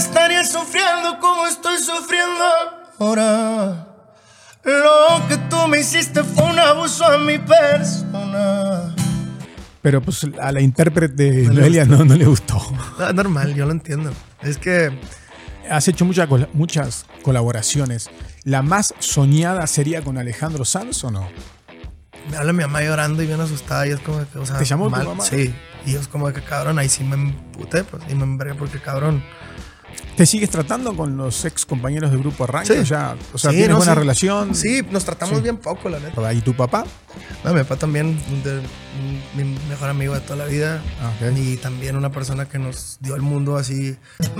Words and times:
estaría 0.00 0.44
sufriendo 0.44 1.18
como 1.20 1.46
estoy 1.46 1.78
sufriendo 1.78 2.44
ahora. 2.98 3.86
Lo 4.64 5.26
que 5.28 5.36
tú 5.48 5.68
me 5.68 5.80
hiciste 5.80 6.22
fue 6.22 6.44
un 6.44 6.58
abuso 6.58 7.04
a 7.04 7.18
mi 7.18 7.38
persona. 7.38 8.94
Pero 9.82 10.02
pues 10.02 10.26
a 10.40 10.52
la 10.52 10.60
intérprete 10.60 11.48
Noelia 11.50 11.84
no, 11.86 12.04
no 12.04 12.14
le 12.14 12.26
gustó. 12.26 12.60
Ah, 12.98 13.12
normal, 13.14 13.54
yo 13.54 13.64
lo 13.66 13.72
entiendo. 13.72 14.12
Es 14.42 14.58
que 14.58 14.90
Has 15.70 15.86
hecho 15.88 16.04
muchas, 16.04 16.26
col- 16.26 16.48
muchas 16.52 17.06
colaboraciones. 17.22 18.10
¿La 18.44 18.60
más 18.60 18.92
soñada 18.98 19.66
sería 19.68 20.02
con 20.02 20.18
Alejandro 20.18 20.64
Sanz 20.64 21.04
o 21.04 21.10
no? 21.10 21.28
me 22.30 22.36
habla 22.36 22.52
mi 22.52 22.60
mamá 22.62 22.82
llorando 22.82 23.22
y 23.22 23.26
bien 23.26 23.40
asustada 23.40 23.86
y 23.86 23.90
es 23.90 24.00
como 24.00 24.18
que, 24.30 24.38
o 24.38 24.44
sea, 24.46 24.58
¿Te 24.58 24.64
llamó 24.64 24.84
tu 24.84 24.90
mal. 24.90 25.06
mamá? 25.06 25.24
Sí. 25.24 25.54
Y 25.86 25.94
es 25.96 26.06
como 26.06 26.30
que 26.32 26.42
cabrón, 26.42 26.78
ahí 26.78 26.88
sí 26.88 27.02
me 27.02 27.16
emputé, 27.16 27.82
pues, 27.82 28.02
y 28.08 28.14
me 28.14 28.24
envergué 28.24 28.54
porque 28.54 28.78
cabrón. 28.78 29.22
¿Te 30.16 30.26
sigues 30.26 30.50
tratando 30.50 30.94
con 30.94 31.16
los 31.16 31.44
ex 31.46 31.64
compañeros 31.64 32.10
del 32.10 32.20
grupo 32.20 32.44
Arranque? 32.44 32.78
Sí. 32.84 32.84
Ya, 32.90 33.16
o 33.32 33.38
sea, 33.38 33.50
Sí, 33.50 33.56
¿tienes 33.56 33.70
no, 33.70 33.76
buena 33.78 33.92
sí. 33.94 33.98
relación? 33.98 34.54
Sí, 34.54 34.82
nos 34.90 35.04
tratamos 35.04 35.42
bien 35.42 35.56
poco, 35.56 35.88
la 35.88 35.98
neta. 35.98 36.32
¿Y 36.34 36.40
tu 36.42 36.54
papá? 36.54 36.84
No, 37.42 37.52
mi 37.54 37.60
papá 37.60 37.76
también, 37.76 38.18
de- 38.44 38.60
mi 39.34 39.44
mejor 39.68 39.88
amigo 39.88 40.12
de 40.14 40.20
toda 40.20 40.36
la 40.36 40.44
vida. 40.44 40.82
Ah. 41.00 41.12
Y 41.34 41.56
también 41.56 41.96
una 41.96 42.10
persona 42.12 42.46
que 42.46 42.58
nos 42.58 42.98
dio 43.00 43.14
el 43.14 43.22
mundo 43.22 43.56
así. 43.56 43.96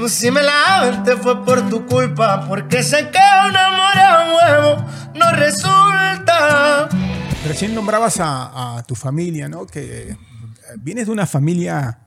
Si 0.09 0.31
me 0.31 0.43
la 0.43 0.79
aventé 0.81 1.17
fue 1.17 1.43
por 1.45 1.69
tu 1.71 1.87
culpa, 1.87 2.47
porque 2.47 2.83
sé 2.83 3.09
que 3.11 3.19
un 3.49 3.57
amor 3.57 3.99
a 3.99 4.35
huevo 4.35 4.85
no 5.15 5.31
resulta. 5.33 6.89
Recién 7.47 7.75
nombrabas 7.75 8.21
a, 8.21 8.77
a 8.79 8.83
tu 8.83 8.95
familia, 8.95 9.49
¿no? 9.49 9.67
Que 9.67 10.11
eh, 10.11 10.17
vienes 10.79 11.07
de 11.07 11.13
una 11.13 11.27
familia 11.27 11.99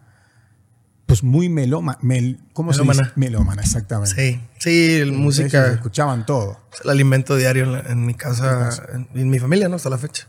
pues 1.06 1.24
muy 1.24 1.50
meloma, 1.50 1.98
mel- 2.02 2.40
¿cómo 2.54 2.74
se 2.74 2.82
dice? 2.84 3.04
Melómana, 3.16 3.62
exactamente. 3.62 4.16
Sí, 4.16 4.42
sí, 4.60 4.94
el 4.96 5.12
música, 5.12 5.68
escuchaban 5.74 6.26
todo. 6.26 6.58
el 6.84 6.90
alimento 6.90 7.36
diario 7.36 7.64
en, 7.66 7.72
la- 7.74 7.80
en 7.82 8.06
mi 8.06 8.14
casa, 8.14 8.70
en, 8.94 9.08
en 9.14 9.30
mi 9.30 9.38
familia, 9.40 9.68
¿no? 9.70 9.76
Hasta 9.76 9.90
la 9.90 9.98
fecha. 9.98 10.28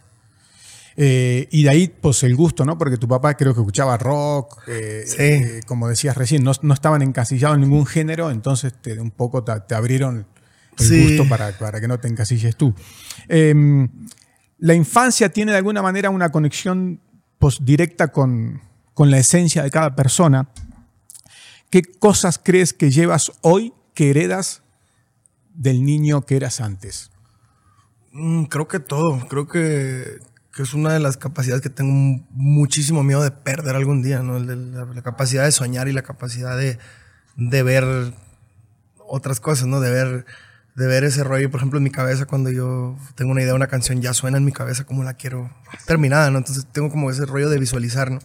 Eh, 0.97 1.49
y 1.51 1.65
de 1.65 1.71
ahí, 1.71 1.89
pues 1.89 2.23
el 2.23 2.37
gusto, 2.37 2.65
¿no? 2.65 2.79
Porque 2.79 2.97
tu 2.99 3.09
papá 3.09 3.35
creo 3.35 3.53
que 3.55 3.61
escuchaba 3.61 3.97
rock, 3.97 4.59
eh, 4.69 5.03
Sí. 5.07 5.17
eh, 5.19 5.61
como 5.67 5.89
decías 5.89 6.17
recién, 6.17 6.45
no, 6.45 6.53
no 6.63 6.73
estaban 6.75 7.03
encasillados 7.03 7.57
en 7.57 7.63
ningún 7.63 7.85
género, 7.87 8.31
entonces 8.31 8.73
te, 8.81 9.01
un 9.01 9.11
poco 9.11 9.43
te, 9.43 9.59
te 9.61 9.75
abrieron 9.75 10.27
el 10.79 10.87
Sí. 10.87 11.03
gusto 11.17 11.29
para, 11.29 11.51
para 11.59 11.81
que 11.81 11.89
no 11.89 11.99
te 11.99 12.07
encasilles 12.09 12.55
tú. 12.57 12.75
Eh, 13.29 13.89
la 14.59 14.75
infancia 14.75 15.29
tiene 15.31 15.51
de 15.53 15.59
alguna 15.59 15.83
manera 15.83 16.11
una 16.11 16.31
conexión 16.31 17.01
pues, 17.39 17.59
directa 17.65 18.09
con, 18.09 18.61
con 18.95 19.11
la 19.11 19.19
esencia 19.19 19.63
de 19.63 19.71
cada 19.71 19.95
persona. 19.95 20.49
¿Qué 21.71 21.83
cosas 21.83 22.41
crees 22.43 22.73
que 22.73 22.91
llevas 22.91 23.33
hoy 23.43 23.75
que 23.95 24.11
heredas 24.11 24.63
del 25.55 25.85
niño 25.85 26.25
que 26.25 26.37
eras 26.37 26.61
antes? 26.61 27.11
Mm, 28.13 28.45
creo 28.45 28.69
que 28.69 28.79
todo. 28.79 29.27
Creo 29.29 29.49
que, 29.49 30.19
es 30.57 30.73
una 30.73 30.93
de 30.93 31.01
las 31.01 31.17
capacidades 31.17 31.63
que 31.63 31.69
tengo 31.69 32.25
muchísimo 32.31 33.03
miedo 33.03 33.23
de 33.23 33.33
perder 33.33 33.75
algún 33.75 34.03
día, 34.03 34.23
¿no? 34.23 34.39
La 34.39 35.03
capacidad 35.03 35.45
de 35.45 35.51
soñar 35.51 35.89
y 35.89 35.93
la 35.93 36.03
capacidad 36.03 36.57
de, 36.57 36.79
de 37.37 37.63
ver 37.65 38.15
otras 39.09 39.41
cosas, 39.41 39.67
¿no? 39.67 39.81
De 39.81 39.91
ver, 39.91 40.27
de 40.77 40.87
ver 40.87 41.03
ese 41.03 41.25
rollo. 41.25 41.51
Por 41.51 41.59
ejemplo, 41.59 41.79
en 41.79 41.83
mi 41.83 41.91
cabeza, 41.91 42.27
cuando 42.27 42.51
yo 42.51 42.97
tengo 43.17 43.33
una 43.33 43.41
idea 43.41 43.53
de 43.53 43.57
una 43.57 43.67
canción, 43.67 44.01
ya 44.01 44.15
suena 44.15 44.39
en 44.39 44.45
mi 44.45 44.53
cabeza 44.53 44.85
como 44.85 45.03
la 45.03 45.15
quiero 45.15 45.51
terminada, 45.87 46.31
¿no? 46.31 46.39
Entonces 46.39 46.67
tengo 46.71 46.89
como 46.91 47.11
ese 47.11 47.27
rollo 47.27 47.51
de 47.51 47.59
visualizar, 47.59 48.13
¿no? 48.13 48.21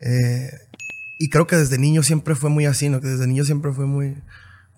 Eh, 0.00 0.50
y 1.18 1.28
creo 1.28 1.46
que 1.46 1.56
desde 1.56 1.78
niño 1.78 2.02
siempre 2.02 2.34
fue 2.34 2.50
muy 2.50 2.66
así, 2.66 2.88
¿no? 2.88 3.00
Que 3.00 3.08
desde 3.08 3.26
niño 3.26 3.44
siempre 3.44 3.72
fue 3.72 3.86
muy 3.86 4.16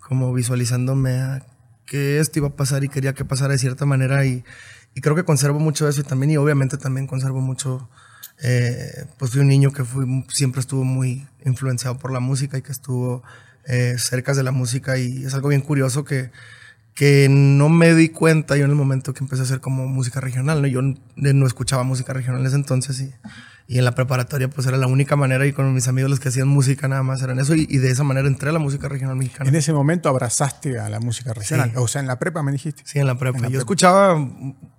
como 0.01 0.33
visualizándome 0.33 1.21
a 1.21 1.47
que 1.87 2.19
esto 2.19 2.39
iba 2.41 2.49
a 2.49 2.57
pasar 2.57 2.85
y 2.85 2.89
quería 2.89 3.13
que 3.13 3.25
pasara 3.25 3.53
de 3.53 3.59
cierta 3.59 3.87
manera 3.87 4.25
y, 4.27 4.45
y 4.95 5.01
creo 5.01 5.15
que 5.15 5.25
conservo 5.25 5.61
mucho 5.61 5.89
eso 5.89 6.01
y 6.01 6.05
también 6.05 6.33
y 6.33 6.37
obviamente 6.37 6.77
también 6.77 7.07
conservo 7.07 7.41
mucho 7.41 7.89
eh, 8.43 9.07
pues 9.19 9.31
fui 9.31 9.41
un 9.41 9.49
niño 9.49 9.73
que 9.73 9.85
fui, 9.85 10.25
siempre 10.29 10.61
estuvo 10.61 10.85
muy 10.85 11.27
influenciado 11.45 11.99
por 11.99 12.13
la 12.13 12.21
música 12.21 12.59
y 12.59 12.63
que 12.63 12.73
estuvo 12.73 13.23
eh, 13.67 13.95
cerca 13.99 14.35
de 14.35 14.43
la 14.43 14.51
música 14.51 14.99
y 14.99 15.25
es 15.25 15.35
algo 15.35 15.49
bien 15.49 15.61
curioso 15.61 16.05
que, 16.05 16.33
que 16.95 17.29
no 17.31 17.69
me 17.69 17.95
di 17.95 18.09
cuenta 18.09 18.57
yo 18.57 18.65
en 18.65 18.71
el 18.71 18.77
momento 18.77 19.15
que 19.15 19.23
empecé 19.23 19.43
a 19.43 19.45
hacer 19.45 19.61
como 19.61 19.87
música 19.87 20.21
regional, 20.21 20.61
¿no? 20.61 20.69
Yo 20.69 20.83
no 20.83 21.47
escuchaba 21.47 21.85
música 21.85 22.13
regional 22.13 22.41
en 22.41 22.47
ese 22.47 22.57
entonces 22.57 23.01
y, 23.01 23.13
y 23.69 23.79
en 23.79 23.85
la 23.85 23.95
preparatoria 23.95 24.49
pues 24.51 24.67
era 24.67 24.77
la 24.77 24.87
única 24.87 25.17
manera 25.17 25.47
y 25.47 25.53
con 25.53 25.73
mis 25.73 25.89
amigos 25.89 26.11
los 26.11 26.21
que 26.21 26.29
hacían 26.29 26.49
música 26.49 26.89
nada 26.89 27.03
más 27.03 27.23
eran 27.23 27.39
eso 27.39 27.55
y, 27.55 27.67
y 27.71 27.79
de 27.79 27.91
esa 27.91 28.03
manera 28.05 28.27
entré 28.29 28.51
a 28.51 28.53
la 28.53 28.59
música 28.59 28.89
regional 28.89 29.17
mexicana. 29.17 29.49
En 29.49 29.55
ese 29.57 29.73
momento 29.73 30.09
abrazaste 30.09 30.79
a 30.79 30.89
la 30.89 31.01
música 31.01 31.33
regional. 31.33 31.71
Sí. 31.71 31.77
O 31.79 31.89
sea, 31.89 32.01
en 32.01 32.07
la 32.09 32.19
prepa 32.19 32.43
me 32.43 32.53
dijiste. 32.53 32.83
Sí, 32.85 32.99
en 32.99 33.07
la 33.07 33.17
prepa. 33.19 33.37
En 33.39 33.43
la 33.43 33.49
Yo 33.49 33.53
prepa. 33.53 33.61
escuchaba 33.63 34.29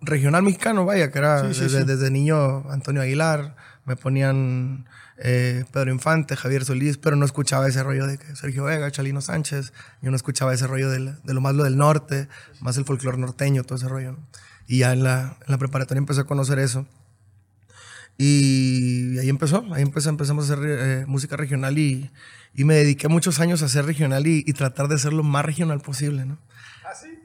regional 0.02 0.44
mexicano, 0.44 0.86
vaya, 0.86 1.12
que 1.12 1.20
era 1.20 1.54
Sí, 1.54 1.68
sí, 1.70 1.84
desde, 1.86 2.12
niño 2.12 2.70
Antonio 2.72 3.02
Aguilar, 3.02 3.56
me 3.86 3.96
ponían 3.96 4.86
eh, 5.18 5.64
Pedro 5.72 5.92
Infante, 5.92 6.36
Javier 6.36 6.66
Solís, 6.66 6.98
pero 6.98 7.16
no 7.16 7.26
escuchaba 7.26 7.68
ese 7.68 7.82
rollo 7.84 8.06
de 8.08 8.18
Sergio 8.36 8.64
Vega, 8.66 8.92
Chalino 8.92 9.22
Sánchez, 9.22 9.72
yo 10.02 10.10
no 10.10 10.16
escuchaba 10.16 10.54
ese 10.54 10.68
rollo 10.68 10.90
del- 10.90 11.16
de, 11.24 11.34
lo 11.34 11.42
más 11.42 11.54
lo 11.56 11.64
del 11.64 11.78
norte, 11.78 12.28
más 12.62 12.78
el 12.78 12.86
folclore 12.86 13.18
norteño, 13.18 13.64
todo 13.64 13.78
ese 13.78 13.88
rollo. 13.88 14.14
¿no? 14.14 14.20
Y 14.68 14.80
ya 14.80 14.94
en 14.94 15.04
la, 15.04 15.38
en 15.46 15.52
la 15.52 15.58
preparatoria 15.58 16.00
empecé 16.00 16.22
a 16.22 16.24
conocer 16.26 16.60
eso. 16.60 16.86
Y 18.26 19.18
ahí 19.20 19.28
empezó, 19.30 19.66
ahí 19.74 19.82
empecé, 19.82 20.08
empezamos 20.08 20.50
a 20.50 20.54
hacer 20.54 20.66
eh, 20.66 21.06
música 21.08 21.36
regional 21.36 21.78
y, 21.78 22.10
y 22.56 22.64
me 22.64 22.76
dediqué 22.76 23.10
muchos 23.10 23.42
años 23.42 23.62
a 23.62 23.66
hacer 23.66 23.86
regional 23.86 24.26
y, 24.28 24.44
y 24.48 24.54
tratar 24.54 24.88
de 24.88 24.98
ser 24.98 25.12
lo 25.12 25.24
más 25.24 25.44
regional 25.44 25.82
posible, 25.82 26.26
¿no? 26.26 26.38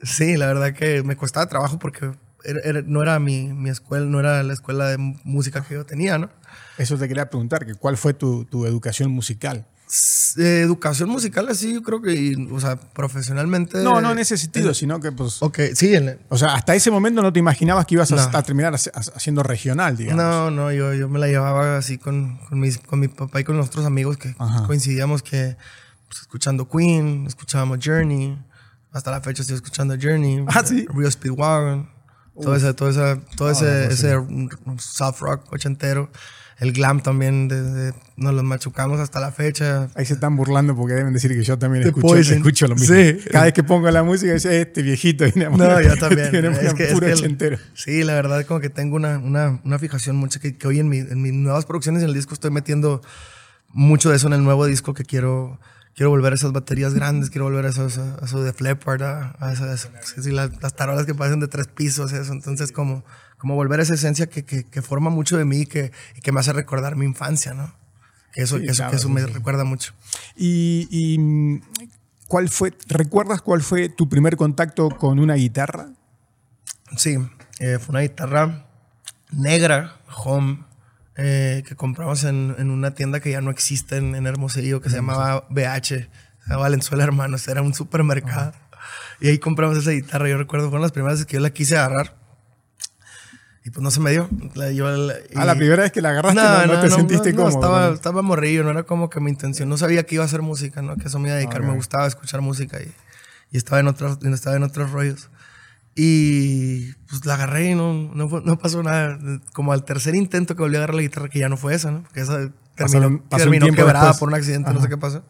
Sí, 0.03 0.35
la 0.35 0.47
verdad 0.47 0.73
que 0.73 1.01
me 1.03 1.15
costaba 1.15 1.47
trabajo 1.47 1.79
porque 1.79 2.11
era- 2.43 2.59
era- 2.65 2.81
no 2.85 3.01
era 3.01 3.17
mi, 3.19 3.47
mi 3.53 3.69
escuela, 3.69 4.05
no 4.05 4.19
era 4.19 4.43
la 4.43 4.51
escuela 4.53 4.87
de 4.89 4.97
música 4.97 5.63
que 5.63 5.75
yo 5.75 5.85
tenía, 5.85 6.17
¿no? 6.17 6.29
Eso 6.77 6.97
te 6.97 7.07
quería 7.07 7.29
preguntar, 7.29 7.65
que 7.65 7.75
¿cuál 7.75 7.95
fue 7.95 8.13
tu, 8.13 8.43
tu 8.45 8.65
educación 8.65 9.09
musical? 9.11 9.65
Eh, 10.37 10.61
educación 10.61 11.09
musical 11.09 11.47
así, 11.49 11.73
yo 11.73 11.81
creo 11.81 11.99
que, 12.01 12.13
y, 12.13 12.49
o 12.51 12.59
sea, 12.59 12.75
profesionalmente... 12.75 13.79
No, 13.79 13.99
no 14.01 14.11
en 14.11 14.19
ese 14.19 14.37
sentido, 14.37 14.73
sino 14.75 14.99
que 14.99 15.11
pues... 15.11 15.41
Ok, 15.41 15.59
sí, 15.73 15.93
O 16.29 16.37
sea, 16.37 16.53
hasta 16.53 16.75
ese 16.75 16.91
momento 16.91 17.23
no 17.23 17.33
te 17.33 17.39
imaginabas 17.39 17.87
que 17.87 17.95
ibas 17.95 18.11
a, 18.11 18.15
No. 18.15 18.37
a 18.37 18.43
terminar 18.43 18.71
haci- 18.73 18.91
haciendo 19.15 19.41
regional, 19.41 19.97
digamos. 19.97 20.23
No, 20.23 20.51
no, 20.51 20.71
yo, 20.71 20.93
yo 20.93 21.09
me 21.09 21.17
la 21.17 21.25
llevaba 21.27 21.77
así 21.77 21.97
con, 21.97 22.37
con, 22.49 22.59
mis, 22.59 22.77
con 22.77 22.99
mi 22.99 23.07
papá 23.07 23.39
y 23.39 23.43
con 23.43 23.57
nuestros 23.57 23.83
amigos 23.85 24.17
que 24.17 24.35
Ajá. 24.37 24.67
coincidíamos 24.67 25.23
que 25.23 25.57
pues, 26.07 26.21
escuchando 26.21 26.69
Queen, 26.69 27.25
escuchábamos 27.25 27.79
Journey, 27.83 28.37
hasta 28.91 29.09
la 29.09 29.21
fecha 29.21 29.41
estoy 29.41 29.55
escuchando 29.55 29.95
Journey, 29.99 30.45
Ah, 30.49 30.63
¿sí? 30.63 30.85
Rio 30.93 31.09
Speedwagon, 31.09 31.89
todo, 32.39 32.55
ese, 32.55 32.73
todo, 32.75 33.17
todo 33.35 33.49
ese, 33.49 33.87
sí. 33.87 34.05
ese 34.05 34.15
soft 34.77 35.21
rock 35.21 35.51
ochentero, 35.51 36.11
el 36.59 36.73
glam 36.73 37.01
también, 37.01 37.47
de- 37.47 37.61
de- 37.63 37.93
nos 38.17 38.33
los 38.33 38.43
machucamos 38.43 38.99
hasta 38.99 39.19
la 39.19 39.31
fecha. 39.31 39.87
Ahí 39.95 40.05
se 40.05 40.13
están 40.13 40.35
burlando 40.35 40.75
porque 40.75 40.93
deben 40.93 41.13
decir 41.13 41.31
que 41.31 41.41
yo 41.43 41.57
también 41.57 41.85
escucho, 41.87 42.15
escucho 42.17 42.67
lo 42.67 42.75
mismo. 42.75 42.95
Sí. 42.95 43.17
Cada 43.31 43.45
vez 43.45 43.53
que 43.53 43.63
pongo 43.63 43.89
la 43.91 44.03
música, 44.03 44.33
dice, 44.33 44.61
este 44.61 44.81
viejito 44.81 45.23
a 45.23 45.27
No, 45.49 45.81
yo 45.81 45.95
también. 45.99 46.27
a 46.27 46.31
poner 46.31 46.45
Es 46.65 46.73
que- 46.73 46.83
es 46.83 46.93
puro 46.93 47.07
que 47.07 47.13
el- 47.13 47.59
sí, 47.75 48.03
la 48.03 48.13
verdad, 48.15 48.45
como 48.45 48.59
que 48.59 48.69
tengo 48.69 48.95
una, 48.97 49.17
una, 49.19 49.61
una 49.63 49.79
fijación 49.79 50.17
mucho 50.17 50.39
que, 50.41 50.57
que 50.57 50.67
hoy 50.67 50.79
en, 50.79 50.89
mi, 50.89 50.97
en 50.97 51.21
mis 51.21 51.31
nuevas 51.33 51.65
producciones 51.65 52.03
en 52.03 52.09
el 52.09 52.13
disco 52.15 52.33
estoy 52.33 52.51
metiendo 52.51 53.01
mucho 53.71 54.09
de 54.09 54.17
eso 54.17 54.27
en 54.27 54.33
el 54.33 54.43
nuevo 54.43 54.65
disco 54.65 54.93
que 54.93 55.05
quiero. 55.05 55.59
Quiero 55.95 56.11
volver 56.11 56.31
a 56.31 56.35
esas 56.35 56.53
baterías 56.53 56.93
grandes, 56.93 57.29
quiero 57.29 57.45
volver 57.45 57.65
a 57.65 57.69
eso, 57.69 57.83
a 57.83 58.25
eso, 58.25 58.43
de 58.43 58.53
Flippard, 58.53 59.03
a, 59.03 59.35
a 59.39 59.51
esas, 59.51 59.89
sí, 60.21 60.31
las, 60.31 60.61
las 60.61 60.73
tarolas 60.75 61.05
que 61.05 61.13
parecen 61.13 61.39
de 61.41 61.47
tres 61.47 61.67
pisos, 61.67 62.13
eso. 62.13 62.31
Entonces, 62.31 62.71
como, 62.71 63.03
como 63.37 63.55
volver 63.55 63.79
a 63.79 63.83
esa 63.83 63.95
esencia 63.95 64.27
que, 64.27 64.45
que, 64.45 64.63
que 64.63 64.81
forma 64.81 65.09
mucho 65.09 65.37
de 65.37 65.45
mí 65.45 65.61
y 65.61 65.65
que, 65.65 65.91
y 66.15 66.21
que 66.21 66.31
me 66.31 66.39
hace 66.39 66.53
recordar 66.53 66.95
mi 66.95 67.05
infancia, 67.05 67.53
¿no? 67.53 67.73
Que 68.31 68.43
eso, 68.43 68.57
Sí, 68.57 68.63
que 68.63 68.71
eso, 68.71 68.77
claro, 68.77 68.91
que 68.91 68.97
eso 68.97 69.07
sí, 69.07 69.13
me 69.13 69.25
recuerda 69.25 69.63
mucho. 69.65 69.93
Y, 70.37 70.87
y, 70.89 71.61
¿cuál 72.27 72.47
fue, 72.49 72.73
recuerdas 72.87 73.41
cuál 73.41 73.61
fue 73.61 73.89
tu 73.89 74.07
primer 74.07 74.37
contacto 74.37 74.89
con 74.89 75.19
una 75.19 75.35
guitarra? 75.35 75.89
Sí, 76.95 77.17
eh, 77.59 77.77
fue 77.79 77.93
una 77.93 78.01
guitarra 78.01 78.67
negra, 79.31 79.97
home, 80.23 80.59
eh, 81.19 81.63
que 81.67 81.75
compramos 81.75 82.23
en, 82.23 82.55
en 82.57 82.71
una 82.71 82.91
tienda 82.91 83.19
que 83.19 83.31
ya 83.31 83.41
no 83.41 83.51
existe 83.51 83.97
en, 83.97 84.15
en 84.15 84.25
Hermosillo, 84.25 84.81
que 84.81 84.89
se 84.89 84.95
llamaba 84.97 85.45
BH, 85.49 86.07
llamaba 86.47 86.61
Valenzuela 86.63 87.03
Hermanos, 87.03 87.47
era 87.47 87.61
un 87.61 87.73
supermercado. 87.73 88.53
Y 89.19 89.27
ahí 89.27 89.37
compramos 89.37 89.77
esa 89.77 89.91
guitarra, 89.91 90.29
yo 90.29 90.37
recuerdo, 90.37 90.67
fueron 90.69 90.81
las 90.83 90.91
primeras 90.93 91.15
veces 91.19 91.25
que 91.27 91.35
yo 91.35 91.41
la 91.41 91.49
quise 91.49 91.77
agarrar. 91.77 92.17
Y 93.65 93.71
pues 93.71 93.83
no 93.83 93.91
se 93.91 93.99
me 93.99 94.11
dio. 94.11 94.29
La, 94.55 94.71
yo 94.71 94.89
la- 94.89 95.15
A 95.35 95.45
la 95.45 95.53
y- 95.53 95.57
primera 95.57 95.83
vez 95.83 95.91
que 95.91 96.01
la 96.01 96.09
agarraste 96.11 96.39
no, 96.39 96.65
no 96.75 96.79
te 96.79 96.89
sentiste 96.89 97.31
no, 97.33 97.43
cómodo. 97.43 97.59
Estaba, 97.59 97.87
¿no? 97.89 97.93
estaba 97.93 98.21
morrillo, 98.21 98.63
no 98.63 98.71
era 98.71 98.83
como 98.83 99.09
que 99.09 99.19
mi 99.19 99.29
intención. 99.29 99.67
No 99.67 99.77
sabía 99.77 100.03
que 100.05 100.15
iba 100.15 100.23
a 100.23 100.27
hacer 100.27 100.41
música, 100.41 100.81
¿no? 100.81 100.95
Que 100.95 101.07
eso 101.09 101.19
me 101.19 101.27
iba 101.27 101.35
a 101.35 101.37
dedicar. 101.39 101.61
Ok. 101.61 101.67
Me 101.67 101.73
gustaba 101.75 102.07
escuchar 102.07 102.39
música 102.41 102.81
y, 102.81 102.89
y 103.51 103.57
estaba, 103.57 103.81
en 103.81 103.87
otros, 103.87 104.17
estaba 104.23 104.55
en 104.55 104.63
otros 104.63 104.91
rollos. 104.91 105.29
Y 106.01 106.93
pues 107.09 107.25
la 107.25 107.33
agarré 107.33 107.71
y 107.71 107.75
no, 107.75 107.93
no, 107.93 108.29
no 108.39 108.57
pasó 108.57 108.81
nada. 108.81 109.19
Como 109.51 109.73
al 109.73 109.83
tercer 109.83 110.15
intento 110.15 110.55
que 110.55 110.61
volví 110.61 110.75
a 110.75 110.77
agarrar 110.77 110.95
la 110.95 111.01
guitarra, 111.01 111.27
que 111.27 111.39
ya 111.39 111.49
no 111.49 111.57
fue 111.57 111.75
esa, 111.75 111.91
¿no? 111.91 112.05
Que 112.13 112.21
esa 112.21 112.53
terminó, 112.75 113.21
pasó 113.27 113.43
terminó 113.43 113.65
tiempo 113.65 113.81
quebrada 113.81 114.05
después. 114.05 114.19
por 114.19 114.29
un 114.29 114.35
accidente, 114.35 114.69
no 114.69 114.77
Ajá. 114.77 114.83
sé 114.83 114.89
qué 114.89 114.97
pasó. 114.97 115.25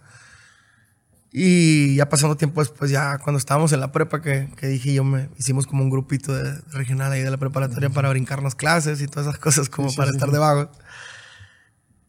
Y 1.32 1.96
ya 1.96 2.08
pasando 2.08 2.38
tiempo 2.38 2.62
después, 2.62 2.92
ya 2.92 3.18
cuando 3.18 3.40
estábamos 3.40 3.74
en 3.74 3.80
la 3.80 3.92
prepa, 3.92 4.22
que, 4.22 4.48
que 4.58 4.68
dije 4.68 4.94
yo, 4.94 5.04
me 5.04 5.30
hicimos 5.40 5.66
como 5.66 5.82
un 5.82 5.90
grupito 5.90 6.36
de, 6.36 6.62
regional 6.72 7.12
ahí 7.12 7.24
de 7.24 7.32
la 7.32 7.38
preparatoria 7.38 7.90
para 7.90 8.10
brincarnos 8.10 8.54
clases 8.54 9.02
y 9.02 9.08
todas 9.08 9.26
esas 9.26 9.40
cosas 9.40 9.70
como 9.70 9.92
para 9.96 10.12
estar 10.12 10.30
de 10.30 10.38
vagos. 10.38 10.70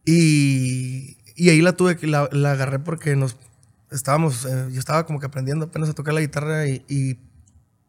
Y, 0.05 1.17
y 1.35 1.49
ahí 1.49 1.61
la 1.61 1.73
tuve, 1.73 1.97
la, 2.03 2.29
la 2.31 2.51
agarré 2.51 2.77
porque 2.77 3.15
nos 3.15 3.37
estábamos, 3.89 4.45
eh, 4.45 4.67
yo 4.71 4.79
estaba 4.79 5.07
como 5.07 5.19
que 5.19 5.25
aprendiendo 5.25 5.65
apenas 5.65 5.89
a 5.89 5.93
tocar 5.93 6.13
la 6.13 6.21
guitarra 6.21 6.67
y, 6.67 6.85
y 6.87 7.30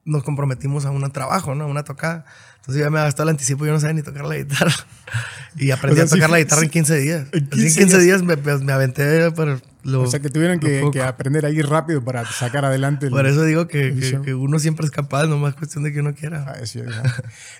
nos 0.04 0.24
comprometimos 0.24 0.84
a 0.86 0.90
un 0.90 1.10
trabajo, 1.12 1.54
¿no? 1.54 1.64
A 1.64 1.66
una 1.68 1.84
tocada. 1.84 2.24
Entonces 2.62 2.84
ya 2.84 2.90
me 2.90 3.00
gastado 3.00 3.28
el 3.28 3.34
anticipo, 3.34 3.66
yo 3.66 3.72
no 3.72 3.80
sabía 3.80 3.94
ni 3.94 4.02
tocar 4.02 4.24
la 4.24 4.36
guitarra. 4.36 4.72
Y 5.54 5.70
aprendí 5.70 6.00
a 6.00 6.06
tocar 6.06 6.30
la 6.30 6.38
guitarra 6.38 6.62
en 6.62 6.70
15 6.70 6.98
días. 6.98 7.26
En 7.32 7.46
15, 7.46 7.98
días, 7.98 8.22
me, 8.22 8.38
pues, 8.38 8.62
me, 8.62 8.72
aventé 8.72 9.30
por 9.32 9.60
lo, 9.82 10.02
O 10.02 10.06
sea 10.06 10.20
que 10.20 10.30
tuvieron 10.30 10.60
que, 10.60 10.88
que, 10.92 11.02
aprender 11.02 11.44
ahí 11.44 11.60
rápido 11.60 12.02
para 12.02 12.24
sacar 12.24 12.64
adelante. 12.64 13.10
por 13.10 13.26
eso 13.26 13.42
digo 13.42 13.66
que, 13.66 14.20
que, 14.24 14.34
uno 14.34 14.58
siempre 14.58 14.86
es 14.86 14.92
capaz, 14.92 15.26
no 15.26 15.36
más 15.38 15.54
cuestión 15.54 15.84
de 15.84 15.92
que 15.92 16.00
uno 16.00 16.14
quiera. 16.14 16.46
Ah, 16.46 16.64
sí, 16.64 16.80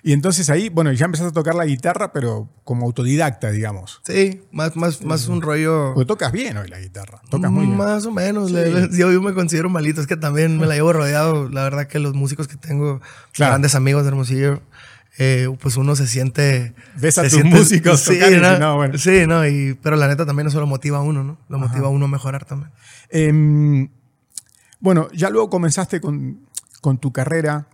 y 0.03 0.13
entonces 0.13 0.49
ahí, 0.49 0.69
bueno, 0.69 0.91
ya 0.93 1.05
empezaste 1.05 1.29
a 1.29 1.33
tocar 1.33 1.53
la 1.53 1.65
guitarra, 1.65 2.13
pero 2.13 2.49
como 2.63 2.85
autodidacta, 2.85 3.51
digamos. 3.51 4.01
Sí, 4.05 4.41
más, 4.51 4.75
más, 4.75 5.03
más 5.03 5.27
un 5.27 5.41
rollo... 5.41 5.93
Porque 5.93 6.07
tocas 6.07 6.31
bien 6.31 6.57
hoy 6.57 6.69
la 6.69 6.79
guitarra, 6.79 7.21
tocas 7.29 7.51
muy 7.51 7.65
bien. 7.65 7.77
Más 7.77 8.05
o 8.05 8.11
menos, 8.11 8.51
yo, 8.51 9.11
yo, 9.11 9.21
me 9.21 9.33
considero 9.33 9.69
malito, 9.69 10.01
es 10.01 10.07
que 10.07 10.17
también 10.17 10.57
me 10.57 10.65
la 10.65 10.75
llevo 10.75 10.93
rodeado, 10.93 11.49
la 11.49 11.63
verdad 11.63 11.87
que 11.87 11.99
los 11.99 12.13
músicos 12.13 12.47
que 12.47 12.55
tengo, 12.55 13.01
grandes 13.37 13.75
amigos 13.75 14.03
de 14.03 14.09
Hermosillo, 14.09 14.61
eh, 15.17 15.47
pues 15.59 15.77
uno 15.77 15.95
se 15.95 16.07
siente... 16.07 16.73
Ves 16.95 17.17
a 17.17 17.23
tus 17.23 17.43
músicos 17.43 17.99
sí, 17.99 18.19
¿no? 18.59 18.75
bueno. 18.75 18.97
Sí, 18.97 19.27
¿no? 19.27 19.45
Y, 19.47 19.77
pero 19.81 19.95
la 19.95 20.07
neta 20.07 20.25
también 20.25 20.47
eso 20.47 20.59
lo 20.59 20.67
motiva 20.67 20.97
a 20.97 21.01
uno, 21.01 21.23
¿no? 21.23 21.37
Lo 21.49 21.59
motiva 21.59 21.87
a 21.87 21.89
uno 21.89 22.05
a 22.05 22.07
mejorar 22.07 22.45
también. 22.45 22.71
Em, 23.09 23.89
bueno, 24.79 25.07
ya 25.13 25.29
luego 25.29 25.49
comenzaste 25.49 26.01
con, 26.01 26.47
con, 26.81 26.97
tu 26.97 27.11
carrera 27.11 27.67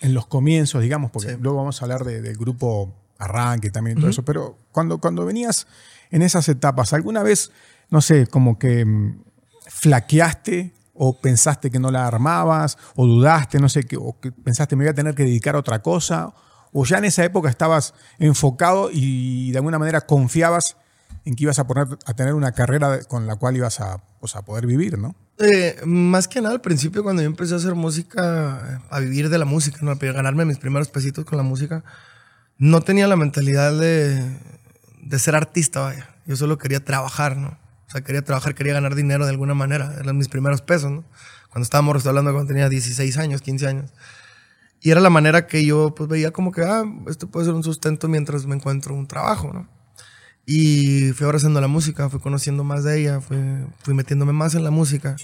en 0.00 0.14
los 0.14 0.26
comienzos, 0.26 0.82
digamos, 0.82 1.10
porque 1.10 1.36
luego 1.40 1.58
vamos 1.58 1.80
a 1.80 1.84
hablar 1.84 2.04
del 2.04 2.36
grupo 2.36 2.94
Arranque 3.18 3.70
también 3.70 3.98
y 3.98 4.00
todo 4.00 4.10
eso, 4.10 4.24
pero 4.24 4.58
cuando, 4.72 4.98
cuando 4.98 5.24
venías 5.24 5.66
en 6.10 6.22
esas 6.22 6.48
etapas, 6.48 6.92
¿alguna 6.92 7.22
vez, 7.22 7.50
no 7.90 8.00
sé, 8.00 8.26
como 8.26 8.58
que 8.58 8.84
mm, 8.84 9.22
flaqueaste 9.68 10.72
o 10.94 11.20
pensaste 11.20 11.70
que 11.70 11.78
no 11.78 11.90
la 11.90 12.06
armabas, 12.06 12.78
o 12.94 13.06
dudaste, 13.06 13.58
no 13.58 13.68
sé, 13.68 13.86
o 13.98 14.18
que 14.18 14.32
pensaste 14.32 14.76
me 14.76 14.84
voy 14.84 14.90
a 14.90 14.94
tener 14.94 15.14
que 15.14 15.24
dedicar 15.24 15.54
a 15.56 15.58
otra 15.58 15.82
cosa, 15.82 16.32
¿O 16.78 16.84
ya 16.84 16.98
en 16.98 17.06
esa 17.06 17.24
época 17.24 17.48
estabas 17.48 17.94
enfocado 18.18 18.90
y 18.92 19.50
de 19.50 19.56
alguna 19.56 19.78
manera 19.78 20.02
confiabas 20.02 20.76
en 21.24 21.34
que 21.34 21.44
ibas 21.44 21.58
a, 21.58 21.66
poner, 21.66 21.86
a 22.04 22.12
tener 22.12 22.34
una 22.34 22.52
carrera 22.52 23.02
con 23.04 23.26
la 23.26 23.36
cual 23.36 23.56
ibas 23.56 23.80
a, 23.80 24.02
pues, 24.20 24.36
a 24.36 24.42
poder 24.42 24.66
vivir, 24.66 24.98
¿no? 24.98 25.14
Eh, 25.38 25.80
más 25.86 26.28
que 26.28 26.42
nada 26.42 26.52
al 26.52 26.60
principio 26.60 27.02
cuando 27.02 27.22
yo 27.22 27.28
empecé 27.28 27.54
a 27.54 27.56
hacer 27.56 27.74
música, 27.74 28.82
a 28.90 29.00
vivir 29.00 29.30
de 29.30 29.38
la 29.38 29.46
música, 29.46 29.78
¿no? 29.80 29.92
a 29.92 29.94
ganarme 29.94 30.44
mis 30.44 30.58
primeros 30.58 30.88
pesitos 30.88 31.24
con 31.24 31.38
la 31.38 31.42
música, 31.42 31.82
no 32.58 32.82
tenía 32.82 33.06
la 33.06 33.16
mentalidad 33.16 33.72
de, 33.72 34.38
de 35.00 35.18
ser 35.18 35.34
artista. 35.34 35.94
Yo 36.26 36.36
solo 36.36 36.58
quería 36.58 36.84
trabajar, 36.84 37.38
¿no? 37.38 37.56
O 37.86 37.90
sea, 37.90 38.02
quería 38.02 38.20
trabajar, 38.20 38.54
quería 38.54 38.74
ganar 38.74 38.94
dinero 38.94 39.24
de 39.24 39.30
alguna 39.30 39.54
manera. 39.54 39.94
Eran 39.98 40.18
mis 40.18 40.28
primeros 40.28 40.60
pesos. 40.60 40.92
Cuando 41.48 41.62
estábamos 41.62 42.04
hablando 42.04 42.34
cuando 42.34 42.48
tenía 42.48 42.68
16 42.68 43.16
años, 43.16 43.40
15 43.40 43.66
años. 43.66 43.92
Y 44.80 44.90
era 44.90 45.00
la 45.00 45.10
manera 45.10 45.46
que 45.46 45.64
yo 45.64 45.94
pues 45.94 46.08
veía 46.08 46.30
como 46.30 46.52
que, 46.52 46.62
ah, 46.62 46.84
esto 47.08 47.28
puede 47.28 47.46
ser 47.46 47.54
un 47.54 47.64
sustento 47.64 48.08
mientras 48.08 48.46
me 48.46 48.54
encuentro 48.54 48.94
un 48.94 49.06
trabajo, 49.06 49.52
¿no? 49.52 49.68
Y 50.46 51.12
fui 51.12 51.24
abrazando 51.24 51.60
la 51.60 51.66
música, 51.66 52.08
fui 52.08 52.20
conociendo 52.20 52.62
más 52.62 52.84
de 52.84 53.00
ella, 53.00 53.20
fui, 53.20 53.36
fui 53.82 53.94
metiéndome 53.94 54.32
más 54.32 54.54
en 54.54 54.62
la 54.62 54.70
música. 54.70 55.16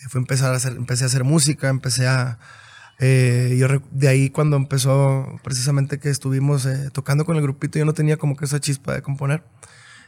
Eh, 0.00 0.08
fui 0.08 0.20
empezar 0.20 0.52
a 0.52 0.56
hacer, 0.56 0.76
empecé 0.76 1.04
a 1.04 1.08
hacer 1.08 1.24
música, 1.24 1.68
empecé 1.68 2.06
a... 2.06 2.38
Eh, 3.00 3.56
yo 3.58 3.68
de 3.90 4.08
ahí 4.08 4.30
cuando 4.30 4.56
empezó 4.56 5.26
precisamente 5.44 5.98
que 5.98 6.10
estuvimos 6.10 6.66
eh, 6.66 6.90
tocando 6.92 7.24
con 7.24 7.36
el 7.36 7.42
grupito, 7.42 7.78
yo 7.78 7.84
no 7.84 7.92
tenía 7.92 8.16
como 8.16 8.36
que 8.36 8.44
esa 8.44 8.60
chispa 8.60 8.94
de 8.94 9.02
componer. 9.02 9.42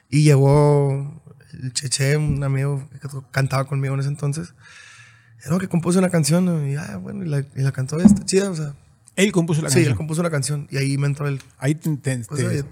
Y 0.09 0.23
llegó 0.23 1.21
el 1.53 1.73
Cheche, 1.73 2.17
un 2.17 2.43
amigo 2.45 2.89
que 3.01 3.09
cantaba 3.33 3.65
conmigo 3.65 3.95
en 3.95 4.01
ese 4.01 4.09
entonces. 4.09 4.55
Era 5.45 5.59
que 5.59 5.69
compuso 5.69 5.99
una 5.99 6.11
canción 6.11 6.69
y, 6.69 6.77
ah, 6.77 6.97
bueno, 6.97 7.25
y 7.25 7.29
la, 7.29 7.39
y 7.41 7.63
la 7.63 7.73
cantó, 7.73 7.99
está 7.99 8.25
chida, 8.25 8.51
o 8.51 8.55
sea, 8.55 8.75
él 9.17 9.33
compuso 9.33 9.61
la 9.61 9.67
canción. 9.67 9.85
Sí, 9.85 9.91
él 9.91 9.97
compuso 9.97 10.23
la 10.23 10.31
canción 10.31 10.69
y 10.71 10.77
ahí 10.77 10.99
me 10.99 11.07
entró 11.07 11.27
el. 11.27 11.41
Ahí 11.59 11.75
te. 11.75 11.97
pues, 12.29 12.65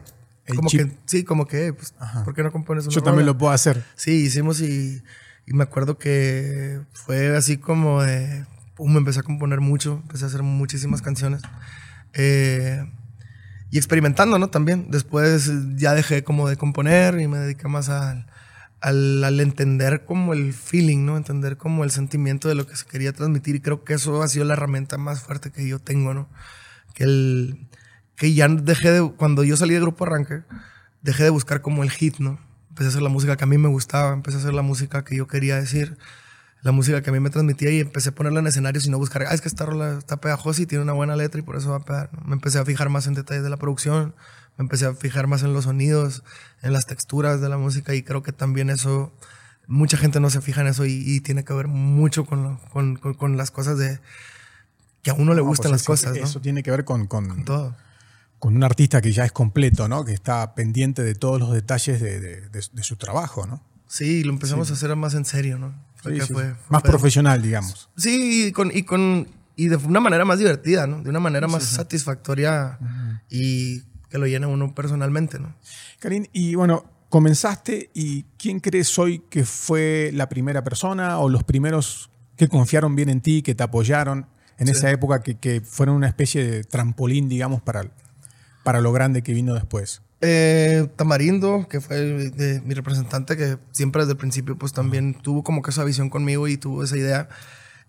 como 0.57 0.71
que, 0.71 0.91
sí, 1.05 1.25
como 1.25 1.47
que, 1.47 1.73
pues, 1.75 1.95
¿por 2.25 2.35
qué 2.35 2.43
no 2.43 2.51
compones 2.51 2.87
una 2.87 2.95
Yo 2.95 3.03
también 3.03 3.27
lo 3.27 3.37
puedo 3.37 3.53
hacer. 3.53 3.85
Sí, 3.97 4.13
hicimos 4.13 4.61
y, 4.61 5.03
y, 5.47 5.53
me 5.53 5.65
acuerdo 5.65 5.99
que 5.99 6.81
fue 6.93 7.37
así 7.37 7.59
como 7.59 8.03
de. 8.03 8.47
Pum, 8.75 8.93
me 8.93 8.99
empecé 8.99 9.21
a 9.21 9.25
componer 9.25 9.61
mucho, 9.61 10.01
empecé 10.03 10.25
a 10.25 10.29
hacer 10.29 10.43
muchísimas 10.43 11.03
canciones. 11.03 11.43
Eh, 12.15 12.83
y 13.71 13.77
experimentando, 13.77 14.39
¿no? 14.39 14.49
También. 14.49 14.91
Después 14.91 15.51
ya 15.77 15.95
dejé 15.95 16.25
como 16.25 16.49
de 16.49 16.57
componer 16.57 17.21
y 17.21 17.29
me 17.29 17.39
dediqué 17.39 17.69
más 17.69 17.89
al 17.89 18.27
al, 18.81 19.41
entender 19.41 20.05
como 20.05 20.33
el 20.33 20.53
feeling, 20.53 21.05
¿no? 21.05 21.17
Entender 21.17 21.57
como 21.57 21.85
el 21.85 21.91
sentimiento 21.91 22.49
de 22.49 22.55
lo 22.55 22.67
que 22.67 22.77
se 22.77 22.87
quería 22.87 23.13
transmitir 23.13 23.57
y 23.57 23.61
creo 23.61 23.85
que 23.85 23.95
eso 23.95 24.23
ha 24.23 24.29
sido 24.29 24.45
la 24.45 24.55
herramienta 24.55 24.99
más 24.99 25.23
fuerte 25.23 25.51
que 25.51 25.67
yo 25.67 25.79
tengo, 25.79 26.15
¿no? 26.15 26.29
Que 26.95 27.05
el 27.05 27.69
que 28.17 28.35
ya 28.35 28.49
dejé 28.49 28.91
de 28.91 29.13
cuando 29.13 29.45
yo 29.45 29.57
salí 29.57 29.75
de 29.75 29.81
grupo 29.81 30.05
Arranque, 30.05 30.43
dejé 31.03 31.25
de 31.25 31.31
buscar 31.31 31.63
como 31.63 31.85
el 31.85 31.91
hit, 31.91 32.19
¿no? 32.19 32.39
Empecé 32.71 32.87
a 32.87 32.91
hacer 32.91 33.03
la 33.03 33.09
música 33.09 33.37
que 33.37 33.45
a 33.45 33.47
mí 33.47 33.59
me 33.59 33.69
gustaba, 33.69 34.13
empecé 34.13 34.39
a 34.39 34.41
hacer 34.41 34.55
la 34.55 34.63
música 34.63 35.05
que 35.05 35.17
yo 35.17 35.27
quería 35.27 35.57
decir, 35.57 35.97
la 36.63 36.73
música 36.73 37.03
que 37.03 37.11
a 37.11 37.13
mí 37.13 37.21
me 37.21 37.31
transmitía 37.31 37.71
y 37.71 37.81
empecé 37.81 38.11
a 38.11 38.13
ponerla 38.13 38.41
en 38.41 38.49
escenarios 38.49 38.87
y 38.87 38.91
no 38.91 38.99
buscar, 38.99 39.23
ah, 39.23 39.35
es 39.35 39.41
que 39.41 39.49
esta 39.49 39.65
rola 39.65 39.99
está 39.99 40.17
pegajosa 40.17 40.63
y 40.63 40.67
tiene 40.67 40.83
una 40.83 40.93
buena 40.93 41.15
letra 41.17 41.41
y 41.41 41.43
por 41.43 41.57
eso 41.57 41.71
va 41.71 41.77
a 41.77 41.85
pegar. 41.85 42.11
Me 42.25 42.35
empecé 42.35 42.59
a 42.59 42.65
fijar 42.65 42.89
más 42.89 43.07
en 43.07 43.15
detalles 43.15 43.45
de 43.45 43.51
la 43.51 43.57
producción, 43.57 44.15
me 44.59 44.65
empecé 44.65 44.87
a 44.87 44.95
fijar 44.95 45.29
más 45.29 45.43
en 45.45 45.53
los 45.53 45.65
sonidos, 45.65 46.25
en 46.63 46.73
las 46.73 46.87
texturas 46.87 47.41
de 47.41 47.49
la 47.49 47.57
música 47.57 47.95
y 47.95 48.03
creo 48.03 48.23
que 48.23 48.33
también 48.33 48.71
eso, 48.71 49.13
mucha 49.69 49.97
gente 49.97 50.19
no 50.19 50.31
se 50.31 50.41
fija 50.41 50.61
en 50.63 50.67
eso 50.67 50.85
y, 50.85 51.21
tiene 51.21 51.45
que 51.45 51.55
ver 51.55 51.69
mucho 51.69 52.27
con, 52.27 52.59
con, 52.73 52.97
con, 52.97 53.37
las 53.37 53.53
cosas 53.53 53.79
de 53.79 54.01
que 55.03 55.11
a 55.11 55.15
uno 55.15 55.33
le 55.35 55.43
gustan 55.43 55.71
pues 55.71 55.81
las 55.81 55.87
cosas. 55.87 56.17
Eso 56.17 56.41
tiene 56.41 56.65
que 56.65 56.73
ver 56.73 56.85
con, 56.85 57.07
con, 57.07 57.45
todo. 57.45 57.77
Con 58.41 58.57
un 58.57 58.65
artista 58.65 59.01
que 59.01 59.13
ya 59.13 59.25
es 59.25 59.33
completo, 59.33 59.89
¿no? 59.89 60.05
Que 60.05 60.13
está 60.13 60.55
pendiente 60.57 61.05
de 61.05 61.15
todos 61.15 61.39
los 61.39 61.53
detalles 61.53 62.01
de, 62.01 62.49
de, 62.49 62.83
su 62.83 62.97
trabajo, 62.97 63.47
¿no? 63.47 63.63
Sí, 63.87 64.25
lo 64.25 64.33
empezamos 64.33 64.71
a 64.71 64.75
hacer 64.75 64.95
más 64.97 65.15
en 65.15 65.25
serio, 65.25 65.59
¿no? 65.59 65.73
Fue, 65.97 66.55
más 66.69 66.83
profesional, 66.83 67.43
digamos. 67.43 67.91
Sí, 67.97 68.49
y 68.49 68.53
con, 68.53 68.77
y 68.77 68.83
con 68.83 69.29
y 69.59 69.67
de 69.67 69.77
una 69.77 69.99
manera 69.99 70.25
más 70.25 70.39
divertida, 70.39 70.87
¿no? 70.87 71.03
De 71.03 71.11
una 71.11 71.21
manera 71.21 71.49
más 71.49 71.65
satisfactoria 71.65 72.79
y 73.29 73.83
que 74.09 74.19
lo 74.19 74.27
llena 74.27 74.47
uno 74.47 74.75
personalmente, 74.75 75.39
¿no? 75.39 75.55
Karim, 75.99 76.27
y 76.33 76.55
bueno, 76.55 76.85
comenzaste 77.09 77.91
y 77.95 78.25
¿quién 78.39 78.61
crees 78.61 78.99
hoy 78.99 79.23
que 79.31 79.45
fue 79.45 80.11
la 80.15 80.29
primera 80.29 80.63
persona 80.65 81.19
o 81.19 81.29
los 81.29 81.45
primeros 81.45 82.11
que 82.37 82.49
confiaron 82.49 82.95
bien 82.95 83.09
en 83.09 83.21
ti, 83.21 83.43
que 83.43 83.55
te 83.55 83.63
apoyaron 83.63 84.27
en 84.59 84.69
esa 84.69 84.91
época, 84.91 85.23
que, 85.23 85.37
que, 85.37 85.61
fueron 85.61 85.95
una 85.97 86.09
especie 86.09 86.45
de 86.45 86.65
trampolín, 86.65 87.29
digamos, 87.29 87.63
para, 87.63 87.91
para 88.65 88.81
lo 88.81 88.93
grande 88.93 89.23
que 89.23 89.33
vino 89.33 89.55
después? 89.55 90.03
Eh, 90.21 90.89
Tamarindo, 90.97 91.69
que 91.69 91.81
fue 91.81 92.61
mi 92.65 92.75
representante, 92.75 93.37
que 93.37 93.57
siempre 93.71 94.03
desde 94.03 94.13
el 94.13 94.19
principio 94.19 94.59
pues 94.59 94.73
también 94.73 95.15
tuvo 95.15 95.45
como 95.45 95.63
que 95.63 95.71
esa 95.71 95.85
visión 95.85 96.11
conmigo 96.11 96.49
y 96.49 96.57
tuvo 96.57 96.83
esa 96.83 96.97
idea. 96.97 97.29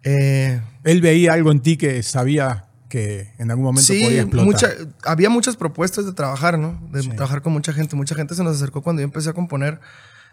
Eh, 0.04 0.62
Él 0.84 1.02
veía 1.02 1.34
algo 1.34 1.52
en 1.52 1.62
ti 1.62 1.76
que 1.76 2.04
sabía 2.04 2.69
que 2.90 3.32
en 3.38 3.52
algún 3.52 3.66
momento 3.66 3.88
podía 3.88 4.24
explotar. 4.24 4.88
había 5.06 5.30
muchas 5.30 5.56
propuestas 5.56 6.06
de 6.06 6.14
trabajar, 6.14 6.58
¿no? 6.58 6.82
De 6.92 7.04
trabajar 7.04 7.42
con 7.42 7.54
mucha 7.54 7.72
gente. 7.72 7.96
Mucha 7.96 8.16
gente 8.16 8.36
se 8.36 8.44
nos 8.44 8.56
acercó 8.56 8.82
cuando 8.82 9.02
yo 9.02 9.06
empecé 9.06 9.30
a 9.30 9.34
componer, 9.34 9.80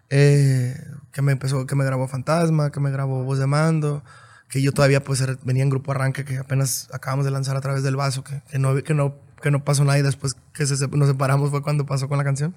eh, 0.09 0.75
que 1.13 1.23
me 1.23 1.33
empezó, 1.33 1.67
que 1.67 1.77
me 1.77 1.85
grabó 1.85 2.09
Fantasma, 2.09 2.73
que 2.73 2.81
me 2.81 2.91
grabó 2.91 3.23
Voz 3.25 3.39
de 3.39 3.47
Mando, 3.47 4.03
que 4.49 4.63
yo 4.63 4.73
todavía 4.73 5.05
pues 5.05 5.23
venía 5.45 5.63
en 5.63 5.71
grupo 5.71 5.93
arranque, 5.93 6.25
que 6.25 6.39
apenas 6.39 6.89
acabamos 6.93 7.27
de 7.27 7.31
lanzar 7.31 7.57
a 7.57 7.61
través 7.61 7.83
del 7.83 7.95
vaso, 7.95 8.25
que, 8.25 8.43
que 8.51 8.59
no, 8.59 8.75
que, 8.83 8.95
no, 8.95 9.15
que 9.43 9.51
no 9.51 9.63
pasó 9.63 9.85
nada 9.85 9.99
y 9.99 10.03
después 10.03 10.35
que 10.55 10.65
nos 10.65 11.09
separamos 11.09 11.51
fue 11.51 11.63
cuando 11.63 11.85
pasó 11.85 12.09
con 12.09 12.17
la 12.17 12.25
canción. 12.25 12.57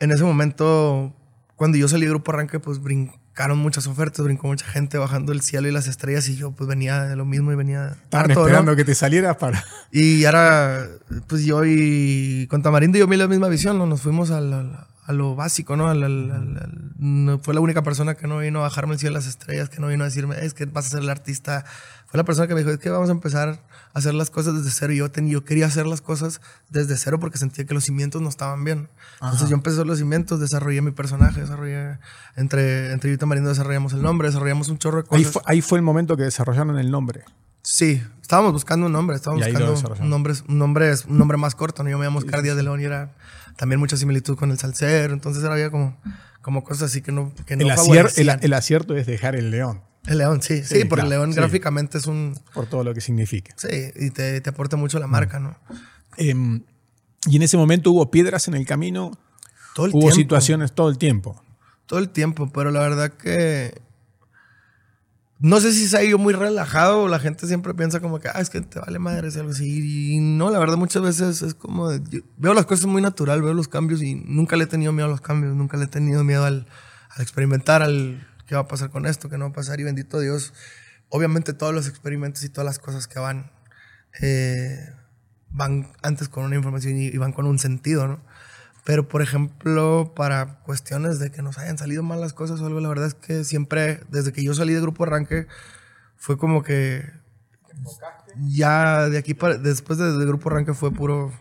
En 0.00 0.10
ese 0.10 0.24
momento, 0.24 1.14
cuando 1.54 1.78
yo 1.78 1.86
salí 1.86 2.06
de 2.06 2.10
grupo 2.10 2.32
arranque, 2.32 2.58
pues 2.58 2.80
brinqué 2.80 3.21
Caron 3.34 3.58
muchas 3.58 3.86
ofertas, 3.86 4.22
brincó 4.24 4.46
mucha 4.48 4.66
gente 4.66 4.98
bajando 4.98 5.32
el 5.32 5.40
cielo 5.40 5.66
y 5.66 5.72
las 5.72 5.86
estrellas 5.86 6.28
y 6.28 6.36
yo 6.36 6.52
pues 6.52 6.68
venía 6.68 7.04
de 7.04 7.16
lo 7.16 7.24
mismo 7.24 7.50
y 7.50 7.54
venía... 7.54 7.96
Estaban 8.04 8.30
esperando 8.30 8.76
que 8.76 8.84
te 8.84 8.94
salieras 8.94 9.36
para... 9.36 9.64
Y 9.90 10.24
ahora 10.26 10.86
pues 11.28 11.44
yo 11.44 11.64
y 11.64 12.46
con 12.50 12.62
Tamarindo 12.62 12.98
y 12.98 13.00
yo 13.00 13.06
vi 13.06 13.16
la 13.16 13.28
misma 13.28 13.48
visión, 13.48 13.78
¿no? 13.78 13.86
Nos 13.86 14.02
fuimos 14.02 14.30
al, 14.30 14.52
a 14.52 15.12
lo 15.12 15.34
básico, 15.34 15.76
¿no? 15.76 15.88
Al- 15.88 16.02
al- 16.02 16.30
al- 16.30 16.56
al- 16.58 16.92
no- 16.98 17.38
Fue 17.38 17.54
la 17.54 17.60
única 17.60 17.82
persona 17.82 18.14
que 18.16 18.26
no 18.26 18.38
vino 18.38 18.58
a 18.58 18.62
bajarme 18.62 18.92
el 18.94 18.98
cielo 19.00 19.14
de 19.14 19.20
las 19.20 19.28
estrellas, 19.28 19.70
que 19.70 19.80
no 19.80 19.88
vino 19.88 20.04
a 20.04 20.08
decirme, 20.08 20.36
es 20.44 20.52
que 20.52 20.66
vas 20.66 20.86
a 20.86 20.90
ser 20.90 21.00
el 21.00 21.08
artista. 21.08 21.64
Fue 22.08 22.18
la 22.18 22.24
persona 22.24 22.46
que 22.48 22.54
me 22.54 22.60
dijo, 22.60 22.70
es 22.72 22.78
que 22.78 22.90
vamos 22.90 23.08
a 23.08 23.12
empezar 23.12 23.60
hacer 23.94 24.14
las 24.14 24.30
cosas 24.30 24.54
desde 24.56 24.70
cero. 24.70 24.92
Y 24.92 24.96
yo, 24.98 25.10
ten- 25.10 25.28
yo 25.28 25.44
quería 25.44 25.66
hacer 25.66 25.86
las 25.86 26.00
cosas 26.00 26.40
desde 26.70 26.96
cero 26.96 27.18
porque 27.20 27.38
sentía 27.38 27.64
que 27.64 27.74
los 27.74 27.84
cimientos 27.84 28.22
no 28.22 28.28
estaban 28.28 28.64
bien. 28.64 28.88
Entonces 29.20 29.48
yo 29.48 29.54
empecé 29.54 29.80
a 29.80 29.84
los 29.84 29.98
cimientos, 29.98 30.40
desarrollé 30.40 30.80
mi 30.82 30.90
personaje, 30.92 31.40
desarrollé, 31.40 31.98
entre, 32.36 32.92
entre 32.92 33.10
yo 33.10 33.14
y 33.14 33.18
Tamarindo 33.18 33.50
desarrollamos 33.50 33.92
el 33.92 34.02
nombre, 34.02 34.28
desarrollamos 34.28 34.68
un 34.68 34.78
chorro 34.78 35.02
de 35.02 35.08
Ahí 35.10 35.24
cosas. 35.24 35.32
fue, 35.32 35.42
ahí 35.46 35.60
fue 35.60 35.78
el 35.78 35.82
momento 35.84 36.16
que 36.16 36.22
desarrollaron 36.24 36.78
el 36.78 36.90
nombre. 36.90 37.24
Sí, 37.64 38.02
estábamos 38.20 38.52
buscando 38.52 38.86
un 38.86 38.92
nombre, 38.92 39.14
estábamos 39.14 39.44
ahí 39.44 39.52
buscando 39.52 39.94
un 40.02 40.10
nombre, 40.10 40.32
un 40.48 40.58
nombre, 40.58 40.92
un 41.06 41.18
nombre 41.18 41.36
más 41.38 41.54
corto, 41.54 41.84
¿no? 41.84 41.90
Yo 41.90 41.98
me 41.98 42.04
llamo 42.04 42.18
Oscar 42.18 42.42
Díaz 42.42 42.56
de 42.56 42.64
León 42.64 42.80
y 42.80 42.84
era 42.84 43.12
también 43.56 43.78
mucha 43.78 43.96
similitud 43.96 44.36
con 44.36 44.50
el 44.50 44.58
salsero, 44.58 45.14
entonces 45.14 45.44
era 45.44 45.52
había 45.52 45.70
como, 45.70 45.96
como 46.40 46.64
cosas 46.64 46.90
así 46.90 47.02
que 47.02 47.12
no, 47.12 47.32
que 47.46 47.54
no 47.54 47.62
el, 47.66 47.70
acier- 47.70 48.12
el- 48.16 48.36
el 48.42 48.52
acierto 48.54 48.96
es 48.96 49.06
dejar 49.06 49.36
el 49.36 49.52
león, 49.52 49.80
El 50.06 50.18
león, 50.18 50.42
sí, 50.42 50.62
sí, 50.64 50.80
Sí, 50.80 50.84
porque 50.84 51.04
el 51.04 51.10
león 51.10 51.30
sí. 51.32 51.36
gráficamente 51.38 51.98
es 51.98 52.06
un, 52.06 52.36
por 52.52 52.66
todo 52.66 52.82
lo 52.84 52.92
que 52.94 53.00
significa. 53.00 53.54
sí, 53.56 53.68
y 53.96 54.10
te, 54.10 54.40
te 54.40 54.50
aporta 54.50 54.76
mucho 54.76 54.98
la 54.98 55.06
marca, 55.06 55.38
¿no? 55.38 55.56
Em, 56.16 56.62
y 57.26 57.36
en 57.36 57.42
ese 57.42 57.56
momento 57.56 57.92
hubo 57.92 58.10
piedras 58.10 58.48
en 58.48 58.54
el 58.54 58.66
camino, 58.66 59.12
Todo 59.74 59.86
el 59.86 59.92
hubo 59.92 60.00
tiempo. 60.00 60.16
situaciones 60.16 60.72
todo 60.72 60.88
el 60.88 60.98
tiempo. 60.98 61.40
Todo 61.86 62.00
el 62.00 62.08
tiempo, 62.08 62.50
pero 62.52 62.70
la 62.70 62.80
verdad 62.80 63.12
que 63.12 63.80
no 65.38 65.60
sé 65.60 65.72
si 65.72 65.88
se 65.88 65.96
ha 65.96 66.04
ido 66.04 66.18
muy 66.18 66.32
relajado. 66.34 67.08
La 67.08 67.18
gente 67.18 67.46
siempre 67.48 67.74
piensa 67.74 67.98
como 68.00 68.20
que, 68.20 68.28
ah, 68.28 68.40
es 68.40 68.48
que 68.48 68.60
te 68.60 68.78
vale 68.78 68.98
madre, 69.00 69.28
es 69.28 69.36
algo 69.36 69.50
así. 69.50 70.14
Y 70.14 70.20
no, 70.20 70.50
la 70.50 70.58
verdad, 70.60 70.76
muchas 70.76 71.02
veces 71.02 71.42
es 71.42 71.54
como. 71.54 71.92
yo 71.92 72.20
veo 72.38 72.54
las 72.54 72.66
cosas 72.66 72.86
muy 72.86 73.02
natural, 73.02 73.42
veo 73.42 73.52
los 73.54 73.66
cambios 73.68 74.02
y 74.02 74.14
nunca 74.14 74.56
le 74.56 74.64
he 74.64 74.66
tenido 74.68 74.92
miedo 74.92 75.06
a 75.08 75.10
los 75.10 75.20
cambios, 75.20 75.54
nunca 75.56 75.76
le 75.76 75.84
he 75.84 75.88
tenido 75.88 76.22
miedo 76.22 76.44
al, 76.44 76.66
al 77.10 77.22
experimentar, 77.22 77.82
al 77.82 78.24
qué 78.52 78.56
va 78.56 78.62
a 78.62 78.68
pasar 78.68 78.90
con 78.90 79.06
esto, 79.06 79.30
qué 79.30 79.38
no 79.38 79.46
va 79.46 79.50
a 79.52 79.54
pasar. 79.54 79.80
Y 79.80 79.84
bendito 79.84 80.20
Dios, 80.20 80.52
obviamente 81.08 81.54
todos 81.54 81.72
los 81.72 81.88
experimentos 81.88 82.44
y 82.44 82.50
todas 82.50 82.66
las 82.66 82.78
cosas 82.78 83.08
que 83.08 83.18
van, 83.18 83.50
eh, 84.20 84.92
van 85.48 85.90
antes 86.02 86.28
con 86.28 86.44
una 86.44 86.56
información 86.56 86.98
y, 86.98 87.06
y 87.06 87.16
van 87.16 87.32
con 87.32 87.46
un 87.46 87.58
sentido, 87.58 88.06
¿no? 88.06 88.20
Pero, 88.84 89.08
por 89.08 89.22
ejemplo, 89.22 90.12
para 90.14 90.58
cuestiones 90.64 91.18
de 91.18 91.30
que 91.30 91.40
nos 91.40 91.56
hayan 91.56 91.78
salido 91.78 92.02
mal 92.02 92.20
las 92.20 92.34
cosas 92.34 92.60
o 92.60 92.66
algo, 92.66 92.80
la 92.80 92.90
verdad 92.90 93.06
es 93.06 93.14
que 93.14 93.44
siempre, 93.44 94.00
desde 94.10 94.34
que 94.34 94.44
yo 94.44 94.52
salí 94.52 94.74
de 94.74 94.82
Grupo 94.82 95.04
Arranque, 95.04 95.46
fue 96.16 96.36
como 96.36 96.62
que 96.62 97.10
ya 98.48 99.08
de 99.08 99.16
aquí 99.16 99.32
para, 99.32 99.56
después 99.56 99.98
de, 99.98 100.12
de 100.12 100.26
Grupo 100.26 100.50
Arranque 100.50 100.74
fue 100.74 100.92
puro, 100.92 101.32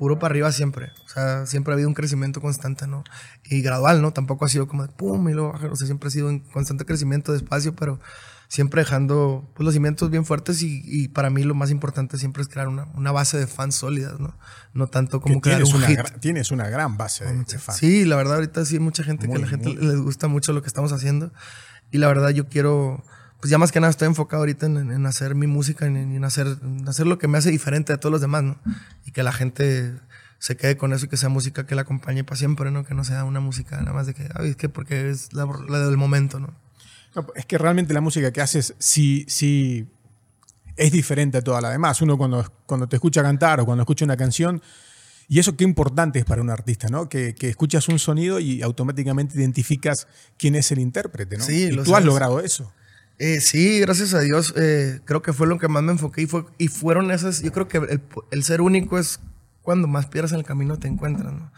puro 0.00 0.18
para 0.18 0.32
arriba 0.32 0.50
siempre. 0.50 0.92
O 1.04 1.08
sea, 1.10 1.44
siempre 1.44 1.72
ha 1.72 1.74
habido 1.74 1.86
un 1.86 1.94
crecimiento 1.94 2.40
constante, 2.40 2.86
¿no? 2.86 3.04
Y 3.44 3.60
gradual, 3.60 4.00
¿no? 4.00 4.14
Tampoco 4.14 4.46
ha 4.46 4.48
sido 4.48 4.66
como 4.66 4.86
de 4.86 4.88
pum 4.90 5.28
y 5.28 5.34
luego 5.34 5.52
bajar. 5.52 5.70
O 5.70 5.76
sea, 5.76 5.86
siempre 5.86 6.08
ha 6.08 6.10
sido 6.10 6.28
un 6.28 6.38
constante 6.38 6.86
crecimiento 6.86 7.34
despacio, 7.34 7.76
pero 7.76 8.00
siempre 8.48 8.80
dejando 8.80 9.52
pues, 9.54 9.62
los 9.66 9.74
cimientos 9.74 10.08
bien 10.10 10.24
fuertes 10.24 10.62
y, 10.62 10.80
y 10.86 11.08
para 11.08 11.28
mí 11.28 11.42
lo 11.42 11.54
más 11.54 11.70
importante 11.70 12.16
siempre 12.16 12.40
es 12.42 12.48
crear 12.48 12.68
una, 12.68 12.86
una 12.94 13.12
base 13.12 13.36
de 13.36 13.46
fans 13.46 13.74
sólidas, 13.74 14.18
¿no? 14.18 14.38
No 14.72 14.86
tanto 14.86 15.20
como 15.20 15.38
crear 15.42 15.58
tienes, 15.58 15.74
un 15.74 15.82
una, 15.82 15.86
hit. 15.88 16.18
tienes 16.18 16.50
una 16.50 16.70
gran 16.70 16.96
base 16.96 17.26
de, 17.26 17.44
de 17.44 17.58
fans. 17.58 17.76
Sí, 17.76 18.06
la 18.06 18.16
verdad, 18.16 18.36
ahorita 18.36 18.64
sí 18.64 18.76
hay 18.76 18.80
mucha 18.80 19.04
gente 19.04 19.26
Muy, 19.26 19.36
que 19.36 19.42
a 19.42 19.44
la 19.44 19.50
gente 19.50 19.68
muy. 19.68 19.86
les 19.86 20.00
gusta 20.00 20.28
mucho 20.28 20.54
lo 20.54 20.62
que 20.62 20.68
estamos 20.68 20.92
haciendo. 20.92 21.30
Y 21.90 21.98
la 21.98 22.08
verdad, 22.08 22.30
yo 22.30 22.48
quiero, 22.48 23.04
pues 23.40 23.50
ya 23.50 23.58
más 23.58 23.72
que 23.72 23.80
nada 23.80 23.90
estoy 23.90 24.06
enfocado 24.06 24.42
ahorita 24.42 24.66
en, 24.66 24.76
en 24.90 25.06
hacer 25.06 25.34
mi 25.34 25.46
música, 25.46 25.86
en, 25.86 25.96
en 25.96 26.24
hacer, 26.24 26.46
en 26.62 26.86
hacer 26.88 27.06
lo 27.06 27.18
que 27.18 27.28
me 27.28 27.38
hace 27.38 27.50
diferente 27.50 27.92
a 27.92 27.98
todos 27.98 28.12
los 28.12 28.20
demás, 28.20 28.42
¿no? 28.42 28.58
Y 29.06 29.12
que 29.12 29.22
la 29.22 29.32
gente 29.32 29.94
se 30.38 30.56
quede 30.56 30.76
con 30.76 30.92
eso 30.92 31.06
y 31.06 31.08
que 31.08 31.16
sea 31.16 31.28
música 31.28 31.66
que 31.66 31.74
la 31.74 31.82
acompañe 31.82 32.24
para 32.24 32.36
siempre, 32.36 32.70
¿no? 32.70 32.84
Que 32.84 32.94
no 32.94 33.04
sea 33.04 33.24
una 33.24 33.40
música 33.40 33.78
nada 33.78 33.92
más 33.92 34.06
de 34.06 34.14
que, 34.14 34.28
ay, 34.34 34.50
es 34.50 34.56
que 34.56 34.68
porque 34.68 35.10
es 35.10 35.32
la, 35.32 35.46
la 35.68 35.80
del 35.80 35.96
momento, 35.96 36.38
¿no? 36.40 36.54
Es 37.34 37.44
que 37.46 37.58
realmente 37.58 37.92
la 37.92 38.00
música 38.00 38.30
que 38.32 38.40
haces 38.40 38.74
sí, 38.78 39.24
sí 39.28 39.88
es 40.76 40.92
diferente 40.92 41.38
a 41.38 41.42
toda 41.42 41.60
la 41.60 41.70
demás. 41.70 42.00
Uno 42.02 42.16
cuando, 42.16 42.50
cuando 42.66 42.88
te 42.88 42.96
escucha 42.96 43.22
cantar 43.22 43.60
o 43.60 43.66
cuando 43.66 43.82
escucha 43.82 44.04
una 44.04 44.16
canción, 44.16 44.62
y 45.28 45.38
eso 45.38 45.56
qué 45.56 45.64
importante 45.64 46.18
es 46.18 46.24
para 46.24 46.40
un 46.42 46.50
artista, 46.50 46.88
¿no? 46.88 47.08
Que, 47.08 47.34
que 47.34 47.48
escuchas 47.48 47.88
un 47.88 47.98
sonido 47.98 48.40
y 48.40 48.62
automáticamente 48.62 49.38
identificas 49.38 50.08
quién 50.38 50.54
es 50.54 50.70
el 50.72 50.78
intérprete, 50.78 51.36
¿no? 51.36 51.44
Sí, 51.44 51.64
y 51.64 51.70
lo 51.70 51.82
tú 51.84 51.90
has 51.90 51.96
sabes. 51.96 52.06
logrado 52.06 52.40
eso. 52.40 52.72
Eh, 53.22 53.40
sí, 53.42 53.80
gracias 53.80 54.14
a 54.14 54.20
Dios. 54.20 54.54
eh, 54.56 55.00
creo 55.04 55.20
que 55.20 55.34
fue 55.34 55.46
lo 55.46 55.58
que 55.58 55.68
más 55.68 55.82
me 55.82 55.92
enfoqué 55.92 56.22
y, 56.22 56.26
fue, 56.26 56.46
y 56.58 56.68
fueron 56.68 57.10
esas. 57.10 57.42
Yo 57.42 57.52
creo 57.52 57.68
que 57.68 57.76
el, 57.78 58.00
el 58.30 58.44
ser 58.44 58.62
único 58.62 58.98
es 58.98 59.20
cuando 59.62 59.88
más 59.88 60.06
piedras 60.06 60.32
en 60.32 60.38
el 60.38 60.44
camino 60.46 60.78
te 60.78 60.88
encuentras, 60.88 61.32
¿no? 61.32 61.52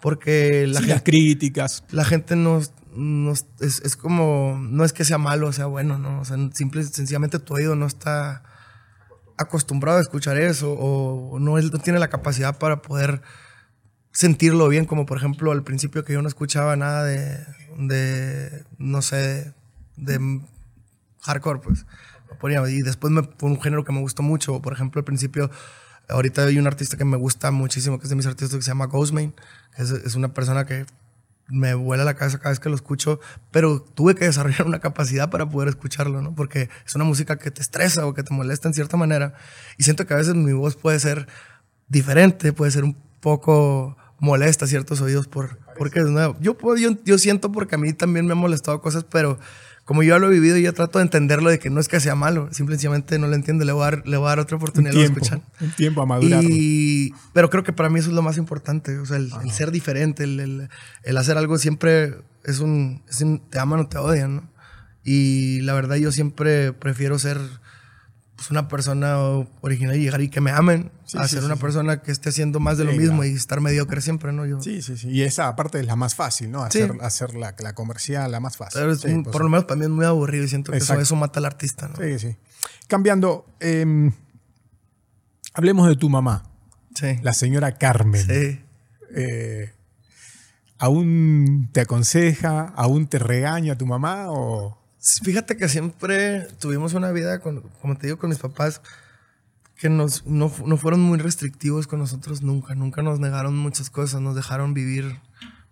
Porque 0.00 0.66
la 0.68 0.80
Sí, 0.80 0.86
gente 0.86 0.94
las 0.94 1.02
críticas. 1.02 1.84
la 1.90 2.04
gente 2.04 2.36
no, 2.36 2.58
es, 2.60 3.46
es 3.60 3.96
como, 3.96 4.58
no 4.60 4.84
es 4.84 4.92
que 4.92 5.04
sea 5.04 5.18
malo 5.18 5.48
o 5.48 5.52
sea 5.52 5.66
bueno, 5.66 5.98
¿no? 5.98 6.20
O 6.20 6.24
sea, 6.24 6.36
simple, 6.54 6.84
sencillamente 6.84 7.40
tu 7.40 7.54
oído 7.54 7.74
no 7.74 7.86
está 7.86 8.44
acostumbrado 9.36 9.98
a 9.98 10.02
escuchar 10.02 10.36
eso 10.38 10.72
o 10.72 11.38
no, 11.40 11.58
él 11.58 11.70
no 11.72 11.80
tiene 11.80 11.98
la 11.98 12.08
capacidad 12.10 12.58
para 12.58 12.82
poder 12.82 13.22
sentirlo 14.12 14.68
bien, 14.68 14.84
como 14.84 15.06
por 15.06 15.18
ejemplo 15.18 15.52
al 15.52 15.64
principio 15.64 16.04
que 16.04 16.12
yo 16.12 16.22
no 16.22 16.28
escuchaba 16.28 16.76
nada 16.76 17.04
de, 17.04 17.38
de 17.78 18.64
no 18.78 19.02
sé, 19.02 19.54
de 19.96 20.40
hardcore, 21.20 21.60
pues. 21.60 21.86
Y 22.68 22.82
después 22.82 23.12
me, 23.12 23.22
fue 23.22 23.50
un 23.50 23.60
género 23.60 23.84
que 23.84 23.92
me 23.92 24.00
gustó 24.00 24.22
mucho, 24.22 24.60
por 24.62 24.72
ejemplo 24.72 25.00
al 25.00 25.04
principio... 25.04 25.50
Ahorita 26.10 26.44
hay 26.44 26.58
un 26.58 26.66
artista 26.66 26.96
que 26.96 27.04
me 27.04 27.18
gusta 27.18 27.50
muchísimo, 27.50 27.98
que 27.98 28.04
es 28.04 28.08
de 28.08 28.16
mis 28.16 28.24
artistas, 28.24 28.56
que 28.56 28.62
se 28.62 28.70
llama 28.70 28.86
Ghostman, 28.86 29.34
es, 29.76 30.14
una 30.14 30.32
persona 30.32 30.64
que 30.64 30.86
me 31.48 31.74
vuela 31.74 32.04
la 32.04 32.14
cabeza 32.14 32.38
cada 32.38 32.50
vez 32.50 32.60
que 32.60 32.70
lo 32.70 32.74
escucho, 32.74 33.20
pero 33.50 33.80
tuve 33.80 34.14
que 34.14 34.24
desarrollar 34.24 34.66
una 34.66 34.80
capacidad 34.80 35.28
para 35.28 35.48
poder 35.48 35.68
escucharlo, 35.68 36.22
¿no? 36.22 36.34
Porque 36.34 36.70
es 36.86 36.94
una 36.94 37.04
música 37.04 37.36
que 37.36 37.50
te 37.50 37.60
estresa 37.60 38.06
o 38.06 38.14
que 38.14 38.22
te 38.22 38.32
molesta 38.32 38.68
en 38.68 38.74
cierta 38.74 38.96
manera. 38.96 39.34
Y 39.76 39.82
siento 39.82 40.06
que 40.06 40.14
a 40.14 40.16
veces 40.16 40.34
mi 40.34 40.52
voz 40.52 40.76
puede 40.76 40.98
ser 40.98 41.28
diferente, 41.88 42.54
puede 42.54 42.70
ser 42.70 42.84
un 42.84 42.94
poco 43.20 43.96
molesta 44.18 44.64
a 44.64 44.68
ciertos 44.68 45.00
oídos 45.00 45.28
por, 45.28 45.58
porque 45.76 46.00
es 46.00 46.06
nuevo. 46.06 46.36
Yo, 46.40 46.56
yo, 46.76 46.90
yo 47.04 47.18
siento 47.18 47.52
porque 47.52 47.74
a 47.74 47.78
mí 47.78 47.92
también 47.92 48.26
me 48.26 48.32
han 48.32 48.38
molestado 48.38 48.80
cosas, 48.80 49.04
pero 49.04 49.38
como 49.88 50.02
yo 50.02 50.18
lo 50.18 50.26
he 50.28 50.30
vivido, 50.30 50.58
yo 50.58 50.74
trato 50.74 50.98
de 50.98 51.04
entenderlo 51.04 51.48
de 51.48 51.58
que 51.58 51.70
no 51.70 51.80
es 51.80 51.88
que 51.88 51.98
sea 51.98 52.14
malo, 52.14 52.50
simplemente 52.52 53.18
no 53.18 53.26
lo 53.26 53.34
entiendo, 53.34 53.64
le 53.64 53.72
voy 53.72 53.80
a 53.80 53.84
dar, 53.86 54.06
le 54.06 54.18
voy 54.18 54.26
a 54.26 54.28
dar 54.28 54.40
otra 54.40 54.58
Un 54.58 54.62
oportunidad 54.62 54.92
de 54.92 55.02
escuchar. 55.04 55.40
un 55.62 55.70
tiempo 55.70 56.02
a 56.02 56.06
madurarlo. 56.06 56.46
Y, 56.52 57.14
pero 57.32 57.48
creo 57.48 57.64
que 57.64 57.72
para 57.72 57.88
mí 57.88 57.98
eso 57.98 58.10
es 58.10 58.14
lo 58.14 58.20
más 58.20 58.36
importante, 58.36 58.98
o 58.98 59.06
sea, 59.06 59.16
el, 59.16 59.30
el 59.42 59.50
ser 59.50 59.70
diferente, 59.70 60.24
el, 60.24 60.40
el- 60.40 60.68
el 61.04 61.16
hacer 61.16 61.38
algo 61.38 61.56
siempre 61.56 62.16
es 62.44 62.58
un, 62.60 63.02
es 63.08 63.22
un 63.22 63.38
te 63.48 63.58
aman 63.58 63.80
o 63.80 63.88
te 63.88 63.96
odian, 63.96 64.36
¿no? 64.36 64.50
Y 65.04 65.62
la 65.62 65.72
verdad 65.72 65.96
yo 65.96 66.12
siempre 66.12 66.74
prefiero 66.74 67.18
ser 67.18 67.38
pues, 68.38 68.50
una 68.52 68.68
persona 68.68 69.18
original 69.62 69.96
y 69.96 70.00
llegar 70.04 70.20
y 70.20 70.28
que 70.30 70.40
me 70.40 70.52
amen, 70.52 70.92
Sí, 71.04 71.18
a 71.18 71.24
sí, 71.24 71.30
ser 71.30 71.40
sí, 71.40 71.46
una 71.46 71.56
persona 71.56 72.02
que 72.02 72.12
esté 72.12 72.28
haciendo 72.28 72.60
más 72.60 72.78
de 72.78 72.84
lo 72.84 72.92
mismo 72.92 73.16
claro. 73.18 73.26
y 73.26 73.34
estar 73.34 73.60
mediocre 73.60 74.00
siempre, 74.00 74.32
¿no? 74.32 74.46
Yo, 74.46 74.60
Sí, 74.62 74.80
sí, 74.80 74.96
sí. 74.96 75.08
Y 75.08 75.22
esa 75.22 75.48
aparte 75.48 75.80
es 75.80 75.86
la 75.86 75.96
más 75.96 76.14
fácil, 76.14 76.50
¿no? 76.52 76.62
Hacer, 76.62 76.92
hacer 77.00 77.34
la, 77.34 77.54
la 77.58 77.74
comercial, 77.74 78.30
la 78.30 78.38
más 78.40 78.56
fácil. 78.56 78.80
pero 78.80 78.92
es 78.92 79.00
Sí, 79.00 79.08
un- 79.08 79.24
pues, 79.24 79.32
por 79.32 79.42
lo 79.42 79.48
menos 79.48 79.64
para 79.64 79.76
mí 79.78 79.84
es 79.86 79.90
muy 79.90 80.04
aburrido 80.06 80.44
y 80.44 80.48
siento 80.48 80.70
que 80.72 80.78
eso, 80.78 80.94
eso 81.00 81.16
mata 81.16 81.40
al 81.40 81.46
artista, 81.46 81.88
¿no? 81.88 81.96
Sí, 81.96 82.18
sí. 82.20 82.36
Cambiando, 82.86 83.44
em, 83.60 84.12
hablemos 85.54 85.88
de 85.88 85.96
tu 85.96 86.08
mamá, 86.08 86.44
Sí. 86.94 87.18
la 87.22 87.32
señora 87.32 87.72
Carmen. 87.76 88.24
Sí. 88.24 88.60
Eh, 89.16 89.72
¿Aún 90.78 91.70
te 91.72 91.80
aconseja, 91.80 92.72
aún 92.76 93.08
te 93.08 93.18
regaña 93.18 93.76
tu 93.76 93.84
mamá 93.86 94.30
o...? 94.30 94.77
Fíjate 95.00 95.56
que 95.56 95.68
siempre 95.68 96.48
tuvimos 96.58 96.94
una 96.94 97.12
vida, 97.12 97.38
con, 97.40 97.60
como 97.80 97.96
te 97.96 98.08
digo, 98.08 98.18
con 98.18 98.30
mis 98.30 98.38
papás, 98.38 98.80
que 99.76 99.88
nos, 99.88 100.26
no, 100.26 100.52
no 100.66 100.76
fueron 100.76 101.00
muy 101.00 101.18
restrictivos 101.18 101.86
con 101.86 102.00
nosotros 102.00 102.42
nunca. 102.42 102.74
Nunca 102.74 103.02
nos 103.02 103.20
negaron 103.20 103.56
muchas 103.56 103.90
cosas, 103.90 104.20
nos 104.20 104.34
dejaron 104.34 104.74
vivir 104.74 105.20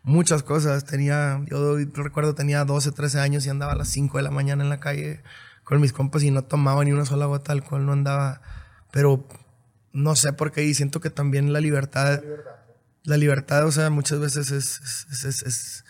muchas 0.04 0.42
cosas. 0.44 0.84
Tenía, 0.84 1.40
yo 1.46 1.76
recuerdo, 1.94 2.34
tenía 2.34 2.64
12, 2.64 2.92
13 2.92 3.18
años 3.20 3.44
y 3.46 3.50
andaba 3.50 3.72
a 3.72 3.76
las 3.76 3.88
5 3.88 4.18
de 4.18 4.24
la 4.24 4.30
mañana 4.30 4.62
en 4.62 4.70
la 4.70 4.78
calle 4.80 5.22
con 5.64 5.80
mis 5.80 5.92
compas 5.92 6.22
y 6.22 6.30
no 6.30 6.44
tomaba 6.44 6.84
ni 6.84 6.92
una 6.92 7.04
sola 7.04 7.26
gota 7.26 7.52
de 7.52 7.58
alcohol, 7.60 7.84
no 7.84 7.92
andaba. 7.92 8.40
Pero 8.92 9.26
no 9.92 10.14
sé 10.14 10.32
por 10.32 10.52
qué 10.52 10.62
y 10.64 10.74
siento 10.74 11.00
que 11.00 11.10
también 11.10 11.52
la 11.52 11.60
libertad, 11.60 12.22
la 13.02 13.16
libertad, 13.16 13.66
o 13.66 13.72
sea, 13.72 13.90
muchas 13.90 14.20
veces 14.20 14.52
es, 14.52 14.80
es, 15.10 15.24
es, 15.24 15.42
es- 15.42 15.84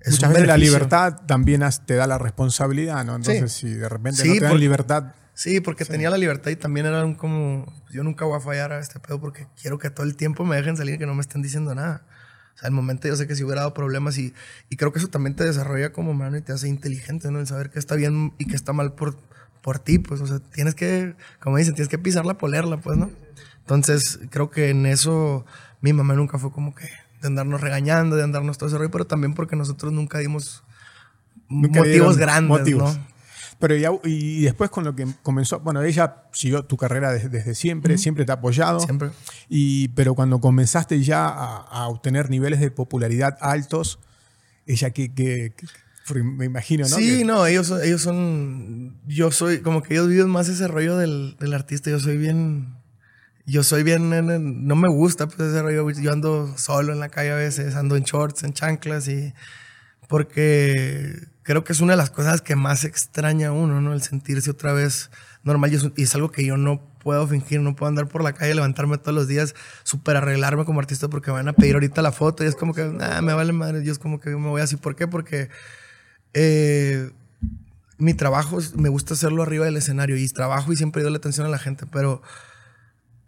es 0.00 0.12
Muchas 0.12 0.30
veces 0.32 0.46
la 0.46 0.56
libertad 0.56 1.22
también 1.26 1.62
te 1.86 1.94
da 1.94 2.06
la 2.06 2.18
responsabilidad, 2.18 3.04
¿no? 3.04 3.16
Entonces, 3.16 3.52
si 3.52 3.74
de 3.74 3.88
repente 3.88 4.22
Sí, 4.22 4.28
no 4.28 4.34
te 4.34 4.40
dan 4.40 4.60
libertad, 4.60 5.14
Sí, 5.40 5.60
porque 5.60 5.86
tenía 5.86 6.10
la 6.10 6.18
libertad 6.18 6.50
y 6.50 6.56
también 6.56 6.84
era 6.84 7.02
un 7.02 7.14
como, 7.14 7.64
yo 7.90 8.02
nunca 8.02 8.26
voy 8.26 8.36
a 8.36 8.40
fallar 8.40 8.72
a 8.72 8.78
este 8.78 9.00
pedo 9.00 9.18
porque 9.20 9.46
quiero 9.58 9.78
que 9.78 9.88
todo 9.88 10.04
el 10.04 10.14
tiempo 10.14 10.44
me 10.44 10.54
dejen 10.56 10.76
salir 10.76 10.96
y 10.96 10.98
que 10.98 11.06
no 11.06 11.14
me 11.14 11.22
estén 11.22 11.40
diciendo 11.40 11.74
nada. 11.74 12.04
O 12.54 12.58
sea, 12.58 12.68
el 12.68 12.74
momento 12.74 13.08
yo 13.08 13.16
sé 13.16 13.26
que 13.26 13.34
si 13.34 13.42
hubiera 13.42 13.62
dado 13.62 13.72
problemas 13.72 14.18
y, 14.18 14.34
y 14.68 14.76
creo 14.76 14.92
que 14.92 14.98
eso 14.98 15.08
también 15.08 15.36
te 15.36 15.44
desarrolla 15.44 15.92
como 15.92 16.10
humano 16.10 16.36
y 16.36 16.42
te 16.42 16.52
hace 16.52 16.68
inteligente, 16.68 17.30
¿no? 17.30 17.40
El 17.40 17.46
saber 17.46 17.70
qué 17.70 17.78
está 17.78 17.94
bien 17.94 18.34
y 18.36 18.48
qué 18.48 18.54
está 18.54 18.74
mal 18.74 18.92
por, 18.92 19.16
por 19.62 19.78
ti, 19.78 19.98
pues, 19.98 20.20
o 20.20 20.26
sea, 20.26 20.40
tienes 20.40 20.74
que, 20.74 21.14
como 21.38 21.56
dicen, 21.56 21.74
tienes 21.74 21.88
que 21.88 21.96
pisarla, 21.96 22.36
polerla, 22.36 22.76
pues, 22.76 22.98
¿no? 22.98 23.10
Entonces, 23.60 24.20
creo 24.28 24.50
que 24.50 24.68
en 24.68 24.84
eso 24.84 25.46
mi 25.80 25.94
mamá 25.94 26.12
nunca 26.12 26.38
fue 26.38 26.52
como 26.52 26.74
que 26.74 26.86
de 27.20 27.26
andarnos 27.28 27.60
regañando, 27.60 28.16
de 28.16 28.22
andarnos 28.22 28.58
todo 28.58 28.68
ese 28.68 28.78
rollo, 28.78 28.90
pero 28.90 29.06
también 29.06 29.34
porque 29.34 29.56
nosotros 29.56 29.92
nunca 29.92 30.18
dimos 30.18 30.62
Nunca 31.48 31.80
motivos 31.80 32.16
grandes, 32.16 32.58
motivos. 32.58 32.96
¿no? 32.96 33.06
Pero 33.58 33.76
ya, 33.76 33.90
y 34.04 34.42
después 34.42 34.70
con 34.70 34.84
lo 34.84 34.94
que 34.96 35.06
comenzó, 35.22 35.60
bueno, 35.60 35.82
ella 35.82 36.22
siguió 36.32 36.62
tu 36.64 36.76
carrera 36.78 37.12
desde, 37.12 37.28
desde 37.28 37.54
siempre, 37.54 37.98
siempre 37.98 38.24
te 38.24 38.32
ha 38.32 38.36
apoyado. 38.36 38.80
Siempre. 38.80 39.10
Y, 39.50 39.88
pero 39.88 40.14
cuando 40.14 40.40
comenzaste 40.40 41.02
ya 41.02 41.26
a, 41.28 41.56
a 41.58 41.88
obtener 41.88 42.30
niveles 42.30 42.60
de 42.60 42.70
popularidad 42.70 43.36
altos, 43.40 43.98
ella 44.66 44.90
que, 44.90 45.12
que- 45.12 45.52
que- 45.56 45.66
me 46.22 46.46
imagino, 46.46 46.88
¿no? 46.88 46.96
Sí, 46.96 47.18
Que- 47.18 47.24
no, 47.24 47.44
ellos, 47.46 47.66
son- 47.68 47.82
ellos 47.84 48.00
son. 48.00 48.96
Yo 49.06 49.30
soy. 49.30 49.60
Como 49.60 49.82
que 49.82 49.94
ellos 49.94 50.08
viven 50.08 50.28
más 50.30 50.48
ese 50.48 50.66
rollo 50.66 50.96
del, 50.96 51.36
del 51.38 51.52
artista. 51.54 51.90
Yo 51.90 52.00
soy 52.00 52.16
bien. 52.16 52.74
Yo 53.50 53.62
soy 53.64 53.82
bien. 53.82 54.12
en- 54.12 54.30
en- 54.30 54.66
No 54.66 54.76
me 54.76 54.88
gusta 54.88 55.26
pues, 55.26 55.40
ese 55.50 55.62
rollo. 55.62 55.90
Yo 55.90 56.12
ando 56.12 56.56
solo 56.56 56.92
en 56.92 57.00
la 57.00 57.08
calle 57.08 57.32
a 57.32 57.36
veces, 57.36 57.74
ando 57.76 57.96
en 57.96 58.04
shorts, 58.04 58.42
en 58.44 58.52
chanclas 58.52 59.08
y. 59.08 59.34
Porque 60.08 61.14
creo 61.42 61.64
que 61.64 61.72
es 61.72 61.80
una 61.80 61.92
de 61.94 61.96
las 61.98 62.10
cosas 62.10 62.42
que 62.42 62.56
más 62.56 62.84
extraña 62.84 63.52
uno, 63.52 63.80
¿no? 63.80 63.92
El 63.94 64.02
sentirse 64.02 64.50
otra 64.50 64.72
vez 64.72 65.10
normal. 65.44 65.72
Y 65.96 66.02
es, 66.02 66.14
algo 66.14 66.30
que 66.30 66.44
yo 66.44 66.56
no 66.56 66.80
puedo 67.02 67.26
fingir, 67.28 67.60
no 67.60 67.76
puedo 67.76 67.88
andar 67.88 68.08
por 68.08 68.22
la 68.24 68.32
calle, 68.34 68.54
levantarme 68.54 68.98
todos 68.98 69.14
los 69.14 69.28
días, 69.28 69.54
súper 69.84 70.16
arreglarme 70.16 70.64
como 70.64 70.80
artista 70.80 71.08
porque 71.08 71.30
me 71.30 71.38
van 71.38 71.48
a 71.48 71.52
pedir 71.54 71.74
ahorita 71.74 72.02
la 72.02 72.12
foto 72.12 72.44
y 72.44 72.46
es 72.48 72.56
como 72.56 72.74
que, 72.74 72.84
nah, 72.86 73.20
me 73.22 73.32
vale 73.34 73.52
madre. 73.52 73.84
Yo 73.84 73.92
es 73.92 73.98
como 73.98 74.20
que 74.20 74.30
yo 74.30 74.38
me 74.38 74.48
voy 74.48 74.60
así. 74.62 74.76
¿Por 74.76 74.96
qué? 74.96 75.06
Porque 75.08 75.48
eh, 76.34 77.10
mi 77.98 78.14
trabajo, 78.14 78.58
me 78.76 78.88
gusta 78.88 79.14
hacerlo 79.14 79.42
arriba 79.42 79.64
del 79.66 79.76
escenario 79.76 80.16
y 80.16 80.28
trabajo 80.28 80.72
y 80.72 80.76
siempre 80.76 81.02
doy 81.02 81.12
la 81.12 81.18
atención 81.18 81.46
a 81.46 81.50
la 81.50 81.58
gente, 81.58 81.86
pero 81.90 82.22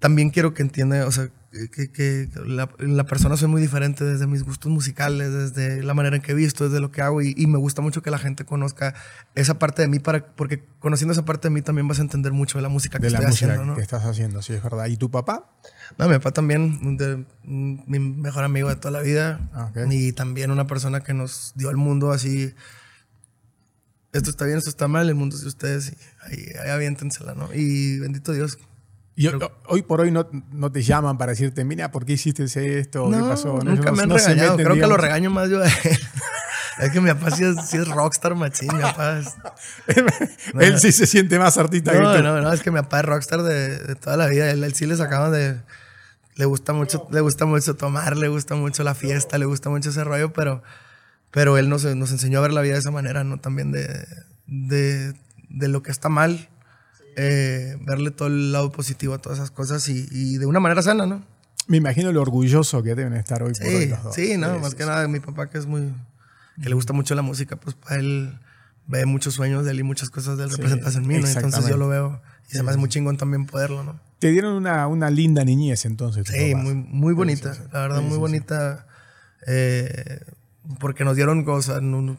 también 0.03 0.31
quiero 0.31 0.53
que 0.53 0.63
entienda, 0.63 1.07
o 1.07 1.13
sea, 1.13 1.29
que, 1.73 1.93
que 1.93 2.29
la, 2.45 2.69
la 2.79 3.05
persona 3.05 3.37
soy 3.37 3.47
muy 3.47 3.63
diferente 3.63 4.05
desde 4.05 4.27
mis 4.27 4.43
gustos 4.43 4.69
musicales, 4.73 5.33
desde 5.33 5.85
la 5.85 5.95
manera 5.95 6.17
en 6.17 6.23
que 6.23 6.33
he 6.33 6.35
visto, 6.35 6.65
desde 6.65 6.81
lo 6.81 6.91
que 6.91 7.03
hago 7.03 7.23
y, 7.23 7.35
y 7.37 7.47
me 7.47 7.57
gusta 7.57 7.83
mucho 7.83 8.03
que 8.03 8.11
la 8.11 8.19
gente 8.19 8.45
conozca 8.45 8.95
esa 9.37 9.61
parte 9.61 9.83
de 9.83 9.87
mí 9.89 10.01
para, 10.01 10.27
porque 10.35 10.65
conociendo 10.81 11.13
esa 11.13 11.25
parte 11.25 11.47
de 11.47 11.55
mí 11.55 11.63
también 11.63 11.87
vas 11.87 12.01
a 12.01 12.03
entender 12.03 12.33
mucho 12.33 12.59
de 12.59 12.63
la 12.63 12.69
música 12.69 12.99
que 12.99 13.05
de 13.05 13.11
la 13.13 13.19
estoy 13.19 13.31
música 13.31 13.47
haciendo, 13.53 13.65
¿no? 13.65 13.77
que 13.77 13.83
estás 13.83 14.05
haciendo, 14.05 14.43
sí, 14.43 14.55
es 14.55 14.63
verdad. 14.65 14.87
¿Y 14.87 14.97
tu 14.97 15.09
papá? 15.09 15.53
No, 15.99 16.09
mi 16.09 16.15
papá 16.15 16.33
también, 16.33 16.97
de- 16.97 17.25
mi 17.45 17.99
mejor 18.01 18.43
amigo 18.43 18.69
de 18.69 18.75
toda 18.77 18.91
la 18.91 19.01
vida. 19.01 19.49
Ah. 19.55 19.71
Y 19.89 20.13
también 20.15 20.51
una 20.51 20.67
persona 20.67 21.01
que 21.03 21.15
nos 21.15 21.53
dio 21.55 21.69
al 21.69 21.77
mundo 21.77 22.11
así. 22.11 22.53
Esto 24.13 24.31
está 24.31 24.47
bien, 24.47 24.59
esto 24.59 24.69
está 24.71 24.89
mal, 24.89 25.09
el 25.09 25.15
mundo 25.15 25.37
es 25.37 25.43
de 25.43 25.49
ustedes. 25.49 25.93
Y 25.93 25.97
ahí, 26.35 26.47
ahí 26.65 26.71
aviéntensela, 26.71 27.35
¿no? 27.35 27.49
Y 27.55 27.99
bendito 28.01 28.33
Dios. 28.33 28.59
Y 29.15 29.27
hoy, 29.27 29.39
hoy 29.67 29.83
por 29.83 30.01
hoy 30.01 30.11
no, 30.11 30.27
no 30.53 30.73
te 30.73 30.83
llaman 30.83 31.19
para 31.19 31.33
decirte, 31.33 31.65
mira, 31.65 31.91
¿por 31.91 32.07
qué 32.07 32.15
hiciste 32.15 32.45
esto? 32.79 33.11
¿Qué 33.11 33.17
No, 33.17 33.29
pasó? 33.29 33.59
nunca 33.63 33.91
No- 33.91 33.97
me 33.97 34.03
han 34.05 34.11
regañado. 34.11 34.53
meten, 34.53 34.65
Creo 34.65 34.75
que 34.75 34.81
lo 34.81 34.87
digamos. 34.87 35.01
regaño 35.01 35.31
más 35.31 35.51
yo 35.51 35.61
a 35.63 35.67
él. 35.67 35.73
es 36.81 36.91
que 36.91 37.01
mi 37.01 37.11
papá 37.11 37.31
sí 37.31 37.45
es, 37.45 37.57
sí 37.69 37.77
es 37.77 37.89
rockstar 37.89 38.35
machín. 38.35 38.75
Mi 38.75 38.81
papá 38.81 39.19
es- 39.19 39.35
Él 40.59 40.79
sí 40.81 40.93
se 40.93 41.07
siente 41.07 41.39
más 41.39 41.59
artista 41.59 41.93
que 41.93 41.99
tú. 41.99 42.05
no, 42.05 42.41
no, 42.41 42.53
es 42.53 42.63
que 42.63 42.71
mi 42.71 42.79
papá 42.81 43.01
es 43.01 43.05
rockstar 43.07 43.43
de, 43.43 43.79
de 43.79 43.95
toda 43.97 44.17
la 44.17 44.27
vida. 44.29 44.51
Él, 44.51 44.65
él 44.65 44.75
sí 44.75 44.87
le 44.87 44.97
sacaba 44.97 45.31
de. 45.31 45.61
Le 46.37 46.47
gusta 46.47 46.73
mucho, 46.73 47.07
le 47.11 47.21
gusta 47.21 47.45
mucho 47.45 47.77
tomar, 47.77 48.17
le 48.17 48.29
gusta 48.29 48.55
mucho 48.55 48.83
la 48.85 48.95
fiesta, 48.95 49.37
le 49.37 49.45
gusta 49.45 49.69
mucho 49.69 49.91
ese 49.91 50.03
rollo, 50.03 50.33
pero, 50.33 50.63
pero 51.31 51.59
él 51.59 51.69
nos, 51.69 51.85
nos 51.85 52.11
enseñó 52.11 52.39
a 52.39 52.43
ver 52.43 52.55
la 52.55 52.63
vida 52.63 52.73
de 52.73 52.79
esa 52.79 52.91
manera, 52.91 53.23
¿no? 53.23 53.39
También 53.39 53.71
de, 53.71 54.07
de, 54.47 55.13
de 55.51 55.69
lo 55.69 55.83
que 55.83 55.91
está 55.91 56.09
mal, 56.09 56.49
eh, 57.17 57.77
verle 57.81 58.11
todo 58.11 58.29
el 58.29 58.53
lado 58.53 58.71
positivo 58.73 59.15
a 59.15 59.19
todas 59.19 59.39
esas 59.39 59.51
cosas 59.51 59.89
y, 59.89 60.07
y 60.11 60.39
de 60.39 60.47
una 60.47 60.61
manera 60.61 60.83
sana, 60.83 61.07
¿no? 61.07 61.23
Me 61.69 61.77
imagino 61.77 62.11
lo 62.13 62.21
orgulloso 62.23 62.83
que 62.83 62.95
deben 62.95 63.15
estar 63.15 63.43
hoy 63.43 63.53
por 63.53 63.67
hoy 63.75 63.87
los 63.87 64.03
dos. 64.03 64.15
sí, 64.15 64.37
no, 64.37 64.59
más 64.59 64.75
que 64.75 64.85
nada 64.85 65.07
mi 65.09 65.21
papá 65.21 65.49
que 65.49 65.59
es 65.59 65.67
muy, 65.67 65.93
que 66.63 66.69
le 66.69 66.75
gusta 66.75 66.93
mucho 66.93 67.15
la 67.15 67.23
música, 67.23 67.57
pues 67.57 67.77
para 67.77 67.97
él 68.01 68.39
ve 68.89 69.07
muchos 69.07 69.35
sueños 69.35 69.65
de 69.65 69.71
él 69.71 69.81
y 69.81 69.83
muchas 69.85 70.11
cosas 70.11 70.37
de 70.39 70.45
él 70.45 70.51
representadas 70.51 70.97
en 70.97 71.07
mí, 71.07 71.15
¿no? 71.15 71.27
Entonces 71.29 71.61
yo 71.71 71.77
lo 71.77 71.89
veo 71.89 72.21
y 72.51 72.57
se 72.57 72.63
me 72.63 72.71
hace 72.71 72.79
muy 72.79 72.89
chingón 72.89 73.17
también 73.17 73.47
poderlo, 73.47 73.85
¿no? 73.85 74.01
Te 74.19 74.31
dieron 74.31 74.55
una, 74.55 74.87
una 74.89 75.11
linda 75.11 75.45
niñez 75.45 75.85
entonces. 75.85 76.27
Sí, 76.29 76.55
muy, 76.55 76.75
muy 76.75 77.15
bonita, 77.15 77.57
la 77.73 77.81
verdad, 77.81 78.03
muy 78.03 78.19
bonita. 78.19 78.87
eh, 79.47 80.21
porque 80.79 81.05
nos 81.05 81.17
dieron 81.17 81.45
cosas, 81.45 81.83
no- 81.83 82.17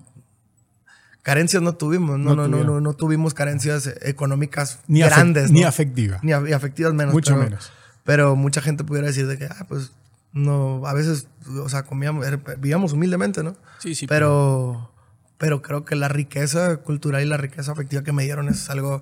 carencias 1.23 1.63
no 1.63 1.73
tuvimos, 1.75 2.19
no, 2.19 2.35
No 2.35 2.47
no, 2.47 2.57
no, 2.59 2.63
no, 2.63 2.81
no 2.81 2.93
tuvimos 2.93 3.33
carencias 3.33 3.89
económicas 4.01 4.79
Ni, 4.87 4.99
grandes. 5.01 5.51
ni 5.51 5.61
¿no? 5.61 5.67
afectiva. 5.67 6.19
Ni 6.21 6.31
afectivas 6.33 6.93
menos. 6.93 7.13
Mucho 7.13 7.33
pero, 7.33 7.43
menos. 7.45 7.71
Pero 8.03 8.35
mucha 8.35 8.61
gente 8.61 8.83
pudiera 8.83 9.07
decir 9.07 9.25
de 9.27 9.37
que, 9.37 9.45
ah, 9.45 9.65
pues, 9.67 9.91
no, 10.33 10.85
a 10.85 10.93
veces, 10.93 11.27
o 11.63 11.69
sea, 11.69 11.83
comíamos, 11.83 12.27
era- 12.27 12.37
vivíamos 12.57 12.93
humildemente, 12.93 13.41
¿no? 13.43 13.55
Sí, 13.79 13.95
sí, 13.95 14.05
Pero, 14.07 14.91
pero 15.37 15.61
creo 15.61 15.85
que 15.85 15.95
la 15.95 16.07
riqueza 16.09 16.77
cultural 16.77 17.21
y 17.23 17.25
la 17.25 17.37
riqueza 17.37 17.71
afectiva 17.71 18.03
que 18.03 18.11
me 18.11 18.23
dieron 18.23 18.49
es 18.49 18.69
algo 18.69 19.01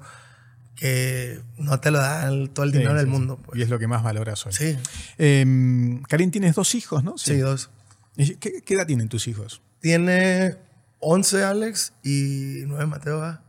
que 0.75 1.39
no 1.57 1.79
te 1.79 1.91
lo 1.91 1.99
da 1.99 2.27
el- 2.27 2.49
todo 2.49 2.65
el 2.65 2.71
dinero 2.71 2.91
sí, 2.91 2.97
del 2.97 3.05
sí. 3.05 3.11
mundo. 3.11 3.39
Pues. 3.45 3.59
Y 3.59 3.63
es 3.63 3.69
lo 3.69 3.79
que 3.79 3.87
más 3.87 4.03
valoras 4.03 4.45
hoy. 4.45 4.53
Sí, 4.53 4.77
Eh, 5.17 5.99
Karin, 6.07 6.31
tienes 6.31 6.55
dos 6.55 6.75
hijos, 6.75 7.03
¿no? 7.03 7.17
sí, 7.17 7.37
dos. 7.37 7.69
¿Y 8.17 8.35
¿Qué, 8.35 8.61
qué 8.61 8.73
edad 8.75 8.85
tienen 8.85 9.07
tus 9.09 9.27
hijos? 9.27 9.61
Tiene 9.79 10.57
11 11.01 11.43
Alex 11.43 11.93
y 12.03 12.63
9 12.67 12.85
Mateo. 12.85 13.19
¿va? 13.19 13.43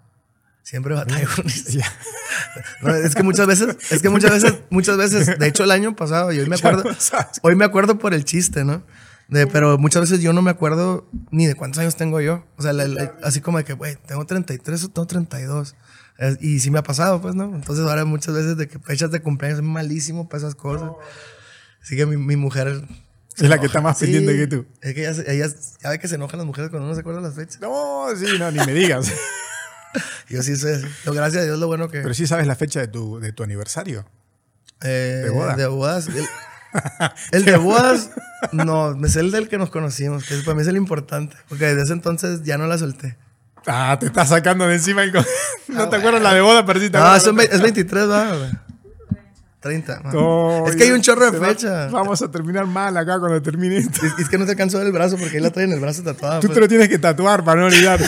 Siempre 0.63 0.95
batallo 0.95 1.29
con 1.35 1.47
eso. 1.49 1.79
No, 2.83 2.95
es 2.95 3.15
que 3.15 3.23
muchas 3.23 3.47
veces, 3.47 3.77
es 3.91 4.03
que 4.03 4.09
muchas 4.09 4.31
veces, 4.31 4.55
muchas 4.71 4.97
veces, 4.97 5.39
de 5.39 5.47
hecho 5.47 5.65
el 5.65 5.71
año 5.71 5.95
pasado, 5.97 6.33
y 6.33 6.39
hoy 6.41 6.49
me 6.49 6.57
acuerdo, 6.63 6.85
hoy 7.43 7.57
me 7.57 7.65
acuerdo 7.65 7.99
por 7.99 8.13
el 8.15 8.25
chiste, 8.25 8.65
¿no? 8.65 8.83
De, 9.29 9.47
pero 9.47 9.79
muchas 9.79 10.03
veces 10.03 10.21
yo 10.21 10.33
no 10.33 10.43
me 10.43 10.51
acuerdo 10.51 11.09
ni 11.31 11.47
de 11.47 11.55
cuántos 11.55 11.79
años 11.81 11.97
tengo 11.97 12.21
yo. 12.21 12.45
O 12.57 12.63
sea, 12.63 12.73
la- 12.73 12.87
la- 12.89 13.15
así 13.23 13.41
como 13.41 13.59
de 13.59 13.65
que, 13.65 13.73
güey, 13.73 13.97
tengo 14.07 14.27
33 14.27 14.85
o 14.85 14.89
tengo 14.91 15.07
32. 15.07 15.75
Eh, 16.19 16.37
y 16.41 16.59
sí 16.61 16.71
me 16.71 16.79
ha 16.81 16.83
pasado, 16.83 17.23
pues, 17.23 17.35
¿no? 17.35 17.45
Entonces 17.55 17.87
ahora 17.87 18.05
muchas 18.05 18.35
veces 18.35 18.57
de 18.59 18.69
que 18.69 18.79
fechas 18.79 19.11
de 19.11 19.23
cumpleaños 19.23 19.61
es 19.61 19.65
malísimo 19.65 20.29
para 20.29 20.39
esas 20.39 20.55
cosas. 20.55 20.91
Así 21.83 21.97
que 21.97 22.05
mi, 22.07 22.17
mi 22.17 22.37
mujer... 22.37 22.83
Es 23.37 23.49
la 23.49 23.59
que 23.59 23.67
está 23.67 23.81
más 23.81 23.99
Sí, 23.99 24.05
pendiente 24.07 24.37
que 24.37 24.47
tú. 24.47 24.67
Es 24.81 24.95
que 24.95 25.03
ya 25.83 25.89
ve 25.91 25.99
que 25.99 26.09
se 26.09 26.17
enojan 26.17 26.39
las 26.39 26.47
mujeres 26.47 26.71
cuando 26.71 26.89
no 26.89 26.95
se 26.95 27.01
acuerdan 27.01 27.23
las 27.23 27.35
fechas. 27.35 27.61
No, 27.61 28.07
sí, 28.17 28.27
no, 28.39 28.51
ni 28.51 28.59
me 28.65 28.73
digas. 28.75 29.11
Yo 30.29 30.43
sí. 30.43 30.55
Pero 31.05 31.15
gracias 31.15 31.43
a 31.43 31.45
Dios 31.45 31.59
lo 31.59 31.67
bueno 31.67 31.89
que... 31.89 32.01
Pero 32.01 32.15
sí 32.15 32.27
sabes 32.27 32.47
la 32.47 32.57
fecha 32.57 32.81
de 32.81 32.89
tu, 32.89 33.21
de 33.21 33.33
tu 33.33 33.43
aniversario. 33.43 34.07
Eh, 34.83 35.21
¿De 35.25 35.31
boda? 35.31 35.57
De 35.57 35.67
bodas. 35.67 36.09
El, 36.09 36.27
el 37.33 37.45
de 37.45 37.57
bodas, 37.57 38.11
no, 38.53 38.97
es 39.05 39.17
el 39.17 39.31
del 39.31 39.49
que 39.49 39.59
nos 39.59 39.71
conocimos, 39.71 40.25
que 40.25 40.37
para 40.39 40.55
mí 40.55 40.63
es 40.63 40.69
el 40.69 40.77
importante. 40.77 41.37
Porque 41.49 41.67
desde 41.67 41.83
ese 41.83 41.93
entonces 41.93 42.43
ya 42.43 42.57
no 42.59 42.67
la 42.67 42.79
solté. 42.79 43.17
Ah, 43.67 43.97
te 44.01 44.07
estás 44.07 44.31
sacando 44.31 44.67
de 44.67 44.75
encima. 44.75 45.03
el 45.05 45.13
co- 45.13 45.25
No 45.69 45.89
te 45.89 45.97
acuerdas 45.97 46.23
la 46.23 46.35
de 46.35 46.41
boda, 46.41 46.65
pero 46.67 46.81
sí 46.81 46.91
te 46.91 46.99
No, 46.99 47.15
es 47.15 47.61
23, 47.63 48.09
va. 48.09 48.65
Güey. 49.63 49.83
30. 49.83 50.01
va. 50.01 50.13
No, 50.13 50.67
es 50.67 50.77
que 50.77 50.85
hay 50.85 50.91
un 50.91 51.01
chorro 51.03 51.31
de 51.31 51.39
va- 51.39 51.49
fechas. 51.49 51.91
Vamos 51.93 52.21
a 52.23 52.31
terminar 52.31 52.67
mal 52.67 52.97
acá 52.97 53.19
cuando 53.21 53.41
termine 53.41 53.77
esto. 53.79 54.05
Es, 54.05 54.13
es 54.19 54.29
que 54.29 54.37
no 54.39 54.45
te 54.45 54.51
alcanzó 54.53 54.81
el 54.83 54.93
brazo 54.93 55.17
porque 55.17 55.37
ahí 55.37 55.43
la 55.43 55.51
trae 55.51 55.65
en 55.67 55.73
el 55.73 55.81
brazo 55.81 56.03
tatuada. 56.03 56.41
Tú 56.41 56.49
pues. 56.49 56.55
te 56.55 56.61
lo 56.61 56.69
tienes 56.69 56.89
que 56.89 56.99
tatuar 56.99 57.45
para 57.45 57.61
no 57.61 57.67
olvidar. 57.69 58.01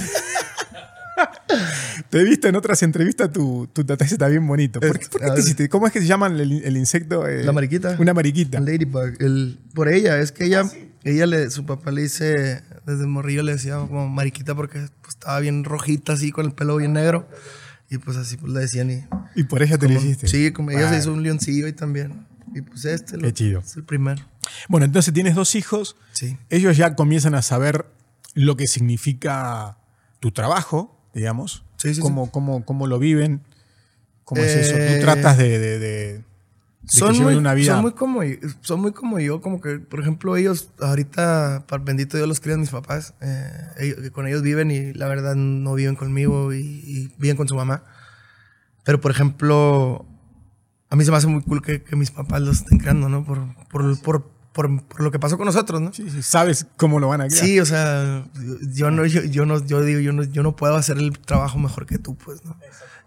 te 2.11 2.21
he 2.21 2.25
visto 2.25 2.49
en 2.49 2.57
otras 2.57 2.83
entrevistas, 2.83 3.33
tu, 3.33 3.69
tu 3.73 3.85
tatuaje 3.85 4.15
está 4.15 4.29
bien 4.29 4.47
bonito. 4.47 4.81
¿Por 4.81 4.99
qué, 4.99 5.07
por 5.09 5.21
qué 5.21 5.31
te 5.31 5.41
hiciste? 5.41 5.69
¿Cómo 5.69 5.87
es 5.87 5.93
que 5.93 6.01
se 6.01 6.07
llama 6.07 6.27
el, 6.27 6.41
el 6.65 6.77
insecto? 6.77 7.27
eh? 7.27 7.45
La 7.45 7.53
mariquita. 7.53 7.97
Una 7.99 8.15
mariquita. 8.15 8.61
Ladybug. 8.61 9.15
El, 9.21 9.59
por 9.75 9.89
ella, 9.89 10.19
es 10.19 10.33
que 10.33 10.45
ella, 10.47 10.65
ella 11.05 11.27
le, 11.27 11.51
su 11.51 11.65
papá 11.67 11.91
le 11.93 12.03
dice, 12.03 12.63
desde 12.87 13.07
morrillo 13.07 13.43
le 13.43 13.53
decía 13.53 13.77
como 13.77 14.09
mariquita 14.09 14.55
porque 14.55 14.79
pues, 15.03 15.15
estaba 15.15 15.39
bien 15.41 15.65
rojita 15.65 16.15
así, 16.15 16.31
con 16.33 16.47
el 16.47 16.53
pelo 16.53 16.77
bien 16.77 16.93
negro. 16.95 17.29
Y 17.95 17.99
pues 17.99 18.17
así 18.17 18.37
pues 18.37 18.53
le 18.53 18.61
decían 18.61 18.91
y... 18.91 19.05
Y 19.37 19.45
por 19.45 19.63
ella 19.63 19.79
te 19.79 19.89
lo 19.89 19.95
hiciste. 19.95 20.27
Sí, 20.29 20.53
como 20.53 20.71
ella 20.71 20.89
se 20.89 20.97
Ah. 20.97 20.99
hizo 20.99 21.13
un 21.13 21.23
leoncillo 21.23 21.69
y 21.69 21.73
también. 21.73 22.27
Y 22.55 22.61
pues 22.63 22.85
este 22.85 23.17
lo- 23.17 23.23
Qué 23.23 23.33
chido. 23.33 23.61
es 23.61 23.77
el 23.77 23.85
primero. 23.85 24.23
Bueno, 24.69 24.87
entonces 24.87 25.13
tienes 25.15 25.35
dos 25.35 25.55
hijos. 25.55 25.97
Sí. 26.13 26.37
Ellos 26.51 26.77
ya 26.77 26.95
comienzan 26.97 27.35
a 27.35 27.43
saber 27.43 27.87
lo 28.35 28.57
que 28.57 28.67
significa 28.67 29.79
tu 30.21 30.31
trabajo, 30.33 31.01
digamos. 31.15 31.65
Sí, 31.77 31.89
sí, 31.91 31.95
sí. 31.97 32.01
cómo, 32.01 32.31
Cómo, 32.31 32.65
cómo 32.65 32.87
lo 32.87 32.99
viven. 32.99 33.43
¿Cómo 34.25 34.43
es 34.43 34.55
eso? 34.57 34.77
Eh, 34.77 34.97
Tú 34.97 35.05
tratas 35.05 35.37
de, 35.39 36.25
son, 36.87 37.17
muy, 37.23 37.35
una 37.35 37.55
vida. 37.55 37.73
son, 37.75 37.83
muy 37.83 37.93
como, 37.93 38.21
son 38.61 38.81
muy 38.81 38.93
como 38.93 39.19
yo, 39.21 39.41
como 39.41 39.61
que, 39.61 39.79
por 39.79 40.01
ejemplo, 40.01 40.37
ellos, 40.37 40.71
ahorita, 40.81 41.65
par- 41.67 41.85
bendito 41.85 42.17
Dios 42.17 42.29
los 42.29 42.41
crían 42.41 42.61
mis 42.61 42.71
papás, 42.71 43.15
eh, 43.21 43.49
ellos- 43.79 44.11
con 44.11 44.27
ellos 44.27 44.43
viven 44.43 44.71
y 44.71 44.93
la 44.93 45.09
verdad 45.09 45.35
no 45.35 45.75
viven 45.75 45.95
conmigo 45.97 46.53
y, 46.53 46.59
y 46.61 47.13
viven 47.19 47.37
con 47.37 47.49
su 47.49 47.55
mamá. 47.57 47.83
Pero, 48.85 49.01
por 49.01 49.11
ejemplo, 49.11 50.05
a 50.91 50.97
mí 50.97 51.05
se 51.05 51.11
me 51.11 51.17
hace 51.17 51.27
muy 51.27 51.43
cool 51.43 51.63
que, 51.63 51.83
que 51.83 51.97
mis 51.97 52.11
papás 52.11 52.43
los 52.43 52.59
estén 52.59 52.79
creando, 52.79 53.09
¿no? 53.09 53.25
Por, 53.25 53.39
por, 53.71 53.99
por, 54.01 54.31
por, 54.53 54.83
por 54.87 55.01
lo 55.01 55.11
que 55.11 55.19
pasó 55.19 55.37
con 55.39 55.47
nosotros, 55.47 55.81
¿no? 55.81 55.93
Sí, 55.93 56.09
sí, 56.11 56.23
sabes 56.23 56.67
cómo 56.77 57.01
lo 57.01 57.09
van 57.09 57.23
a 57.23 57.29
criar. 57.29 57.45
Sí, 57.45 57.59
o 57.61 57.65
sea, 57.67 58.27
yo 58.75 58.91
no, 58.91 59.07
yo, 59.07 59.23
yo 59.23 59.47
no, 59.47 59.65
yo 59.65 59.81
digo, 59.83 60.01
yo 60.01 60.13
no, 60.13 60.23
yo 60.25 60.43
no 60.43 60.55
puedo 60.55 60.77
hacer 60.77 60.99
el 60.99 61.19
trabajo 61.19 61.59
mejor 61.59 61.87
que 61.87 61.99
tú, 61.99 62.15
pues, 62.17 62.45
¿no? 62.45 62.57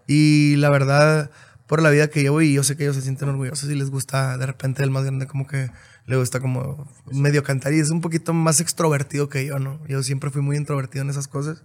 Y 0.06 0.56
la 0.56 0.68
verdad, 0.70 1.30
por 1.68 1.82
la 1.82 1.90
vida 1.90 2.08
que 2.08 2.22
llevo, 2.22 2.42
y 2.42 2.54
yo 2.54 2.64
sé 2.64 2.76
que 2.76 2.84
ellos 2.84 2.96
se 2.96 3.02
sienten 3.02 3.28
orgullosos 3.28 3.70
y 3.70 3.74
les 3.74 3.90
gusta 3.90 4.36
de 4.38 4.46
repente 4.46 4.82
el 4.82 4.90
más 4.90 5.04
grande 5.04 5.26
como 5.26 5.46
que 5.46 5.70
le 6.06 6.16
gusta 6.16 6.40
como 6.40 6.90
medio 7.12 7.44
cantar 7.44 7.74
y 7.74 7.78
es 7.78 7.90
un 7.90 8.00
poquito 8.00 8.32
más 8.32 8.60
extrovertido 8.60 9.28
que 9.28 9.44
yo, 9.46 9.58
¿no? 9.58 9.78
Yo 9.86 10.02
siempre 10.02 10.30
fui 10.30 10.40
muy 10.40 10.56
introvertido 10.56 11.04
en 11.04 11.10
esas 11.10 11.28
cosas. 11.28 11.62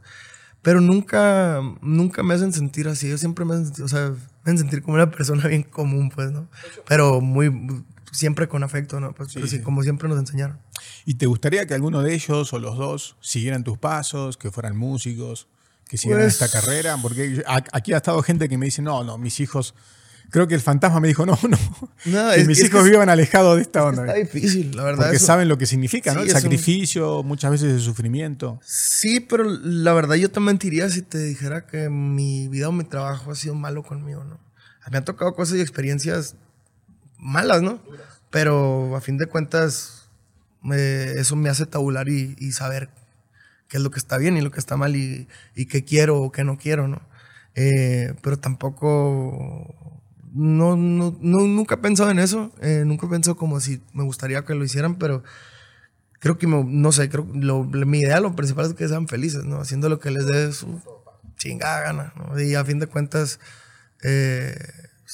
Pero 0.62 0.80
nunca, 0.80 1.60
nunca 1.82 2.24
me 2.24 2.34
hacen 2.34 2.54
sentir 2.54 2.88
así. 2.88 3.10
Yo 3.10 3.18
siempre 3.18 3.44
me 3.44 3.54
hacen 3.54 3.66
sentir, 3.66 3.84
o 3.84 3.88
sea, 3.90 4.12
me 4.12 4.18
hacen 4.44 4.60
sentir 4.60 4.82
como 4.82 4.96
una 4.96 5.12
persona 5.12 5.48
bien 5.48 5.64
común, 5.64 6.10
pues, 6.10 6.32
¿no? 6.32 6.48
Pero 6.88 7.20
muy, 7.20 7.84
siempre 8.14 8.48
con 8.48 8.64
afecto, 8.64 9.00
¿no? 9.00 9.14
Pues, 9.14 9.34
pero 9.34 9.46
sí, 9.48 9.62
como 9.62 9.84
siempre 9.84 10.08
nos 10.08 10.18
enseñaron. 10.18 10.60
¿Y 11.06 11.16
te 11.16 11.26
gustaría 11.26 11.68
que 11.68 11.74
alguno 11.74 12.02
de 12.02 12.14
ellos 12.14 12.54
o 12.54 12.60
los 12.60 12.78
dos 12.78 13.18
siguieran 13.20 13.66
tus 13.66 13.78
pasos, 13.78 14.38
que 14.38 14.52
fueran 14.52 14.78
músicos, 14.78 15.50
que 15.94 15.98
siguieran 16.00 16.26
Pues- 16.26 16.42
esta 16.42 16.50
carrera? 16.60 16.98
Porque 17.00 17.44
aquí 17.72 17.94
ha 17.94 17.98
estado 17.98 18.24
gente 18.24 18.50
que 18.50 18.58
me 18.58 18.66
dice, 18.66 18.82
no, 18.82 19.04
no, 19.04 19.20
mis 19.20 19.40
hijos... 19.40 19.76
Creo 20.32 20.48
que 20.48 20.56
el 20.56 20.62
fantasma 20.62 21.00
me 21.00 21.08
dijo, 21.10 21.24
no, 21.28 21.38
no. 21.48 21.60
No, 22.06 22.30
que 22.34 22.42
es- 22.42 22.48
mis 22.48 22.58
es 22.58 22.66
hijos 22.66 22.84
que- 22.84 22.90
vivan 22.90 23.10
alejados 23.10 23.58
de 23.58 23.62
esta 23.62 23.86
onda. 23.86 24.02
Está 24.08 24.16
difícil, 24.16 24.76
la 24.76 24.84
verdad. 24.86 25.04
Porque 25.04 25.18
eso- 25.18 25.28
saben 25.28 25.48
lo 25.48 25.60
que 25.60 25.68
significa, 25.68 26.12
¿no? 26.16 26.22
Sí, 26.22 26.24
El 26.24 26.30
es 26.30 26.36
un- 26.38 26.42
sacrificio, 26.42 27.22
muchas 27.22 27.52
veces 27.52 27.72
el 27.74 27.80
sufrimiento. 27.82 28.60
Sí, 28.66 29.20
pero 29.20 29.44
la 29.44 29.94
verdad 29.94 30.16
yo 30.16 30.32
te 30.32 30.40
mentiría 30.40 30.90
si 30.90 31.04
te 31.04 31.20
dijera 31.20 31.68
que 31.68 31.90
mi 31.92 32.48
vida 32.48 32.70
o 32.70 32.72
mi 32.72 32.86
trabajo 32.86 33.30
ha 33.30 33.36
sido 33.36 33.54
malo 33.54 33.84
conmigo, 33.84 34.24
¿no? 34.24 34.40
Me 34.90 34.98
han 34.98 35.06
tocado 35.06 35.36
cosas 35.36 35.58
y 35.58 35.62
experiencias 35.62 36.36
malas, 37.20 37.62
¿no? 37.62 37.80
Pero 38.32 38.96
a 38.96 39.02
fin 39.02 39.20
de 39.20 39.28
cuentas 39.28 40.10
me- 40.64 41.12
eso 41.12 41.36
me 41.36 41.50
hace 41.50 41.68
tabular 41.68 42.10
y, 42.10 42.36
y 42.40 42.54
saber 42.54 42.90
qué 43.74 43.80
es 43.80 43.84
lo 43.84 43.90
que 43.90 43.98
está 43.98 44.20
bien 44.20 44.38
y 44.38 44.42
lo 44.42 44.52
que 44.52 44.60
está 44.60 44.78
mal 44.78 44.96
y, 44.96 45.28
y 45.56 45.66
qué 45.66 45.84
quiero 45.84 46.22
o 46.22 46.32
qué 46.32 46.44
no 46.44 46.60
quiero, 46.60 46.88
¿no? 46.88 47.02
Eh, 47.56 48.14
pero 48.22 48.38
tampoco... 48.38 49.74
No, 50.36 50.76
no, 50.78 51.18
no- 51.22 51.48
nunca 51.48 51.76
he 51.76 51.78
pensado 51.80 52.12
en 52.12 52.20
eso. 52.20 52.52
eh, 52.62 52.84
nunca 52.86 53.08
he 53.08 53.10
pensado 53.10 53.36
como 53.36 53.60
si 53.60 53.82
me 53.94 54.04
gustaría 54.04 54.46
que 54.46 54.54
lo 54.56 54.64
hicieran, 54.64 54.96
pero 54.98 55.24
creo 56.20 56.38
que, 56.38 56.48
me- 56.48 56.64
no 56.66 56.92
sé, 56.92 57.10
creo 57.10 57.28
lo- 57.34 57.64
mi 57.66 58.00
idea, 58.00 58.20
lo 58.22 58.36
principal 58.36 58.68
es 58.68 58.74
que 58.74 58.88
sean 58.88 59.08
felices, 59.08 59.44
¿no? 59.46 59.60
Haciendo 59.62 59.90
lo 59.90 60.00
que 60.00 60.12
les 60.12 60.26
dé 60.28 60.52
su 60.54 60.82
chingada 61.38 61.82
gana, 61.82 62.14
¿no? 62.18 62.40
Y 62.42 62.56
a 62.56 62.66
fin 62.66 62.80
de 62.80 62.88
cuentas, 62.88 63.40
eh, 64.04 64.56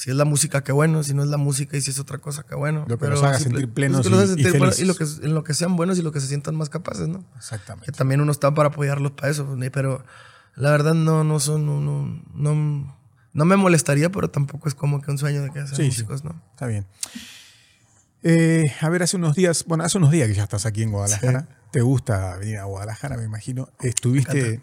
si 0.00 0.08
es 0.10 0.16
la 0.16 0.24
música, 0.24 0.62
qué 0.64 0.72
bueno, 0.72 1.02
si 1.02 1.12
no 1.12 1.22
es 1.22 1.28
la 1.28 1.36
música 1.36 1.76
y 1.76 1.80
si 1.82 1.90
es 1.90 1.98
otra 1.98 2.16
cosa, 2.18 2.42
qué 2.48 2.54
bueno. 2.54 2.86
Lo 2.88 2.96
que 2.98 3.06
los 3.08 3.22
haga 3.22 3.38
simple- 3.38 3.58
sentir 3.60 3.74
plenos 3.74 3.98
pues 3.98 4.06
que 4.06 4.10
los 4.10 4.18
haga 4.20 4.24
y- 4.24 4.28
sentir 4.28 4.50
plenos 4.52 4.76
felices. 4.76 4.82
y 4.82 4.86
lo 4.86 4.94
que, 5.20 5.26
en 5.26 5.34
lo 5.34 5.44
que 5.44 5.52
sean 5.54 5.76
buenos 5.76 5.98
y 5.98 6.02
lo 6.02 6.10
que 6.10 6.20
se 6.20 6.26
sientan 6.26 6.54
más 6.56 6.70
capaces, 6.70 7.06
¿no? 7.08 7.18
Que 7.20 7.36
Exactamente. 7.38 7.92
también 7.92 8.20
uno 8.22 8.32
está 8.32 8.54
para 8.54 8.70
apoyarlos 8.70 9.12
para 9.12 9.28
eso, 9.30 9.44
¿no? 9.56 9.70
pero 9.70 10.02
la 10.56 10.70
verdad 10.70 10.94
no, 10.94 11.22
no 11.22 11.38
son, 11.38 11.66
no, 11.66 11.80
no, 11.80 12.22
no, 12.34 12.96
no 13.34 13.44
me 13.44 13.56
molestaría, 13.56 14.10
pero 14.10 14.30
tampoco 14.30 14.68
es 14.68 14.74
como 14.74 15.02
que 15.02 15.10
un 15.10 15.18
sueño 15.18 15.42
de 15.42 15.50
que 15.50 15.60
sean 15.66 15.68
Sí, 15.68 15.82
sí. 15.82 15.88
músicos, 15.88 16.24
¿no? 16.24 16.40
Está 16.52 16.66
bien. 16.66 16.86
Eh, 18.22 18.72
a 18.80 18.88
ver, 18.88 19.02
hace 19.02 19.16
unos 19.16 19.34
días, 19.34 19.64
bueno, 19.66 19.84
hace 19.84 19.98
unos 19.98 20.10
días 20.10 20.28
que 20.28 20.34
ya 20.34 20.42
estás 20.44 20.66
aquí 20.66 20.82
en 20.82 20.90
Guadalajara. 20.92 21.48
Te 21.72 21.80
gusta 21.82 22.36
venir 22.36 22.58
a 22.58 22.64
Guadalajara, 22.64 23.16
me 23.16 23.24
imagino. 23.24 23.68
Estuviste 23.80 24.60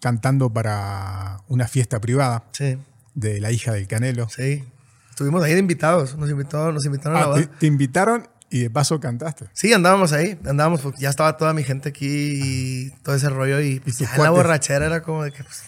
cantando 0.00 0.50
para 0.52 1.38
una 1.48 1.66
fiesta 1.68 2.00
privada 2.00 2.44
Sí, 2.52 2.78
de 3.14 3.40
la 3.40 3.50
hija 3.50 3.72
del 3.72 3.86
Canelo. 3.88 4.28
sí. 4.28 4.64
Estuvimos 5.14 5.44
ahí 5.44 5.52
de 5.52 5.60
invitados, 5.60 6.16
nos 6.16 6.28
invitó, 6.28 6.72
nos 6.72 6.84
invitaron 6.86 7.16
a 7.16 7.20
la 7.20 7.24
Ah, 7.26 7.28
boda. 7.28 7.40
te, 7.42 7.46
te 7.46 7.66
invitaron 7.66 8.28
y 8.50 8.62
de 8.62 8.68
paso 8.70 8.98
cantaste. 8.98 9.48
Sí, 9.52 9.72
andábamos 9.72 10.12
ahí, 10.12 10.36
andábamos, 10.44 10.80
porque 10.80 11.02
ya 11.02 11.08
estaba 11.10 11.36
toda 11.36 11.54
mi 11.54 11.62
gente 11.62 11.90
aquí 11.90 12.08
y 12.10 12.90
todo 13.04 13.14
ese 13.14 13.28
rollo 13.28 13.60
y, 13.60 13.78
pues, 13.78 13.98
tus 13.98 14.10
ya 14.10 14.18
la 14.18 14.30
borrachera 14.30 14.86
era 14.86 15.02
como 15.02 15.22
de 15.22 15.30
que, 15.30 15.44
pues, 15.44 15.62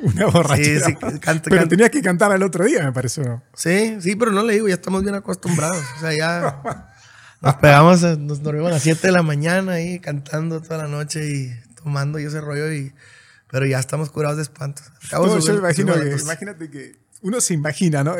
Una 0.00 0.26
borrachera. 0.26 0.86
sí, 0.86 0.94
canto, 1.20 1.48
Pero 1.48 1.68
tenías 1.68 1.90
que 1.90 2.02
cantar 2.02 2.32
al 2.32 2.42
otro 2.42 2.64
día, 2.64 2.82
me 2.82 2.92
pareció. 2.92 3.22
¿no? 3.22 3.42
sí, 3.54 3.98
sí, 4.00 4.16
pero 4.16 4.32
no 4.32 4.42
le 4.42 4.54
digo, 4.54 4.66
ya 4.66 4.74
estamos 4.74 5.02
bien 5.04 5.14
acostumbrados, 5.14 5.84
o 5.98 6.00
sea, 6.00 6.12
ya 6.12 6.60
nos 7.40 7.54
pegamos, 7.58 8.02
eh, 8.02 8.16
nos 8.18 8.42
dormimos 8.42 8.70
a 8.70 8.74
las 8.74 8.82
7 8.82 9.00
de 9.06 9.12
la 9.12 9.22
mañana 9.22 9.74
ahí 9.74 10.00
cantando 10.00 10.60
toda 10.60 10.78
la 10.78 10.88
noche 10.88 11.24
y 11.30 11.52
tomando 11.80 12.18
y 12.18 12.24
ese 12.24 12.40
rollo 12.40 12.72
y, 12.72 12.92
pero 13.48 13.64
ya 13.64 13.78
estamos 13.78 14.10
curados 14.10 14.38
de 14.38 14.42
espantos. 14.42 14.86
Cabo 15.08 15.26
No, 15.26 15.38
yo 15.38 15.54
imagino 15.56 15.94
que, 15.94 16.16
imagínate 16.20 16.68
que 16.68 16.96
uno 17.20 17.40
se 17.40 17.54
imagina, 17.54 18.02
¿no? 18.02 18.16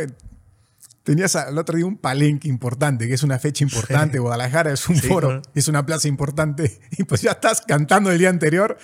Tenías 1.04 1.34
al 1.34 1.58
otro 1.58 1.76
día 1.76 1.86
un 1.86 1.96
palenque 1.96 2.48
importante, 2.48 3.08
que 3.08 3.14
es 3.14 3.22
una 3.24 3.38
fecha 3.38 3.64
importante. 3.64 4.18
Guadalajara 4.20 4.72
es 4.72 4.88
un 4.88 4.96
Sí, 4.96 5.08
foro, 5.08 5.42
es 5.54 5.66
una 5.68 5.84
plaza 5.84 6.08
importante. 6.08 6.80
Y 6.92 7.04
pues 7.04 7.22
ya 7.22 7.32
estás 7.32 7.60
cantando 7.62 8.10
el 8.12 8.18
día 8.18 8.28
anterior, 8.30 8.78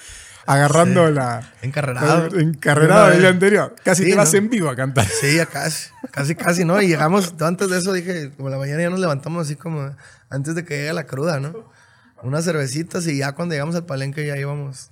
agarrando 0.46 1.11
la. 1.11 1.52
Encarrerado. 1.62 2.37
Encarrerado 2.38 3.04
Una 3.04 3.11
del 3.12 3.20
día 3.20 3.31
anterior. 3.31 3.76
Casi 3.85 4.04
te 4.04 4.16
vas 4.16 4.33
¿no? 4.33 4.38
en 4.38 4.50
vivo 4.50 4.68
a 4.68 4.74
cantar. 4.74 5.07
Sí, 5.07 5.37
ya 5.37 5.46
casi, 5.46 5.90
casi, 6.11 6.35
casi, 6.35 6.64
¿no? 6.64 6.83
Y 6.83 6.88
llegamos, 6.88 7.35
antes 7.40 7.70
de 7.70 7.78
eso 7.78 7.92
dije, 7.92 8.33
como 8.37 8.48
la 8.48 8.59
mañana 8.59 8.83
ya 8.83 8.90
nos 8.90 8.98
levantamos 8.98 9.46
así 9.46 9.54
como 9.54 9.94
antes 10.28 10.54
de 10.57 10.64
que 10.64 10.78
llegue 10.78 10.92
la 10.92 11.07
cruda, 11.07 11.38
¿no? 11.38 11.70
Unas 12.22 12.44
cervecitas 12.44 13.07
y 13.07 13.18
ya 13.18 13.33
cuando 13.33 13.54
llegamos 13.54 13.76
al 13.76 13.87
palenque 13.87 14.26
ya 14.26 14.37
íbamos, 14.37 14.90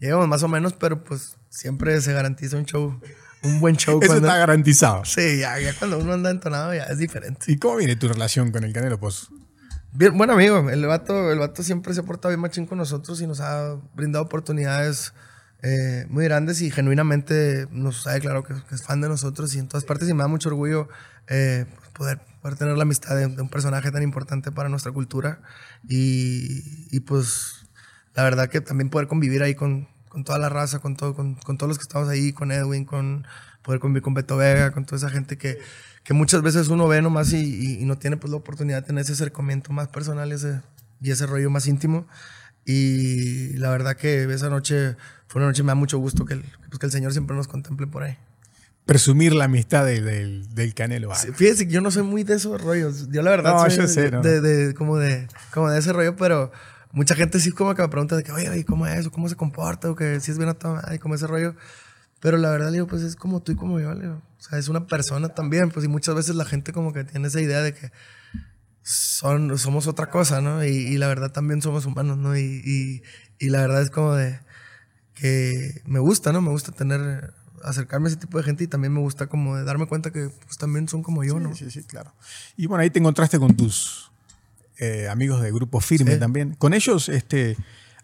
ya 0.00 0.08
íbamos 0.08 0.28
más 0.28 0.44
o 0.44 0.48
menos, 0.48 0.74
pero 0.74 1.02
pues 1.02 1.36
siempre 1.48 2.00
se 2.00 2.12
garantiza 2.12 2.56
un 2.56 2.66
show, 2.66 3.00
un 3.44 3.60
buen 3.60 3.76
show. 3.76 3.98
Eso 4.00 4.08
cuando- 4.12 4.26
está 4.28 4.38
garantizado. 4.38 5.04
sí, 5.04 5.38
ya, 5.38 5.58
ya 5.58 5.74
cuando 5.78 5.98
uno 5.98 6.12
anda 6.12 6.30
entonado 6.30 6.74
ya 6.74 6.84
es 6.84 6.98
diferente. 6.98 7.50
¿Y 7.50 7.58
cómo 7.58 7.76
viene 7.76 7.96
tu 7.96 8.08
relación 8.08 8.50
con 8.52 8.64
el 8.64 8.72
Canelo? 8.72 8.98
Pues 8.98 9.28
Bien, 9.94 10.16
buen 10.16 10.30
amigo, 10.30 10.70
el 10.70 10.86
vato, 10.86 11.30
el 11.32 11.38
vato 11.38 11.62
siempre 11.62 11.92
se 11.92 12.00
ha 12.00 12.02
portado 12.04 12.30
bien 12.30 12.40
machín 12.40 12.64
con 12.66 12.78
nosotros 12.78 13.20
y 13.20 13.26
nos 13.26 13.40
ha 13.40 13.76
brindado 13.94 14.24
oportunidades 14.24 15.12
eh, 15.62 16.06
muy 16.08 16.24
grandes 16.24 16.62
y 16.62 16.70
genuinamente 16.70 17.66
nos 17.70 18.06
ha 18.06 18.12
declarado 18.12 18.42
que, 18.42 18.54
que 18.54 18.74
es 18.74 18.82
fan 18.82 19.02
de 19.02 19.08
nosotros 19.08 19.54
y 19.54 19.58
en 19.58 19.68
todas 19.68 19.84
partes 19.84 20.08
y 20.08 20.14
me 20.14 20.20
da 20.22 20.28
mucho 20.28 20.48
orgullo 20.48 20.88
eh, 21.28 21.66
poder, 21.92 22.20
poder 22.40 22.56
tener 22.56 22.74
la 22.76 22.84
amistad 22.84 23.14
de, 23.16 23.28
de 23.28 23.42
un 23.42 23.50
personaje 23.50 23.90
tan 23.92 24.02
importante 24.02 24.50
para 24.50 24.70
nuestra 24.70 24.92
cultura 24.92 25.42
y, 25.86 26.88
y, 26.90 27.00
pues 27.00 27.66
la 28.14 28.22
verdad 28.24 28.48
que 28.48 28.60
también 28.62 28.88
poder 28.90 29.08
convivir 29.08 29.42
ahí 29.42 29.54
con, 29.54 29.88
con 30.12 30.24
toda 30.24 30.38
la 30.38 30.50
raza, 30.50 30.78
con, 30.80 30.94
todo, 30.94 31.14
con, 31.14 31.36
con 31.36 31.56
todos 31.56 31.68
los 31.68 31.78
que 31.78 31.82
estamos 31.82 32.06
ahí, 32.10 32.34
con 32.34 32.52
Edwin, 32.52 32.84
con 32.84 33.26
poder 33.62 33.80
convivir 33.80 34.02
con 34.02 34.12
Beto 34.12 34.36
Vega, 34.36 34.70
con 34.72 34.84
toda 34.84 34.98
esa 34.98 35.08
gente 35.08 35.38
que, 35.38 35.58
que 36.04 36.12
muchas 36.12 36.42
veces 36.42 36.68
uno 36.68 36.86
ve 36.86 37.00
nomás 37.00 37.32
y, 37.32 37.38
y- 37.38 37.80
y 37.80 37.84
no 37.86 37.96
tiene 37.96 38.18
pues 38.18 38.30
la 38.30 38.36
oportunidad 38.36 38.82
de 38.82 38.86
tener 38.88 39.02
ese 39.04 39.12
acercamiento 39.12 39.72
más 39.72 39.88
personal 39.88 40.28
y 40.28 40.34
ese, 40.34 40.60
y 41.00 41.10
ese 41.12 41.24
rollo 41.26 41.48
más 41.48 41.66
íntimo. 41.66 42.06
Y 42.64 43.54
la 43.56 43.70
verdad 43.70 43.96
que 43.96 44.24
esa 44.32 44.48
noche 44.50 44.96
fue 45.28 45.40
una 45.40 45.46
noche 45.48 45.58
que 45.60 45.64
me 45.64 45.68
da 45.68 45.74
mucho 45.74 45.98
gusto 45.98 46.24
que 46.26 46.34
el, 46.34 46.44
pues, 46.68 46.78
que 46.78 46.86
el 46.86 46.92
Señor 46.92 47.12
siempre 47.12 47.34
nos 47.34 47.48
contemple 47.48 47.86
por 47.86 48.02
ahí. 48.02 48.16
presumir 48.84 49.32
la 49.34 49.44
amistad 49.44 49.84
del, 49.86 50.04
del, 50.04 50.54
del 50.54 50.74
Canelo. 50.74 51.14
Sí, 51.14 51.28
Fíjese 51.32 51.66
que 51.66 51.72
yo 51.72 51.80
no 51.80 51.90
soy 51.90 52.02
muy 52.02 52.22
de 52.24 52.34
esos 52.34 52.60
rollos. 52.60 53.08
Yo 53.10 53.22
la 53.22 53.30
verdad 53.30 53.54
No, 53.54 53.60
soy 53.60 53.76
yo 53.76 53.82
de, 53.82 53.88
sé, 53.88 54.10
no. 54.10 54.20
de- 54.22 54.40
de- 54.40 54.74
como, 54.74 54.98
de, 54.98 55.26
como 55.54 55.70
de 55.70 55.78
ese 55.78 55.92
rollo, 55.92 56.16
pero 56.16 56.52
mucha 56.92 57.14
gente 57.14 57.40
sí 57.40 57.50
como 57.50 57.74
que 57.74 57.82
me 57.82 57.88
pregunta 57.88 58.16
de 58.16 58.22
que, 58.22 58.32
oye, 58.32 58.48
oye, 58.48 58.64
¿cómo 58.64 58.86
es? 58.86 59.06
¿O 59.06 59.10
¿Cómo 59.10 59.28
se 59.28 59.36
comporta? 59.36 59.90
O 59.90 59.96
que 59.96 60.20
si 60.20 60.30
es 60.30 60.38
bien 60.38 60.50
a 60.50 60.54
toda 60.54 60.74
madre, 60.74 60.98
como 60.98 61.14
ese 61.14 61.26
rollo. 61.26 61.54
Pero 62.20 62.36
la 62.36 62.50
verdad, 62.50 62.66
le 62.68 62.74
digo, 62.74 62.86
pues 62.86 63.02
es 63.02 63.16
como 63.16 63.42
tú 63.42 63.52
y 63.52 63.56
como 63.56 63.80
yo, 63.80 63.92
le 63.94 64.02
digo. 64.02 64.22
O 64.38 64.42
sea, 64.42 64.58
es 64.58 64.68
una 64.68 64.86
persona 64.86 65.30
también, 65.30 65.70
pues 65.70 65.84
y 65.84 65.88
muchas 65.88 66.14
veces 66.14 66.36
la 66.36 66.44
gente 66.44 66.72
como 66.72 66.92
que 66.92 67.04
tiene 67.04 67.28
esa 67.28 67.40
idea 67.40 67.62
de 67.62 67.74
que 67.74 67.90
son, 68.82 69.58
somos 69.58 69.86
otra 69.86 70.10
cosa, 70.10 70.40
¿no? 70.40 70.64
Y, 70.64 70.68
y 70.68 70.98
la 70.98 71.08
verdad 71.08 71.32
también 71.32 71.62
somos 71.62 71.86
humanos, 71.86 72.18
¿no? 72.18 72.36
Y, 72.36 72.62
y, 72.64 73.02
y 73.38 73.48
la 73.48 73.62
verdad 73.62 73.82
es 73.82 73.90
como 73.90 74.14
de 74.14 74.40
que 75.14 75.82
me 75.86 75.98
gusta, 75.98 76.32
¿no? 76.32 76.42
Me 76.42 76.50
gusta 76.50 76.72
tener, 76.72 77.32
acercarme 77.64 78.06
a 78.06 78.10
ese 78.10 78.18
tipo 78.18 78.38
de 78.38 78.44
gente 78.44 78.64
y 78.64 78.66
también 78.66 78.92
me 78.92 79.00
gusta 79.00 79.26
como 79.26 79.56
de 79.56 79.64
darme 79.64 79.86
cuenta 79.86 80.10
que 80.10 80.28
pues 80.44 80.58
también 80.58 80.88
son 80.88 81.02
como 81.02 81.24
yo, 81.24 81.40
¿no? 81.40 81.54
Sí, 81.54 81.64
sí, 81.70 81.80
sí, 81.80 81.86
claro. 81.86 82.14
Y 82.56 82.66
bueno, 82.66 82.82
ahí 82.82 82.90
te 82.90 82.98
encontraste 82.98 83.38
con 83.38 83.56
tus 83.56 84.11
eh, 84.82 85.08
amigos 85.08 85.40
de 85.42 85.50
Grupo 85.52 85.80
Firme 85.80 86.14
Sí. 86.14 86.18
también. 86.20 86.54
Con 86.54 86.74
ellos, 86.74 87.08
este, 87.08 87.56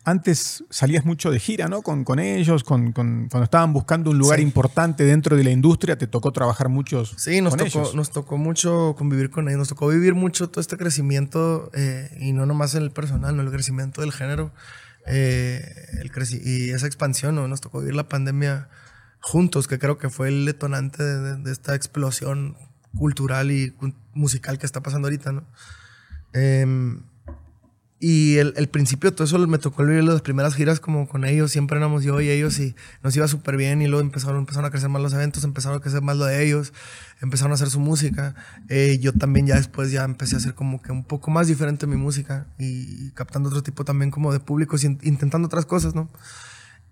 antes 0.04 0.64
salías 0.70 1.04
mucho 1.04 1.30
de 1.30 1.38
gira, 1.38 1.68
¿no? 1.68 1.82
Con, 1.82 2.04
con 2.04 2.18
ellos, 2.18 2.64
con, 2.64 2.92
con- 2.92 3.28
cuando 3.28 3.44
estaban 3.44 3.72
buscando 3.72 4.10
un 4.10 4.18
lugar 4.18 4.38
Sí. 4.38 4.44
importante 4.44 5.04
dentro 5.04 5.36
de 5.36 5.44
la 5.44 5.50
industria, 5.50 5.98
te 5.98 6.06
tocó 6.06 6.30
trabajar 6.32 6.68
muchos 6.68 7.14
Sí, 7.18 7.40
nos 7.42 7.56
con 7.56 7.66
tocó, 7.66 7.80
ellos. 7.80 7.94
nos 7.94 8.10
tocó 8.10 8.38
mucho 8.38 8.94
convivir 8.96 9.28
con 9.30 9.48
ellos, 9.48 9.58
nos 9.58 9.68
tocó 9.68 9.88
vivir 9.88 10.14
mucho 10.14 10.48
todo 10.48 10.60
este 10.60 10.76
crecimiento 10.78 11.70
eh, 11.74 12.16
y 12.20 12.32
no 12.32 12.46
nomás 12.46 12.74
en 12.74 12.84
el 12.84 12.90
personal, 12.90 13.36
no 13.36 13.42
el 13.42 13.50
crecimiento 13.50 14.00
del 14.00 14.12
género 14.12 14.52
eh, 15.06 15.62
el 16.00 16.12
creci- 16.12 16.40
y 16.44 16.70
esa 16.70 16.86
expansión, 16.86 17.34
¿no? 17.34 17.48
nos 17.48 17.60
tocó 17.60 17.80
vivir 17.80 17.94
la 17.94 18.08
pandemia 18.08 18.68
juntos, 19.20 19.66
que 19.66 19.78
creo 19.78 19.98
que 19.98 20.10
fue 20.10 20.28
el 20.28 20.44
detonante 20.44 21.02
de, 21.02 21.18
de- 21.20 21.36
de 21.42 21.52
esta 21.52 21.74
explosión 21.74 22.56
cultural 22.96 23.50
y 23.50 23.74
musical 24.14 24.58
que 24.58 24.66
está 24.66 24.80
pasando 24.82 25.06
ahorita, 25.08 25.32
¿no? 25.32 25.44
Em, 26.32 27.02
y 28.00 28.36
el, 28.36 28.54
el 28.56 28.68
principio 28.68 29.12
todo 29.12 29.24
eso 29.24 29.38
me 29.48 29.58
tocó 29.58 29.84
vivir 29.84 30.04
las 30.04 30.22
primeras 30.22 30.54
giras 30.54 30.78
como 30.78 31.08
con 31.08 31.24
ellos, 31.24 31.50
siempre 31.50 31.78
éramos 31.78 32.04
yo 32.04 32.20
y 32.20 32.30
ellos 32.30 32.56
y 32.60 32.76
nos 33.02 33.16
iba 33.16 33.26
súper 33.26 33.56
bien 33.56 33.82
y 33.82 33.88
luego 33.88 34.00
empezaron, 34.02 34.38
empezaron 34.38 34.66
a 34.66 34.70
crecer 34.70 34.88
más 34.88 35.02
los 35.02 35.14
eventos, 35.14 35.42
empezaron 35.42 35.78
a 35.78 35.80
crecer 35.80 36.00
más 36.00 36.16
lo 36.16 36.24
de 36.24 36.44
ellos, 36.46 36.72
empezaron 37.20 37.50
a 37.50 37.54
hacer 37.56 37.70
su 37.70 37.80
música. 37.80 38.36
Eh, 38.68 38.98
yo 39.00 39.12
también 39.14 39.48
ya 39.48 39.56
después 39.56 39.90
ya 39.90 40.04
empecé 40.04 40.36
a 40.36 40.38
hacer 40.38 40.54
como 40.54 40.80
que 40.80 40.92
un 40.92 41.02
poco 41.02 41.32
más 41.32 41.48
diferente 41.48 41.88
mi 41.88 41.96
música 41.96 42.46
y, 42.56 43.10
captando 43.12 43.48
otro 43.48 43.64
tipo 43.64 43.84
también 43.84 44.12
como 44.12 44.32
de 44.32 44.38
públicos 44.38 44.84
y 44.84 44.86
in- 44.86 45.00
intentando 45.02 45.46
otras 45.46 45.66
cosas, 45.66 45.96
¿no? 45.96 46.08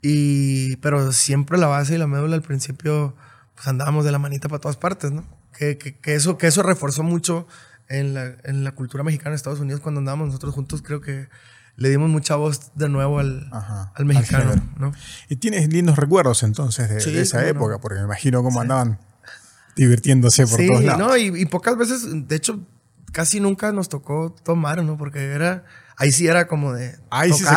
Y, 0.03 0.77
pero 0.77 1.13
siempre 1.13 1.57
la 1.57 1.69
base 1.69 1.95
y 1.95 1.99
la 1.99 2.09
médula 2.09 2.35
al 2.35 2.43
principio, 2.43 3.15
pues 3.55 3.69
andábamos 3.69 4.05
de 4.05 4.11
la 4.13 4.19
manita 4.19 4.49
para 4.49 4.61
todas 4.61 4.77
partes, 4.77 5.13
¿no? 5.13 5.25
Que, 5.57 5.79
que, 5.79 5.97
que 5.97 6.15
eso, 6.15 6.37
que 6.37 6.49
eso 6.49 6.65
reforzó 6.65 7.05
mucho 7.05 7.47
en 7.89 8.15
la, 8.15 8.35
en 8.45 8.65
la 8.65 8.73
cultura 8.73 9.05
mexicana 9.05 9.31
de 9.31 9.37
Estados 9.37 9.61
Unidos, 9.61 9.81
cuando 9.81 10.01
andábamos 10.01 10.29
nosotros 10.29 10.55
juntos, 10.55 10.83
creo 10.83 11.01
que 11.01 11.29
le 11.77 11.91
dimos 11.91 12.09
mucha 12.09 12.37
voz 12.37 12.73
de 12.75 12.89
nuevo 12.89 13.19
al, 13.19 13.49
Ajá, 13.53 13.93
al 13.95 14.05
mexicano, 14.07 14.51
género. 14.51 14.69
¿no? 14.79 14.93
Y 15.29 15.37
tienes 15.37 15.69
lindos 15.69 15.97
recuerdos 15.97 16.43
entonces 16.43 16.89
de, 16.89 17.01
Sí, 17.01 17.13
de 17.13 17.21
esa 17.23 17.43
no. 17.43 17.47
época, 17.49 17.79
porque 17.79 17.99
me 17.99 18.05
imagino 18.07 18.43
cómo 18.43 18.61
andaban 18.61 18.99
divirtiéndose 19.77 20.47
por 20.47 20.59
sí, 20.59 20.67
todos 20.67 20.85
lados. 20.85 20.99
no, 21.01 21.17
y, 21.17 21.27
y 21.41 21.47
pocas 21.47 21.77
veces, 21.77 22.07
de 22.29 22.37
hecho, 22.37 22.61
casi 23.13 23.41
nunca 23.41 23.73
nos 23.73 23.89
tocó 23.89 24.35
tomar, 24.43 24.83
¿no? 24.83 24.97
Porque 24.97 25.23
era, 25.33 25.65
ahí 25.97 26.13
sí 26.13 26.27
era 26.27 26.47
como 26.49 26.73
de 26.73 26.99
Ahí 27.11 27.33
sí 27.33 27.45
se 27.45 27.51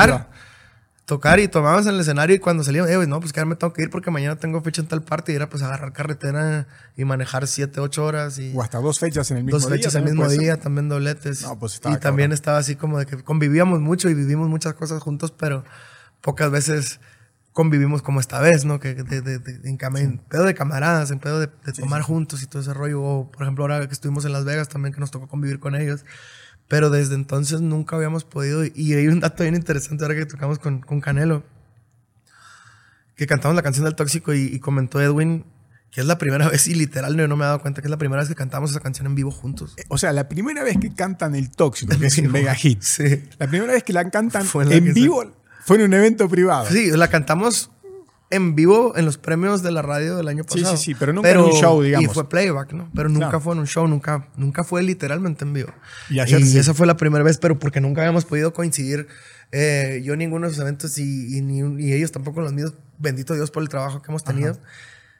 tocar, 1.09 1.39
y 1.39 1.47
tomábamos 1.49 1.85
en 1.87 1.95
el 1.95 1.99
escenario 1.99 2.35
y 2.35 2.39
cuando 2.39 2.63
salíamos, 2.63 2.89
eh, 2.89 2.95
güey, 2.95 3.07
no, 3.07 3.19
pues 3.19 3.33
que 3.33 3.39
ahora 3.41 3.49
me 3.49 3.55
tengo 3.57 3.73
que 3.73 3.81
ir 3.81 3.89
porque 3.89 4.11
mañana 4.11 4.37
tengo 4.37 4.61
fecha 4.61 4.81
en 4.81 4.87
tal 4.87 5.01
parte 5.03 5.33
y 5.33 5.35
era 5.35 5.49
pues 5.49 5.61
agarrar 5.63 5.91
carretera 5.91 6.67
y 6.95 7.03
manejar 7.03 7.47
siete, 7.47 7.81
ocho 7.81 8.05
horas 8.05 8.39
y 8.39 8.53
O 8.55 8.61
hasta 8.61 8.77
dos 8.79 8.99
fechas 8.99 9.29
en 9.31 9.37
el 9.37 9.43
mismo 9.43 9.59
dos 9.59 9.67
día. 9.67 9.75
fechas 9.77 9.95
el 9.95 10.01
también 10.03 10.15
mismo 10.17 10.29
ser. 10.29 10.39
día, 10.39 10.57
también 10.59 10.87
dobletes. 10.87 11.41
No, 11.41 11.59
pues 11.59 11.73
y 11.73 11.75
estaba 11.75 11.99
también 11.99 12.27
cabrón. 12.29 12.33
estaba 12.35 12.57
así 12.59 12.75
como 12.75 12.99
de 12.99 13.05
que 13.05 13.21
convivíamos 13.23 13.79
mucho 13.81 14.07
y 14.09 14.13
vivimos 14.13 14.47
muchas 14.47 14.73
cosas 14.75 15.01
juntos, 15.03 15.31
pero 15.31 15.65
pocas 16.21 16.49
veces 16.51 16.99
convivimos 17.51 18.01
como 18.01 18.19
esta 18.19 18.39
vez, 18.39 18.63
¿no? 18.63 18.79
Que 18.79 18.93
de, 18.93 19.21
de- 19.21 19.39
de- 19.39 19.69
en, 19.69 20.17
pedo 20.19 20.43
de 20.43 20.53
camaradas, 20.53 21.11
en 21.11 21.19
pedo 21.19 21.39
de, 21.39 21.49
de 21.65 21.73
tomar 21.73 22.01
juntos 22.03 22.41
y 22.43 22.45
todo 22.47 22.61
ese 22.61 22.73
rollo. 22.73 23.01
O, 23.01 23.31
por 23.31 23.41
ejemplo, 23.43 23.63
ahora 23.65 23.85
que 23.87 23.93
estuvimos 23.93 24.23
en 24.25 24.31
Las 24.33 24.45
Vegas 24.45 24.69
también 24.69 24.93
que 24.93 24.99
nos 24.99 25.11
tocó 25.11 25.27
convivir 25.27 25.59
con 25.59 25.75
ellos. 25.75 26.05
Pero 26.69 26.89
desde 26.89 27.15
entonces 27.15 27.59
nunca 27.59 27.97
habíamos 27.97 28.23
podido. 28.23 28.63
Y 28.63 28.93
hay 28.93 29.07
un 29.09 29.19
dato 29.19 29.43
bien 29.43 29.55
interesante 29.55 30.03
ahora 30.05 30.15
que 30.15 30.25
tocamos 30.25 30.57
con, 30.59 30.79
con 30.79 31.01
Canelo. 31.01 31.43
Que 33.15 33.27
cantamos 33.27 33.55
la 33.55 33.61
canción 33.63 33.83
del 33.85 33.95
tóxico 33.95 34.33
y, 34.33 34.43
y 34.45 34.59
comentó 34.59 35.01
Edwin 35.01 35.43
que 35.91 36.01
es 36.01 36.07
la 36.07 36.19
primera 36.19 36.47
vez, 36.51 36.67
y 36.67 36.75
literal 36.75 37.17
no, 37.17 37.27
no 37.27 37.35
me 37.35 37.43
he 37.43 37.47
dado 37.47 37.61
cuenta, 37.61 37.81
que 37.81 37.87
es 37.87 37.89
la 37.89 37.97
primera 37.97 38.21
vez 38.21 38.29
que 38.29 38.35
cantamos 38.35 38.69
esa 38.69 38.79
canción 38.79 39.07
en 39.07 39.15
vivo 39.15 39.31
juntos. 39.31 39.75
O 39.87 39.97
sea, 39.97 40.13
la 40.13 40.29
primera 40.29 40.63
vez 40.63 40.77
que 40.79 40.93
cantan 40.93 41.33
el 41.33 41.49
Tóxico, 41.49 41.97
que 41.97 42.05
es 42.05 42.17
un 42.19 42.31
mega 42.31 42.53
hit. 42.53 42.83
Sí. 42.83 43.23
La 43.39 43.47
primera 43.47 43.73
vez 43.73 43.83
que 43.83 43.91
la 43.93 44.07
cantan 44.11 44.45
Fue 44.45 44.65
la 44.65 44.75
en 44.75 44.85
se- 44.85 44.93
vivo 44.93 45.33
fue 45.65 45.77
en 45.77 45.83
un 45.85 45.93
evento 45.95 46.29
privado. 46.29 46.67
Sí, 46.69 46.91
la 46.91 47.07
cantamos 47.07 47.71
en 48.31 48.53
vivo 48.55 48.93
en 48.95 49.05
los 49.05 49.17
premios 49.17 49.63
de 49.63 49.71
la 49.71 49.81
radio 49.81 50.15
del 50.15 50.27
año 50.27 50.43
Sí, 50.47 50.59
pasado. 50.61 50.77
sí, 50.77 50.83
sí, 50.93 50.95
pero 50.99 51.13
nunca 51.13 51.31
en 51.31 51.37
un 51.39 51.51
show, 51.53 51.81
digamos. 51.81 52.11
Y 52.11 52.13
fue 52.13 52.29
playback, 52.29 52.73
¿no? 52.73 52.89
Pero 52.93 53.09
nunca 53.09 53.27
Claro. 53.29 53.41
fue 53.41 53.53
en 53.53 53.59
un 53.59 53.67
show, 53.67 53.87
nunca, 53.87 54.27
nunca 54.37 54.63
fue 54.63 54.83
literalmente 54.83 55.45
en 55.45 55.53
vivo. 55.53 55.71
Y 56.09 56.19
ayer 56.19 56.43
sí. 56.45 56.57
esa 56.59 56.73
fue 56.73 56.85
la 56.85 56.95
primera 56.95 57.23
vez, 57.23 57.37
pero 57.39 57.57
porque 57.57 57.81
nunca 57.81 58.01
habíamos 58.01 58.25
podido 58.25 58.53
coincidir 58.53 59.07
eh, 59.51 60.01
yo 60.03 60.13
en 60.13 60.19
ninguno 60.19 60.45
de 60.45 60.51
esos 60.53 60.61
eventos 60.61 60.97
y, 60.99 61.37
y 61.37 61.41
ni, 61.41 61.83
y 61.83 61.93
ellos 61.93 62.11
tampoco 62.11 62.41
los 62.41 62.53
míos. 62.53 62.73
Bendito 62.99 63.33
Dios 63.33 63.49
por 63.49 63.63
el 63.63 63.69
trabajo 63.69 64.01
que 64.01 64.11
hemos 64.11 64.23
tenido. 64.23 64.59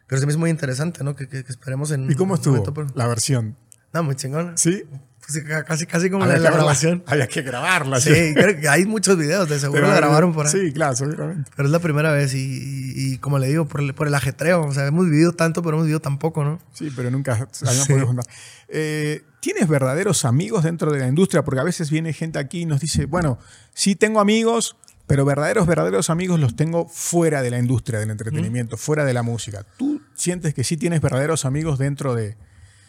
Pero 0.06 0.20
se 0.20 0.26
me 0.28 0.32
hizo 0.32 0.40
muy 0.40 0.50
interesante, 0.52 1.04
¿no? 1.04 1.16
Que, 1.16 1.28
que- 1.28 1.44
que 1.44 1.52
esperemos 1.52 1.92
en... 1.92 2.10
¿Y 2.12 2.16
cómo 2.16 2.36
estuvo 2.36 2.64
pero- 2.74 2.88
la 2.94 3.08
versión? 3.08 3.56
No, 3.94 4.04
muy 4.04 4.16
chingona. 4.16 4.56
¿Sí? 4.58 4.84
Sí, 5.30 5.44
ca- 5.44 5.64
casi, 5.64 5.86
casi 5.86 6.10
como 6.10 6.26
la, 6.26 6.34
Había 6.36 6.52
grabación. 6.52 7.04
Había 7.08 7.28
que 7.28 7.42
grabarla. 7.44 8.00
Sí, 8.02 8.34
creo 8.34 8.60
que 8.60 8.68
hay 8.68 8.86
muchos 8.86 9.18
videos, 9.18 9.48
de 9.48 9.60
seguro 9.60 9.88
la 9.88 9.96
grabaron 9.96 10.34
por 10.34 10.48
ahí. 10.48 10.52
Sí, 10.52 10.74
claro, 10.74 10.96
seguramente. 10.96 11.52
Pero 11.56 11.68
es 11.68 11.72
la 11.72 11.80
primera 11.80 12.12
vez 12.12 12.34
y, 12.34 12.40
y- 12.40 13.14
y 13.14 13.18
como 13.20 13.38
le 13.40 13.48
digo, 13.48 13.68
por 13.68 13.82
el, 13.82 13.94
por 13.94 14.08
el 14.08 14.16
ajetreo. 14.16 14.66
O 14.66 14.74
sea, 14.74 14.88
hemos 14.88 15.06
vivido 15.06 15.32
tanto, 15.34 15.62
pero 15.62 15.76
hemos 15.78 15.86
vivido 15.86 16.00
tan 16.00 16.18
poco, 16.18 16.44
¿no? 16.44 16.60
Sí, 16.74 16.92
pero 16.96 17.12
nunca 17.12 17.34
habíamos 17.34 17.58
Sí. 17.86 17.92
podido 17.94 18.08
juntar. 18.08 18.26
Eh, 18.68 19.24
¿Tienes 19.40 19.68
verdaderos 19.70 20.26
amigos 20.26 20.64
dentro 20.64 20.92
de 20.92 21.00
la 21.00 21.08
industria? 21.08 21.44
Porque 21.44 21.62
a 21.62 21.64
veces 21.64 21.90
viene 21.92 22.12
gente 22.12 22.40
aquí 22.40 22.62
y 22.62 22.66
nos 22.66 22.82
dice, 22.82 23.06
bueno, 23.06 23.40
sí 23.74 23.96
tengo 23.96 24.20
amigos, 24.20 24.76
pero 25.08 25.24
verdaderos, 25.26 25.66
verdaderos 25.66 26.10
amigos 26.10 26.40
los 26.40 26.56
tengo 26.56 26.88
fuera 26.88 27.42
de 27.42 27.50
la 27.52 27.58
industria 27.58 28.00
del 28.00 28.10
entretenimiento, 28.12 28.76
fuera 28.78 29.06
de 29.06 29.14
la 29.14 29.24
música. 29.24 29.66
¿Tú 29.78 30.02
sientes 30.14 30.54
que 30.54 30.64
sí 30.64 30.76
tienes 30.76 31.02
verdaderos 31.02 31.46
amigos 31.46 31.80
dentro 31.80 32.16
de... 32.16 32.36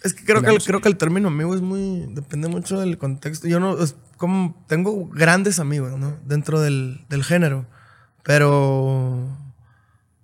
Es 0.02 0.14
que 0.14 0.24
creo, 0.24 0.40
La 0.40 0.50
que 0.50 0.58
creo 0.64 0.80
que 0.80 0.88
el 0.88 0.96
término 0.96 1.28
amigo 1.28 1.54
es 1.54 1.60
muy... 1.60 2.06
Depende 2.14 2.48
mucho 2.48 2.80
del 2.80 2.98
contexto. 2.98 3.48
Yo 3.48 3.60
no... 3.60 3.82
Es 3.82 3.96
como... 4.16 4.64
Tengo 4.66 5.08
grandes 5.08 5.58
amigos, 5.58 5.98
¿no? 5.98 6.16
Dentro 6.24 6.60
del, 6.60 7.04
del 7.08 7.24
género. 7.24 7.66
Pero... 8.22 9.28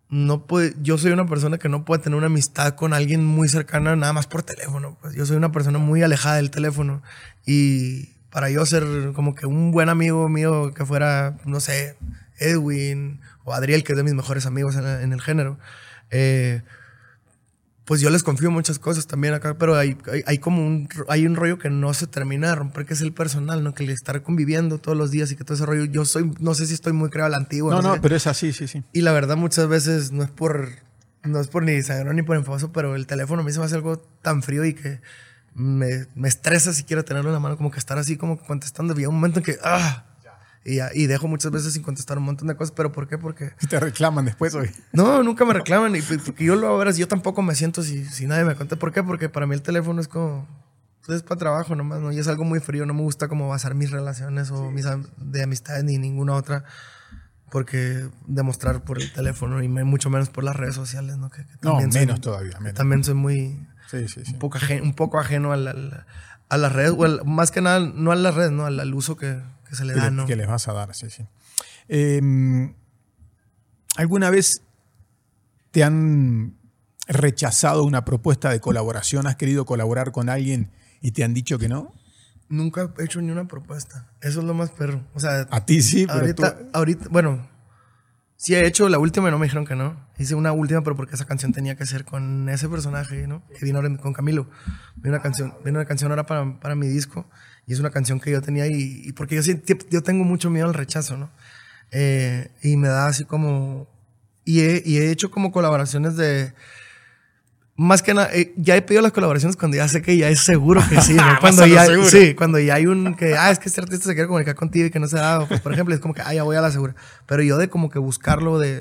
No 0.08 0.46
puede, 0.46 0.74
yo 0.80 0.98
soy 0.98 1.10
una 1.10 1.26
persona 1.26 1.58
que 1.58 1.68
no 1.68 1.84
puede 1.84 2.00
tener 2.00 2.16
una 2.16 2.28
amistad 2.28 2.76
con 2.76 2.94
alguien 2.94 3.26
muy 3.26 3.48
cercana 3.48 3.96
nada 3.96 4.12
más 4.12 4.28
por 4.28 4.44
teléfono. 4.44 4.96
Pues 5.00 5.14
yo 5.14 5.26
soy 5.26 5.36
una 5.36 5.50
persona 5.50 5.78
muy 5.78 6.02
alejada 6.02 6.36
del 6.36 6.50
teléfono. 6.50 7.02
Y 7.44 8.10
para 8.30 8.48
yo 8.50 8.64
ser 8.66 8.84
como 9.14 9.34
que 9.34 9.46
un 9.46 9.72
buen 9.72 9.88
amigo 9.88 10.28
mío 10.28 10.72
que 10.74 10.86
fuera, 10.86 11.38
no 11.44 11.58
sé, 11.58 11.96
Edwin 12.38 13.20
o 13.44 13.52
Adriel, 13.52 13.82
que 13.82 13.94
es 13.94 13.96
de 13.96 14.04
mis 14.04 14.14
mejores 14.14 14.46
amigos 14.46 14.76
en, 14.76 14.86
en 14.86 15.12
el 15.12 15.20
género, 15.20 15.58
eh, 16.10 16.62
pues 17.86 18.00
yo 18.00 18.10
les 18.10 18.24
confío 18.24 18.50
muchas 18.50 18.80
cosas 18.80 19.06
también 19.06 19.32
acá, 19.32 19.56
pero 19.58 19.76
hay, 19.76 19.96
hay, 20.12 20.22
hay 20.26 20.38
como 20.38 20.66
un, 20.66 20.88
hay 21.08 21.24
un 21.24 21.36
rollo 21.36 21.56
que 21.58 21.70
no 21.70 21.94
se 21.94 22.08
termina 22.08 22.48
de 22.48 22.56
romper, 22.56 22.84
que 22.84 22.94
es 22.94 23.00
el 23.00 23.12
personal, 23.12 23.62
¿no? 23.62 23.74
Que 23.74 23.84
el 23.84 23.90
estar 23.90 24.22
conviviendo 24.22 24.78
todos 24.78 24.98
los 24.98 25.12
días 25.12 25.30
y 25.30 25.36
que 25.36 25.44
todo 25.44 25.54
ese 25.54 25.64
rollo, 25.64 25.84
yo 25.84 26.04
soy, 26.04 26.32
no 26.40 26.54
sé 26.54 26.66
si 26.66 26.74
estoy 26.74 26.92
muy 26.92 27.10
creado 27.10 27.28
a 27.28 27.30
la 27.30 27.36
antigua. 27.36 27.72
No, 27.72 27.80
sé 27.80 27.88
no, 27.88 27.94
qué. 27.94 28.00
pero 28.00 28.16
es 28.16 28.26
así, 28.26 28.52
sí, 28.52 28.66
sí. 28.66 28.82
Y 28.92 29.02
la 29.02 29.12
verdad 29.12 29.36
muchas 29.36 29.68
veces 29.68 30.10
no 30.10 30.24
es 30.24 30.30
por, 30.30 30.68
no 31.22 31.40
es 31.40 31.46
por 31.46 31.62
ni 31.62 31.80
sangrón 31.80 32.16
ni 32.16 32.22
por 32.22 32.36
enfadoso, 32.36 32.72
pero 32.72 32.96
el 32.96 33.06
teléfono 33.06 33.42
a 33.42 33.44
mí 33.44 33.52
se 33.52 33.60
me 33.60 33.66
hace 33.66 33.76
algo 33.76 33.98
tan 34.20 34.42
frío 34.42 34.64
y 34.64 34.74
que 34.74 35.00
me, 35.54 36.06
me 36.16 36.26
estresa 36.26 36.72
si 36.72 36.82
quiero 36.82 37.04
tenerlo 37.04 37.30
en 37.30 37.34
la 37.34 37.40
mano, 37.40 37.56
como 37.56 37.70
que 37.70 37.78
estar 37.78 37.98
así 37.98 38.16
como 38.16 38.36
contestando. 38.36 38.94
Hay 38.96 39.06
un 39.06 39.14
momento 39.14 39.38
en 39.38 39.44
que, 39.44 39.58
ah, 39.62 40.05
y, 40.94 41.06
dejo 41.06 41.28
muchas 41.28 41.52
veces 41.52 41.72
sin 41.74 41.82
contestar 41.82 42.18
un 42.18 42.24
montón 42.24 42.48
de 42.48 42.56
cosas, 42.56 42.72
pero 42.76 42.90
¿por 42.92 43.06
qué? 43.08 43.18
Porque... 43.18 43.52
Te 43.68 43.78
reclaman 43.78 44.24
después 44.24 44.54
hoy. 44.54 44.70
No, 44.92 45.22
nunca 45.22 45.44
me 45.44 45.52
reclaman. 45.54 45.94
Y 45.94 46.02
pues, 46.02 46.22
porque 46.24 46.44
yo 46.44 46.56
lo 46.56 46.76
verás, 46.78 46.96
yo 46.96 47.06
tampoco 47.08 47.40
me 47.42 47.54
siento 47.54 47.82
si, 47.82 48.04
si 48.04 48.26
nadie 48.26 48.44
me 48.44 48.54
cuenta. 48.56 48.76
¿Por 48.76 48.92
qué? 48.92 49.02
Porque 49.02 49.28
para 49.28 49.46
mí 49.46 49.54
el 49.54 49.62
teléfono 49.62 50.00
es 50.00 50.08
como. 50.08 50.46
pues, 51.06 51.16
es 51.18 51.22
para 51.22 51.38
trabajo 51.38 51.74
nomás, 51.76 52.00
¿no? 52.00 52.10
Y 52.12 52.18
es 52.18 52.26
algo 52.28 52.44
muy 52.44 52.58
frío. 52.60 52.84
No 52.84 52.94
me 52.94 53.02
gusta 53.02 53.28
como 53.28 53.48
basar 53.48 53.74
mis 53.76 53.90
relaciones 53.92 54.50
o 54.50 54.70
mis 54.72 54.86
am- 54.86 55.06
de 55.18 55.42
amistades 55.44 55.84
ni 55.84 55.98
ninguna 55.98 56.32
otra. 56.34 56.64
Porque 57.50 58.08
demostrar 58.26 58.82
por 58.82 59.00
el 59.00 59.12
teléfono 59.12 59.62
y 59.62 59.68
mucho 59.68 60.10
menos 60.10 60.30
por 60.30 60.42
las 60.42 60.56
redes 60.56 60.74
sociales, 60.74 61.16
¿no? 61.16 61.30
Que, 61.30 61.44
que 61.44 61.52
No, 61.62 61.80
soy- 61.80 61.90
menos 61.92 62.20
todavía. 62.20 62.58
menos. 62.58 62.74
También 62.74 63.04
soy 63.04 63.14
muy. 63.14 63.66
Sí, 63.88 64.08
sí, 64.08 64.24
sí. 64.24 64.32
Un 64.32 64.38
poco 64.40 64.58
ajeno, 64.58 64.82
un 64.82 64.94
poco 64.94 65.20
ajeno 65.20 65.52
al- 65.52 65.68
al- 65.68 66.06
a 66.48 66.56
las 66.56 66.72
redes. 66.72 66.90
O 66.90 67.24
más 67.24 67.52
que 67.52 67.60
nada, 67.60 67.78
no 67.78 68.10
a 68.10 68.16
las 68.16 68.34
redes, 68.34 68.50
¿no? 68.50 68.66
Al, 68.66 68.80
al 68.80 68.92
uso 68.94 69.16
que, 69.16 69.40
que 69.68 69.76
se 69.76 69.84
le 69.84 69.92
que, 69.94 69.98
da, 70.00 70.10
le- 70.10 70.16
¿no? 70.16 70.26
que 70.26 70.36
les 70.36 70.46
vas 70.46 70.66
a 70.68 70.72
dar, 70.72 70.94
sí, 70.94 71.10
sí. 71.10 71.26
Eh, 71.88 72.72
¿Alguna 73.96 74.30
vez 74.30 74.62
te 75.70 75.84
han 75.84 76.56
rechazado 77.08 77.84
una 77.84 78.04
propuesta 78.04 78.50
de 78.50 78.60
colaboración? 78.60 79.26
¿Has 79.26 79.36
querido 79.36 79.64
colaborar 79.64 80.12
con 80.12 80.28
alguien 80.28 80.70
y 81.00 81.12
te 81.12 81.24
han 81.24 81.34
dicho 81.34 81.58
que 81.58 81.68
no? 81.68 81.92
Nunca 82.48 82.92
he 82.98 83.04
hecho 83.04 83.20
ni 83.20 83.30
una 83.30 83.48
propuesta. 83.48 84.08
Eso 84.20 84.40
es 84.40 84.46
lo 84.46 84.54
más 84.54 84.70
perro. 84.70 85.02
O 85.14 85.20
sea, 85.20 85.46
A 85.50 85.64
ti 85.64 85.82
sí, 85.82 86.06
pero 86.06 86.20
ahorita, 86.20 86.58
tú... 86.58 86.64
ahorita, 86.74 87.06
bueno, 87.10 87.48
sí 88.36 88.54
he 88.54 88.66
hecho 88.66 88.88
la 88.88 88.98
última 88.98 89.28
y 89.28 89.30
no 89.32 89.38
me 89.38 89.46
dijeron 89.46 89.64
que 89.64 89.74
no. 89.74 90.06
Hice 90.18 90.34
una 90.34 90.52
última, 90.52 90.82
pero 90.82 90.94
porque 90.94 91.14
esa 91.14 91.24
canción 91.24 91.52
tenía 91.52 91.74
que 91.76 91.86
ser 91.86 92.04
con 92.04 92.48
ese 92.48 92.68
personaje, 92.68 93.26
¿no? 93.26 93.42
Que 93.58 93.64
vino 93.64 93.78
ahora 93.78 93.96
con 93.96 94.12
Camilo. 94.12 94.48
Vino 94.96 95.14
una 95.14 95.22
canción, 95.22 95.54
vino 95.64 95.78
una 95.78 95.86
canción 95.88 96.12
ahora 96.12 96.26
para, 96.26 96.60
para 96.60 96.74
mi 96.76 96.86
disco 96.86 97.28
y 97.66 97.72
es 97.72 97.80
una 97.80 97.90
canción 97.90 98.20
que 98.20 98.30
yo 98.30 98.40
tenía 98.42 98.66
y, 98.66 99.02
y 99.04 99.12
porque 99.12 99.34
yo, 99.36 99.42
sí- 99.42 99.60
yo 99.90 100.02
tengo 100.02 100.24
mucho 100.24 100.50
miedo 100.50 100.66
al 100.66 100.74
rechazo, 100.74 101.16
¿no? 101.16 101.30
Eh, 101.90 102.48
y 102.62 102.76
me 102.76 102.88
da 102.88 103.06
así 103.08 103.24
como... 103.24 103.88
Y 104.44 104.60
he, 104.60 104.82
y 104.84 104.98
he 104.98 105.10
hecho 105.10 105.30
como 105.30 105.50
colaboraciones 105.52 106.16
de... 106.16 106.52
Más 107.78 108.00
que 108.02 108.14
nada, 108.14 108.30
eh, 108.32 108.54
ya 108.56 108.74
he 108.74 108.80
pedido 108.80 109.02
las 109.02 109.12
colaboraciones 109.12 109.54
cuando 109.56 109.76
ya 109.76 109.86
sé 109.86 110.00
que 110.00 110.16
ya 110.16 110.30
es 110.30 110.40
seguro 110.40 110.80
que 110.88 110.98
sí, 111.02 111.12
¿no? 111.16 111.22
Vas 111.24 111.40
Cuando 111.40 111.66
ya, 111.66 111.84
seguro. 111.84 112.08
sí, 112.08 112.34
cuando 112.34 112.58
ya 112.58 112.74
hay 112.76 112.86
un 112.86 113.14
que, 113.16 113.36
ah, 113.36 113.50
es 113.50 113.58
que 113.58 113.68
este 113.68 113.82
artista 113.82 114.06
se 114.06 114.14
quiere 114.14 114.28
comunicar 114.28 114.54
contigo 114.54 114.86
y 114.86 114.90
que 114.90 114.98
no 114.98 115.08
se 115.08 115.18
ha 115.18 115.22
dado, 115.22 115.46
pues 115.46 115.60
por 115.60 115.72
ejemplo, 115.74 115.94
es 115.94 116.00
como 116.00 116.14
que, 116.14 116.22
ah, 116.22 116.32
ya 116.32 116.42
voy 116.42 116.56
a 116.56 116.62
la 116.62 116.70
segura. 116.70 116.94
Pero 117.26 117.42
yo 117.42 117.58
de 117.58 117.68
como 117.68 117.90
que 117.90 117.98
buscarlo 117.98 118.58
de, 118.58 118.80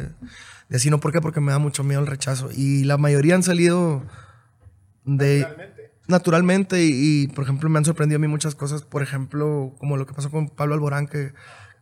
de 0.70 0.78
así, 0.78 0.90
no, 0.90 1.02
¿por 1.02 1.12
qué? 1.12 1.20
Porque 1.20 1.42
me 1.42 1.52
da 1.52 1.60
mucho 1.60 1.84
miedo 1.84 2.00
el 2.00 2.08
rechazo. 2.08 2.50
Y 2.56 2.86
la 2.86 2.98
mayoría 2.98 3.36
han 3.36 3.44
salido 3.44 4.02
de... 5.04 5.40
Naturalmente. 5.42 5.85
Y, 6.08 7.24
y, 7.24 7.28
por 7.28 7.44
ejemplo, 7.44 7.70
me 7.70 7.80
han 7.80 7.86
sorprendido 7.86 8.18
a 8.18 8.20
mí 8.20 8.28
muchas 8.28 8.56
cosas, 8.56 8.84
por 8.84 9.02
ejemplo, 9.02 9.74
como 9.80 9.98
lo 9.98 10.06
que 10.06 10.14
pasó 10.14 10.30
con 10.30 10.50
Pablo 10.50 10.76
Alborán, 10.76 11.08
que, 11.08 11.34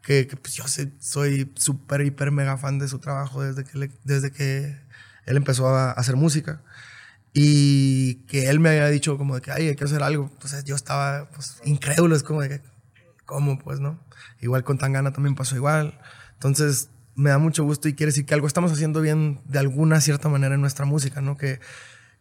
que, 0.01 0.27
que, 0.27 0.37
pues 0.37 0.53
yo 0.55 0.63
soy 0.99 1.51
súper, 1.55 2.01
hiper, 2.01 2.31
mega 2.31 2.57
fan 2.57 2.79
de 2.79 2.87
su 2.87 2.99
trabajo 2.99 3.41
desde 3.43 3.63
que, 3.63 3.77
le- 3.77 3.91
desde 4.03 4.31
que 4.31 4.77
él 5.25 5.37
empezó 5.37 5.67
a 5.69 5.91
hacer 5.91 6.15
música. 6.15 6.61
Y 7.33 8.15
que 8.27 8.49
él 8.49 8.59
me 8.59 8.69
había 8.69 8.87
dicho 8.89 9.17
como 9.17 9.35
de 9.35 9.41
que, 9.41 9.51
ay, 9.51 9.69
hay 9.69 9.75
que 9.75 9.85
hacer 9.85 10.03
algo. 10.03 10.29
Entonces 10.33 10.63
yo 10.65 10.75
estaba 10.75 11.29
pues, 11.31 11.61
incrédulo, 11.65 12.15
es 12.15 12.23
como 12.23 12.41
de 12.41 12.49
que, 12.49 12.61
¿cómo? 13.25 13.59
Pues, 13.59 13.79
¿no? 13.79 13.99
Igual 14.41 14.63
con 14.63 14.77
Tangana 14.77 15.13
también 15.13 15.35
pasó 15.35 15.55
igual. 15.55 15.99
Entonces 16.33 16.89
me 17.15 17.29
da 17.31 17.37
mucho 17.39 17.63
gusto 17.63 17.87
y 17.89 17.93
quiere 17.95 18.09
decir 18.11 18.25
que 18.25 18.33
algo 18.35 18.47
estamos 18.47 18.71
haciendo 18.71 19.01
bien 19.01 19.41
de 19.45 19.59
alguna 19.59 20.01
cierta 20.01 20.29
manera 20.29 20.55
en 20.55 20.61
nuestra 20.61 20.85
música, 20.85 21.21
¿no? 21.21 21.37
Que, 21.37 21.59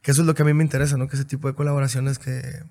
que 0.02 0.10
eso 0.10 0.22
es 0.22 0.26
lo 0.26 0.34
que 0.34 0.42
a 0.42 0.44
mí 0.44 0.52
me 0.52 0.64
interesa, 0.64 0.96
¿no? 0.96 1.08
Que 1.08 1.16
ese 1.16 1.24
tipo 1.24 1.48
de 1.48 1.54
colaboraciones 1.54 2.18
que, 2.18 2.64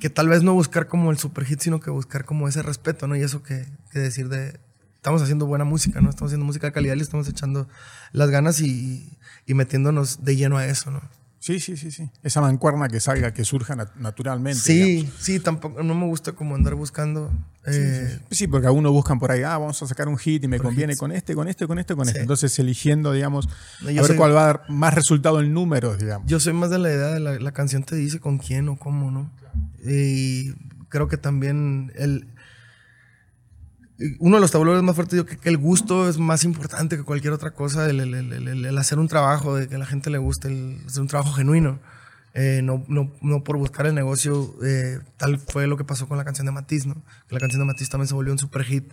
que 0.00 0.10
tal 0.10 0.28
vez 0.28 0.42
no 0.42 0.52
buscar 0.52 0.88
como 0.88 1.10
el 1.10 1.18
super 1.18 1.44
hit, 1.44 1.60
sino 1.60 1.80
que 1.80 1.90
buscar 1.90 2.24
como 2.24 2.48
ese 2.48 2.62
respeto, 2.62 3.06
¿no? 3.06 3.16
Y 3.16 3.22
eso 3.22 3.42
que, 3.42 3.66
que 3.92 4.00
decir 4.00 4.28
de, 4.28 4.58
estamos 4.96 5.22
haciendo 5.22 5.46
buena 5.46 5.64
música, 5.64 6.00
¿no? 6.00 6.10
Estamos 6.10 6.30
haciendo 6.30 6.44
música 6.44 6.66
de 6.66 6.72
calidad 6.72 6.94
y 6.94 6.98
le 6.98 7.04
estamos 7.04 7.28
echando 7.28 7.68
las 8.12 8.30
ganas 8.30 8.60
y, 8.60 9.16
y 9.46 9.54
metiéndonos 9.54 10.24
de 10.24 10.36
lleno 10.36 10.58
a 10.58 10.66
eso, 10.66 10.90
¿no? 10.90 11.00
Sí, 11.40 11.60
sí, 11.60 11.76
sí, 11.76 11.90
sí. 11.92 12.10
Esa 12.24 12.40
mancuerna 12.40 12.88
que 12.88 12.98
salga, 12.98 13.32
que 13.32 13.44
surja 13.44 13.76
nat- 13.76 13.94
naturalmente. 13.96 14.58
Sí, 14.60 14.82
digamos. 14.82 15.14
sí, 15.20 15.38
tampoco, 15.38 15.82
no 15.84 15.94
me 15.94 16.06
gusta 16.06 16.32
como 16.32 16.54
andar 16.56 16.74
buscando. 16.74 17.30
eh, 17.64 18.18
Sí, 18.30 18.48
porque 18.48 18.66
algunos 18.66 18.90
buscan 18.92 19.18
por 19.20 19.30
ahí, 19.30 19.42
ah, 19.42 19.56
vamos 19.56 19.80
a 19.82 19.86
sacar 19.86 20.08
un 20.08 20.18
hit 20.18 20.42
y 20.44 20.48
me 20.48 20.58
conviene 20.58 20.94
hits. 20.94 21.00
con 21.00 21.12
este, 21.12 21.34
con 21.36 21.46
este, 21.48 21.66
con 21.68 21.78
este, 21.78 21.94
con 21.94 22.08
este. 22.08 22.20
Entonces 22.20 22.58
eligiendo, 22.58 23.12
digamos, 23.12 23.48
No, 23.82 23.88
a 23.88 23.92
ver 23.92 24.04
soy- 24.04 24.16
cuál 24.16 24.34
va 24.34 24.42
a 24.42 24.46
dar 24.46 24.62
más 24.68 24.94
resultado 24.94 25.40
en 25.40 25.52
números, 25.54 25.98
digamos. 25.98 26.26
Yo 26.28 26.40
soy 26.40 26.54
más 26.54 26.70
de 26.70 26.78
la 26.78 26.88
idea 26.88 27.08
de 27.08 27.20
la, 27.20 27.38
la 27.38 27.52
canción 27.52 27.84
te 27.84 27.94
dice 27.94 28.18
con 28.18 28.38
quién 28.38 28.68
o 28.68 28.76
cómo, 28.76 29.10
¿no? 29.12 29.30
Y 29.84 30.54
creo 30.88 31.06
que 31.08 31.18
también 31.18 31.92
el... 31.94 32.26
Uno 34.20 34.36
de 34.36 34.40
los 34.40 34.52
tableros 34.52 34.82
más 34.84 34.94
fuertes, 34.94 35.16
yo 35.16 35.26
creo 35.26 35.40
que 35.40 35.48
el 35.48 35.56
gusto 35.58 36.08
es 36.08 36.18
más 36.18 36.44
importante 36.44 36.96
que 36.96 37.02
cualquier 37.02 37.32
otra 37.32 37.50
cosa, 37.50 37.88
el, 37.90 37.98
el- 38.00 38.14
el- 38.14 38.64
el- 38.64 38.78
hacer 38.78 38.98
un 39.00 39.08
trabajo, 39.08 39.56
de 39.56 39.66
que 39.68 39.74
a 39.74 39.78
la 39.78 39.86
gente 39.86 40.08
le 40.10 40.18
guste, 40.18 40.48
el 40.48 40.78
hacer 40.86 41.02
un 41.02 41.08
trabajo 41.08 41.32
genuino, 41.32 41.80
eh, 42.34 42.60
no, 42.62 42.84
no, 42.86 43.12
no 43.22 43.42
por 43.42 43.56
buscar 43.56 43.86
el 43.86 43.94
negocio, 43.96 44.54
eh, 44.64 45.00
tal 45.16 45.38
fue 45.40 45.66
lo 45.66 45.76
que 45.76 45.82
pasó 45.84 46.06
con 46.06 46.16
la 46.16 46.24
canción 46.24 46.46
de 46.46 46.52
Matiz, 46.52 46.86
¿no? 46.86 47.02
La 47.28 47.40
canción 47.40 47.58
de 47.60 47.66
Matiz 47.66 47.88
también 47.88 48.06
se 48.06 48.14
volvió 48.14 48.32
un 48.32 48.38
super 48.38 48.62
hit, 48.62 48.92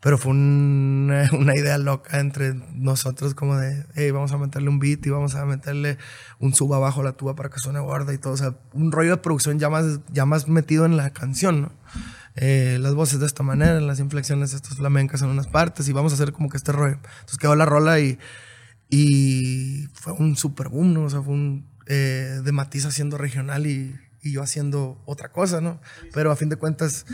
pero 0.00 0.16
fue 0.16 0.30
una, 0.32 1.28
una 1.38 1.54
idea 1.54 1.76
loca 1.76 2.18
entre 2.18 2.54
nosotros 2.72 3.34
como 3.34 3.56
de, 3.58 3.84
hey, 3.96 4.10
vamos 4.12 4.32
a 4.32 4.38
meterle 4.38 4.70
un 4.70 4.78
beat 4.78 5.04
y 5.06 5.10
vamos 5.10 5.34
a 5.34 5.44
meterle 5.44 5.98
un 6.38 6.54
sub 6.54 6.72
abajo 6.72 7.02
a 7.02 7.04
la 7.04 7.12
tuba 7.12 7.34
para 7.34 7.50
que 7.50 7.58
suene 7.58 7.80
gorda 7.80 8.14
y 8.14 8.18
todo. 8.18 8.32
O 8.32 8.36
sea, 8.38 8.54
un 8.72 8.92
rollo 8.92 9.10
de 9.10 9.16
producción 9.18 9.58
ya 9.58 9.68
más, 9.68 10.00
ya 10.10 10.24
más 10.24 10.48
metido 10.48 10.86
en 10.86 10.96
la 10.96 11.10
canción, 11.10 11.60
¿no? 11.62 11.72
Eh, 12.40 12.78
las 12.80 12.94
voces 12.94 13.18
de 13.18 13.26
esta 13.26 13.42
manera, 13.42 13.80
las 13.80 13.98
inflexiones 13.98 14.54
estas 14.54 14.76
flamencas 14.76 15.22
en 15.22 15.28
unas 15.28 15.48
partes 15.48 15.88
y 15.88 15.92
vamos 15.92 16.12
a 16.12 16.14
hacer 16.14 16.32
como 16.32 16.48
que 16.48 16.56
este 16.56 16.70
rollo. 16.70 16.94
Entonces 16.94 17.38
quedó 17.38 17.56
la 17.56 17.64
rola 17.64 17.98
y, 17.98 18.16
y 18.88 19.88
fue 19.92 20.12
un 20.12 20.36
super 20.36 20.68
boom, 20.68 20.94
¿no? 20.94 21.02
O 21.02 21.10
sea, 21.10 21.20
fue 21.20 21.34
un 21.34 21.68
eh, 21.86 22.40
de 22.44 22.52
Matiz 22.52 22.86
haciendo 22.86 23.18
regional 23.18 23.66
y, 23.66 23.98
y 24.22 24.32
yo 24.32 24.42
haciendo 24.42 25.02
otra 25.04 25.30
cosa, 25.30 25.60
¿no? 25.60 25.80
Pero 26.14 26.30
a 26.30 26.36
fin 26.36 26.48
de 26.48 26.54
cuentas 26.54 27.06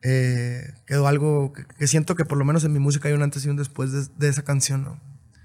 eh, 0.00 0.72
quedó 0.86 1.06
algo 1.06 1.52
que, 1.52 1.66
que 1.66 1.86
siento 1.86 2.14
que 2.14 2.24
por 2.24 2.38
lo 2.38 2.46
menos 2.46 2.64
en 2.64 2.72
mi 2.72 2.78
música 2.78 3.08
hay 3.08 3.14
un 3.14 3.22
antes 3.22 3.44
y 3.44 3.50
un 3.50 3.56
después 3.56 3.92
de, 3.92 4.06
de 4.16 4.28
esa 4.28 4.42
canción, 4.42 4.84
¿no? 4.84 5.00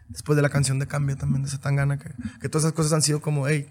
Después 0.08 0.38
de 0.38 0.41
la 0.41 0.50
canción 0.50 0.80
de 0.80 0.88
Cambio 0.88 1.17
también, 1.17 1.43
de 1.43 1.50
esa 1.50 1.60
tangana, 1.60 1.97
que, 1.97 2.12
que 2.39 2.47
todas 2.47 2.63
esas 2.63 2.74
cosas 2.74 2.93
han 2.93 3.02
sido 3.02 3.19
como, 3.19 3.50
hey, 3.50 3.69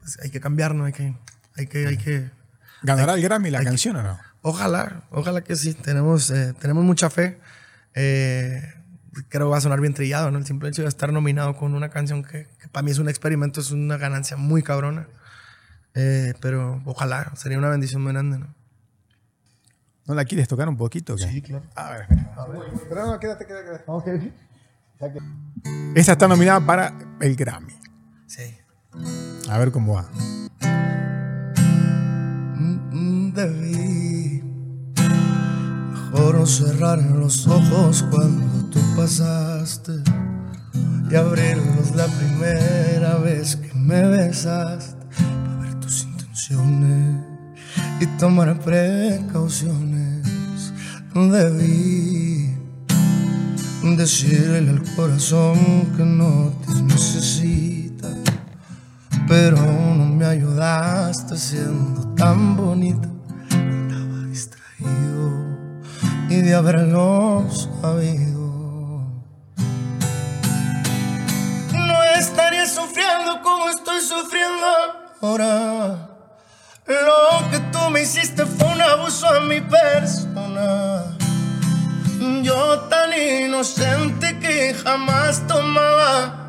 pues 0.00 0.18
hay 0.22 0.28
que 0.28 0.40
cambiar, 0.40 0.74
¿no? 0.74 0.84
Hay 0.84 0.92
que, 0.92 1.16
hay 1.56 1.66
que, 1.66 1.86
hay 1.86 1.96
que, 1.96 2.30
¿Ganará 2.82 3.14
el 3.14 3.22
Grammy 3.22 3.50
la 3.50 3.64
canción 3.64 3.96
o 3.96 4.02
no? 4.02 4.33
Ojalá, 4.46 5.04
ojalá 5.10 5.42
que 5.42 5.56
sí. 5.56 5.72
Tenemos, 5.72 6.30
eh, 6.30 6.52
tenemos 6.60 6.84
mucha 6.84 7.08
fe. 7.08 7.40
Eh, 7.94 8.62
creo 9.30 9.46
que 9.46 9.50
va 9.52 9.56
a 9.56 9.60
sonar 9.62 9.80
bien 9.80 9.94
trillado, 9.94 10.30
¿no? 10.30 10.36
El 10.38 10.44
simple 10.44 10.68
hecho 10.68 10.82
de 10.82 10.88
estar 10.88 11.10
nominado 11.12 11.56
con 11.56 11.74
una 11.74 11.88
canción 11.88 12.22
que, 12.22 12.46
que 12.60 12.68
para 12.68 12.84
mí 12.84 12.90
es 12.90 12.98
un 12.98 13.08
experimento, 13.08 13.60
es 13.60 13.70
una 13.70 13.96
ganancia 13.96 14.36
muy 14.36 14.62
cabrona. 14.62 15.08
Eh, 15.94 16.34
pero 16.40 16.82
ojalá, 16.84 17.32
sería 17.36 17.56
una 17.56 17.70
bendición 17.70 18.02
muy 18.02 18.12
grande, 18.12 18.38
¿no? 18.38 18.54
¿No 20.06 20.14
la 20.14 20.26
quieres 20.26 20.46
tocar 20.46 20.68
un 20.68 20.76
poquito? 20.76 21.16
qué? 21.16 21.40
claro. 21.40 21.64
A 21.74 21.90
ver, 21.90 22.02
espera. 22.02 22.36
Pero 22.90 23.06
no, 23.06 23.18
quédate, 23.18 23.46
quédate, 23.46 23.82
quédate. 23.88 24.32
Esta 25.94 26.12
está 26.12 26.28
nominada 26.28 26.60
para 26.60 26.92
el 27.20 27.34
Grammy. 27.34 27.72
Sí. 28.26 28.54
A 29.48 29.56
ver 29.58 29.72
cómo 29.72 29.94
va. 29.94 30.02
Mm, 32.56 33.32
Debí 33.32 33.63
mejor 36.14 36.46
cerrar 36.46 37.02
los 37.02 37.46
ojos 37.48 38.04
cuando 38.10 38.66
tú 38.70 38.78
pasaste 38.96 39.92
y 41.10 41.14
abrirlos 41.14 41.94
la 41.96 42.06
primera 42.06 43.16
vez 43.16 43.56
que 43.56 43.74
me 43.74 44.06
besaste 44.06 45.06
para 45.16 45.56
ver 45.56 45.74
tus 45.80 46.04
intenciones 46.04 47.16
y 48.00 48.06
tomar 48.18 48.58
precauciones. 48.60 50.24
Debí 51.14 52.54
decirle 53.96 54.70
al 54.70 54.82
corazón 54.94 55.58
que 55.96 56.04
no 56.04 56.52
te 56.64 56.82
necesita 56.82 58.08
pero 59.26 59.56
no 59.56 60.06
me 60.06 60.26
ayudaste 60.26 61.36
siendo 61.36 62.14
tan 62.14 62.56
bonita. 62.56 63.13
Y 66.28 66.40
de 66.40 66.54
haberlo 66.54 67.44
sabido. 67.50 69.04
No 71.72 72.02
estaría 72.16 72.66
sufriendo 72.66 73.42
como 73.42 73.68
estoy 73.68 74.00
sufriendo 74.00 74.66
ahora. 75.20 76.08
Lo 76.86 77.50
que 77.50 77.58
tú 77.72 77.90
me 77.90 78.02
hiciste 78.02 78.44
fue 78.44 78.68
un 78.68 78.80
abuso 78.80 79.26
a 79.28 79.40
mi 79.40 79.60
persona. 79.60 81.04
Yo 82.42 82.80
tan 82.90 83.10
inocente 83.12 84.38
que 84.38 84.74
jamás 84.74 85.46
tomaba. 85.46 86.46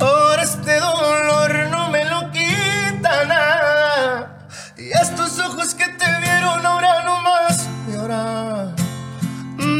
Ahora 0.00 0.42
este 0.42 0.80
dolor 0.80 1.68
no 1.70 1.90
me 1.90 2.04
lo 2.04 2.30
quita 2.30 3.24
nada. 3.26 4.46
Y 4.76 4.90
estos 4.90 5.38
ojos 5.38 5.74
que 5.74 5.86
te 5.88 6.20
vieron 6.20 6.64
ahora 6.64 7.04
no 7.04 7.22
más 7.22 7.68
llorar. 8.04 8.74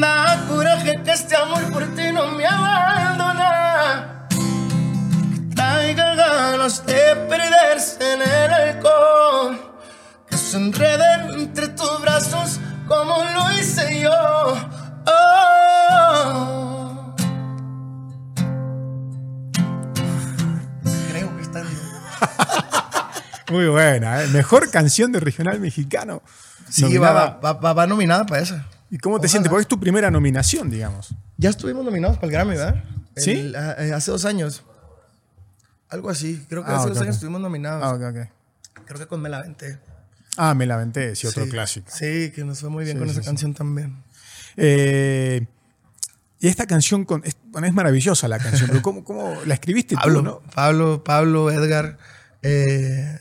Da 0.00 0.44
coraje 0.48 1.02
que 1.04 1.12
este 1.12 1.37
amor 1.37 1.70
por 1.72 1.84
ti 1.94 2.12
no 2.12 2.26
me 2.32 2.46
abandona. 2.46 4.26
Que 4.30 5.54
traiga 5.54 6.14
ganas 6.14 6.84
de 6.87 7.16
perderse 7.28 8.12
en 8.14 8.22
el 8.22 8.52
alcohol. 8.52 9.58
Que 10.28 10.37
se 10.37 10.56
enreden 10.56 11.40
entre 11.40 11.68
tus 11.68 12.00
brazos 12.00 12.60
como 12.88 13.24
lo 13.34 13.52
hice 13.58 14.00
yo. 14.00 14.10
Oh. 15.06 15.94
Creo 21.10 21.37
que 21.37 21.42
está 21.42 21.60
bien. 21.60 21.78
Muy 23.50 23.66
buena, 23.68 24.22
¿eh? 24.22 24.28
Mejor 24.28 24.70
canción 24.70 25.12
de 25.12 25.20
regional 25.20 25.60
mexicano. 25.60 26.22
Sí, 26.74 26.98
va, 26.98 27.12
va, 27.40 27.52
va- 27.52 27.72
va 27.72 27.87
nominada 27.87 28.26
para 28.26 28.42
esa. 28.42 28.66
¿Y 28.90 28.98
cómo 28.98 29.16
te 29.16 29.26
Ojalá. 29.26 29.30
sientes? 29.30 29.50
Porque 29.50 29.62
es 29.62 29.68
tu 29.68 29.78
primera 29.78 30.10
nominación, 30.10 30.70
digamos. 30.70 31.14
Ya 31.37 31.50
estuvimos 31.50 31.84
nominados 31.84 32.16
para 32.16 32.26
el 32.26 32.32
Grammy, 32.32 32.56
¿verdad? 32.56 32.82
¿Sí? 33.16 33.30
El- 33.32 33.56
ah, 33.56 33.76
eh, 33.78 33.92
hace 33.92 34.10
dos 34.10 34.24
años. 34.24 34.62
Algo 35.88 36.10
así. 36.10 36.44
Creo 36.48 36.64
que 36.64 36.70
Ah, 36.70 36.76
hace 36.78 36.88
dos 36.88 36.98
años 37.00 37.14
estuvimos 37.14 37.40
nominados. 37.40 37.82
Ah, 37.84 37.94
ok, 37.94 38.16
ok. 38.16 38.84
Creo 38.87 38.98
que 39.00 39.06
con 39.06 39.20
Me 39.22 39.28
la 39.28 39.42
Venté. 39.42 39.78
Ah, 40.37 40.54
me 40.54 40.66
la 40.66 40.76
sí, 41.14 41.26
otro 41.28 41.44
Sí. 41.44 41.50
clásico. 41.50 41.90
Sí, 41.92 42.32
que 42.34 42.44
nos 42.44 42.58
fue 42.60 42.68
muy 42.70 42.84
bien 42.84 42.96
Sí, 42.96 42.98
con 42.98 43.08
sí, 43.08 43.14
esa 43.20 43.22
canción 43.24 43.54
también. 43.54 44.02
Eh, 44.56 45.46
y 46.40 46.48
esta 46.48 46.66
canción 46.66 47.04
con, 47.04 47.22
es, 47.24 47.37
bueno, 47.46 47.66
es 47.68 47.72
maravillosa 47.72 48.26
la 48.28 48.38
canción, 48.38 48.68
pero 48.68 48.82
¿cómo, 48.82 49.04
cómo 49.04 49.34
la 49.46 49.54
escribiste 49.54 49.94
Pablo, 49.94 50.18
tú, 50.18 50.22
no? 50.24 50.40
Pablo, 50.54 51.04
Pablo, 51.04 51.50
Edgar, 51.50 51.98
eh, 52.42 53.18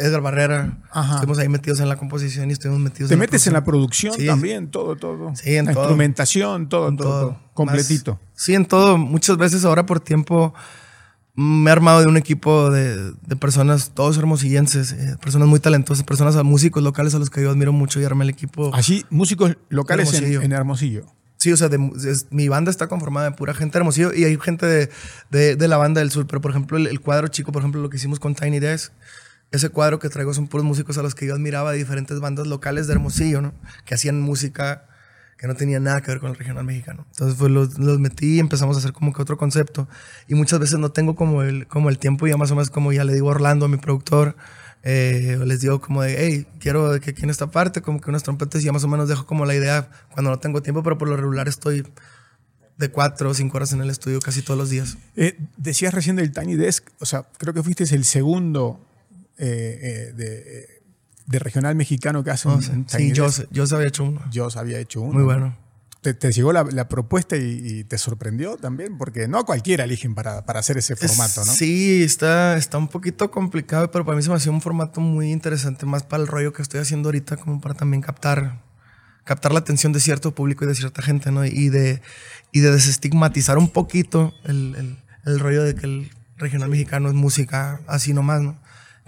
Edgar 0.00 0.20
Barrera. 0.22 0.78
Ajá. 0.90 1.14
Estuvimos 1.14 1.38
ahí 1.38 1.48
metidos 1.48 1.80
en 1.80 1.88
la 1.88 1.96
composición 1.96 2.48
y 2.50 2.52
estuvimos 2.54 2.80
metidos 2.80 3.08
Te 3.08 3.14
en 3.14 3.20
metes 3.20 3.46
en 3.46 3.52
la 3.52 3.64
producción. 3.64 4.14
Sí. 4.14 4.26
también, 4.26 4.70
todo, 4.70 4.96
todo. 4.96 5.32
Sí, 5.36 5.56
en 5.56 5.66
la 5.66 5.72
todo. 5.72 5.82
instrumentación, 5.84 6.68
todo, 6.68 6.88
En 6.88 6.96
todo, 6.96 7.08
todo. 7.20 7.40
Completito. 7.54 8.12
Más- 8.12 8.20
sí, 8.42 8.54
en 8.54 8.64
todo. 8.66 8.96
Muchas 8.98 9.36
veces 9.36 9.64
ahora 9.64 9.84
por 9.86 10.00
tiempo 10.00 10.54
me 11.34 11.70
he 11.70 11.72
armado 11.72 12.00
de 12.00 12.06
un 12.06 12.16
equipo 12.16 12.70
de, 12.70 13.12
de 13.12 13.36
personas, 13.36 13.90
todos 13.94 14.16
hermosillenses, 14.18 14.92
eh, 14.92 15.16
personas 15.22 15.46
muy 15.48 15.60
talentosas, 15.60 16.04
personas, 16.04 16.42
músicos 16.42 16.82
locales 16.82 17.14
a 17.14 17.18
los 17.18 17.30
que 17.30 17.42
yo 17.42 17.50
admiro 17.50 17.72
mucho 17.72 18.00
y 18.00 18.04
armé 18.04 18.24
el 18.24 18.30
equipo. 18.30 18.74
Allí, 18.74 19.04
músicos 19.10 19.56
locales 19.68 20.08
en 20.08 20.14
Hermosillo. 20.16 20.42
en 20.42 20.52
Hermosillo. 20.52 21.06
Sí, 21.36 21.52
o 21.52 21.56
sea, 21.56 21.68
de 21.68 21.78
es- 22.06 22.26
mi 22.30 22.48
banda 22.48 22.70
está 22.70 22.88
conformada 22.88 23.30
de 23.30 23.36
pura 23.36 23.54
gente 23.54 23.74
de 23.74 23.78
hermosillo 23.78 24.12
y 24.12 24.24
hay 24.24 24.38
gente 24.38 24.66
de, 24.66 24.90
de- 25.30 25.56
de 25.56 25.68
la 25.68 25.78
banda 25.78 26.00
del 26.00 26.10
sur. 26.10 26.26
Pero, 26.26 26.40
por 26.42 26.50
ejemplo, 26.50 26.76
el, 26.76 26.86
el 26.86 27.00
cuadro 27.00 27.28
chico, 27.28 27.52
por 27.52 27.62
ejemplo, 27.62 27.80
lo 27.80 27.88
que 27.88 27.96
hicimos 27.96 28.20
con 28.20 28.34
Tiny 28.34 28.58
Desk, 28.58 28.92
ese 29.50 29.68
cuadro 29.68 29.98
que 29.98 30.08
traigo 30.08 30.32
son 30.32 30.48
puros 30.48 30.64
músicos 30.64 30.96
a 30.98 31.02
los 31.02 31.14
que 31.14 31.26
yo 31.26 31.34
admiraba 31.34 31.72
de 31.72 31.78
diferentes 31.78 32.20
bandas 32.20 32.46
locales 32.46 32.86
de 32.86 32.94
Hermosillo, 32.94 33.40
¿no? 33.42 33.52
Que 33.84 33.94
hacían 33.94 34.20
música 34.20 34.86
que 35.36 35.46
no 35.46 35.54
tenía 35.54 35.80
nada 35.80 36.02
que 36.02 36.10
ver 36.10 36.20
con 36.20 36.30
el 36.30 36.36
regional 36.36 36.64
mexicano. 36.64 37.06
Entonces, 37.12 37.38
pues 37.38 37.50
los, 37.50 37.78
los 37.78 37.98
metí 37.98 38.36
y 38.36 38.40
empezamos 38.40 38.76
a 38.76 38.80
hacer 38.80 38.92
como 38.92 39.14
que 39.14 39.22
otro 39.22 39.38
concepto. 39.38 39.88
Y 40.28 40.34
muchas 40.34 40.60
veces 40.60 40.78
no 40.78 40.92
tengo 40.92 41.16
como 41.16 41.42
el, 41.42 41.66
como 41.66 41.88
el 41.88 41.98
tiempo, 41.98 42.26
ya 42.26 42.36
más 42.36 42.50
o 42.50 42.54
menos 42.54 42.68
como 42.68 42.92
ya 42.92 43.04
le 43.04 43.14
digo 43.14 43.28
a 43.28 43.30
Orlando, 43.30 43.64
a 43.64 43.68
mi 43.68 43.78
productor, 43.78 44.36
eh, 44.82 45.38
les 45.46 45.60
digo 45.62 45.80
como 45.80 46.02
de, 46.02 46.14
hey, 46.18 46.46
quiero 46.58 47.00
que 47.00 47.10
aquí 47.10 47.22
en 47.22 47.30
esta 47.30 47.50
parte, 47.50 47.80
como 47.80 48.02
que 48.02 48.10
unas 48.10 48.22
trompetas, 48.22 48.60
y 48.60 48.66
ya 48.66 48.72
más 48.72 48.84
o 48.84 48.88
menos 48.88 49.08
dejo 49.08 49.24
como 49.24 49.46
la 49.46 49.54
idea 49.54 49.90
cuando 50.12 50.30
no 50.30 50.38
tengo 50.38 50.60
tiempo, 50.60 50.82
pero 50.82 50.98
por 50.98 51.08
lo 51.08 51.16
regular 51.16 51.48
estoy 51.48 51.86
de 52.76 52.90
cuatro 52.90 53.30
o 53.30 53.34
cinco 53.34 53.56
horas 53.56 53.72
en 53.72 53.80
el 53.80 53.88
estudio 53.88 54.20
casi 54.20 54.42
todos 54.42 54.58
los 54.58 54.68
días. 54.68 54.98
Eh, 55.16 55.38
decías 55.56 55.94
recién 55.94 56.16
del 56.16 56.32
Tiny 56.32 56.56
Desk, 56.56 56.86
o 56.98 57.06
sea, 57.06 57.24
creo 57.38 57.54
que 57.54 57.62
fuiste 57.62 57.84
el 57.84 58.04
segundo 58.04 58.86
eh, 59.40 59.78
eh, 59.82 60.12
de, 60.14 60.82
de 61.26 61.38
regional 61.38 61.74
mexicano 61.74 62.22
que 62.22 62.30
hace 62.30 62.48
un, 62.48 62.54
un 62.54 62.86
Sí, 62.88 63.12
yo, 63.12 63.28
yo 63.50 63.66
se 63.66 63.74
había 63.74 63.88
hecho 63.88 64.04
uno. 64.04 64.22
Yo 64.30 64.48
había 64.54 64.78
hecho 64.78 65.00
uno. 65.00 65.14
Muy 65.14 65.24
bueno. 65.24 65.56
te, 66.02 66.14
te 66.14 66.32
llegó 66.32 66.52
la, 66.52 66.64
la 66.64 66.88
propuesta 66.88 67.36
y, 67.36 67.60
y 67.62 67.84
te 67.84 67.98
sorprendió 67.98 68.56
también, 68.56 68.96
porque 68.98 69.28
no 69.28 69.38
a 69.38 69.44
cualquiera 69.44 69.84
eligen 69.84 70.14
para, 70.14 70.44
para 70.44 70.60
hacer 70.60 70.78
ese 70.78 70.96
formato, 70.96 71.44
¿no? 71.44 71.52
Sí, 71.52 72.02
está, 72.02 72.56
está 72.56 72.78
un 72.78 72.88
poquito 72.88 73.30
complicado, 73.30 73.90
pero 73.90 74.04
para 74.04 74.16
mí 74.16 74.22
se 74.22 74.30
me 74.30 74.36
hacía 74.36 74.50
un 74.52 74.60
formato 74.62 75.00
muy 75.00 75.30
interesante, 75.30 75.84
más 75.86 76.02
para 76.02 76.22
el 76.22 76.26
rollo 76.26 76.52
que 76.52 76.62
estoy 76.62 76.80
haciendo 76.80 77.08
ahorita, 77.08 77.36
como 77.36 77.60
para 77.60 77.74
también 77.74 78.02
captar, 78.02 78.62
captar 79.24 79.52
la 79.52 79.58
atención 79.58 79.92
de 79.92 80.00
cierto 80.00 80.34
público 80.34 80.64
y 80.64 80.68
de 80.68 80.74
cierta 80.74 81.02
gente, 81.02 81.30
¿no? 81.32 81.44
Y 81.44 81.68
de, 81.68 82.00
y 82.50 82.60
de 82.60 82.72
desestigmatizar 82.72 83.58
un 83.58 83.68
poquito 83.68 84.32
el, 84.44 84.74
el, 84.76 84.98
el 85.26 85.38
rollo 85.38 85.62
de 85.62 85.74
que 85.74 85.86
el 85.86 86.10
regional 86.38 86.70
mexicano 86.70 87.08
es 87.08 87.14
música 87.14 87.80
así 87.86 88.14
nomás, 88.14 88.40
¿no? 88.40 88.58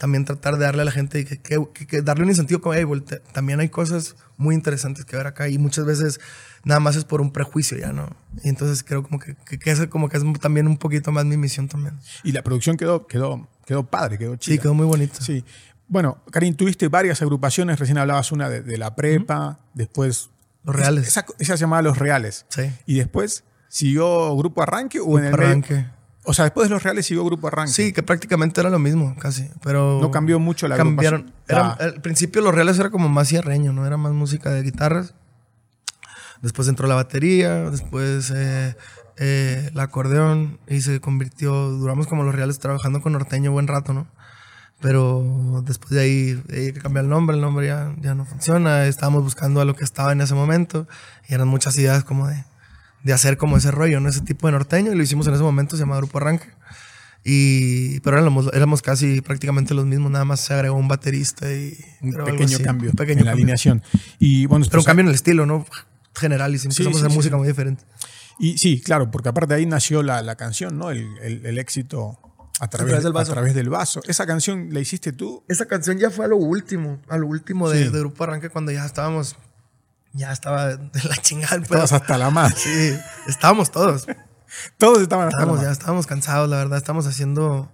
También 0.02 0.24
tratar 0.24 0.56
de 0.58 0.64
darle 0.64 0.82
a 0.82 0.84
la 0.84 0.90
gente, 0.90 1.24
que, 1.24 1.38
que, 1.40 1.64
que 1.86 2.02
darle 2.02 2.24
un 2.24 2.30
incentivo 2.30 2.60
como, 2.60 2.74
hey, 2.74 2.82
volte- 2.82 3.22
también 3.32 3.60
hay 3.60 3.68
cosas 3.68 4.16
muy 4.36 4.56
interesantes 4.56 5.04
que 5.04 5.16
ver 5.16 5.28
acá 5.28 5.48
y 5.48 5.58
muchas 5.58 5.84
veces 5.84 6.18
nada 6.64 6.80
más 6.80 6.96
es 6.96 7.04
por 7.04 7.20
un 7.20 7.30
prejuicio 7.32 7.78
ya, 7.78 7.92
¿no? 7.92 8.08
Y 8.42 8.48
entonces 8.48 8.82
creo 8.82 9.04
como 9.04 9.20
que, 9.20 9.36
que, 9.46 9.60
que 9.60 9.88
como 9.88 10.08
que 10.08 10.16
es 10.16 10.24
también 10.40 10.66
un 10.66 10.76
poquito 10.76 11.12
más 11.12 11.24
mi 11.24 11.36
misión 11.36 11.68
también. 11.68 11.94
Y 12.24 12.32
la 12.32 12.42
producción 12.42 12.76
quedó, 12.76 13.06
quedó, 13.06 13.46
quedó 13.64 13.84
padre, 13.88 14.18
quedó 14.18 14.32
Sí, 14.32 14.38
chida. 14.38 14.62
quedó 14.62 14.74
muy 14.74 14.86
bonito. 14.86 15.22
Sí. 15.22 15.44
Bueno, 15.86 16.18
Karim, 16.32 16.56
tuviste 16.56 16.88
varias 16.88 17.22
agrupaciones, 17.22 17.78
recién 17.78 17.96
hablabas 17.98 18.32
una 18.32 18.48
de, 18.48 18.62
de 18.62 18.78
la 18.78 18.96
prepa, 18.96 19.60
después... 19.72 20.30
Los 20.64 20.74
Reales. 20.74 21.06
Esa, 21.06 21.24
esa 21.38 21.56
se 21.56 21.60
llamaba 21.60 21.82
Los 21.82 21.98
Reales. 21.98 22.44
Sí. 22.48 22.62
Y 22.86 22.96
después 22.96 23.44
siguió 23.68 24.36
Grupo 24.36 24.62
Arranque 24.64 24.98
o 24.98 25.16
en 25.18 25.26
el 25.26 25.30
medio- 25.32 25.46
Arranque. 25.46 25.86
O 26.24 26.34
sea, 26.34 26.44
después 26.44 26.68
de 26.68 26.74
Los 26.74 26.82
Reales 26.82 27.06
siguió 27.06 27.24
Grupo 27.24 27.48
Arranque. 27.48 27.72
Sí, 27.72 27.92
que 27.92 28.02
prácticamente 28.02 28.60
era 28.60 28.70
lo 28.70 28.78
mismo, 28.78 29.16
casi. 29.18 29.48
Pero. 29.62 29.98
No 30.00 30.10
cambió 30.10 30.38
mucho 30.38 30.68
la 30.68 30.76
Cambiaron. 30.76 31.32
Era, 31.48 31.70
Ah. 31.70 31.76
Al 31.80 32.00
principio, 32.00 32.40
los 32.42 32.54
reales 32.54 32.78
era 32.78 32.90
como 32.90 33.08
más 33.08 33.28
cierreño, 33.28 33.72
¿no? 33.72 33.86
Era 33.86 33.96
más 33.96 34.12
música 34.12 34.50
de 34.50 34.62
guitarras. 34.62 35.14
Después 36.40 36.68
entró 36.68 36.86
la 36.88 36.94
batería, 36.94 37.70
después 37.70 38.32
eh, 38.34 38.76
eh, 39.16 39.70
el 39.72 39.80
acordeón 39.80 40.58
y 40.68 40.80
se 40.80 41.00
convirtió. 41.00 41.52
Duramos 41.70 42.06
como 42.06 42.22
los 42.22 42.34
reales 42.34 42.58
trabajando 42.58 43.00
con 43.00 43.12
norteño 43.12 43.52
buen 43.52 43.66
rato, 43.68 43.92
¿no? 43.92 44.06
Pero 44.80 45.62
después 45.64 45.90
de 45.92 46.00
ahí 46.00 46.42
hay 46.50 46.72
que 46.72 46.80
cambiar 46.80 47.04
el 47.04 47.10
nombre, 47.10 47.36
el 47.36 47.42
nombre 47.42 47.68
ya, 47.68 47.94
ya 48.00 48.14
no 48.16 48.24
funciona. 48.24 48.86
Estábamos 48.86 49.22
buscando 49.22 49.60
a 49.60 49.64
lo 49.64 49.74
que 49.76 49.84
estaba 49.84 50.10
en 50.12 50.20
ese 50.20 50.34
momento 50.34 50.88
y 51.28 51.34
eran 51.34 51.46
muchas 51.46 51.76
ideas 51.76 52.02
como 52.02 52.26
de, 52.26 52.44
de 53.04 53.12
hacer 53.12 53.36
como 53.36 53.56
ese 53.56 53.70
rollo, 53.70 54.00
¿no? 54.00 54.08
Ese 54.08 54.20
tipo 54.20 54.46
de 54.46 54.52
norteño 54.52 54.92
y 54.92 54.94
lo 54.96 55.02
hicimos 55.02 55.26
en 55.26 55.34
ese 55.34 55.42
momento, 55.42 55.76
se 55.76 55.82
llama 55.82 55.96
Grupo 55.96 56.18
Arranque. 56.18 56.46
Y, 57.24 58.00
pero 58.00 58.18
éramos, 58.18 58.50
éramos 58.52 58.82
casi 58.82 59.20
prácticamente 59.20 59.74
los 59.74 59.86
mismos, 59.86 60.10
nada 60.10 60.24
más 60.24 60.40
se 60.40 60.54
agregó 60.54 60.76
un 60.76 60.88
baterista 60.88 61.50
y 61.52 61.78
Un 62.00 62.12
pequeño 62.12 62.56
así, 62.56 62.62
cambio 62.64 62.90
un 62.90 62.96
pequeño 62.96 63.20
en 63.20 63.26
la 63.26 63.32
alineación. 63.32 63.82
Y 64.18 64.46
bueno, 64.46 64.66
Pero 64.68 64.80
un 64.80 64.84
cambio 64.84 65.02
en 65.02 65.08
el 65.08 65.14
estilo, 65.14 65.46
¿no? 65.46 65.64
General 66.16 66.52
y 66.54 66.58
Sí, 66.58 66.66
empezamos 66.66 66.92
sí, 66.92 66.96
a 66.96 67.00
hacer 67.00 67.10
sí. 67.10 67.16
música 67.16 67.36
muy 67.36 67.46
diferente. 67.46 67.84
Y 68.40 68.58
sí, 68.58 68.80
claro, 68.80 69.10
porque 69.10 69.28
aparte 69.28 69.54
de 69.54 69.60
ahí 69.60 69.66
nació 69.66 70.02
la, 70.02 70.20
la 70.22 70.34
canción, 70.36 70.76
¿no? 70.78 70.90
El, 70.90 71.06
el- 71.22 71.46
el 71.46 71.58
éxito 71.58 72.18
a 72.58 72.68
través, 72.68 72.88
través 72.88 73.04
del 73.04 73.12
a 73.12 73.14
vaso. 73.14 73.32
través 73.32 73.54
del 73.54 73.68
vaso. 73.68 74.00
¿Esa 74.08 74.26
canción 74.26 74.68
la 74.72 74.80
hiciste 74.80 75.12
tú? 75.12 75.44
Esa 75.48 75.66
canción 75.66 75.98
ya 75.98 76.10
fue 76.10 76.24
a 76.24 76.28
lo 76.28 76.36
último, 76.38 77.00
a 77.08 77.18
lo 77.18 77.28
último 77.28 77.70
de, 77.70 77.84
Sí. 77.86 77.92
de 77.92 77.98
Grupo 78.00 78.24
Arranque 78.24 78.48
cuando 78.50 78.72
ya 78.72 78.84
estábamos, 78.84 79.36
ya 80.12 80.32
estaba 80.32 80.76
de 80.76 81.02
la 81.08 81.16
chingada. 81.16 81.56
el 81.56 81.62
pedo. 81.62 81.82
Estabas 81.84 81.92
hasta 82.02 82.18
la 82.18 82.30
más. 82.30 82.54
Sí, 82.54 82.96
estábamos 83.26 83.70
todos. 83.70 84.06
Todos 84.78 85.00
estaban 85.00 85.28
hasta 85.28 85.38
Estábamos, 85.38 85.60
la 85.62 85.68
ya 85.68 85.72
estábamos 85.72 86.06
cansados, 86.06 86.48
la 86.48 86.56
verdad. 86.58 86.76
Estábamos 86.78 87.06
haciendo. 87.06 87.72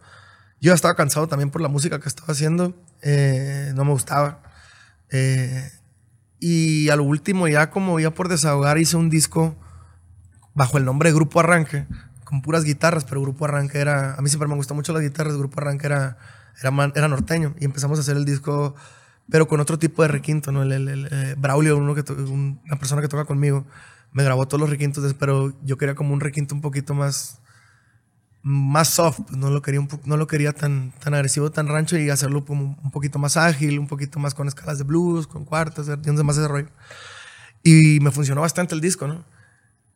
Yo 0.60 0.74
estaba 0.74 0.94
cansado 0.94 1.26
también 1.28 1.50
por 1.50 1.60
la 1.60 1.68
música 1.68 1.98
que 2.00 2.08
estaba 2.08 2.32
haciendo. 2.32 2.74
eh, 3.02 3.72
no 3.74 3.84
me 3.84 3.92
gustaba. 3.92 4.42
Eh, 5.10 5.70
y 6.40 6.88
a 6.90 6.96
lo 6.96 7.04
último, 7.04 7.48
ya 7.48 7.70
como 7.70 7.98
ya 7.98 8.10
por 8.12 8.28
desahogar, 8.28 8.78
hice 8.78 8.96
un 8.96 9.10
disco 9.10 9.56
bajo 10.54 10.78
el 10.78 10.84
nombre 10.84 11.08
de 11.10 11.14
Grupo 11.14 11.40
Arranque, 11.40 11.86
con 12.24 12.42
puras 12.42 12.62
guitarras, 12.64 13.04
pero 13.04 13.20
Grupo 13.22 13.44
Arranque 13.44 13.78
era. 13.78 14.14
A 14.14 14.20
mí 14.22 14.28
siempre 14.28 14.48
me 14.48 14.54
gustó 14.54 14.74
mucho 14.74 14.92
las 14.92 15.02
guitarras. 15.02 15.36
Grupo 15.36 15.60
Arranque 15.60 15.86
era, 15.86 16.18
era, 16.60 16.70
man- 16.70 16.92
era 16.94 17.08
norteño. 17.08 17.54
Y 17.58 17.64
empezamos 17.64 17.98
a 17.98 18.02
hacer 18.02 18.16
el 18.16 18.24
disco, 18.24 18.74
pero 19.30 19.46
con 19.48 19.60
otro 19.60 19.78
tipo 19.78 20.02
de 20.02 20.08
requinto, 20.08 20.52
¿no? 20.52 20.62
El, 20.62 20.72
el- 20.72 20.88
el, 20.88 21.08
eh, 21.10 21.34
Braulio, 21.38 21.76
uno 21.76 21.94
que 21.94 22.02
un- 22.12 22.60
una 22.64 22.76
persona 22.78 23.02
que 23.02 23.08
toca 23.08 23.24
conmigo, 23.24 23.66
me 24.12 24.24
grabó 24.24 24.46
todos 24.48 24.60
los 24.60 24.70
requintos, 24.70 25.14
pero 25.14 25.52
yo 25.64 25.76
quería 25.76 25.94
como 25.94 26.14
un 26.14 26.20
requinto 26.20 26.54
un 26.54 26.60
poquito 26.62 26.94
más 26.94 27.40
más 28.42 28.88
soft, 28.88 29.20
pues, 29.26 29.36
no 29.36 29.50
lo 29.50 29.60
quería 29.62 29.80
un 29.80 29.88
no 30.04 30.16
lo 30.16 30.26
quería 30.26 30.52
tan 30.52 30.92
tan 31.00 31.12
agresivo, 31.12 31.50
tan 31.50 31.66
rancho 31.66 31.98
y 31.98 32.08
hacerlo 32.08 32.44
como 32.44 32.78
un 32.82 32.90
poquito 32.90 33.18
más 33.18 33.36
ágil, 33.36 33.78
un 33.78 33.88
poquito 33.88 34.18
más 34.20 34.32
con 34.32 34.46
escalas 34.48 34.78
de 34.78 34.84
blues, 34.84 35.26
con 35.26 35.44
cuartas, 35.44 35.88
más 36.24 36.38
ese 36.38 36.48
rollo. 36.48 36.68
Y 37.62 37.98
me 38.00 38.10
funcionó 38.12 38.40
bastante 38.40 38.74
el 38.74 38.80
disco, 38.80 39.06
¿no? 39.08 39.24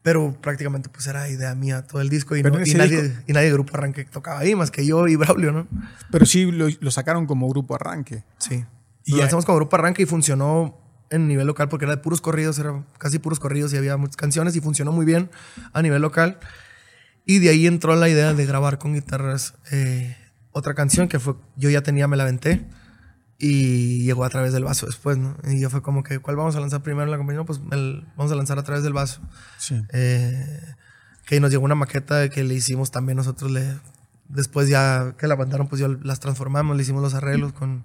Pero 0.03 0.33
prácticamente 0.43 0.89
pues 0.89 1.07
era 1.07 1.29
idea 1.31 1.55
mía 1.55 1.87
todo 1.87 2.03
el 2.03 2.09
disco 2.09 2.35
y, 2.37 2.43
no- 2.43 2.49
y 2.67 2.75
nadie, 2.79 3.03
disco- 3.03 3.23
y 3.29 3.33
nadie 3.33 3.47
de 3.47 3.53
grupo 3.53 3.77
arranque 3.77 4.05
tocaba 4.05 4.41
ahí 4.41 4.55
más 4.57 4.73
que 4.73 4.85
yo 4.85 5.07
y 5.07 5.15
Braulio, 5.17 5.53
¿no? 5.53 5.69
Pero 6.11 6.27
sí 6.27 6.51
lo, 6.51 6.67
lo 6.81 6.91
sacaron 6.91 7.27
como 7.27 7.49
grupo 7.49 7.77
arranque. 7.77 8.25
Sí. 8.39 8.65
Y 9.05 9.17
lanzamos 9.17 9.45
como 9.45 9.57
grupo 9.57 9.77
arranque 9.77 10.03
y 10.03 10.07
funcionó 10.07 10.79
en 11.11 11.29
nivel 11.29 11.47
local 11.47 11.69
porque 11.69 11.85
era 11.85 11.97
de 11.97 12.03
puros 12.03 12.21
corridos, 12.21 12.59
era 12.59 12.85
casi 12.99 13.19
puros 13.19 13.39
corridos 13.41 13.73
y 13.75 13.77
había 13.77 13.97
muchas 13.97 14.17
canciones 14.17 14.57
y 14.57 14.61
funcionó 14.61 14.93
muy 14.93 15.05
bien 15.05 15.31
a 15.73 15.83
nivel 15.83 16.01
local. 16.03 16.39
Y 17.27 17.39
de 17.39 17.51
ahí 17.51 17.67
entró 17.67 17.95
la 17.97 18.09
idea 18.09 18.33
de 18.35 18.47
grabar 18.47 18.79
con 18.79 18.95
guitarras 18.95 19.55
eh, 19.71 20.17
otra 20.53 20.75
canción 20.75 21.09
que 21.09 21.19
fue 21.19 21.35
Yo 21.57 21.71
ya 21.71 21.83
tenía, 21.83 22.09
me 22.09 22.17
la 22.17 22.23
aventé. 22.25 22.67
Y 23.39 24.05
llegó 24.05 24.25
a 24.25 24.31
través 24.31 24.53
del 24.53 24.63
vaso 24.63 24.87
después, 24.87 25.19
¿no? 25.19 25.37
Y 25.49 25.59
yo 25.59 25.69
fue 25.69 25.83
como 25.83 26.05
que, 26.05 26.21
¿cuál 26.21 26.37
vamos 26.37 26.55
a 26.55 26.61
lanzar 26.61 26.83
primero 26.83 27.05
en 27.05 27.11
la 27.11 27.17
compañía? 27.17 27.43
Pues 27.43 27.61
el- 27.73 28.07
vamos 28.17 28.31
a 28.31 28.37
lanzar 28.37 28.57
a 28.59 28.63
través 28.63 28.85
del 28.85 28.93
vaso. 28.93 29.21
Sí. 29.59 29.83
Eh, 29.93 30.61
que 31.27 31.41
nos 31.41 31.51
llegó 31.51 31.65
una 31.65 31.75
maqueta 31.75 32.29
que 32.29 32.45
le 32.45 32.55
hicimos 32.55 32.93
también 32.93 33.17
nosotros. 33.17 33.51
Le, 33.51 33.79
después 34.29 34.69
ya 34.69 35.17
que 35.19 35.27
la 35.27 35.35
mandaron, 35.37 35.67
pues 35.67 35.81
ya 35.81 35.89
las 35.89 36.21
transformamos, 36.21 36.77
le 36.77 36.83
hicimos 36.85 37.03
los 37.03 37.15
arreglos 37.15 37.53
con... 37.53 37.85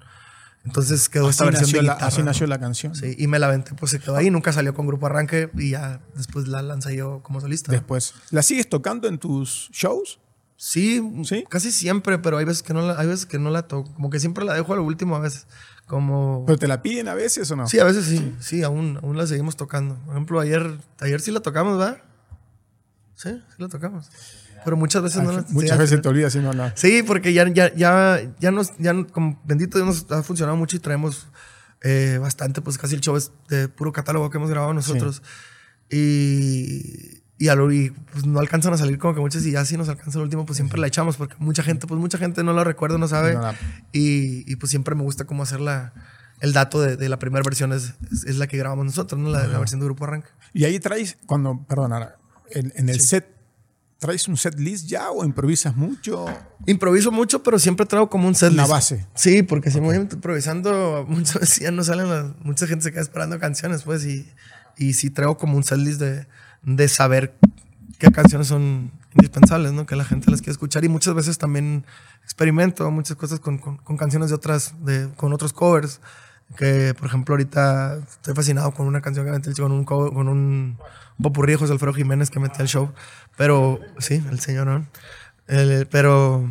Entonces 0.67 1.07
quedó 1.07 1.29
esta 1.29 1.45
versión 1.45 1.63
nació, 1.63 1.77
de 1.79 1.87
la, 1.87 1.93
guitarra, 1.93 2.07
así 2.07 2.19
¿no? 2.19 2.25
nació 2.25 2.47
la 2.47 2.59
canción. 2.59 2.93
Sí, 2.93 3.15
y 3.17 3.27
me 3.27 3.39
la 3.39 3.47
aventé, 3.47 3.73
pues 3.73 3.91
se 3.91 3.99
quedó 3.99 4.17
ahí, 4.17 4.29
nunca 4.29 4.51
salió 4.51 4.73
con 4.73 4.85
Grupo 4.85 5.05
Arranque 5.05 5.49
y 5.57 5.71
ya 5.71 6.01
después 6.13 6.49
la 6.49 6.61
lancé 6.61 6.95
yo 6.97 7.21
como 7.23 7.39
solista. 7.39 7.71
Después. 7.71 8.13
¿La 8.31 8.43
sigues 8.43 8.67
tocando 8.67 9.07
en 9.07 9.17
tus 9.17 9.69
shows? 9.71 10.19
Sí, 10.57 11.01
¿Sí? 11.23 11.45
casi 11.47 11.71
siempre, 11.71 12.17
pero 12.19 12.37
hay 12.37 12.43
veces 12.43 12.63
que 12.63 12.73
no 12.73 12.81
la, 12.81 12.99
hay 12.99 13.07
veces 13.07 13.25
que 13.25 13.39
no 13.39 13.49
la 13.49 13.67
toco, 13.67 13.93
como 13.93 14.09
que 14.09 14.19
siempre 14.19 14.43
la 14.43 14.55
dejo 14.55 14.73
a 14.73 14.75
lo 14.75 14.83
último 14.83 15.15
a 15.15 15.19
veces. 15.19 15.47
Como 15.85 16.43
¿Pero 16.45 16.59
te 16.59 16.67
la 16.67 16.81
piden 16.81 17.07
a 17.07 17.13
veces 17.13 17.49
o 17.49 17.55
no? 17.55 17.65
Sí, 17.67 17.79
a 17.79 17.85
veces 17.85 18.05
sí, 18.05 18.35
sí, 18.41 18.63
aún, 18.63 18.99
aún 19.01 19.17
la 19.17 19.25
seguimos 19.25 19.55
tocando. 19.55 19.95
Por 20.03 20.15
ejemplo, 20.15 20.41
ayer, 20.41 20.79
ayer 20.99 21.21
sí 21.21 21.31
la 21.31 21.39
tocamos, 21.39 21.77
¿verdad? 21.77 22.01
Sí, 23.15 23.29
sí 23.31 23.55
la 23.57 23.69
tocamos. 23.69 24.09
Pero 24.67 24.75
muchas 24.75 25.01
veces 25.01 25.23
no 25.23 25.31
la 25.31 25.43
sí, 25.43 25.53
Muchas 25.53 25.71
al 25.71 25.77
veces 25.77 26.01
te 26.01 26.09
olvidas 26.09 26.35
no. 26.35 26.71
Sí, 26.75 27.01
porque 27.07 27.31
ya, 27.31 27.47
ya, 27.47 27.73
ya, 27.73 28.19
ya 28.37 28.51
nos, 28.51 28.75
ya, 28.77 28.93
como 29.13 29.41
bendito 29.45 29.77
Dios 29.77 29.87
nos 29.87 30.11
ha 30.11 30.21
funcionado 30.23 30.57
mucho 30.57 30.75
y 30.75 30.79
traemos 30.79 31.29
eh, 31.83 32.17
bastante, 32.19 32.61
pues 32.61 32.77
casi 32.77 32.95
el 32.95 32.99
show 32.99 33.15
es 33.15 33.31
de 33.47 33.69
puro 33.69 33.93
catálogo 33.93 34.29
que 34.29 34.37
hemos 34.39 34.49
grabado 34.49 34.73
nosotros. 34.73 35.21
Y, 35.89 37.21
y, 37.37 37.49
y, 37.49 37.89
pues 38.11 38.25
no 38.25 38.41
alcanzan 38.41 38.73
a 38.73 38.77
salir 38.77 38.97
como 38.97 39.13
que 39.15 39.21
muchas 39.21 39.45
y 39.45 39.51
ya 39.51 39.63
si 39.63 39.77
nos 39.77 39.87
alcanza 39.87 40.19
el 40.19 40.23
último, 40.23 40.45
pues 40.45 40.57
siempre 40.57 40.81
la 40.81 40.87
echamos 40.87 41.15
porque 41.15 41.35
mucha 41.39 41.63
gente, 41.63 41.87
pues 41.87 41.97
mucha 41.97 42.17
gente 42.17 42.43
no 42.43 42.51
la 42.51 42.65
recuerda, 42.65 42.97
no 42.97 43.07
sabe. 43.07 43.35
No 43.35 43.43
la- 43.43 43.55
Y, 43.93 44.51
y, 44.51 44.57
pues 44.57 44.69
siempre 44.69 44.95
me 44.95 45.03
gusta 45.03 45.23
como 45.23 45.43
hacer 45.43 45.61
la, 45.61 45.93
el 46.41 46.51
dato 46.51 46.81
de, 46.81 46.97
de 46.97 47.07
la 47.07 47.19
primera 47.19 47.41
versión 47.41 47.71
es, 47.71 47.93
es, 48.11 48.25
es 48.25 48.37
la 48.37 48.47
que 48.47 48.57
grabamos 48.57 48.85
nosotros, 48.85 49.17
¿no? 49.17 49.29
La, 49.29 49.47
la 49.47 49.59
versión 49.59 49.79
de 49.79 49.85
Grupo 49.85 50.03
Arranque. 50.03 50.27
Y 50.53 50.65
ahí 50.65 50.77
traes, 50.81 51.17
cuando, 51.25 51.65
perdón, 51.69 51.93
en, 52.51 52.73
en 52.75 52.89
el 52.89 52.99
set, 52.99 53.36
¿traes 53.99 54.27
un 54.27 54.37
set 54.37 54.59
list 54.59 54.87
ya 54.87 55.09
o 55.11 55.25
improvisas 55.25 55.75
mucho? 55.75 56.25
Improviso 56.65 57.11
mucho, 57.11 57.41
pero 57.43 57.57
siempre 57.59 57.85
traigo 57.85 58.09
como 58.09 58.27
un 58.27 58.35
set 58.35 58.51
Una 58.53 58.63
list. 58.63 58.71
base. 58.71 59.05
Sí, 59.15 59.43
porque 59.43 59.71
si 59.71 59.79
me 59.81 59.87
voy 59.87 59.95
improvisando, 59.97 61.05
muchas 61.09 61.39
veces 61.41 61.59
ya 61.59 61.71
no 61.71 61.83
salen 61.83 62.09
las, 62.09 62.25
mucha 62.43 62.67
gente 62.67 62.83
se 62.83 62.91
queda 62.91 63.01
esperando 63.01 63.39
canciones, 63.39 63.83
pues, 63.83 64.05
y, 64.05 64.27
y 64.77 64.93
sí 64.93 65.09
traigo 65.09 65.37
como 65.37 65.57
un 65.57 65.63
set 65.63 65.79
list 65.79 65.99
de, 65.99 66.27
de 66.63 66.87
saber 66.87 67.35
qué 67.97 68.11
canciones 68.11 68.47
son 68.47 68.91
indispensables, 69.15 69.71
¿no? 69.73 69.85
Que 69.87 69.95
la 69.95 70.05
gente 70.05 70.29
las 70.29 70.41
quiere 70.41 70.51
escuchar 70.51 70.85
y 70.85 70.89
muchas 70.89 71.15
veces 71.15 71.37
también 71.39 71.83
experimento 72.23 72.89
muchas 72.91 73.17
cosas 73.17 73.39
con, 73.39 73.57
con, 73.57 73.77
con 73.77 73.97
canciones 73.97 74.29
de 74.29 74.35
otras, 74.35 74.73
de, 74.85 75.09
con 75.15 75.33
otros 75.33 75.53
covers. 75.53 75.99
Que, 76.55 76.93
por 76.97 77.07
ejemplo, 77.07 77.33
ahorita 77.33 77.97
estoy 77.97 78.33
fascinado 78.33 78.71
con 78.71 78.87
una 78.87 79.01
canción 79.01 79.25
que 79.25 79.31
metí 79.33 79.51
con 79.59 79.71
un, 79.73 79.85
cover- 79.85 80.13
con 80.13 80.29
un 80.29 80.77
popurrí 81.21 81.53
de 81.53 81.57
José 81.57 81.73
Alfredo 81.73 81.93
Jiménez 81.93 82.29
que 82.29 82.39
metí 82.39 82.61
al 82.61 82.67
show. 82.67 82.91
Pero, 83.37 83.79
sí, 83.99 84.23
el 84.29 84.39
señor, 84.39 84.67
¿no? 84.67 84.87
El- 85.47 85.87
pero 85.87 86.49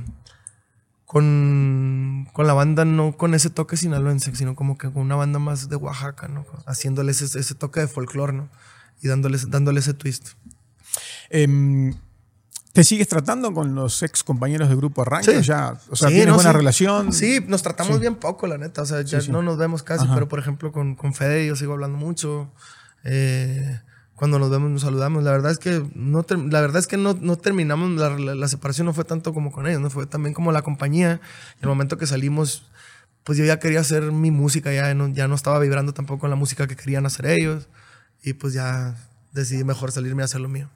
con, 1.04 2.28
con 2.32 2.46
la 2.46 2.52
banda 2.54 2.84
no 2.84 3.16
con 3.16 3.34
ese 3.34 3.50
toque 3.50 3.76
sinaloense, 3.76 4.34
sino 4.34 4.54
como 4.56 4.76
que 4.76 4.90
con 4.90 5.02
una 5.02 5.14
banda 5.16 5.38
más 5.38 5.68
de 5.68 5.76
Oaxaca, 5.76 6.28
¿no? 6.28 6.44
Haciéndole 6.66 7.12
ese, 7.12 7.24
ese 7.38 7.54
toque 7.54 7.80
de 7.80 7.88
folclore, 7.88 8.32
¿no? 8.32 8.48
Y 9.02 9.08
dándole, 9.08 9.38
dándole 9.48 9.80
ese 9.80 9.94
twist. 9.94 10.30
Em, 11.30 11.94
¿Te 12.72 12.84
sigues 12.84 13.08
tratando 13.08 13.52
con 13.54 13.74
los 13.74 14.02
ex 14.02 14.22
compañeros 14.22 14.68
del 14.68 14.76
grupo 14.76 15.02
Arranque? 15.02 15.36
Sí. 15.36 15.42
Ya, 15.42 15.78
o 15.90 15.96
sea, 15.96 16.08
Sí, 16.08 16.14
¿tienes 16.14 16.28
no, 16.28 16.34
buena 16.34 16.50
sí. 16.50 16.56
relación? 16.56 17.12
Sí, 17.12 17.40
nos 17.46 17.62
tratamos 17.62 18.00
bien 18.00 18.16
poco, 18.16 18.46
la 18.46 18.58
neta. 18.58 18.82
O 18.82 18.86
sea, 18.86 19.00
ya 19.02 19.18
no 19.30 19.42
nos 19.42 19.56
vemos 19.56 19.82
casi, 19.82 20.04
Ajá. 20.04 20.14
pero 20.14 20.28
por 20.28 20.38
ejemplo 20.38 20.72
con, 20.72 20.94
con 20.94 21.14
Fede 21.14 21.46
yo 21.46 21.56
sigo 21.56 21.72
hablando 21.72 21.96
mucho. 21.96 22.50
Eh, 23.04 23.80
cuando 24.16 24.38
nos 24.38 24.50
vemos 24.50 24.70
nos 24.70 24.82
saludamos. 24.82 25.22
La 25.22 25.30
verdad 25.30 25.52
es 25.52 25.58
que 25.58 25.82
no, 25.94 26.24
la 26.50 26.60
verdad 26.60 26.78
es 26.78 26.86
que 26.86 26.96
no, 26.96 27.16
no 27.20 27.36
terminamos, 27.36 27.90
la, 27.92 28.34
la, 28.34 28.48
separación 28.48 28.86
no 28.86 28.94
fue 28.94 29.04
tanto 29.04 29.32
como 29.32 29.52
con 29.52 29.66
ellos, 29.66 29.80
no 29.80 29.90
fue 29.90 30.06
también 30.06 30.34
como 30.34 30.50
la 30.52 30.62
compañía. 30.62 31.20
el 31.60 31.68
momento 31.68 31.98
que 31.98 32.06
salimos, 32.06 32.66
pues 33.22 33.38
yo 33.38 33.44
ya 33.44 33.58
quería 33.58 33.80
hacer 33.80 34.10
mi 34.12 34.30
música, 34.30 34.72
ya 34.72 34.92
no, 34.94 35.08
ya 35.08 35.28
no 35.28 35.34
estaba 35.34 35.58
vibrando 35.58 35.92
tampoco 35.92 36.20
con 36.20 36.30
la 36.30 36.36
música 36.36 36.66
que 36.66 36.76
querían 36.76 37.04
hacer 37.06 37.26
ellos. 37.26 37.68
Y 38.22 38.32
pues 38.32 38.54
ya 38.54 38.96
decidí 39.32 39.62
mejor 39.64 39.92
salirme 39.92 40.22
a 40.22 40.24
hacer 40.24 40.40
lo 40.40 40.48
mío. 40.48 40.70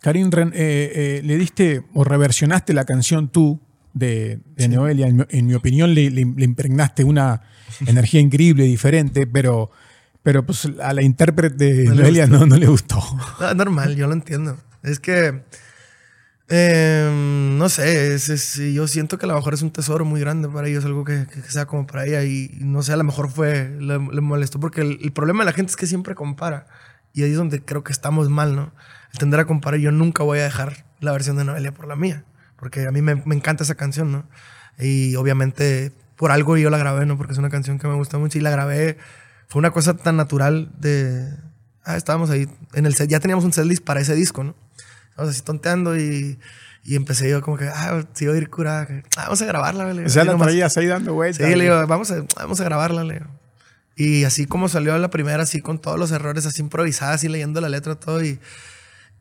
Karim, 0.00 0.28
eh, 0.34 0.50
eh, 0.52 1.20
le 1.24 1.36
diste 1.38 1.84
o 1.94 2.02
reversionaste 2.02 2.74
la 2.74 2.84
canción 2.84 3.28
tú 3.28 3.60
de, 3.94 4.40
de 4.56 4.68
Noelia. 4.68 5.06
En, 5.06 5.46
mi 5.46 5.54
opinión, 5.54 5.94
le, 5.94 6.10
le, 6.10 6.20
impregnaste 6.20 7.04
una 7.04 7.42
energía 7.86 8.20
increíble, 8.20 8.64
diferente, 8.64 9.26
pero 9.26 9.70
pero 10.22 10.44
pues 10.44 10.68
a 10.80 10.92
la 10.92 11.02
intérprete 11.02 11.74
de 11.74 11.84
Noelia 11.86 12.26
no, 12.26 12.46
no, 12.46 12.56
le 12.56 12.66
gustó. 12.66 13.00
No, 13.40 13.54
normal, 13.54 13.96
yo 13.96 14.06
lo 14.06 14.12
entiendo. 14.12 14.56
Es 14.82 15.00
que, 15.00 15.42
em, 16.48 17.58
no 17.58 17.68
sé, 17.68 18.14
es, 18.14 18.56
yo 18.56 18.86
siento 18.86 19.18
que 19.18 19.26
a 19.26 19.28
lo 19.28 19.34
mejor 19.34 19.54
es 19.54 19.62
un 19.62 19.72
tesoro 19.72 20.04
muy 20.04 20.20
grande 20.20 20.48
para 20.48 20.68
ellos, 20.68 20.84
algo 20.84 21.04
que, 21.04 21.26
sea 21.48 21.66
como 21.66 21.86
para 21.86 22.06
ella. 22.06 22.22
Y 22.22 22.50
no 22.60 22.82
sé, 22.82 22.92
a 22.92 22.96
lo 22.96 23.04
mejor 23.04 23.30
fue, 23.30 23.76
le, 23.80 23.98
molestó 23.98 24.60
porque 24.60 24.82
el, 24.82 25.12
problema 25.12 25.42
de 25.42 25.46
la 25.46 25.52
gente 25.52 25.70
es 25.70 25.76
que 25.76 25.86
siempre 25.86 26.14
compara. 26.14 26.66
Y 27.12 27.24
ahí 27.24 27.32
es 27.32 27.36
donde 27.36 27.62
creo 27.62 27.82
que 27.82 27.92
estamos 27.92 28.30
mal, 28.30 28.54
¿no? 28.54 28.72
El 29.12 29.18
tender 29.18 29.40
a 29.40 29.44
comparar, 29.44 29.80
yo 29.80 29.92
nunca 29.92 30.22
voy 30.22 30.38
a 30.38 30.44
dejar 30.44 30.84
la 31.00 31.12
versión 31.12 31.36
de 31.36 31.44
Noelia 31.44 31.72
por 31.72 31.88
la 31.88 31.96
mía. 31.96 32.24
Porque 32.56 32.86
a 32.86 32.92
mí 32.92 33.02
me, 33.02 33.16
me 33.16 33.34
encanta 33.34 33.64
esa 33.64 33.74
canción, 33.74 34.12
¿no? 34.12 34.24
Y 34.78 35.16
obviamente 35.16 35.92
por 36.16 36.30
algo 36.30 36.56
yo 36.56 36.70
la 36.70 36.78
grabé, 36.78 37.04
¿no? 37.06 37.16
Porque 37.16 37.32
es 37.32 37.38
una 37.38 37.50
canción 37.50 37.80
que 37.80 37.88
me 37.88 37.94
gusta 37.94 38.18
mucho 38.18 38.38
y 38.38 38.40
la 38.40 38.50
grabé 38.50 38.96
fue 39.52 39.60
una 39.60 39.70
cosa 39.70 39.94
tan 39.94 40.16
natural 40.16 40.72
de... 40.78 41.28
Ah, 41.84 41.98
estábamos 41.98 42.30
ahí 42.30 42.48
en 42.72 42.86
el 42.86 42.94
set, 42.94 43.10
ya 43.10 43.20
teníamos 43.20 43.44
un 43.44 43.52
setlist 43.52 43.84
para 43.84 44.00
ese 44.00 44.14
disco, 44.14 44.42
¿no? 44.42 44.54
Estábamos 45.10 45.34
así 45.34 45.42
tonteando 45.42 45.94
y, 45.94 46.38
y 46.84 46.96
empecé 46.96 47.28
yo 47.28 47.42
como 47.42 47.58
que, 47.58 47.68
ah, 47.68 48.02
sí, 48.14 48.26
a 48.26 48.34
ir 48.34 48.48
cura, 48.48 48.88
ah, 49.18 49.24
vamos 49.24 49.42
a 49.42 49.44
grabarla, 49.44 50.04
O 50.06 50.08
sea, 50.08 50.24
la 50.24 50.38
traías 50.38 50.74
ahí 50.78 50.86
dando 50.86 51.12
vueltas. 51.12 51.46
Sí, 51.46 51.54
le 51.54 51.64
digo, 51.64 51.86
vamos 51.86 52.10
a, 52.10 52.24
vamos 52.36 52.62
a 52.62 52.64
grabarla, 52.64 53.04
le 53.04 53.14
digo. 53.14 53.26
Y 53.94 54.24
así 54.24 54.46
como 54.46 54.70
salió 54.70 54.96
la 54.96 55.10
primera, 55.10 55.42
así 55.42 55.60
con 55.60 55.78
todos 55.78 55.98
los 55.98 56.12
errores, 56.12 56.46
así 56.46 56.62
improvisadas, 56.62 57.16
así 57.16 57.28
leyendo 57.28 57.60
la 57.60 57.68
letra, 57.68 57.94
todo, 57.96 58.24
y 58.24 58.40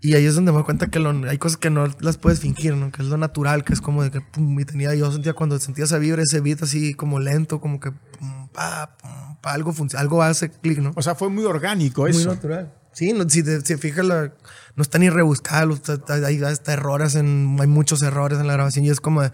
y 0.01 0.15
ahí 0.15 0.25
es 0.25 0.33
donde 0.33 0.51
me 0.51 0.57
doy 0.57 0.65
cuenta 0.65 0.87
que 0.87 0.99
hay 1.29 1.37
cosas 1.37 1.57
que 1.57 1.69
no 1.69 1.87
las 1.99 2.17
puedes 2.17 2.39
fingir, 2.39 2.75
¿no? 2.75 2.91
Que 2.91 3.03
es 3.03 3.07
lo 3.07 3.17
natural, 3.17 3.63
que 3.63 3.73
es 3.73 3.81
como 3.81 4.01
de 4.01 4.09
que 4.09 4.19
pum, 4.19 4.59
y 4.59 4.65
tenía, 4.65 4.95
yo 4.95 5.11
sentía 5.11 5.33
cuando 5.33 5.59
sentía 5.59 5.85
esa 5.85 5.99
vibra, 5.99 6.23
ese 6.23 6.39
beat 6.39 6.63
así 6.63 6.95
como 6.95 7.19
lento, 7.19 7.61
como 7.61 7.79
que 7.79 7.91
pum, 7.91 8.47
pa, 8.51 8.97
pum, 8.99 9.37
pa, 9.41 9.53
algo, 9.53 9.73
algo 9.95 10.23
hace 10.23 10.49
clic, 10.49 10.79
¿no? 10.79 10.93
O 10.95 11.03
sea, 11.03 11.13
fue 11.13 11.29
muy 11.29 11.45
orgánico 11.45 12.07
eso. 12.07 12.17
Muy 12.19 12.35
natural. 12.35 12.73
Sí, 12.93 13.13
si 13.29 13.43
te 13.43 13.77
fijas, 13.77 14.05
la, 14.05 14.33
no 14.75 14.81
está 14.81 14.97
ni 14.97 15.09
rebuscado, 15.09 15.77
hay 16.25 16.43
hasta 16.43 16.73
errores, 16.73 17.15
en, 17.15 17.55
hay 17.59 17.67
muchos 17.67 18.01
errores 18.01 18.39
en 18.39 18.47
la 18.47 18.53
grabación 18.53 18.83
y 18.85 18.89
es 18.89 18.99
como 18.99 19.21
de, 19.21 19.31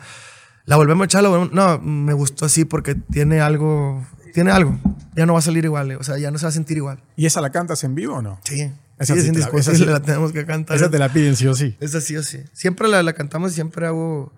la 0.65 0.75
volvemos 0.75 1.03
a 1.03 1.05
echar, 1.05 1.23
no, 1.23 1.79
me 1.79 2.13
gustó 2.13 2.45
así 2.45 2.65
porque 2.65 2.93
tiene 2.93 3.39
algo, 3.39 4.05
tiene 4.33 4.51
algo, 4.51 4.77
ya 5.15 5.25
no 5.25 5.33
va 5.33 5.39
a 5.39 5.41
salir 5.41 5.63
igual, 5.63 5.93
o 5.93 6.03
sea, 6.03 6.17
ya 6.17 6.29
no 6.29 6.37
se 6.37 6.45
va 6.45 6.49
a 6.49 6.51
sentir 6.51 6.77
igual. 6.77 7.01
¿Y 7.15 7.25
esa 7.25 7.41
la 7.41 7.51
cantas 7.51 7.83
en 7.83 7.95
vivo 7.95 8.15
o 8.15 8.21
no? 8.21 8.39
Sí. 8.43 8.71
Esa 8.99 9.13
sí, 9.13 9.29
es 9.29 9.79
la, 9.81 10.01
tenemos 10.01 10.31
que 10.31 10.45
cantar. 10.45 10.75
Esa 10.75 10.89
te 10.89 10.97
la 10.97 11.09
piden 11.13 11.35
sí 11.35 11.47
o 11.47 11.55
sí. 11.55 11.75
Esa 11.79 12.01
sí 12.01 12.17
o 12.17 12.23
sí. 12.23 12.43
Siempre 12.53 12.87
la, 12.87 13.03
la 13.03 13.13
cantamos 13.13 13.51
y 13.51 13.55
siempre 13.55 13.85
hago 13.85 14.33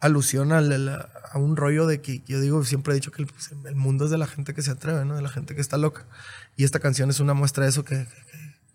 alusión 0.00 0.52
a, 0.52 0.58
a, 0.58 1.38
un 1.38 1.56
rollo 1.56 1.86
de 1.86 2.00
que 2.00 2.22
yo 2.26 2.40
digo, 2.40 2.64
siempre 2.64 2.92
he 2.92 2.94
dicho 2.94 3.12
que 3.12 3.26
pues, 3.26 3.50
el, 3.66 3.74
mundo 3.76 4.06
es 4.06 4.10
de 4.10 4.18
la 4.18 4.26
gente 4.26 4.54
que 4.54 4.62
se 4.62 4.70
atreve, 4.70 5.04
¿no? 5.04 5.14
De 5.14 5.22
la 5.22 5.28
gente 5.28 5.54
que 5.54 5.60
está 5.60 5.76
loca. 5.76 6.06
Y 6.56 6.64
esta 6.64 6.80
canción 6.80 7.10
es 7.10 7.20
una 7.20 7.34
muestra 7.34 7.64
de 7.64 7.70
eso 7.70 7.84
que, 7.84 8.06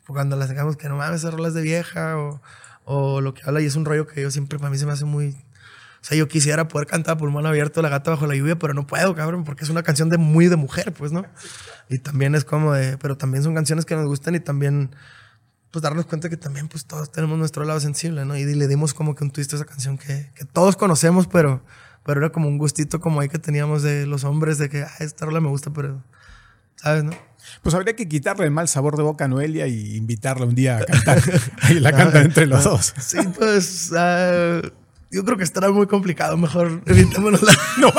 cuando 0.06 0.36
las 0.36 0.50
digamos 0.50 0.78
que 0.78 0.88
no 0.88 0.98
mames, 0.98 1.22
esas 1.22 1.34
rolas 1.34 1.54
de 1.54 1.64
vieja 1.64 2.18
o, 2.18 2.42
o 2.86 3.20
lo 3.20 3.34
que 3.34 3.42
habla 3.46 3.60
y 3.62 3.66
es 3.66 3.76
un 3.76 3.86
rollo 3.86 4.08
que 4.08 4.22
yo 4.22 4.30
siempre, 4.30 4.60
para 4.60 4.70
mí 4.70 4.78
se 4.78 4.86
me 4.86 4.92
hace 4.92 5.06
muy 5.06 5.36
o 6.02 6.06
sea, 6.06 6.18
yo 6.18 6.28
quisiera 6.28 6.68
poder 6.68 6.88
cantar 6.88 7.18
pulmón 7.18 7.46
abierto 7.46 7.82
La 7.82 7.90
gata 7.90 8.12
bajo 8.12 8.28
la 8.28 8.36
lluvia, 8.36 8.58
pero 8.58 8.74
no 8.74 8.88
puedo, 8.88 9.16
cabrón, 9.16 9.44
porque 9.44 9.64
es 9.64 9.70
una 9.70 9.84
canción 9.84 10.10
de 10.10 10.18
muy 10.18 10.48
de 10.48 10.56
mujer, 10.56 10.94
pues, 10.94 11.12
¿no? 11.12 11.26
Y 11.90 12.00
también 12.00 12.36
es 12.36 12.46
como 12.46 12.74
de, 12.74 12.98
pero 12.98 13.18
también 13.18 13.44
son 13.44 13.56
canciones 13.56 13.86
que 13.86 13.96
nos 13.96 14.06
gustan 14.06 14.36
y 14.36 14.40
también, 14.40 14.96
pues, 15.72 15.82
darnos 15.82 16.06
cuenta 16.06 16.30
que 16.30 16.38
también, 16.38 16.68
pues, 16.68 16.86
todos 16.86 17.12
tenemos 17.12 17.38
nuestro 17.38 17.64
lado 17.66 17.80
sensible, 17.80 18.26
¿no? 18.26 18.38
Y 18.38 18.46
le 18.46 18.68
dimos 18.68 18.94
como 18.94 19.16
que 19.16 19.24
un 19.24 19.32
twist 19.32 19.54
a 19.54 19.56
esa 19.58 19.66
canción 19.66 19.98
que, 19.98 20.32
que 20.36 20.46
todos 20.46 20.78
conocemos, 20.78 21.28
pero, 21.28 21.64
pero 22.06 22.22
era 22.22 22.32
como 22.32 22.48
un 22.48 22.58
gustito 22.58 23.00
como 23.00 23.20
ahí 23.20 23.30
que 23.30 23.40
teníamos 23.40 23.84
de 23.84 24.06
los 24.06 24.24
hombres, 24.24 24.58
de 24.60 24.70
que, 24.70 24.84
ah, 24.84 24.92
esta 25.00 25.26
rola 25.26 25.42
me 25.42 25.50
gusta, 25.50 25.72
pero, 25.72 26.04
¿sabes, 26.76 27.04
no? 27.04 27.12
Pues 27.64 27.74
habría 27.74 27.96
que 27.96 28.08
quitarle 28.08 28.46
el 28.46 28.52
mal 28.52 28.68
sabor 28.68 28.98
de 28.98 29.04
boca 29.04 29.26
a 29.26 29.28
Noelia 29.28 29.68
y 29.68 29.96
invitarla 29.96 30.46
un 30.46 30.56
día 30.56 30.78
a 30.78 30.86
cantar. 30.86 31.22
y 31.70 31.80
la 31.80 31.92
canta 31.96 32.22
entre 32.22 32.46
los 32.46 32.64
dos. 32.64 32.94
Sí, 33.00 33.18
pues... 33.38 33.92
Uh, 33.92 34.87
yo 35.12 35.24
creo 35.24 35.38
que 35.38 35.44
estará 35.44 35.72
muy 35.72 35.88
complicado. 35.88 36.38
Mejor 36.38 36.82
evitémonos 36.86 37.42
la. 37.42 37.54
no 37.78 37.92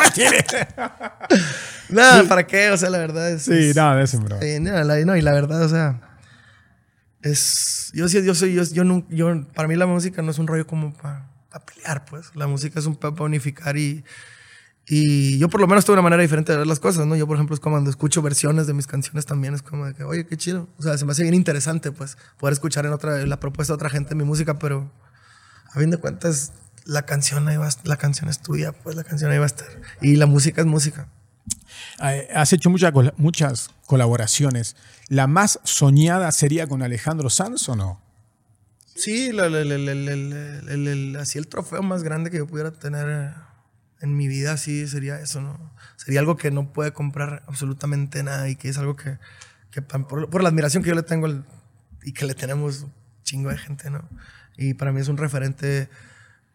nada, 1.89 2.25
¿para 2.25 2.47
qué? 2.47 2.71
O 2.71 2.77
sea, 2.77 2.91
la 2.91 2.99
verdad 2.99 3.31
es. 3.31 3.43
Sí, 3.43 3.73
nada 3.75 3.97
de 3.97 4.05
eso, 4.05 4.19
bro. 4.21 4.39
Sí, 4.41 4.61
no, 4.61 5.17
y 5.17 5.23
la 5.23 5.33
verdad, 5.33 5.63
o 5.63 5.69
sea. 5.69 6.01
Es. 7.23 7.91
Yo 7.95 8.09
sí, 8.09 8.23
yo 8.25 8.35
soy. 8.35 8.55
Yo, 8.55 8.63
yo, 8.65 8.85
no, 8.85 9.07
yo, 9.09 9.47
para 9.55 9.69
mí 9.69 9.77
la 9.77 9.87
música 9.87 10.23
no 10.23 10.31
es 10.31 10.39
un 10.39 10.47
rollo 10.47 10.67
como 10.67 10.93
para 10.93 11.29
pelear, 11.67 12.05
pues. 12.05 12.35
La 12.35 12.47
música 12.47 12.79
es 12.79 12.87
un 12.87 12.97
para 12.97 13.15
unificar 13.23 13.77
y. 13.77 14.05
Y 14.91 15.39
yo 15.39 15.51
por 15.51 15.61
lo 15.61 15.67
menos 15.67 15.85
tengo 15.85 15.95
una 15.95 16.03
manera 16.03 16.23
diferente 16.23 16.51
de 16.53 16.59
ver 16.59 16.67
las 16.67 16.81
cosas, 16.81 17.07
¿no? 17.07 17.15
Yo, 17.15 17.27
por 17.27 17.37
ejemplo, 17.37 17.53
es 17.53 17.61
como 17.61 17.75
cuando 17.75 17.91
escucho 17.91 18.23
versiones 18.23 18.67
de 18.67 18.73
mis 18.73 18.87
canciones 18.87 19.27
también, 19.27 19.53
es 19.53 19.61
como 19.61 19.85
de 19.85 19.93
que, 19.93 20.03
oye, 20.03 20.27
qué 20.27 20.39
chido. 20.39 20.67
O 20.79 20.83
sea, 20.83 20.97
se 20.97 21.05
me 21.05 21.13
hace 21.13 21.25
bien 21.25 21.35
interesante, 21.35 21.93
pues, 21.93 22.17
poder 22.39 22.55
escuchar 22.55 22.87
en 22.87 22.95
otra, 22.95 23.27
la 23.27 23.39
propuesta 23.39 23.75
de 23.75 23.75
otra 23.75 23.91
gente 23.91 24.15
mi 24.15 24.25
música, 24.25 24.59
pero 24.59 24.91
a 25.75 25.79
fin 25.79 25.91
de 25.91 25.99
cuentas, 25.99 26.55
la 26.89 27.03
canción 27.03 27.47
ahí 27.49 27.59
va, 27.59 27.69
la 27.85 27.99
canción 27.99 28.31
es 28.31 28.41
tuya, 28.41 28.73
pues 28.73 28.97
la 28.97 29.05
canción 29.05 29.31
ahí 29.31 29.37
va 29.37 29.45
a 29.45 29.47
estar. 29.47 29.69
Y 30.01 30.17
la 30.17 30.25
música 30.25 30.63
es 30.63 30.67
música. 30.67 31.07
Has 31.99 32.55
hecho 32.55 32.71
muchas, 32.71 32.95
muchas 33.19 33.71
colaboraciones. 33.85 34.75
¿La 35.09 35.27
más 35.27 35.61
soñada 35.65 36.33
sería 36.33 36.67
con 36.67 36.83
Alejandro 36.83 37.29
Sanz 37.29 37.69
o 37.69 37.77
no? 37.77 38.01
Sí, 38.97 39.31
así 41.19 41.39
el 41.39 41.47
trofeo 41.47 41.83
más 41.83 42.03
grande 42.03 42.31
que 42.31 42.39
yo 42.39 42.47
pudiera 42.47 42.71
tener 42.71 43.35
en 44.01 44.17
mi 44.17 44.27
vida, 44.27 44.57
sí 44.57 44.89
sería 44.89 45.21
eso, 45.21 45.43
¿no? 45.43 45.59
Sería 45.97 46.21
algo 46.21 46.39
que 46.39 46.51
no 46.51 46.73
puede 46.73 46.93
comprar 46.93 47.43
absolutamente 47.47 48.23
nada 48.23 48.49
y 48.49 48.57
que 48.57 48.71
es 48.71 48.79
algo 48.79 48.97
que, 48.97 49.19
por, 49.83 50.43
la 50.43 50.49
admiración 50.49 50.83
que 50.83 50.89
yo 50.89 50.95
le 50.95 51.03
tengo 51.03 51.29
y 52.03 52.13
que 52.13 52.25
le 52.25 52.35
tenemos 52.35 52.87
chingo 53.25 53.51
de 53.51 53.59
gente, 53.59 53.91
¿no? 53.91 54.09
Y 54.57 54.73
para 54.73 54.91
mí 54.91 55.03
es 55.03 55.09
un 55.09 55.19
referente 55.19 55.91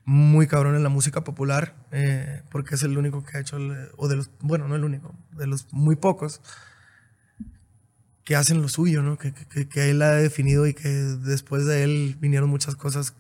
muy 0.06 0.48
cabrón 0.48 0.76
en 0.76 0.84
la 0.84 0.90
música 0.90 1.24
popular, 1.24 1.76
eh, 1.92 2.42
porque 2.50 2.76
es 2.76 2.84
el 2.84 2.98
único 2.98 3.24
que 3.24 3.38
ha 3.38 3.40
hecho, 3.40 3.58
o 3.96 4.08
de 4.08 4.16
los, 4.18 4.30
bueno, 4.42 4.68
no 4.68 4.76
el 4.76 4.84
único, 4.84 5.16
de 5.32 5.48
los 5.48 5.68
muy 5.72 5.96
pocos 5.96 6.42
que 8.24 8.36
hacen 8.36 8.62
lo 8.62 8.70
suyo, 8.70 9.02
¿no? 9.02 9.18
Que, 9.18 9.34
que, 9.34 9.90
él 9.90 10.02
ha 10.02 10.12
definido 10.12 10.66
y 10.66 10.74
que 10.74 10.90
después 10.90 11.66
de 11.66 11.84
él 11.84 12.18
vinieron 12.20 12.50
muchas 12.50 12.76
cosas 12.76 13.14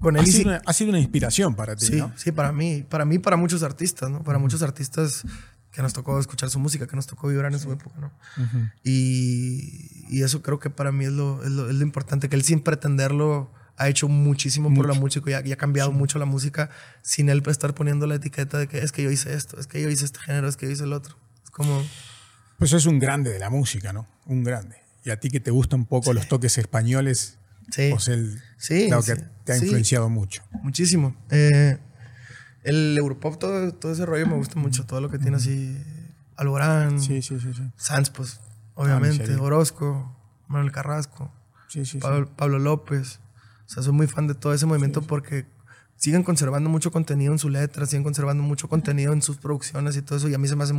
con 0.00 0.16
él. 0.16 0.22
Ha 0.22 0.26
sido, 0.26 0.50
una, 0.50 0.62
ha 0.66 0.72
sido, 0.72 0.90
una, 0.90 0.98
inspiración 0.98 1.54
para 1.54 1.76
ti, 1.76 1.86
sí, 1.86 1.96
¿no? 1.96 2.12
Sí, 2.16 2.32
para 2.32 2.52
mí, 2.52 2.84
para 2.88 3.04
mí, 3.04 3.18
para 3.18 3.36
muchos 3.36 3.62
artistas, 3.62 4.10
¿no? 4.10 4.24
Para 4.24 4.38
muchos 4.38 4.62
artistas 4.62 5.24
que 5.70 5.82
nos 5.82 5.92
tocó 5.92 6.18
escuchar 6.20 6.50
su 6.50 6.58
música, 6.58 6.86
que 6.86 6.96
nos 6.96 7.06
tocó 7.06 7.28
vibrar 7.28 7.52
en 7.52 7.58
su 7.58 7.72
época, 7.72 7.98
¿no? 7.98 8.12
y, 8.84 10.06
y, 10.08 10.22
eso 10.22 10.40
creo 10.40 10.60
que 10.60 10.70
para 10.70 10.92
mí 10.92 11.04
es 11.04 11.12
lo, 11.12 11.42
es 11.42 11.50
lo, 11.50 11.68
es 11.68 11.74
lo 11.74 11.82
importante, 11.82 12.28
que 12.28 12.36
él 12.36 12.44
sin 12.44 12.60
pretenderlo 12.60 13.50
ha 13.76 13.88
hecho 13.88 14.08
muchísimo 14.08 14.72
por 14.72 14.86
la 14.86 14.94
música 14.94 15.42
y 15.44 15.52
ha, 15.52 15.56
cambiado 15.56 15.92
mucho 15.92 16.18
la 16.18 16.24
música 16.24 16.70
sin 17.02 17.28
él 17.28 17.42
estar 17.46 17.74
poniendo 17.74 18.06
la 18.06 18.16
etiqueta 18.16 18.58
de 18.58 18.68
que 18.68 18.78
es 18.78 18.92
que 18.92 19.02
yo 19.02 19.10
hice 19.10 19.34
esto, 19.34 19.58
es 19.58 19.66
que 19.66 19.82
yo 19.82 19.88
hice 19.88 20.04
este 20.04 20.20
género, 20.20 20.48
es 20.48 20.56
que 20.56 20.66
yo 20.66 20.72
hice 20.72 20.84
el 20.84 20.92
otro. 20.92 21.16
Es 21.42 21.50
como... 21.50 21.82
Pues 22.58 22.72
es 22.72 22.86
un 22.86 22.98
grande 22.98 23.30
de 23.30 23.38
la 23.38 23.50
música, 23.50 23.92
¿no? 23.92 24.06
Un 24.26 24.44
grande. 24.44 24.76
Y 25.04 25.10
a 25.10 25.18
ti 25.18 25.28
que 25.28 25.40
te 25.40 25.50
gustan 25.50 25.80
un 25.80 25.86
poco 25.86 26.12
los 26.12 26.28
toques 26.28 26.56
españoles, 26.56 27.38
sí. 27.70 27.90
pues 27.90 28.08
él 28.08 28.40
sí, 28.56 28.86
claro 28.86 29.02
que 29.02 29.16
te 29.44 29.52
ha 29.52 29.56
influenciado 29.56 30.08
mucho. 30.08 30.42
Muchísimo. 30.62 31.16
Eh, 31.30 31.78
el 32.62 32.96
Europop, 32.96 33.38
todo, 33.38 33.72
todo, 33.74 33.92
ese 33.92 34.06
rollo 34.06 34.26
me 34.26 34.36
gusta 34.36 34.58
mucho, 34.58 34.86
todo 34.86 35.00
lo 35.00 35.10
que 35.10 35.18
tiene 35.18 35.36
así 35.36 35.76
Alborán, 36.36 37.00
sí, 37.00 37.22
sí, 37.22 37.38
sí, 37.38 37.52
Sanz, 37.76 38.10
pues, 38.10 38.40
obviamente, 38.74 39.34
Orozco, 39.36 40.16
Manuel 40.48 40.72
Carrasco, 40.72 41.32
Pablo, 42.00 42.34
Pablo 42.34 42.58
López. 42.58 43.20
O 43.66 43.68
sea, 43.68 43.82
soy 43.82 43.92
muy 43.92 44.06
fan 44.06 44.26
de 44.26 44.34
todo 44.34 44.52
ese 44.52 44.66
movimiento 44.66 45.02
porque 45.02 45.46
siguen 45.96 46.22
conservando 46.22 46.68
mucho 46.68 46.90
contenido 46.90 47.32
en 47.32 47.38
su 47.38 47.48
letra, 47.48 47.86
siguen 47.86 48.02
conservando 48.02 48.42
mucho 48.42 48.68
contenido 48.68 49.12
en 49.12 49.22
sus 49.22 49.36
producciones 49.36 49.96
y 49.96 50.02
todo 50.02 50.18
eso. 50.18 50.28
Y 50.28 50.34
a 50.34 50.38
mí 50.38 50.48
se 50.48 50.56
me 50.56 50.64
hace 50.64 50.74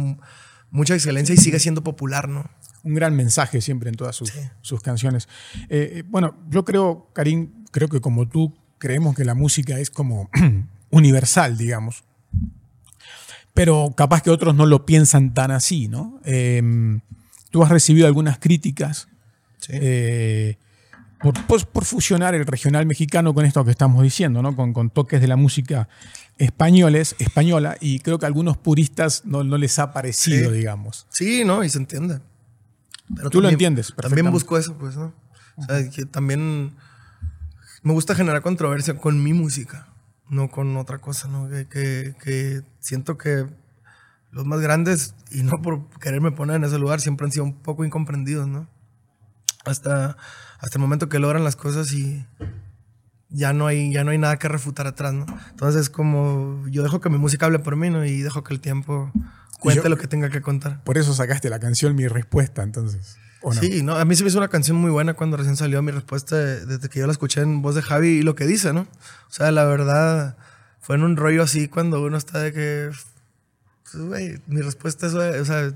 mucha 0.70 0.94
excelencia 0.94 1.34
y 1.34 1.38
sigue 1.38 1.60
siendo 1.60 1.84
popular, 1.84 2.30
¿no? 2.30 2.50
Un 2.84 2.94
gran 2.94 3.16
mensaje 3.16 3.62
siempre 3.62 3.90
en 3.90 3.96
todas 3.96 4.16
sus, 4.16 4.32
sus 4.62 4.82
canciones. 4.82 5.28
Eh, 5.70 5.94
eh, 5.96 6.04
bueno, 6.08 6.36
yo 6.50 6.64
creo, 6.64 7.10
Karim, 7.14 7.66
creo 7.72 7.88
que 7.90 8.02
como 8.02 8.28
tú 8.28 8.56
creemos 8.78 9.16
que 9.16 9.26
la 9.26 9.34
música 9.34 9.80
es 9.80 9.90
como 9.90 10.30
universal, 10.92 11.58
digamos. 11.58 12.04
Pero 13.54 13.94
capaz 13.96 14.22
que 14.22 14.30
otros 14.30 14.54
no 14.54 14.66
lo 14.66 14.86
piensan 14.86 15.34
tan 15.34 15.50
así, 15.50 15.88
¿no? 15.88 16.20
Em, 16.26 17.00
tú 17.50 17.64
has 17.64 17.70
recibido 17.70 18.06
algunas 18.06 18.38
críticas. 18.38 19.08
Sí. 19.58 19.72
Eh, 19.74 20.58
por, 21.20 21.34
por- 21.46 21.66
por 21.68 21.86
fusionar 21.86 22.36
el 22.36 22.46
regional 22.46 22.86
mexicano 22.86 23.34
con 23.34 23.46
esto 23.46 23.64
que 23.66 23.72
estamos 23.72 24.04
diciendo, 24.04 24.42
¿no? 24.42 24.56
Con, 24.56 24.74
con 24.74 24.90
toques 24.90 25.22
de 25.22 25.28
la 25.28 25.36
música 25.36 25.88
españoles, 26.38 27.16
española, 27.20 27.78
y 27.80 28.00
creo 28.00 28.20
que 28.20 28.26
a 28.26 28.28
algunos 28.28 28.58
puristas 28.58 29.24
no, 29.26 29.44
no 29.44 29.58
les 29.58 29.80
ha 29.80 29.94
parecido, 29.94 30.52
Sí. 30.52 30.58
digamos. 30.58 31.08
Sí, 31.10 31.44
¿no? 31.46 31.64
Y 31.64 31.70
se 31.70 31.78
entiende. 31.78 32.20
Pero 33.16 33.30
Tú 33.30 33.40
lo 33.40 33.50
entiendes 33.50 33.94
También 33.96 34.32
busco 34.32 34.58
eso, 34.58 34.76
pues, 34.78 34.96
¿no? 34.98 35.14
O 35.58 35.64
sea, 35.64 35.90
que 35.90 36.06
también 36.06 36.74
me 37.84 37.94
gusta 37.94 38.16
generar 38.16 38.42
controversia 38.42 38.98
con 38.98 39.24
mi 39.24 39.32
música, 39.34 39.88
no 40.30 40.50
con 40.50 40.76
otra 40.76 40.98
cosa, 40.98 41.28
¿no? 41.28 41.48
Que, 41.50 41.68
que- 41.68 42.16
que 42.22 42.62
siento 42.80 43.18
que 43.18 43.46
los 44.32 44.46
más 44.46 44.60
grandes, 44.60 45.16
y 45.32 45.44
no 45.44 45.62
por 45.62 45.88
quererme 46.00 46.32
poner 46.32 46.58
en 46.58 46.66
ese 46.66 46.78
lugar, 46.78 47.00
siempre 47.00 47.26
han 47.26 47.32
sido 47.32 47.46
un 47.46 47.54
poco 47.54 47.86
incomprendidos, 47.86 48.48
¿no? 48.48 48.68
Hasta, 49.64 50.18
hasta 50.66 50.78
el 50.78 50.82
momento 50.82 51.08
que 51.10 51.20
logran 51.20 51.44
las 51.44 51.56
cosas 51.56 51.92
y 51.94 52.26
ya 53.30 53.54
no 53.54 53.68
hay, 53.68 53.92
ya 53.94 54.04
no 54.04 54.12
hay 54.12 54.18
nada 54.18 54.38
que 54.38 54.48
refutar 54.48 54.88
atrás, 54.88 55.14
¿no? 55.14 55.26
Entonces, 55.52 55.90
como 55.90 56.66
yo 56.70 56.84
dejo 56.84 57.00
que 57.02 57.10
mi 57.10 57.18
música 57.18 57.46
hable 57.46 57.60
por 57.60 57.76
mí, 57.76 57.90
¿no? 57.90 58.04
Y 58.06 58.22
dejo 58.22 58.44
que 58.44 58.54
el 58.54 58.60
tiempo 58.60 59.12
cuente 59.60 59.84
yo- 59.84 59.90
lo 59.90 59.98
que 59.98 60.08
tenga 60.08 60.30
que 60.30 60.42
contar. 60.42 60.84
Por 60.84 60.98
eso 60.98 61.14
sacaste 61.14 61.50
la 61.50 61.60
canción 61.60 61.96
Mi 61.96 62.08
Respuesta, 62.08 62.64
entonces. 62.64 63.18
¿o 63.42 63.54
no? 63.54 63.62
Sí, 63.62 63.84
no, 63.84 63.96
a 63.96 64.06
mí 64.06 64.16
se 64.16 64.24
me 64.24 64.30
hizo 64.30 64.40
una 64.40 64.48
canción 64.48 64.76
muy 64.78 64.90
buena 64.90 65.14
cuando 65.14 65.38
recién 65.38 65.56
salió 65.56 65.82
mi 65.84 65.92
respuesta 65.92 66.36
de- 66.36 66.66
desde 66.66 66.90
que 66.90 67.00
yo 67.00 67.06
la 67.06 67.12
escuché 67.12 67.42
en 67.42 67.62
voz 67.62 67.76
de 67.76 67.84
Javi 67.84 68.08
y 68.08 68.22
lo 68.24 68.34
que 68.36 68.48
dice, 68.48 68.74
¿no? 68.74 68.82
O 68.82 69.32
sea, 69.32 69.52
la 69.52 69.66
verdad, 69.66 70.36
fue 70.82 70.96
en 70.96 71.04
un 71.04 71.16
rollo 71.16 71.44
así 71.44 71.68
cuando 71.68 72.02
uno 72.02 72.18
está 72.18 72.40
de 72.40 72.54
que, 72.54 72.90
pues, 73.92 74.04
güey, 74.04 74.42
mi 74.48 74.62
respuesta 74.62 75.06
es, 75.06 75.14
o 75.14 75.46
sea, 75.46 75.72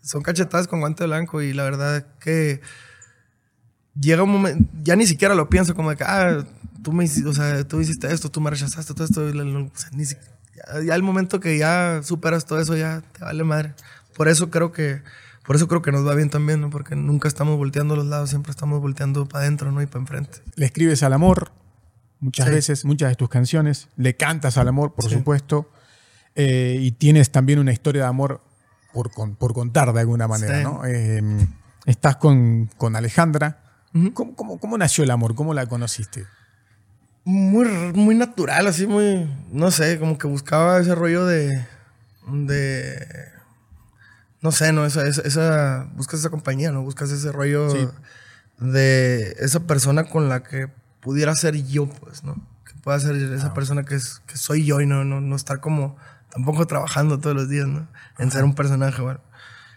son 0.00 0.22
cachetadas 0.22 0.68
con 0.68 0.78
guante 0.78 1.04
blanco 1.06 1.42
y 1.42 1.52
la 1.52 1.64
verdad 1.64 2.06
que 2.20 2.60
llega 4.00 4.22
un 4.22 4.30
momento, 4.30 4.70
ya 4.82 4.96
ni 4.96 5.06
siquiera 5.06 5.34
lo 5.34 5.48
pienso 5.48 5.74
como 5.74 5.90
de 5.90 5.96
que, 5.96 6.04
ah, 6.04 6.44
tú 6.82 6.92
me 6.92 7.04
hiciste, 7.04 7.28
o 7.28 7.34
sea, 7.34 7.66
tú 7.66 7.80
hiciste 7.80 8.12
esto, 8.12 8.30
tú 8.30 8.40
me 8.40 8.50
rechazaste, 8.50 8.94
todo 8.94 9.04
esto, 9.04 9.22
o 9.22 9.32
sea, 9.78 9.90
ni 9.92 10.04
ya, 10.04 10.16
ya 10.84 10.94
el 10.94 11.02
momento 11.02 11.40
que 11.40 11.56
ya 11.58 12.00
superas 12.02 12.44
todo 12.46 12.60
eso, 12.60 12.76
ya 12.76 13.02
te 13.12 13.24
vale 13.24 13.44
madre. 13.44 13.74
Por 14.16 14.28
eso 14.28 14.50
creo 14.50 14.72
que, 14.72 15.02
por 15.46 15.56
eso 15.56 15.68
creo 15.68 15.82
que 15.82 15.92
nos 15.92 16.06
va 16.06 16.14
bien 16.14 16.30
también, 16.30 16.60
¿no? 16.60 16.70
Porque 16.70 16.96
nunca 16.96 17.28
estamos 17.28 17.56
volteando 17.56 17.94
a 17.94 17.96
los 17.96 18.06
lados, 18.06 18.30
siempre 18.30 18.50
estamos 18.50 18.80
volteando 18.80 19.26
para 19.26 19.44
adentro, 19.44 19.70
¿no? 19.72 19.80
Y 19.82 19.86
para 19.86 20.00
enfrente. 20.00 20.38
Le 20.56 20.66
escribes 20.66 21.02
al 21.02 21.12
amor 21.12 21.52
muchas 22.20 22.46
Sí. 22.48 22.52
veces, 22.54 22.84
muchas 22.84 23.10
de 23.10 23.14
tus 23.16 23.28
canciones. 23.28 23.88
Le 23.96 24.16
cantas 24.16 24.58
al 24.58 24.66
amor, 24.68 24.94
por 24.94 25.08
Sí. 25.08 25.16
supuesto. 25.16 25.70
eh, 26.40 26.78
y 26.80 26.92
tienes 26.92 27.32
también 27.32 27.58
una 27.58 27.72
historia 27.72 28.02
de 28.02 28.08
amor 28.08 28.40
por, 28.92 29.10
con- 29.10 29.34
por 29.34 29.54
contar 29.54 29.92
de 29.92 29.98
alguna 30.00 30.28
manera, 30.28 30.58
Sí. 30.58 30.62
¿no? 30.62 30.82
Eh, 30.86 31.20
estás 31.84 32.14
con, 32.16 32.70
con 32.76 32.94
Alejandra. 32.94 33.60
¿Cómo, 34.14 34.34
cómo, 34.34 34.58
cómo 34.58 34.78
nació 34.78 35.04
el 35.04 35.10
amor? 35.10 35.34
¿Cómo 35.34 35.54
la 35.54 35.66
conociste? 35.66 36.26
muy, 37.24 37.66
muy 37.92 38.14
natural, 38.14 38.66
así 38.68 38.86
muy, 38.86 39.30
no 39.52 39.70
sé, 39.70 39.98
como 39.98 40.16
que 40.16 40.26
buscaba 40.26 40.78
ese 40.78 40.94
rollo 40.94 41.26
de, 41.26 41.62
de, 42.26 43.06
no 44.40 44.50
sé, 44.50 44.72
no, 44.72 44.86
esa, 44.86 45.06
esa, 45.06 45.20
esa- 45.22 45.90
buscas 45.94 46.20
esa 46.20 46.30
compañía, 46.30 46.72
¿no? 46.72 46.80
Buscas 46.82 47.10
ese 47.10 47.30
rollo 47.30 47.68
Sí. 47.70 47.86
de 48.60 49.36
esa 49.40 49.60
persona 49.66 50.04
con 50.04 50.30
la 50.30 50.42
que 50.42 50.68
pudiera 51.00 51.34
ser 51.34 51.54
yo, 51.66 51.86
pues, 51.86 52.24
¿no? 52.24 52.34
Que 52.64 52.72
pueda 52.82 52.98
ser 52.98 53.14
esa 53.16 53.52
persona 53.52 53.84
que, 53.84 53.96
es, 53.96 54.22
que 54.26 54.38
soy 54.38 54.64
yo 54.64 54.80
y 54.80 54.86
no, 54.86 55.04
no, 55.04 55.20
no 55.20 55.36
estar 55.36 55.60
como, 55.60 55.96
tampoco 56.30 56.66
trabajando 56.66 57.18
todos 57.18 57.36
los 57.36 57.50
días, 57.50 57.66
¿no? 57.66 57.88
En 58.18 58.30
ser 58.30 58.44
un 58.44 58.54
personaje, 58.54 59.02
bueno. 59.02 59.20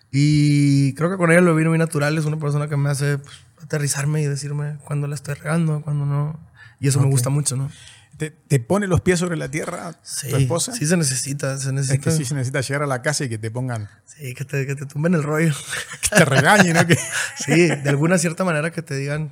Y 0.10 0.94
creo 0.96 1.10
que 1.12 1.18
con 1.18 1.32
ella 1.32 1.42
lo 1.42 1.54
vino 1.56 1.70
muy 1.72 1.80
natural, 1.80 2.18
es 2.18 2.24
una 2.24 2.38
persona 2.38 2.70
que 2.70 2.78
me 2.78 2.90
hace 2.90 3.18
pues, 3.18 3.36
aterrizarme 3.64 4.22
y 4.22 4.26
decirme 4.26 4.78
cuando 4.86 5.08
la 5.08 5.16
estoy 5.16 5.36
regando, 5.36 5.82
cuando 5.82 6.06
no. 6.06 6.40
Y 6.80 6.88
eso 6.88 7.00
me 7.00 7.08
gusta 7.08 7.30
mucho, 7.30 7.56
¿no? 7.56 7.70
¿Te, 8.18 8.30
te 8.32 8.60
pone 8.60 8.86
los 8.88 9.02
pies 9.02 9.20
sobre 9.20 9.36
la 9.36 9.50
tierra 9.50 9.94
tu 9.94 10.36
esposa? 10.36 10.74
Sí 10.74 10.86
se 10.86 10.96
necesita, 10.98 11.58
se 11.58 11.70
es 11.70 11.74
necesita. 11.74 12.04
que 12.04 12.12
sí 12.16 12.26
se 12.26 12.36
necesita 12.36 12.62
llegar 12.62 12.84
a 12.84 12.88
la 12.88 13.02
casa 13.02 13.24
y 13.24 13.30
que 13.30 13.38
te 13.40 13.50
pongan, 13.50 13.90
Sí, 14.06 14.34
que 14.36 14.46
te, 14.46 14.68
que 14.68 14.76
te 14.76 14.86
tumben 14.86 15.14
el 15.16 15.24
rollo. 15.24 15.54
que 16.10 16.18
te 16.18 16.26
regañen, 16.26 16.74
¿no? 16.74 16.86
Que- 16.86 17.00
sí, 17.38 17.68
de 17.68 17.90
alguna 17.90 18.18
cierta 18.20 18.44
manera 18.44 18.72
que 18.72 18.82
te 18.84 18.96
digan, 18.96 19.32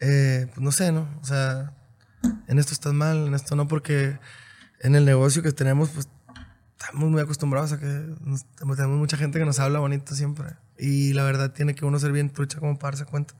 eh, 0.00 0.46
pues 0.54 0.60
no 0.62 0.72
sé, 0.72 0.92
¿no? 0.92 1.08
O 1.22 1.24
sea, 1.24 1.72
en 2.48 2.58
esto 2.58 2.72
estás 2.74 2.92
mal, 2.92 3.26
en 3.28 3.34
esto 3.34 3.56
no, 3.56 3.68
porque 3.68 4.18
en 4.80 4.94
el 4.96 5.04
negocio 5.06 5.42
que 5.42 5.52
tenemos, 5.52 5.88
pues 5.90 6.08
estamos 6.78 7.10
muy 7.10 7.22
acostumbrados 7.22 7.72
a 7.72 7.78
que 7.80 7.86
nos- 8.20 8.44
tenemos 8.76 8.98
mucha 8.98 9.16
gente 9.16 9.38
que 9.38 9.44
nos 9.46 9.58
habla 9.60 9.78
bonito 9.78 10.14
siempre. 10.14 10.48
Y 10.78 11.12
la 11.12 11.22
verdad 11.24 11.52
tiene 11.52 11.74
que 11.74 11.84
uno 11.84 11.98
ser 11.98 12.12
bien 12.12 12.30
trucha 12.30 12.58
como 12.58 12.78
para 12.78 12.96
darse 12.96 13.10
cuenta. 13.10 13.34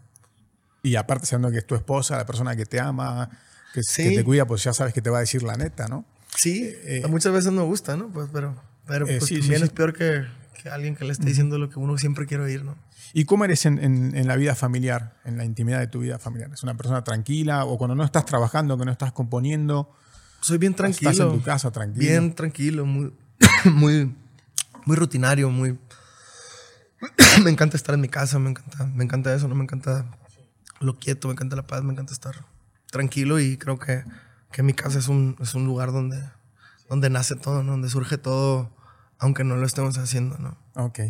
Y 0.83 0.97
aparte, 0.97 1.27
sabiendo 1.27 1.51
que 1.51 1.59
es 1.59 1.67
tu 1.67 1.75
esposa, 1.75 2.17
la 2.17 2.27
persona 2.27 2.55
que 2.57 2.67
te 2.67 2.79
ama, 2.81 3.31
que, 3.73 3.83
Sí. 3.83 4.03
que 4.05 4.11
te 4.17 4.25
cuida, 4.25 4.47
pues 4.47 4.63
ya 4.63 4.73
sabes 4.73 4.93
que 4.95 5.01
te 5.03 5.11
va 5.11 5.19
a 5.19 5.21
decir 5.21 5.43
la 5.43 5.57
neta, 5.57 5.89
¿no? 5.89 6.05
Sí, 6.37 6.69
Eh, 6.85 7.05
muchas 7.09 7.33
veces 7.33 7.53
no 7.53 7.65
gusta, 7.65 7.97
¿no? 7.97 8.09
Pues, 8.09 8.29
pero 8.33 8.55
pero 8.87 9.07
Eh, 9.09 9.17
pues 9.19 9.29
sí, 9.29 9.37
sí, 9.37 9.41
también 9.41 9.61
sí. 9.61 9.65
es 9.65 9.71
peor 9.71 9.95
que, 9.95 10.25
que 10.63 10.69
alguien 10.69 10.95
que 10.95 11.05
le 11.07 11.13
esté 11.13 11.25
diciendo 11.25 11.57
lo 11.59 11.71
que 11.71 11.79
uno 11.79 11.97
siempre 11.97 12.27
quiere 12.27 12.43
oír, 12.45 12.65
¿no? 12.65 12.75
¿Y 13.15 13.25
cómo 13.25 13.45
eres 13.47 13.65
en, 13.65 13.79
en- 13.83 14.15
en 14.15 14.27
la 14.29 14.37
vida 14.37 14.55
familiar, 14.55 15.17
en 15.25 15.39
la 15.39 15.45
intimidad 15.47 15.79
de 15.79 15.87
tu 15.87 16.01
vida 16.01 16.19
familiar? 16.19 16.51
¿Es 16.53 16.63
una 16.65 16.77
persona 16.77 17.03
tranquila 17.03 17.65
o 17.65 17.79
cuando 17.79 17.95
no 17.95 18.05
estás 18.05 18.27
trabajando, 18.27 18.77
que 18.77 18.85
no 18.85 18.93
estás 18.93 19.13
componiendo? 19.13 19.91
Soy 20.41 20.59
bien 20.59 20.75
tranquilo. 20.75 21.11
Estás 21.13 21.27
en 21.27 21.33
tu 21.33 21.43
casa 21.43 21.71
tranquilo. 21.71 22.01
Bien 22.07 22.35
tranquilo, 22.35 22.85
muy, 22.85 23.11
muy, 23.73 24.15
muy 24.85 24.97
rutinario, 24.97 25.49
muy... 25.49 25.79
me 27.45 27.51
encanta 27.51 27.77
estar 27.77 27.95
en 27.95 28.01
mi 28.01 28.09
casa, 28.09 28.39
me 28.39 28.51
encanta, 28.51 28.87
me 28.87 29.05
encanta 29.05 29.35
eso, 29.35 29.49
no 29.49 29.55
me 29.55 29.65
encanta 29.65 30.07
lo 30.81 30.99
quieto, 30.99 31.29
me 31.29 31.33
encanta 31.33 31.57
la 31.57 31.67
paz, 31.67 31.83
me 31.83 31.93
encanta 31.93 32.13
estar 32.13 32.45
tranquilo 32.91 33.41
y 33.41 33.57
creo 33.57 33.79
que, 33.79 34.05
que 34.53 34.63
mi 34.63 34.75
casa 34.75 34.99
es 34.99 35.09
un, 35.09 35.37
es 35.41 35.55
un 35.55 35.65
lugar 35.67 35.93
donde, 35.93 36.23
donde 36.89 37.11
nace 37.11 37.35
todo, 37.37 37.63
donde 37.63 37.89
surge 37.89 38.19
todo, 38.19 38.71
aunque 39.19 39.45
no 39.45 39.57
lo 39.57 39.67
estemos 39.67 39.97
haciendo, 39.99 40.39
¿no? 40.39 40.57
Ok. 40.77 41.01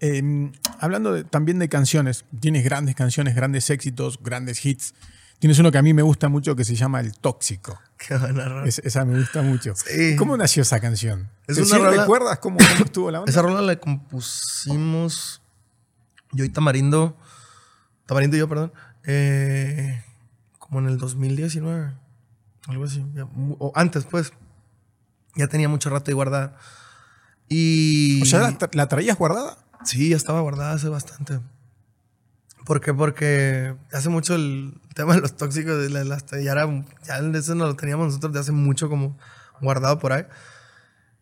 Eh, 0.00 0.52
hablando 0.78 1.24
también 1.24 1.58
de 1.58 1.68
canciones, 1.68 2.24
tienes 2.40 2.64
grandes 2.64 2.94
canciones, 2.94 3.34
grandes 3.34 3.68
éxitos, 3.70 4.18
grandes 4.22 4.64
hits. 4.64 4.94
Tienes 5.38 5.58
uno 5.60 5.70
que 5.70 5.78
a 5.78 5.82
mí 5.82 5.94
me 5.94 6.02
gusta 6.02 6.28
mucho 6.28 6.56
que 6.56 6.64
se 6.64 6.74
llama 6.74 7.00
El 7.00 7.12
Tóxico. 7.16 7.78
Qué 7.96 8.16
buena 8.16 8.48
rola. 8.48 8.66
Es- 8.66 8.80
esa 8.80 9.04
me 9.04 9.18
gusta 9.18 9.40
mucho. 9.42 9.74
Sí. 9.76 10.16
¿Cómo 10.16 10.36
nació 10.36 10.62
esa 10.62 10.80
canción? 10.80 11.30
Es 11.46 11.56
¿Te- 11.56 11.62
una 11.62 11.70
sí 11.70 11.76
rola- 11.82 12.00
recuerdas 12.02 12.38
cómo, 12.40 12.58
cómo 12.58 12.84
estuvo 12.84 13.10
la 13.10 13.20
onda? 13.20 13.30
Esa 13.30 13.42
rola 13.42 13.60
la 13.62 13.76
compusimos 13.78 15.40
yo 16.32 16.44
y 16.44 16.48
Tamarindo, 16.48 17.16
Tamarindo 18.06 18.36
y 18.36 18.40
yo, 18.40 18.48
perdón, 18.48 18.72
eh, 19.04 20.02
como 20.58 20.80
en 20.80 20.86
el 20.88 20.98
2019, 20.98 21.92
algo 22.66 22.84
así, 22.84 23.04
o 23.58 23.72
antes 23.74 24.04
pues, 24.04 24.32
ya 25.36 25.46
tenía 25.46 25.68
mucho 25.68 25.88
rato 25.88 26.10
y 26.10 26.14
guardada. 26.14 26.56
Y... 27.48 28.20
O 28.22 28.26
sea, 28.26 28.40
¿la, 28.40 28.58
tra- 28.58 28.74
la 28.74 28.88
traías 28.88 29.16
guardada? 29.16 29.56
Sí, 29.84 30.10
ya 30.10 30.16
estaba 30.16 30.40
guardada 30.40 30.72
hace 30.72 30.88
bastante. 30.88 31.40
¿Por 32.68 32.82
qué? 32.82 32.92
Porque 32.92 33.74
hace 33.92 34.10
mucho 34.10 34.34
el 34.34 34.74
tema 34.94 35.14
de 35.14 35.22
los 35.22 35.34
tóxicos, 35.38 35.90
las- 35.90 36.26
ya, 36.26 36.52
era, 36.52 36.66
ya 37.02 37.16
eso 37.38 37.54
no 37.54 37.64
lo 37.66 37.76
teníamos 37.76 38.08
nosotros 38.08 38.34
de 38.34 38.40
hace 38.40 38.52
mucho 38.52 38.90
como 38.90 39.16
guardado 39.62 39.98
por 39.98 40.12
ahí. 40.12 40.26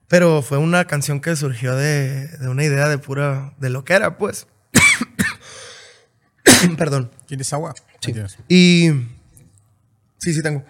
Pero 0.09 0.43
fue 0.43 0.59
una 0.59 0.87
canción 0.87 1.21
que 1.21 1.37
surgió 1.37 1.77
de, 1.77 2.27
de 2.27 2.49
una 2.49 2.65
idea 2.65 2.89
de 2.89 2.99
pura, 2.99 3.55
de 3.59 3.71
lo 3.71 3.85
que 3.85 3.93
era, 3.95 4.19
pues. 4.19 4.49
Perdón. 6.77 7.13
¿Quieres 7.29 7.53
agua? 7.53 7.75
Sí. 8.01 8.13
Y. 8.49 8.91
Sí, 10.19 10.35
sí, 10.35 10.43
tengo. 10.43 10.65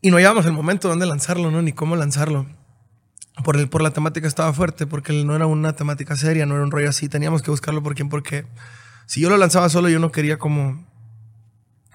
Y 0.00 0.12
no 0.12 0.20
llevamos 0.20 0.46
el 0.46 0.52
momento 0.52 0.86
de 0.86 0.92
dónde 0.92 1.06
lanzarlo, 1.06 1.50
¿no? 1.50 1.60
Ni 1.60 1.72
cómo 1.72 1.96
lanzarlo. 1.96 2.46
Por, 3.44 3.56
el, 3.56 3.68
por 3.68 3.82
la 3.82 3.90
temática 3.90 4.26
estaba 4.26 4.52
fuerte, 4.52 4.86
porque 4.86 5.12
no 5.24 5.36
era 5.36 5.46
una 5.46 5.74
temática 5.74 6.16
seria, 6.16 6.46
no 6.46 6.54
era 6.54 6.64
un 6.64 6.70
rollo 6.70 6.88
así. 6.88 7.08
Teníamos 7.08 7.42
que 7.42 7.50
buscarlo 7.50 7.82
por 7.82 7.94
quién, 7.94 8.08
porque 8.08 8.46
si 9.06 9.20
yo 9.20 9.28
lo 9.30 9.36
lanzaba 9.36 9.68
solo, 9.68 9.88
yo 9.88 9.98
no 9.98 10.10
quería 10.10 10.38
como. 10.38 10.86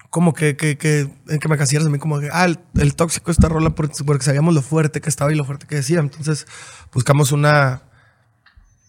Como 0.08 0.34
que, 0.34 0.56
que, 0.56 0.76
que, 0.76 1.08
que 1.40 1.48
me 1.48 1.56
casieras 1.56 1.86
a 1.86 1.90
mí, 1.90 1.98
como 1.98 2.20
que, 2.20 2.28
ah, 2.30 2.44
el, 2.74 2.94
tóxico 2.94 3.30
esta 3.30 3.48
rola, 3.48 3.70
por- 3.70 3.90
porque 4.04 4.24
sabíamos 4.24 4.52
lo 4.54 4.60
fuerte 4.60 5.00
que 5.00 5.08
estaba 5.08 5.32
y 5.32 5.34
lo 5.36 5.44
fuerte 5.46 5.66
que 5.66 5.76
decía. 5.76 6.00
Entonces 6.00 6.46
buscamos 6.92 7.32
una, 7.32 7.80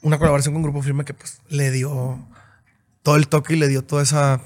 una 0.02 0.18
colaboración 0.18 0.54
con 0.54 0.64
Grupo 0.64 0.82
Firme 0.82 1.06
que 1.06 1.14
pues 1.14 1.40
le 1.48 1.72
dio 1.72 2.20
todo 3.04 3.16
el 3.16 3.30
toque 3.30 3.54
y 3.54 3.58
le 3.58 3.70
dio 3.70 3.86
toda 3.86 4.04
esa, 4.04 4.42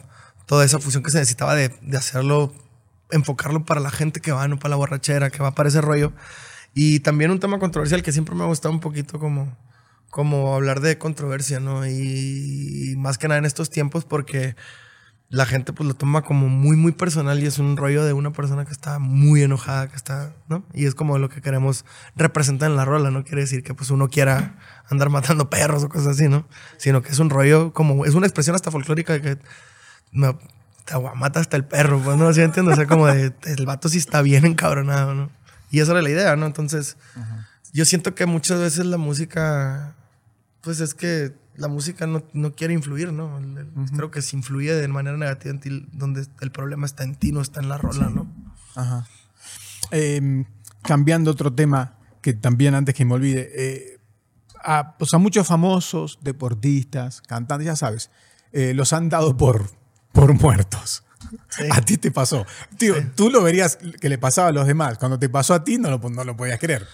toda 0.46 0.64
esa 0.66 0.78
fusión 0.78 1.02
que 1.02 1.10
se 1.10 1.18
necesitaba 1.18 1.56
de, 1.56 1.70
de 1.82 1.98
hacerlo, 1.98 2.54
enfocarlo 3.10 3.66
para 3.66 3.82
la 3.82 3.90
gente 3.90 4.22
que 4.22 4.32
va, 4.32 4.48
no 4.48 4.58
para 4.60 4.70
la 4.70 4.76
borrachera, 4.76 5.32
que 5.32 5.40
va 5.42 5.56
para 5.56 5.70
ese 5.70 5.82
rollo. 5.82 6.14
Y 6.80 7.00
también 7.00 7.32
un 7.32 7.40
tema 7.40 7.58
controversial 7.58 8.04
que 8.04 8.12
siempre 8.12 8.36
me 8.36 8.44
ha 8.44 8.46
gustado 8.46 8.72
un 8.72 8.82
poquito 8.82 9.18
como, 9.18 9.58
como 10.12 10.54
hablar 10.54 10.80
de 10.80 11.00
controversia, 11.00 11.60
¿no? 11.60 11.88
Y, 11.88 12.94
más 13.00 13.18
que 13.18 13.28
nada 13.28 13.40
en 13.40 13.46
estos 13.46 13.72
tiempos 13.72 14.06
porque 14.06 14.56
la 15.30 15.48
gente 15.48 15.74
pues 15.74 15.88
lo 15.88 15.96
toma 15.96 16.22
como 16.22 16.50
muy, 16.50 16.78
muy 16.78 16.92
personal 16.92 17.42
y 17.42 17.48
es 17.48 17.58
un 17.58 17.78
rollo 17.78 18.06
de 18.06 18.14
una 18.14 18.32
persona 18.32 18.64
que 18.64 18.74
está 18.74 19.00
muy 19.00 19.42
enojada, 19.42 19.90
que 19.90 19.96
está, 19.96 20.36
¿no? 20.50 20.66
Y 20.72 20.86
es 20.86 20.94
como 20.94 21.18
lo 21.18 21.30
que 21.30 21.42
queremos 21.42 21.84
representar 22.16 22.70
en 22.70 22.78
la 22.78 22.86
rola, 22.86 23.10
no 23.10 23.24
quiere 23.24 23.42
decir 23.42 23.64
que 23.64 23.74
pues 23.74 23.90
uno 23.90 24.08
quiera 24.08 24.60
andar 24.88 25.10
matando 25.10 25.50
perros 25.50 25.84
o 25.84 25.90
cosas 25.90 26.10
así, 26.10 26.30
¿no? 26.30 26.48
Sino 26.78 27.02
que 27.02 27.10
es 27.10 27.18
un 27.18 27.32
rollo 27.32 27.74
como, 27.74 28.06
es 28.06 28.14
una 28.14 28.28
expresión 28.28 28.56
hasta 28.56 28.70
folclórica 28.70 29.20
que 29.20 29.40
me, 30.12 30.38
te 30.86 30.94
aguamata 30.94 31.40
hasta 31.40 31.58
el 31.58 31.66
perro, 31.66 32.00
pues, 32.04 32.18
¿no? 32.18 32.32
¿Sí 32.34 32.42
entiendo? 32.42 32.72
O 32.72 32.76
sea, 32.76 32.86
como 32.86 33.08
de, 33.08 33.34
el 33.46 33.66
vato 33.66 33.90
sí 33.90 33.98
está 33.98 34.22
bien 34.22 34.46
encabronado, 34.46 35.16
¿no? 35.16 35.38
Y 35.72 35.80
esa 35.80 35.92
era 35.92 36.02
la 36.02 36.10
idea, 36.10 36.36
¿no? 36.36 36.46
Entonces, 36.46 36.98
yo 37.74 37.86
siento 37.86 38.16
que 38.16 38.26
muchas 38.26 38.60
veces 38.60 38.86
la 38.86 38.98
música, 38.98 39.96
pues 40.62 40.80
es 40.80 40.94
que 40.94 41.34
la 41.56 41.68
música 41.68 42.06
no, 42.08 42.24
no 42.34 42.54
quiere 42.56 42.74
influir, 42.74 43.12
¿no? 43.12 43.38
El- 43.40 43.58
el- 43.58 43.92
Creo 43.96 44.12
que 44.12 44.22
si 44.22 44.36
influye 44.38 44.74
de 44.74 44.88
manera 44.88 45.18
negativa 45.18 45.52
en 45.54 45.60
ti, 45.60 45.88
donde 45.92 46.26
el 46.42 46.52
problema 46.52 46.86
está 46.86 47.04
en 47.04 47.16
ti, 47.16 47.32
no 47.32 47.42
está 47.42 47.60
en 47.62 47.70
la 47.70 47.78
rola, 47.78 48.10
¿no? 48.10 48.28
Ajá. 48.76 49.08
Eh, 49.92 50.46
cambiando 50.84 51.32
otro 51.32 51.52
tema, 51.54 51.96
que 52.22 52.34
también 52.34 52.76
antes 52.76 52.94
que 52.96 53.06
me 53.06 53.14
olvide, 53.16 53.50
eh, 53.56 54.00
a, 54.64 54.98
pues 54.98 55.14
a 55.14 55.18
muchos 55.18 55.48
famosos, 55.48 56.20
deportistas, 56.22 57.22
cantantes, 57.22 57.66
ya 57.66 57.76
sabes, 57.76 58.12
eh, 58.52 58.74
los 58.74 58.94
han 58.94 59.10
dado 59.10 59.36
por, 59.38 59.70
por 60.14 60.34
muertos. 60.34 61.04
Sí. 61.50 61.64
A 61.72 61.82
ti 61.82 61.98
te 61.98 62.12
pasó. 62.12 62.46
Tío, 62.78 62.96
tú 63.16 63.30
lo 63.30 63.42
verías 63.42 63.78
que 63.78 64.10
le 64.10 64.18
pasaba 64.18 64.50
a 64.50 64.52
los 64.52 64.68
demás. 64.68 64.98
Cuando 64.98 65.18
te 65.18 65.30
pasó 65.30 65.54
a 65.54 65.64
ti, 65.64 65.78
no 65.78 65.90
lo, 65.90 65.98
no 66.10 66.24
lo 66.24 66.38
podías 66.38 66.60
creer. 66.60 66.88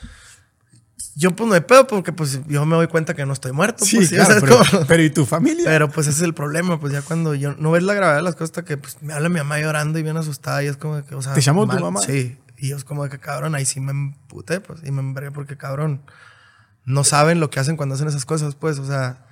Yo 1.16 1.36
pues 1.36 1.48
no 1.48 1.54
hay 1.54 1.62
pedo 1.62 1.86
porque 1.86 2.12
pues 2.12 2.40
yo 2.48 2.66
me 2.66 2.76
doy 2.76 2.88
cuenta 2.88 3.14
que 3.14 3.26
no 3.26 3.34
estoy 3.34 3.52
muerto. 3.52 3.86
Sí, 3.86 3.98
pues, 3.98 4.10
claro, 4.10 4.36
pero, 4.42 4.86
pero 4.88 5.04
¿y 5.04 5.10
tu 5.10 5.26
familia? 5.26 5.64
Pero 5.66 5.90
pues 5.90 6.08
ese 6.08 6.18
es 6.18 6.24
el 6.24 6.34
problema, 6.34 6.80
pues 6.80 6.92
ya 6.92 7.02
cuando 7.02 7.36
yo 7.36 7.54
no 7.56 7.72
ves 7.72 7.84
la 7.84 7.94
gravedad 7.94 8.18
de 8.18 8.24
las 8.24 8.34
cosas 8.34 8.50
hasta 8.50 8.66
que 8.66 8.78
pues 8.78 8.98
me 9.02 9.14
habla 9.14 9.30
mi 9.30 9.38
mamá 9.38 9.60
llorando 9.60 10.00
y 10.00 10.04
bien 10.04 10.18
asustada 10.18 10.64
y 10.64 10.68
es 10.68 10.78
como 10.78 10.96
de 10.98 11.04
que, 11.04 11.14
o 11.14 11.22
sea, 11.22 11.34
¿Te 11.34 11.42
llamó 11.42 11.68
tu 11.68 11.80
mamá? 11.80 12.02
Sí, 12.02 12.38
y 12.58 12.70
yo 12.70 12.78
es 12.78 12.84
como 12.84 13.04
de 13.04 13.12
que 13.12 13.20
cabrón, 13.20 13.54
ahí 13.54 13.66
sí 13.66 13.80
me 13.80 13.92
emputé, 13.92 14.60
pues, 14.60 14.80
y 14.84 14.92
me 14.92 15.02
envergué 15.02 15.32
porque 15.32 15.56
cabrón, 15.56 16.02
no 16.86 17.04
saben 17.04 17.40
lo 17.40 17.50
que 17.52 17.60
hacen 17.60 17.78
cuando 17.78 17.94
hacen 17.94 18.08
esas 18.08 18.26
cosas, 18.26 18.56
pues, 18.56 18.80
o 18.80 18.86
sea, 18.86 19.26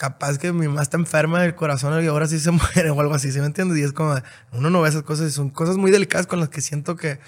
capaz 0.00 0.38
que 0.38 0.50
mi 0.50 0.66
mamá 0.66 0.80
está 0.80 0.96
enferma 0.96 1.42
del 1.42 1.54
corazón 1.54 2.02
y 2.02 2.06
ahora 2.06 2.26
sí 2.26 2.40
se 2.40 2.50
muere 2.74 2.88
o 2.88 2.98
algo 3.02 3.12
así, 3.14 3.30
¿sí 3.30 3.38
me 3.38 3.44
entiendes? 3.44 3.76
Y 3.76 3.82
es 3.82 3.92
como, 3.92 4.14
uno 4.52 4.70
no 4.70 4.80
ve 4.80 4.88
esas 4.88 5.02
cosas 5.02 5.28
y 5.28 5.30
son 5.30 5.50
cosas 5.50 5.76
muy 5.76 5.90
delicadas 5.90 6.26
con 6.26 6.40
las 6.40 6.48
que 6.48 6.62
siento 6.62 6.96
que 6.96 7.20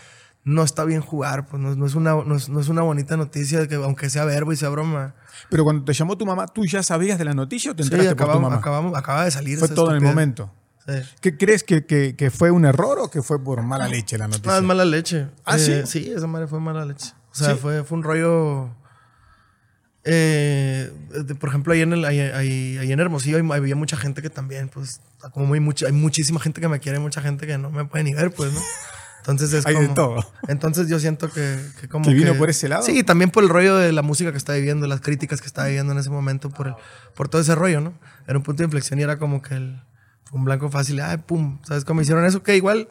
no 0.42 0.62
está 0.62 0.84
bien 0.84 1.02
jugar, 1.02 1.46
pues 1.46 1.62
no, 1.62 1.74
no 1.76 1.84
es, 1.84 1.94
una, 1.94 2.14
no, 2.14 2.34
es, 2.34 2.48
no 2.48 2.60
es 2.60 2.68
una 2.68 2.80
bonita 2.80 3.18
noticia 3.18 3.60
de 3.60 3.68
que 3.68 3.74
aunque 3.74 4.08
sea 4.08 4.24
verbo 4.24 4.54
y 4.54 4.56
sea 4.56 4.70
broma. 4.70 5.14
Pero 5.50 5.64
cuando 5.64 5.84
te 5.84 5.92
llamó 5.92 6.16
tu 6.16 6.24
mamá, 6.24 6.46
¿tú 6.46 6.64
ya 6.64 6.82
sabías 6.82 7.18
de 7.18 7.26
la 7.26 7.34
noticia 7.34 7.72
o 7.72 7.76
te 7.76 7.82
Sí, 7.82 7.88
enteraste 7.88 8.16
por 8.16 8.16
tu 8.16 8.22
acabamos, 8.24 8.50
mamá? 8.50 8.60
acabamos, 8.60 8.96
acaba 8.98 9.24
de 9.26 9.30
salir. 9.32 9.58
Fue 9.58 9.68
todo 9.68 9.90
en 9.90 9.96
el 9.96 10.00
momento. 10.02 10.50
Sí. 10.86 10.94
¿Qué 11.20 11.36
crees 11.36 11.62
que, 11.62 11.84
que- 11.86 12.16
que 12.16 12.30
fue 12.32 12.50
un 12.50 12.64
error 12.64 12.98
o 13.00 13.08
que 13.10 13.20
fue 13.22 13.38
por 13.44 13.62
mala 13.62 13.86
leche 13.86 14.16
la 14.18 14.26
noticia? 14.28 14.50
No, 14.50 14.56
es 14.56 14.64
mala 14.64 14.84
leche. 14.86 15.28
¿Ah, 15.44 15.58
sí? 15.58 15.72
Eh, 15.72 15.86
Sí, 15.86 16.10
esa 16.16 16.26
madre 16.26 16.46
fue 16.48 16.58
mala 16.58 16.86
leche. 16.86 17.12
O 17.30 17.34
sea, 17.34 17.50
¿Sí? 17.52 17.58
fue, 17.60 17.84
fue 17.84 17.98
un 17.98 18.02
rollo. 18.04 18.70
Eh, 20.04 20.90
por 21.38 21.48
ejemplo, 21.48 21.72
ahí 21.72 21.80
en, 21.82 21.92
el, 21.92 22.04
ahí, 22.04 22.20
ahí- 22.20 22.78
ahí 22.78 22.92
en 22.92 23.00
Hermosillo 23.00 23.38
había 23.54 23.76
mucha 23.76 23.96
gente 23.96 24.20
que 24.22 24.30
también, 24.30 24.68
pues, 24.68 25.00
como 25.32 25.46
muy 25.46 25.60
mucha, 25.60 25.86
hay 25.86 25.92
muchísima 25.92 26.40
gente 26.40 26.60
que 26.60 26.68
me 26.68 26.80
quiere, 26.80 26.98
mucha 26.98 27.20
gente 27.22 27.46
que 27.46 27.58
no 27.58 27.70
me 27.70 27.84
puede 27.84 28.04
ni 28.04 28.14
ver, 28.14 28.32
pues, 28.32 28.52
¿no? 28.52 28.60
Entonces 29.18 29.52
es 29.52 29.64
Hay 29.66 29.74
como. 29.74 29.86
de 29.88 29.94
todo. 29.94 30.32
Entonces 30.48 30.88
yo 30.88 30.98
siento 30.98 31.30
que, 31.30 31.56
que 31.80 31.88
como. 31.88 32.04
¿Que 32.06 32.12
vino 32.14 32.34
por 32.34 32.50
ese 32.50 32.68
lado? 32.68 32.82
Sí, 32.82 33.04
también 33.04 33.30
por 33.30 33.44
el 33.44 33.48
rollo 33.50 33.76
de 33.76 33.92
la 33.92 34.02
música 34.02 34.32
que 34.32 34.38
estaba 34.38 34.56
viviendo, 34.58 34.88
las 34.88 35.00
críticas 35.00 35.40
que 35.40 35.46
estaba 35.46 35.68
viviendo 35.68 35.92
en 35.92 35.98
ese 36.00 36.10
momento, 36.10 36.50
por, 36.50 36.66
el, 36.66 36.74
por 37.14 37.28
todo 37.28 37.40
ese 37.40 37.54
rollo, 37.54 37.80
¿no? 37.80 37.92
Era 38.26 38.36
un 38.38 38.42
punto 38.42 38.62
de 38.62 38.64
inflexión 38.64 38.98
y 38.98 39.04
era 39.04 39.18
como 39.20 39.40
que 39.40 39.54
el, 39.54 39.80
un 40.32 40.44
blanco 40.44 40.68
fácil, 40.70 40.98
ay, 41.00 41.18
pum, 41.18 41.60
¿sabes 41.64 41.84
cómo 41.84 42.00
hicieron 42.00 42.24
eso? 42.24 42.42
Que 42.42 42.56
igual. 42.56 42.88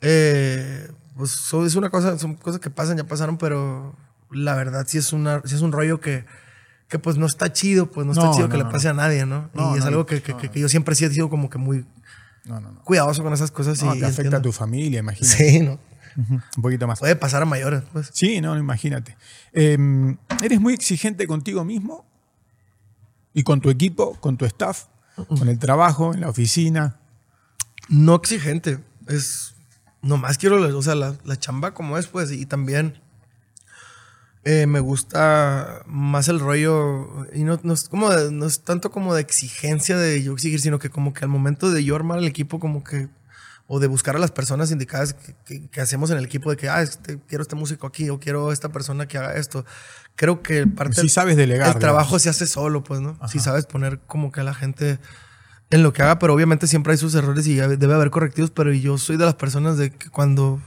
Eh, 0.00 0.88
pues 1.16 1.52
es 1.66 1.74
una 1.74 1.90
cosa, 1.90 2.18
son 2.18 2.34
cosas 2.36 2.60
que 2.60 2.70
pasan, 2.70 2.96
ya 2.96 3.04
pasaron, 3.04 3.36
pero 3.36 3.94
la 4.30 4.54
verdad 4.54 4.84
sí 4.88 4.98
es, 4.98 5.12
una, 5.12 5.40
sí 5.44 5.54
es 5.54 5.60
un 5.62 5.72
rollo 5.72 6.00
que, 6.00 6.24
que 6.88 6.98
pues 6.98 7.16
no 7.16 7.26
está 7.26 7.52
chido, 7.52 7.90
pues 7.90 8.06
no 8.06 8.12
está 8.12 8.24
No, 8.26 8.32
chido 8.34 8.46
no, 8.48 8.52
que 8.52 8.58
no, 8.58 8.64
le 8.64 8.70
pase 8.70 8.88
a 8.88 8.94
nadie, 8.94 9.26
¿no? 9.26 9.50
Y 9.74 9.78
es 9.78 9.84
algo 9.84 10.06
que, 10.06 10.22
que- 10.22 10.34
que- 10.36 10.60
yo 10.60 10.68
siempre 10.68 10.94
sí 10.94 11.04
he 11.04 11.10
sido 11.10 11.28
como 11.30 11.48
que 11.50 11.58
muy 11.58 11.84
cuidadoso 12.84 13.22
con 13.22 13.32
esas 13.32 13.50
cosas. 13.50 13.78
Y, 13.78 13.80
te 13.82 13.86
afecta 14.06 14.06
a 14.06 14.08
entiendo. 14.08 14.40
tu 14.42 14.52
familia, 14.52 15.00
imagínate. 15.00 15.36
Sí, 15.50 15.60
¿no? 15.60 15.78
Un 16.16 16.62
poquito 16.62 16.86
más. 16.86 16.98
Puede 16.98 17.14
pasar 17.14 17.42
a 17.42 17.44
mayores, 17.44 17.82
pues. 17.92 18.10
Sí, 18.12 18.40
no, 18.40 18.56
imagínate. 18.58 19.16
Eh, 19.52 19.78
¿Eres 20.42 20.60
muy 20.60 20.74
exigente 20.74 21.26
contigo 21.26 21.64
mismo? 21.64 22.06
¿Y 23.34 23.42
con 23.44 23.60
tu 23.60 23.70
equipo, 23.70 24.14
con 24.20 24.36
tu 24.36 24.44
staff, 24.46 24.86
con 25.28 25.48
el 25.48 25.58
trabajo, 25.58 26.14
en 26.14 26.22
la 26.22 26.28
oficina? 26.28 26.96
No 27.88 28.14
exigente. 28.16 28.80
Es. 29.06 29.54
Nomás 30.02 30.38
quiero, 30.38 30.76
o 30.76 30.82
sea, 30.82 30.94
la, 30.94 31.14
la 31.24 31.36
chamba 31.38 31.72
como 31.74 31.98
es, 31.98 32.06
pues. 32.08 32.32
Y 32.32 32.46
también. 32.46 33.00
Eh, 34.44 34.66
me 34.66 34.80
gusta 34.80 35.82
más 35.86 36.28
el 36.28 36.40
rollo. 36.40 37.26
Y 37.34 37.44
no, 37.44 37.58
no 37.62 37.72
es 37.74 37.88
como 37.88 38.10
de- 38.10 38.30
no 38.32 38.46
es 38.46 38.60
tanto 38.60 38.90
como 38.90 39.14
de 39.14 39.20
exigencia 39.20 39.96
de 39.98 40.22
yo 40.22 40.32
exigir, 40.32 40.60
sino 40.60 40.78
que 40.78 40.90
como 40.90 41.12
que 41.12 41.24
al 41.24 41.30
momento 41.30 41.70
de 41.70 41.84
yo 41.84 41.94
armar 41.96 42.18
el 42.18 42.26
equipo, 42.26 42.58
como 42.60 42.82
que. 42.84 43.08
O 43.70 43.80
de 43.80 43.86
buscar 43.86 44.16
a 44.16 44.18
las 44.18 44.30
personas 44.30 44.70
indicadas 44.70 45.12
que, 45.12 45.34
que- 45.44 45.68
que 45.68 45.80
hacemos 45.82 46.10
en 46.10 46.16
el 46.16 46.24
equipo, 46.24 46.48
de 46.50 46.56
que, 46.56 46.70
ah, 46.70 46.80
este, 46.80 47.18
quiero 47.28 47.42
este 47.42 47.54
músico 47.54 47.86
aquí, 47.86 48.08
o 48.08 48.18
quiero 48.18 48.50
esta 48.50 48.70
persona 48.70 49.06
que 49.06 49.18
haga 49.18 49.34
esto. 49.34 49.66
Creo 50.16 50.40
que 50.42 50.66
parte. 50.66 50.94
Sí 50.94 51.00
del- 51.02 51.10
sabes 51.10 51.36
delegar. 51.36 51.68
el 51.74 51.78
trabajo 51.78 52.18
se 52.18 52.30
hace 52.30 52.46
solo, 52.46 52.82
pues, 52.82 53.00
¿no? 53.00 53.18
Si 53.28 53.38
sabes 53.40 53.66
poner 53.66 54.00
como 54.06 54.32
que 54.32 54.40
a 54.40 54.44
la 54.44 54.54
gente 54.54 54.98
en 55.70 55.82
lo 55.82 55.92
que 55.92 56.00
haga, 56.02 56.18
pero 56.18 56.32
obviamente 56.32 56.66
siempre 56.66 56.92
hay 56.92 56.96
sus 56.98 57.14
errores 57.14 57.46
y 57.46 57.56
debe 57.56 57.92
haber 57.92 58.08
correctivos, 58.08 58.50
pero 58.50 58.72
yo 58.72 58.96
soy 58.96 59.18
de 59.18 59.26
las 59.26 59.34
personas 59.34 59.76
de 59.76 59.90
que 59.90 60.08
cuando 60.08 60.62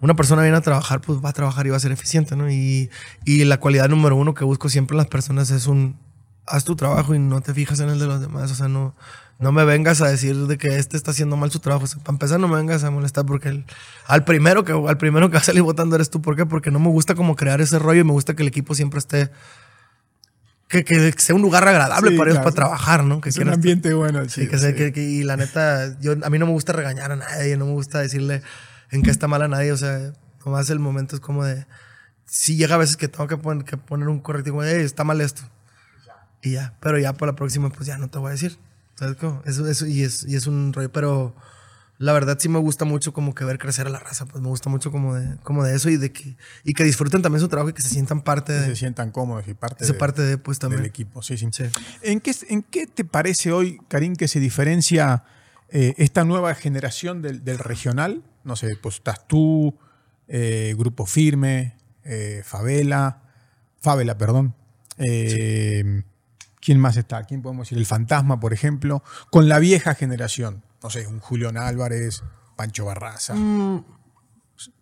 una 0.00 0.14
persona 0.16 0.42
viene 0.42 0.56
a 0.56 0.60
trabajar, 0.62 1.00
pues 1.00 1.18
va 1.24 1.30
a 1.30 1.32
trabajar 1.32 1.66
y 1.66 1.70
va 1.70 1.76
a 1.76 1.80
ser 1.80 1.92
eficiente, 1.92 2.36
¿no? 2.36 2.50
Y, 2.50 2.90
y 3.24 3.44
la 3.44 3.58
cualidad 3.60 3.88
número 3.88 4.16
uno 4.16 4.34
que 4.34 4.44
busco 4.44 4.68
siempre 4.68 4.94
en 4.94 4.98
las 4.98 5.06
personas 5.08 5.50
es 5.50 5.66
un, 5.66 5.96
haz 6.46 6.64
tu 6.64 6.74
trabajo 6.76 7.14
y 7.14 7.18
no 7.18 7.40
te 7.40 7.52
fijas 7.54 7.80
en 7.80 7.90
el 7.90 7.98
de 7.98 8.06
los 8.06 8.20
demás, 8.20 8.50
o 8.50 8.54
sea, 8.54 8.68
no, 8.68 8.94
no 9.38 9.52
me 9.52 9.64
vengas 9.64 10.00
a 10.00 10.08
decir 10.08 10.36
de 10.46 10.58
que 10.58 10.76
este 10.78 10.96
está 10.96 11.10
haciendo 11.12 11.36
mal 11.36 11.50
su 11.50 11.60
trabajo, 11.60 11.84
o 11.84 11.86
sea, 11.86 11.98
para 12.02 12.14
empezar 12.14 12.40
no 12.40 12.48
me 12.48 12.56
vengas 12.56 12.82
a 12.84 12.90
molestar 12.90 13.24
porque 13.26 13.48
el- 13.50 13.64
al 14.06 14.24
primero 14.24 14.64
que 14.64 14.72
al 14.72 14.96
primero 14.98 15.28
que 15.30 15.34
va 15.34 15.40
a 15.40 15.44
salir 15.44 15.62
votando 15.62 15.96
eres 15.96 16.10
tú, 16.10 16.20
¿por 16.22 16.34
qué? 16.36 16.44
Porque 16.46 16.70
no 16.70 16.78
me 16.78 16.88
gusta 16.88 17.14
como 17.14 17.36
crear 17.36 17.60
ese 17.60 17.78
rollo 17.78 18.00
y 18.00 18.04
me 18.04 18.12
gusta 18.12 18.34
que 18.34 18.42
el 18.42 18.48
equipo 18.48 18.74
siempre 18.74 18.98
esté 18.98 19.30
que, 20.68 20.84
que 20.84 21.12
sea 21.18 21.34
un 21.34 21.42
lugar 21.42 21.66
agradable 21.66 22.10
Sí, 22.12 22.16
para 22.16 22.30
ellos 22.30 22.40
claro. 22.42 22.44
para 22.44 22.54
trabajar, 22.54 23.04
¿no? 23.04 23.20
Que 23.20 23.30
Es 23.30 23.38
un 23.38 23.48
ambiente 23.48 23.92
bueno. 23.92 24.22
Sí, 24.28 24.42
sí, 24.42 24.48
que, 24.48 24.56
sí. 24.58 24.72
que, 24.74 24.92
que- 24.92 25.02
y 25.02 25.24
la 25.24 25.36
neta, 25.36 25.98
yo, 26.00 26.12
a 26.22 26.30
mí 26.30 26.38
no 26.38 26.46
me 26.46 26.52
gusta 26.52 26.72
regañar 26.72 27.10
a 27.10 27.16
nadie, 27.16 27.56
no 27.56 27.66
me 27.66 27.72
gusta 27.72 27.98
decirle 27.98 28.42
en 28.90 29.02
qué 29.02 29.10
está 29.10 29.28
mal 29.28 29.42
a 29.42 29.48
nadie, 29.48 29.72
o 29.72 29.76
sea, 29.76 30.12
nomás 30.44 30.70
el 30.70 30.78
momento 30.78 31.14
es 31.16 31.20
como 31.20 31.44
de, 31.44 31.66
sí 32.26 32.56
llega 32.56 32.74
a 32.74 32.78
veces 32.78 32.96
que 32.96 33.08
tengo 33.08 33.26
que, 33.28 33.36
poner, 33.36 33.64
que 33.64 33.76
poner 33.76 34.08
un 34.08 34.20
correctivo, 34.20 34.62
"Ey, 34.64 34.82
está 34.82 35.04
mal 35.04 35.20
esto. 35.20 35.42
Y 36.42 36.52
ya, 36.52 36.74
pero 36.80 36.98
ya 36.98 37.12
por 37.12 37.28
la 37.28 37.34
próxima, 37.36 37.68
pues 37.70 37.86
ya 37.86 37.98
no 37.98 38.08
te 38.08 38.18
voy 38.18 38.28
a 38.28 38.32
decir. 38.32 38.58
¿Sabes 38.94 39.16
cómo? 39.16 39.42
Eso, 39.46 39.66
eso, 39.66 39.86
y, 39.86 40.02
es, 40.02 40.24
y 40.24 40.36
es 40.36 40.46
un 40.46 40.72
rollo, 40.72 40.90
pero 40.92 41.34
la 41.98 42.12
verdad 42.14 42.38
sí 42.40 42.48
me 42.48 42.58
gusta 42.58 42.86
mucho 42.86 43.12
como 43.12 43.34
que 43.34 43.44
ver 43.44 43.58
crecer 43.58 43.86
a 43.86 43.90
la 43.90 43.98
raza, 43.98 44.24
pues 44.26 44.42
me 44.42 44.48
gusta 44.48 44.70
mucho 44.70 44.90
como 44.90 45.14
de, 45.14 45.36
como 45.42 45.64
de 45.64 45.74
eso 45.76 45.90
y 45.90 45.98
de 45.98 46.12
que, 46.12 46.36
y 46.64 46.72
que 46.72 46.82
disfruten 46.84 47.20
también 47.20 47.40
su 47.40 47.48
trabajo 47.48 47.68
y 47.70 47.72
que 47.74 47.82
se 47.82 47.90
sientan 47.90 48.22
parte 48.22 48.52
de, 48.54 48.66
se 48.66 48.76
sientan 48.76 49.10
cómodos 49.10 49.46
y 49.48 49.54
parte, 49.54 49.84
de- 49.86 49.92
parte 49.94 50.22
de, 50.22 50.38
pues 50.38 50.58
del 50.58 50.70
también. 50.70 50.86
equipo. 50.86 51.22
Sí, 51.22 51.36
sí. 51.36 51.46
Sí. 51.52 51.64
¿En, 52.02 52.20
qué, 52.20 52.34
¿En 52.48 52.62
qué 52.62 52.86
te 52.86 53.04
parece 53.04 53.52
hoy, 53.52 53.80
Karim, 53.88 54.16
que 54.16 54.28
se 54.28 54.40
diferencia 54.40 55.24
eh, 55.70 55.94
esta 55.98 56.24
nueva 56.24 56.54
generación 56.54 57.22
del, 57.22 57.44
del 57.44 57.58
regional? 57.58 58.22
No 58.44 58.56
sé, 58.56 58.76
pues 58.80 58.96
estás 58.96 59.26
tú, 59.26 59.78
eh, 60.28 60.74
Grupo 60.78 61.06
Firme, 61.06 61.76
eh, 62.04 62.42
Favela, 62.44 63.22
Favela, 63.80 64.16
perdón. 64.16 64.54
Eh, 64.96 66.04
¿Quién 66.60 66.78
más 66.78 66.96
está? 66.96 67.24
¿Quién 67.24 67.42
podemos 67.42 67.66
decir? 67.66 67.78
El 67.78 67.86
Fantasma, 67.86 68.38
por 68.38 68.52
ejemplo. 68.52 69.02
Con 69.30 69.48
la 69.48 69.58
vieja 69.58 69.94
generación. 69.94 70.62
No 70.82 70.90
sé, 70.90 71.06
un 71.06 71.18
Julián 71.20 71.56
Álvarez, 71.56 72.22
Pancho 72.56 72.84
Barraza. 72.84 73.34
¿Ves 73.34 73.84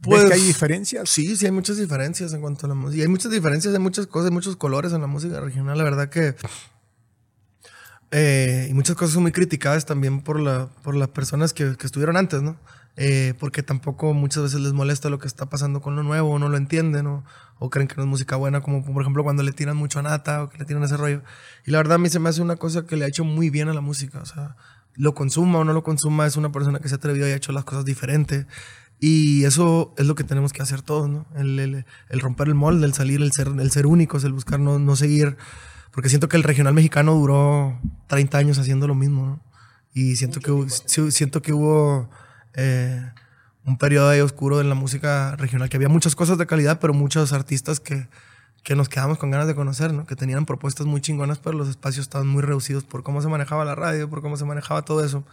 pues, 0.03 0.25
que 0.25 0.35
hay 0.35 0.43
diferencias? 0.43 1.09
Sí, 1.09 1.37
sí, 1.37 1.47
hay 1.47 1.53
muchas 1.53 1.77
diferencias 1.77 2.33
en 2.33 2.41
cuanto 2.41 2.67
a 2.67 2.69
la 2.69 2.75
música. 2.75 2.99
Y 2.99 3.03
hay 3.03 3.09
muchas 3.09 3.31
diferencias, 3.31 3.73
hay 3.73 3.81
muchas 3.81 4.07
cosas, 4.09 4.27
hay 4.27 4.35
muchos 4.35 4.57
colores 4.57 4.93
en 4.93 5.01
la 5.01 5.07
música 5.07 5.41
regional. 5.41 5.79
La 5.79 5.85
verdad 5.85 6.09
que. 6.09 6.35
Eh, 8.11 8.67
y 8.71 8.75
muchas 8.75 8.97
cosas 8.97 9.15
son 9.15 9.23
muy 9.23 9.33
criticadas 9.33 9.85
también 9.87 10.23
por, 10.23 10.41
la, 10.41 10.69
por 10.83 10.95
las 10.97 11.09
personas 11.09 11.53
que, 11.53 11.77
que 11.77 11.87
estuvieron 11.87 12.17
antes, 12.17 12.43
¿no? 12.43 12.57
Eh, 12.97 13.35
porque 13.39 13.63
tampoco 13.63 14.13
muchas 14.13 14.43
veces 14.43 14.61
les 14.61 14.73
molesta 14.73 15.09
lo 15.09 15.19
que 15.21 15.29
está 15.29 15.47
pasando 15.47 15.81
con 15.81 15.95
lo 15.95 16.03
nuevo, 16.03 16.31
o 16.33 16.39
no 16.41 16.49
lo 16.49 16.57
entienden, 16.57 17.07
o, 17.07 17.25
o 17.59 17.71
creen 17.71 17.87
que 17.87 17.95
no 17.97 18.03
es 18.03 18.09
música 18.09 18.35
buena, 18.37 18.61
como 18.61 18.85
por 18.85 19.03
ejemplo 19.03 19.23
cuando 19.23 19.43
le 19.45 19.53
tiran 19.53 19.77
mucho 19.77 20.01
a 20.01 20.03
Nata 20.03 20.43
o 20.43 20.49
que 20.49 20.59
le 20.59 20.65
tiran 20.65 20.83
ese 20.83 20.97
rollo. 20.97 21.23
Y 21.65 21.71
la 21.71 21.79
verdad 21.79 21.95
a 21.95 21.99
mí 21.99 22.09
se 22.09 22.19
me 22.19 22.29
hace 22.29 22.43
una 22.43 22.57
cosa 22.57 22.87
que 22.87 22.97
le 22.97 23.05
ha 23.05 23.09
hecho 23.09 23.25
muy 23.25 23.51
bien 23.51 23.69
a 23.69 23.75
la 23.75 23.81
música. 23.81 24.19
O 24.21 24.27
sea, 24.27 24.57
lo 24.95 25.15
consuma 25.15 25.61
o 25.61 25.65
no 25.65 25.73
lo 25.75 25.85
consuma, 25.85 26.27
es 26.27 26.37
una 26.37 26.51
persona 26.51 26.81
que 26.81 26.89
se 26.89 26.95
ha 26.95 26.99
atrevido 26.99 27.29
y 27.29 27.31
ha 27.31 27.37
hecho 27.37 27.53
las 27.53 27.65
cosas 27.65 27.85
diferentes. 27.85 28.47
Y 28.99 29.45
eso 29.45 29.95
es 29.97 30.07
lo 30.07 30.17
que 30.17 30.25
tenemos 30.25 30.53
que 30.53 30.63
hacer 30.63 30.83
todos, 30.83 31.09
¿no? 31.09 31.27
El, 31.37 31.57
el- 31.61 31.85
el 32.09 32.21
romper 32.21 32.49
el 32.49 32.55
molde, 32.57 32.85
el 32.85 32.95
salir, 32.95 33.23
el 33.23 33.31
ser, 33.33 33.47
el 33.47 33.71
ser 33.71 33.87
únicos, 33.87 34.25
el 34.25 34.33
buscar 34.33 34.59
no, 34.59 34.81
no 34.81 34.97
seguir. 34.97 35.37
Porque 35.93 36.09
siento 36.09 36.29
que 36.29 36.37
el 36.37 36.43
regional 36.43 36.75
mexicano 36.75 37.15
duró 37.15 37.79
30 38.09 38.39
años 38.39 38.59
haciendo 38.59 38.87
lo 38.87 38.95
mismo, 38.95 39.27
¿no? 39.27 39.41
Y 39.95 40.17
siento 40.17 40.41
que, 40.41 40.53
siento 41.11 41.43
que 41.43 41.53
hubo 41.53 42.09
eh, 42.55 43.11
un 43.65 43.79
periodo 43.79 44.11
ahí 44.11 44.21
oscuro 44.21 44.61
en 44.61 44.69
la 44.69 44.75
música 44.75 45.35
regional, 45.37 45.69
que 45.69 45.77
había 45.77 45.89
muchas 45.89 46.15
cosas 46.15 46.39
de 46.39 46.47
calidad, 46.47 46.79
pero 46.81 46.95
muchos 46.95 47.33
artistas 47.33 47.81
que, 47.81 48.07
que 48.63 48.77
nos 48.77 48.89
quedamos 48.89 49.19
con 49.19 49.31
ganas 49.31 49.47
de 49.47 49.55
conocer, 49.55 49.93
¿no? 49.93 50.07
Que 50.07 50.15
tenían 50.15 50.47
propuestas 50.47 50.87
muy 50.87 51.01
chingonas, 51.01 51.39
pero 51.39 51.57
los 51.57 51.69
espacios 51.69 52.05
estaban 52.05 52.29
muy 52.29 52.43
reducidos 52.43 52.85
por 52.85 53.03
cómo 53.03 53.23
se 53.23 53.29
manejaba 53.29 53.65
la 53.65 53.75
radio, 53.75 54.09
por 54.09 54.21
cómo 54.23 54.37
se 54.37 54.45
manejaba 54.45 54.83
todo 54.83 55.05
eso. 55.05 55.25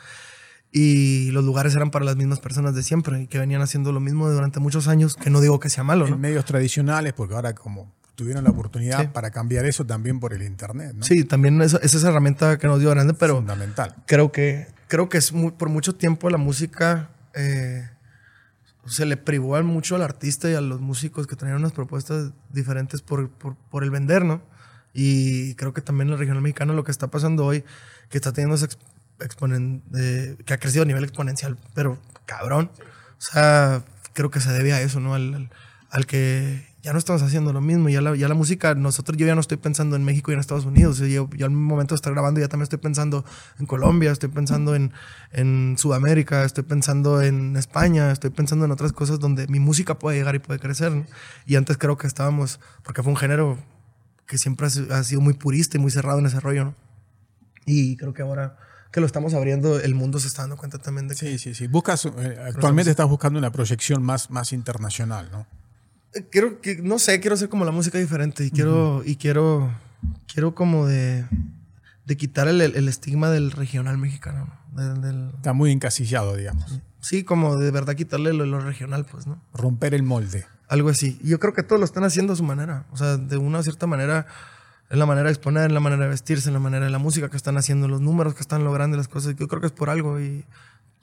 y 0.72 1.32
los 1.32 1.44
lugares 1.46 1.76
eran 1.76 1.90
para 1.92 2.04
las 2.04 2.18
mismas 2.18 2.40
personas 2.40 2.76
de 2.76 2.84
siempre 2.84 3.22
y 3.22 3.28
que 3.28 3.40
venían 3.40 3.62
haciendo 3.62 3.92
lo 3.94 4.00
mismo 4.02 4.30
durante 4.30 4.60
muchos 4.60 4.88
años, 4.88 5.16
que 5.16 5.30
no 5.30 5.40
digo 5.40 5.60
que 5.60 5.70
sea 5.70 5.84
malo, 5.84 6.06
En 6.06 6.12
¿no? 6.12 6.18
medios 6.18 6.44
tradicionales, 6.44 7.14
porque 7.14 7.36
ahora 7.36 7.54
como 7.54 7.94
tuvieron 8.16 8.44
la 8.46 8.50
oportunidad 8.50 9.02
Sí. 9.02 9.08
para 9.14 9.30
cambiar 9.32 9.66
eso 9.66 9.86
también 9.86 10.20
por 10.20 10.34
el 10.34 10.42
internet, 10.44 10.94
¿no? 10.96 11.04
Sí, 11.04 11.24
también 11.26 11.62
esa, 11.62 11.78
esa 11.78 11.86
es 11.86 11.94
esa 11.96 12.10
herramienta 12.10 12.58
que 12.58 12.68
nos 12.68 12.80
dio 12.80 12.90
grande, 12.90 13.14
pero 13.14 13.36
Fundamental. 13.36 13.96
creo 14.08 14.32
que 14.32 14.68
creo 14.88 15.10
que 15.10 15.18
es 15.18 15.34
muy- 15.34 15.52
por 15.52 15.70
mucho 15.70 15.96
tiempo 15.96 16.30
la 16.30 16.38
música 16.38 17.10
eh, 17.34 17.90
se 18.86 19.06
le 19.06 19.18
privó 19.18 19.62
mucho 19.64 19.96
al 19.96 20.04
artista 20.04 20.50
y 20.50 20.54
a 20.54 20.62
los 20.62 20.80
músicos 20.80 21.26
que 21.28 21.36
traían 21.36 21.58
unas 21.58 21.72
propuestas 21.74 22.32
diferentes 22.52 23.02
por, 23.02 23.30
por, 23.30 23.56
por 23.56 23.84
el 23.84 23.90
vender, 23.90 24.24
¿no? 24.24 24.42
Y 24.94 25.56
creo 25.56 25.74
que 25.74 25.82
también 25.82 26.10
el 26.10 26.18
regional 26.20 26.42
mexicano 26.44 26.74
lo 26.74 26.84
que 26.84 26.92
está 26.92 27.08
pasando 27.08 27.46
hoy, 27.46 27.64
que 28.10 28.18
está 28.18 28.32
teniendo 28.32 28.56
ese 28.56 28.66
ex- 28.66 28.78
exponen- 29.20 29.82
eh, 29.98 30.38
que 30.46 30.54
ha 30.54 30.60
crecido 30.60 30.84
a 30.84 30.86
nivel 30.86 31.04
exponencial, 31.04 31.58
pero 31.74 32.00
cabrón. 32.26 32.72
O 33.18 33.22
sea, 33.22 33.84
creo 34.14 34.30
que 34.30 34.40
se 34.40 34.52
debe 34.54 34.72
a 34.74 34.82
eso, 34.82 35.00
¿no? 35.00 35.16
Al, 35.16 35.34
al- 35.34 35.50
al 35.90 36.06
que 36.06 36.66
ya 36.86 36.94
no 36.94 37.00
estamos 37.00 37.22
haciendo 37.24 37.52
lo 37.52 37.62
mismo. 37.62 37.90
Ya 37.90 38.00
la, 38.02 38.16
ya 38.16 38.28
la 38.30 38.36
música, 38.36 38.76
nosotros, 38.76 39.18
yo 39.18 39.26
ya 39.26 39.34
no 39.36 39.42
estoy 39.42 39.58
pensando 39.58 39.96
en 39.96 40.04
México 40.06 40.32
y 40.32 40.36
en 40.36 40.40
Estados 40.40 40.66
Unidos. 40.66 41.00
Yo, 41.00 41.28
yo 41.32 41.46
al 41.46 41.52
momento 41.52 41.96
de 41.96 41.98
estar 41.98 42.14
grabando 42.14 42.40
ya 42.40 42.48
también 42.48 42.64
estoy 42.64 42.78
pensando 42.80 43.26
en 43.60 43.66
Colombia, 43.66 44.12
estoy 44.12 44.30
pensando 44.30 44.76
en, 44.76 44.94
en 45.32 45.76
Sudamérica, 45.80 46.46
estoy 46.46 46.64
pensando 46.64 47.22
en 47.24 47.58
España, 47.58 48.12
estoy 48.12 48.30
pensando 48.30 48.66
en 48.66 48.72
otras 48.72 48.94
cosas 48.94 49.20
donde 49.20 49.48
mi 49.48 49.60
música 49.60 49.98
puede 50.00 50.18
llegar 50.18 50.36
y 50.36 50.40
puede 50.40 50.60
crecer. 50.60 50.92
¿no? 50.92 51.06
Y 51.48 51.56
antes 51.56 51.78
creo 51.78 51.98
que 51.98 52.06
estábamos, 52.08 52.60
porque 52.84 53.02
fue 53.04 53.12
un 53.12 53.18
género 53.18 53.58
que 54.28 54.38
siempre 54.38 54.68
ha 54.68 54.70
si- 54.70 54.88
ha 54.92 55.04
sido 55.04 55.22
muy 55.22 55.34
purista 55.34 55.78
y 55.78 55.80
muy 55.82 55.90
cerrado 55.92 56.20
en 56.20 56.28
ese 56.28 56.40
rollo, 56.40 56.66
¿no? 56.66 56.76
Y 57.66 57.98
creo 57.98 58.14
que 58.14 58.22
ahora 58.22 58.58
que 58.92 59.00
lo 59.02 59.08
estamos 59.08 59.34
abriendo, 59.34 59.80
el 59.80 59.96
mundo 59.96 60.20
se 60.20 60.28
está 60.28 60.44
dando 60.44 60.56
cuenta 60.56 60.78
también 60.78 61.08
de 61.08 61.16
que 61.16 61.26
Sí, 61.32 61.40
sí, 61.40 61.56
sí. 61.56 61.68
Buscas, 61.68 62.06
eh, 62.06 62.38
actualmente 62.48 62.92
estás 62.92 63.10
buscando 63.10 63.40
una 63.40 63.52
proyección 63.52 64.04
más, 64.04 64.30
más 64.30 64.54
internacional, 64.54 65.30
¿no? 65.32 65.48
Quiero 66.32 66.62
que 66.62 66.78
no 66.82 66.98
sé 67.00 67.20
quiero 67.20 67.34
hacer 67.36 67.50
como 67.50 67.66
la 67.66 67.72
música 67.72 67.98
diferente 67.98 68.46
y 68.46 68.52
quiero 68.52 69.04
y 69.06 69.16
quiero 69.18 69.72
quiero 70.32 70.56
como 70.56 70.86
de 70.88 71.26
de 72.06 72.18
quitar 72.18 72.48
el, 72.48 72.62
el 72.62 72.88
estigma 72.88 73.30
del 73.32 73.52
regional 73.52 73.98
mexicano 73.98 74.48
¿no? 74.74 74.82
Del- 74.82 75.02
del- 75.02 75.30
Está 75.36 75.54
muy 75.54 75.72
encasillado, 75.72 76.36
digamos. 76.36 76.80
sí 77.00 77.24
como 77.24 77.58
de 77.58 77.72
verdad 77.72 77.96
quitarle 77.96 78.32
lo, 78.34 78.46
lo 78.46 78.60
regional 78.60 79.06
pues 79.06 79.26
no 79.28 79.42
Romper 79.54 79.94
el 79.94 80.04
molde. 80.04 80.46
algo 80.70 80.90
así 80.90 81.20
yo 81.24 81.40
creo 81.40 81.54
que 81.54 81.64
todos 81.64 81.80
lo 81.80 81.86
están 81.86 82.04
haciendo 82.04 82.34
a 82.34 82.36
su 82.36 82.44
manera 82.44 82.86
o 82.92 82.98
sea 82.98 83.18
de 83.18 83.38
una 83.38 83.62
cierta 83.64 83.88
manera 83.88 84.26
en 84.92 85.00
la 85.00 85.06
manera 85.08 85.26
de 85.28 85.34
exponer 85.34 85.66
en 85.66 85.74
la 85.74 85.80
manera 85.80 86.04
de 86.04 86.10
vestirse 86.10 86.48
en 86.50 86.54
la 86.54 86.60
manera 86.60 86.86
de 86.86 86.92
la 86.92 87.00
música 87.00 87.30
que 87.30 87.38
están 87.38 87.58
haciendo 87.58 87.88
los 87.88 88.02
números 88.02 88.36
que 88.36 88.42
están 88.42 88.64
logrando 88.64 88.96
las 88.96 89.08
cosas 89.08 89.36
yo 89.36 89.48
creo 89.48 89.60
que 89.60 89.68
es 89.68 89.74
por 89.74 89.90
algo 89.90 90.20
y 90.22 90.46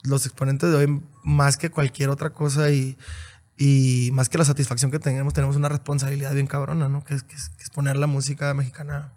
los 0.03 0.25
exponentes 0.25 0.69
de 0.71 0.75
hoy 0.77 1.01
más 1.23 1.57
que 1.57 1.69
cualquier 1.69 2.09
otra 2.09 2.29
cosa 2.31 2.69
y 2.71 2.97
y 3.57 4.09
más 4.13 4.29
que 4.29 4.37
la 4.37 4.45
satisfacción 4.45 4.89
que 4.91 4.99
tenemos, 4.99 5.33
tenemos 5.33 5.55
una 5.55 5.69
responsabilidad 5.69 6.33
bien 6.33 6.47
cabrona, 6.47 6.89
¿no? 6.89 7.03
Que 7.03 7.13
es, 7.15 7.23
que 7.23 7.35
es- 7.35 7.51
poner 7.73 7.95
la 7.97 8.07
música 8.07 8.53
mexicana 8.53 9.11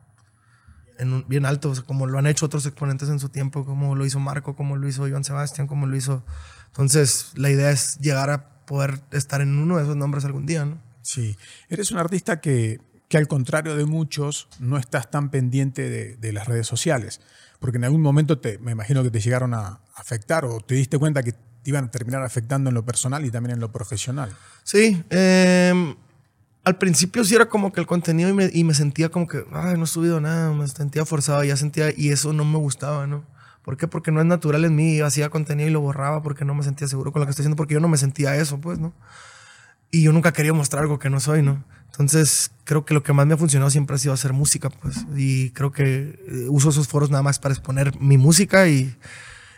en 0.98 1.12
un- 1.12 1.24
bien 1.28 1.44
alto, 1.46 1.70
o 1.70 1.74
sea, 1.74 1.84
como 1.84 2.06
lo 2.06 2.18
han 2.18 2.26
hecho 2.26 2.46
otros 2.46 2.64
exponentes 2.66 3.08
en 3.08 3.18
su 3.20 3.28
tiempo, 3.28 3.64
como 3.64 3.94
lo 3.94 4.04
hizo 4.06 4.18
Marco, 4.20 4.56
como 4.56 4.76
lo 4.76 4.88
hizo 4.88 5.06
Iván 5.06 5.24
Sebastián, 5.24 5.66
como 5.66 5.86
lo 5.86 5.96
hizo. 5.96 6.24
Entonces, 6.68 7.32
la 7.34 7.50
idea 7.50 7.70
es 7.70 7.98
llegar 7.98 8.30
a 8.30 8.64
poder 8.66 9.00
estar 9.12 9.40
en 9.40 9.56
uno 9.58 9.76
de 9.76 9.82
esos 9.84 9.96
nombres 9.96 10.24
algún 10.24 10.46
día, 10.46 10.64
¿no? 10.64 10.78
Sí. 11.02 11.36
Eres 11.68 11.90
un 11.92 11.98
artista 11.98 12.40
que, 12.40 12.80
que 13.08 13.16
al 13.18 13.28
contrario 13.28 13.76
de 13.76 13.84
muchos, 13.84 14.48
no 14.58 14.76
estás 14.78 15.10
tan 15.10 15.30
pendiente 15.30 15.88
de, 15.88 16.16
de 16.16 16.32
las 16.32 16.48
redes 16.48 16.66
sociales. 16.66 17.20
Porque 17.60 17.78
en 17.78 17.84
algún 17.84 18.02
momento 18.02 18.38
te, 18.38 18.58
me 18.58 18.72
imagino 18.72 19.02
que 19.02 19.10
te 19.10 19.20
llegaron 19.20 19.54
a 19.54 19.80
afectar 19.94 20.44
o 20.44 20.60
te 20.60 20.74
diste 20.74 20.98
cuenta 20.98 21.22
que 21.22 21.32
te 21.66 21.70
iban 21.70 21.86
a 21.86 21.90
terminar 21.90 22.22
afectando 22.22 22.70
en 22.70 22.74
lo 22.74 22.84
personal 22.84 23.24
y 23.24 23.30
también 23.32 23.54
en 23.54 23.60
lo 23.60 23.72
profesional. 23.72 24.30
Sí, 24.62 25.02
eh, 25.10 25.96
al 26.62 26.78
principio 26.78 27.24
sí 27.24 27.34
era 27.34 27.48
como 27.48 27.72
que 27.72 27.80
el 27.80 27.88
contenido 27.88 28.28
y 28.28 28.32
me, 28.32 28.48
y 28.52 28.62
me 28.62 28.72
sentía 28.72 29.08
como 29.08 29.26
que, 29.26 29.44
ay, 29.50 29.76
no 29.76 29.82
he 29.82 29.88
subido 29.88 30.20
nada, 30.20 30.52
me 30.52 30.68
sentía 30.68 31.04
forzado, 31.04 31.42
ya 31.42 31.56
sentía, 31.56 31.92
y 31.96 32.10
eso 32.10 32.32
no 32.32 32.44
me 32.44 32.56
gustaba, 32.58 33.08
¿no? 33.08 33.24
¿Por 33.64 33.76
qué? 33.76 33.88
Porque 33.88 34.12
no 34.12 34.20
es 34.20 34.26
natural 34.26 34.64
en 34.64 34.76
mí, 34.76 35.00
hacía 35.00 35.28
contenido 35.28 35.68
y 35.68 35.72
lo 35.72 35.80
borraba 35.80 36.22
porque 36.22 36.44
no 36.44 36.54
me 36.54 36.62
sentía 36.62 36.86
seguro 36.86 37.10
con 37.10 37.18
lo 37.18 37.26
que 37.26 37.30
estoy 37.30 37.42
haciendo, 37.42 37.56
porque 37.56 37.74
yo 37.74 37.80
no 37.80 37.88
me 37.88 37.96
sentía 37.96 38.36
eso, 38.36 38.60
pues, 38.60 38.78
¿no? 38.78 38.94
Y 39.90 40.02
yo 40.02 40.12
nunca 40.12 40.32
quería 40.32 40.52
mostrar 40.52 40.84
algo 40.84 41.00
que 41.00 41.10
no 41.10 41.18
soy, 41.18 41.42
¿no? 41.42 41.64
Entonces, 41.86 42.52
creo 42.62 42.84
que 42.84 42.94
lo 42.94 43.02
que 43.02 43.12
más 43.12 43.26
me 43.26 43.34
ha 43.34 43.36
funcionado 43.36 43.70
siempre 43.70 43.96
ha 43.96 43.98
sido 43.98 44.14
hacer 44.14 44.32
música, 44.32 44.70
pues. 44.70 45.04
Y 45.16 45.50
creo 45.50 45.72
que 45.72 46.20
eh, 46.28 46.46
uso 46.48 46.70
esos 46.70 46.86
foros 46.86 47.10
nada 47.10 47.24
más 47.24 47.40
para 47.40 47.54
exponer 47.54 47.98
mi 48.00 48.18
música 48.18 48.68
y, 48.68 48.96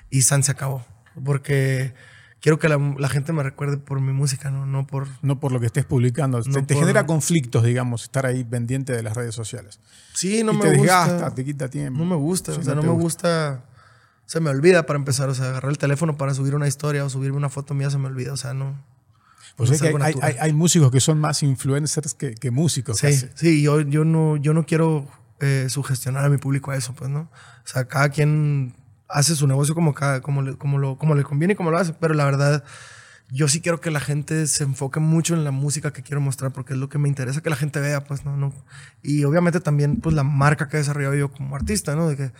y 0.08 0.22
San 0.22 0.42
se 0.42 0.52
acabó. 0.52 0.86
Porque 1.24 1.94
quiero 2.40 2.58
que 2.58 2.68
la, 2.68 2.78
la 2.98 3.08
gente 3.08 3.32
me 3.32 3.42
recuerde 3.42 3.78
por 3.78 4.00
mi 4.00 4.12
música, 4.12 4.50
¿no? 4.50 4.64
No 4.66 4.86
por, 4.86 5.06
No 5.22 5.40
por 5.40 5.52
lo 5.52 5.60
que 5.60 5.66
estés 5.66 5.84
publicando. 5.84 6.40
te, 6.42 6.50
No 6.50 6.64
te 6.66 6.74
por- 6.74 6.82
genera 6.82 7.06
conflictos, 7.06 7.64
digamos, 7.64 8.02
estar 8.04 8.26
ahí 8.26 8.44
pendiente 8.44 8.92
de 8.92 9.02
las 9.02 9.16
redes 9.16 9.34
sociales. 9.34 9.80
Sí, 10.14 10.42
no 10.44 10.52
y 10.52 10.56
me 10.56 10.62
te 10.62 10.76
gusta. 10.76 11.04
desgasta, 11.06 11.34
te 11.34 11.44
quita 11.44 11.68
tiempo. 11.68 11.98
No 11.98 12.04
me 12.04 12.16
gusta, 12.16 12.52
Sí, 12.54 12.60
o 12.60 12.62
sea, 12.62 12.74
no 12.74 12.82
no, 12.82 12.88
te 12.92 12.94
me 12.96 13.02
gusta. 13.02 13.64
Se 14.26 14.40
me 14.40 14.50
olvida 14.50 14.84
para 14.84 14.98
empezar, 14.98 15.28
o 15.30 15.34
sea, 15.34 15.46
agarrar 15.48 15.70
el 15.70 15.78
telégusto 15.78 16.16
para 16.18 16.34
subir 16.34 16.54
una 16.54 16.68
historia 16.68 17.04
o 17.04 17.08
subirme 17.08 17.38
una 17.38 17.48
foto 17.48 17.72
mía 17.74 17.88
se 17.90 17.96
me 17.98 18.06
olvida, 18.08 18.32
o 18.32 18.36
sea, 18.36 18.52
no. 18.54 18.78
Pues 19.56 19.70
es 19.70 19.80
que 19.82 19.88
hay, 20.00 20.14
hay- 20.22 20.36
hay 20.38 20.52
músicos 20.52 20.90
que 20.92 21.00
son 21.00 21.18
más 21.18 21.42
influencers 21.42 22.14
que, 22.14 22.34
que 22.34 22.50
músicos. 22.50 22.98
Sí, 22.98 23.06
casi. 23.06 23.28
sí, 23.34 23.62
yo, 23.62 23.80
yo, 23.80 24.04
no, 24.04 24.36
yo 24.36 24.52
no 24.54 24.66
quiero 24.66 25.08
eh, 25.40 25.66
sugestionar 25.70 26.24
a 26.24 26.28
mi 26.28 26.36
público 26.36 26.70
a 26.70 26.76
eso, 26.76 26.92
pues, 26.94 27.10
¿no? 27.10 27.20
O 27.20 27.66
sea, 27.66 27.86
cada 27.86 28.10
quien 28.10 28.74
hace 29.08 29.34
su 29.34 29.46
negocio 29.46 29.74
como, 29.74 29.94
como, 30.22 30.42
le, 30.42 30.56
como, 30.56 30.78
lo, 30.78 30.96
como 30.98 31.14
le 31.14 31.24
conviene 31.24 31.54
y 31.54 31.56
como 31.56 31.70
lo 31.70 31.78
hace, 31.78 31.92
pero 31.94 32.14
la 32.14 32.24
verdad, 32.24 32.64
yo 33.30 33.48
sí 33.48 33.60
quiero 33.60 33.80
que 33.80 33.90
la 33.90 34.00
gente 34.00 34.46
se 34.46 34.64
enfoque 34.64 35.00
mucho 35.00 35.34
en 35.34 35.44
la 35.44 35.50
música 35.50 35.92
que 35.92 36.02
quiero 36.02 36.20
mostrar, 36.20 36.52
porque 36.52 36.74
es 36.74 36.78
lo 36.78 36.88
que 36.88 36.98
me 36.98 37.08
interesa 37.08 37.40
que 37.42 37.50
la 37.50 37.56
gente 37.56 37.80
vea, 37.80 38.04
pues, 38.04 38.24
¿no? 38.24 38.36
no 38.36 38.52
y 39.02 39.24
obviamente 39.24 39.60
también, 39.60 39.96
pues, 39.96 40.14
la 40.14 40.24
marca 40.24 40.68
que 40.68 40.76
he 40.76 40.80
desarrollado 40.80 41.14
yo 41.14 41.32
como 41.32 41.56
artista, 41.56 41.94
¿no? 41.94 42.08
De 42.08 42.16
que 42.16 42.32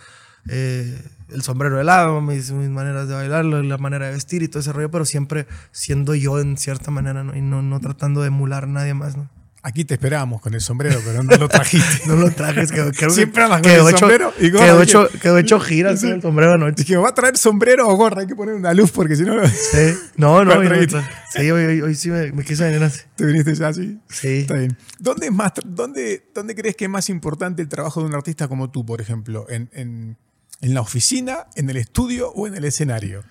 eh, 0.47 1.01
el 1.29 1.41
sombrero 1.41 1.77
de 1.77 1.83
lado, 1.83 2.21
mis, 2.21 2.51
mis 2.51 2.69
maneras 2.69 3.07
de 3.07 3.13
bailar, 3.13 3.45
la, 3.45 3.61
la 3.61 3.77
manera 3.77 4.07
de 4.07 4.13
vestir 4.13 4.41
y 4.41 4.47
todo 4.47 4.61
ese 4.61 4.73
rollo, 4.73 4.89
pero 4.89 5.05
siempre 5.05 5.47
siendo 5.71 6.15
yo 6.15 6.39
en 6.39 6.57
cierta 6.57 6.91
manera, 6.91 7.23
¿no? 7.23 7.35
Y 7.35 7.41
no, 7.41 7.61
no 7.61 7.79
tratando 7.79 8.21
de 8.21 8.27
emular 8.27 8.63
a 8.63 8.67
nadie 8.67 8.93
más, 8.93 9.17
¿no? 9.17 9.29
Aquí 9.61 9.83
te 9.83 9.95
esperábamos 9.95 10.41
con 10.41 10.53
el 10.53 10.61
sombrero, 10.61 11.01
pero 11.03 11.21
no 11.21 11.35
lo 11.35 11.49
trajiste. 11.49 12.03
No 12.07 12.15
lo 12.15 12.31
trajes, 12.31 12.71
quedó, 12.71 12.93
Siempre 13.11 13.43
andas 13.43 13.61
con 13.61 13.69
quedó 13.69 13.89
el 13.89 13.93
hecho, 13.93 13.99
sombrero 13.99 14.33
y 14.39 14.49
gorra. 14.51 14.65
quedó 14.65 14.81
hecho, 14.81 15.09
quedó 15.21 15.37
hecho 15.37 15.59
giras 15.59 16.01
el 16.03 16.21
sombrero 16.21 16.53
anoche. 16.53 16.75
Dije, 16.83 16.95
¿va 16.95 17.09
a 17.09 17.13
traer 17.13 17.37
sombrero 17.37 17.85
o 17.89 17.95
gorra? 17.97 18.21
Hay 18.21 18.27
que 18.27 18.37
poner 18.37 18.55
una 18.55 18.73
luz 18.73 18.91
porque 18.91 19.17
si 19.17 19.23
no 19.23 19.33
Sí. 19.49 19.93
No, 20.15 20.45
no, 20.45 20.55
¿Cuál 20.55 20.71
hoy, 20.71 20.87
no, 20.87 21.01
sí, 21.33 21.51
hoy, 21.51 21.65
hoy, 21.65 21.81
hoy 21.81 21.95
sí 21.95 22.09
me, 22.09 22.31
me 22.31 22.45
quise 22.45 22.63
venir 22.63 22.81
así. 22.83 23.01
te 23.17 23.25
viniste 23.25 23.53
ya 23.53 23.67
así. 23.67 23.99
Sí. 24.09 24.27
Está 24.39 24.53
bien. 24.53 24.77
¿Dónde, 24.97 25.25
es 25.27 25.33
más, 25.33 25.51
dónde, 25.65 26.25
¿Dónde 26.33 26.55
crees 26.55 26.77
que 26.77 26.85
es 26.85 26.89
más 26.91 27.09
importante 27.09 27.61
el 27.61 27.67
trabajo 27.67 27.99
de 27.99 28.05
un 28.07 28.15
artista 28.15 28.47
como 28.47 28.71
tú, 28.71 28.85
por 28.85 29.01
ejemplo? 29.01 29.45
¿En, 29.49 29.69
en, 29.73 30.17
en 30.61 30.73
la 30.73 30.79
oficina, 30.79 31.47
en 31.55 31.69
el 31.69 31.75
estudio 31.75 32.29
o 32.31 32.47
en 32.47 32.55
el 32.55 32.63
escenario? 32.63 33.25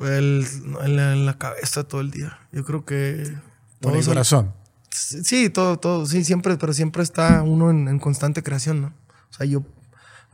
El- 0.00 0.46
en, 0.84 0.96
la, 0.96 1.12
en 1.12 1.24
la 1.26 1.38
cabeza 1.38 1.84
todo 1.84 2.00
el 2.02 2.10
día. 2.10 2.38
Yo 2.52 2.62
creo 2.64 2.84
que. 2.84 3.32
Por 3.82 3.96
el 3.96 4.04
corazón. 4.04 4.52
Sí, 4.90 5.50
todo, 5.50 5.78
todo, 5.78 6.06
sí, 6.06 6.22
siempre, 6.24 6.56
pero 6.56 6.72
siempre 6.72 7.02
está 7.02 7.42
uno 7.42 7.70
en, 7.70 7.88
en 7.88 7.98
constante 7.98 8.42
creación, 8.42 8.82
¿no? 8.82 8.86
O 9.30 9.34
sea, 9.34 9.46
yo, 9.46 9.62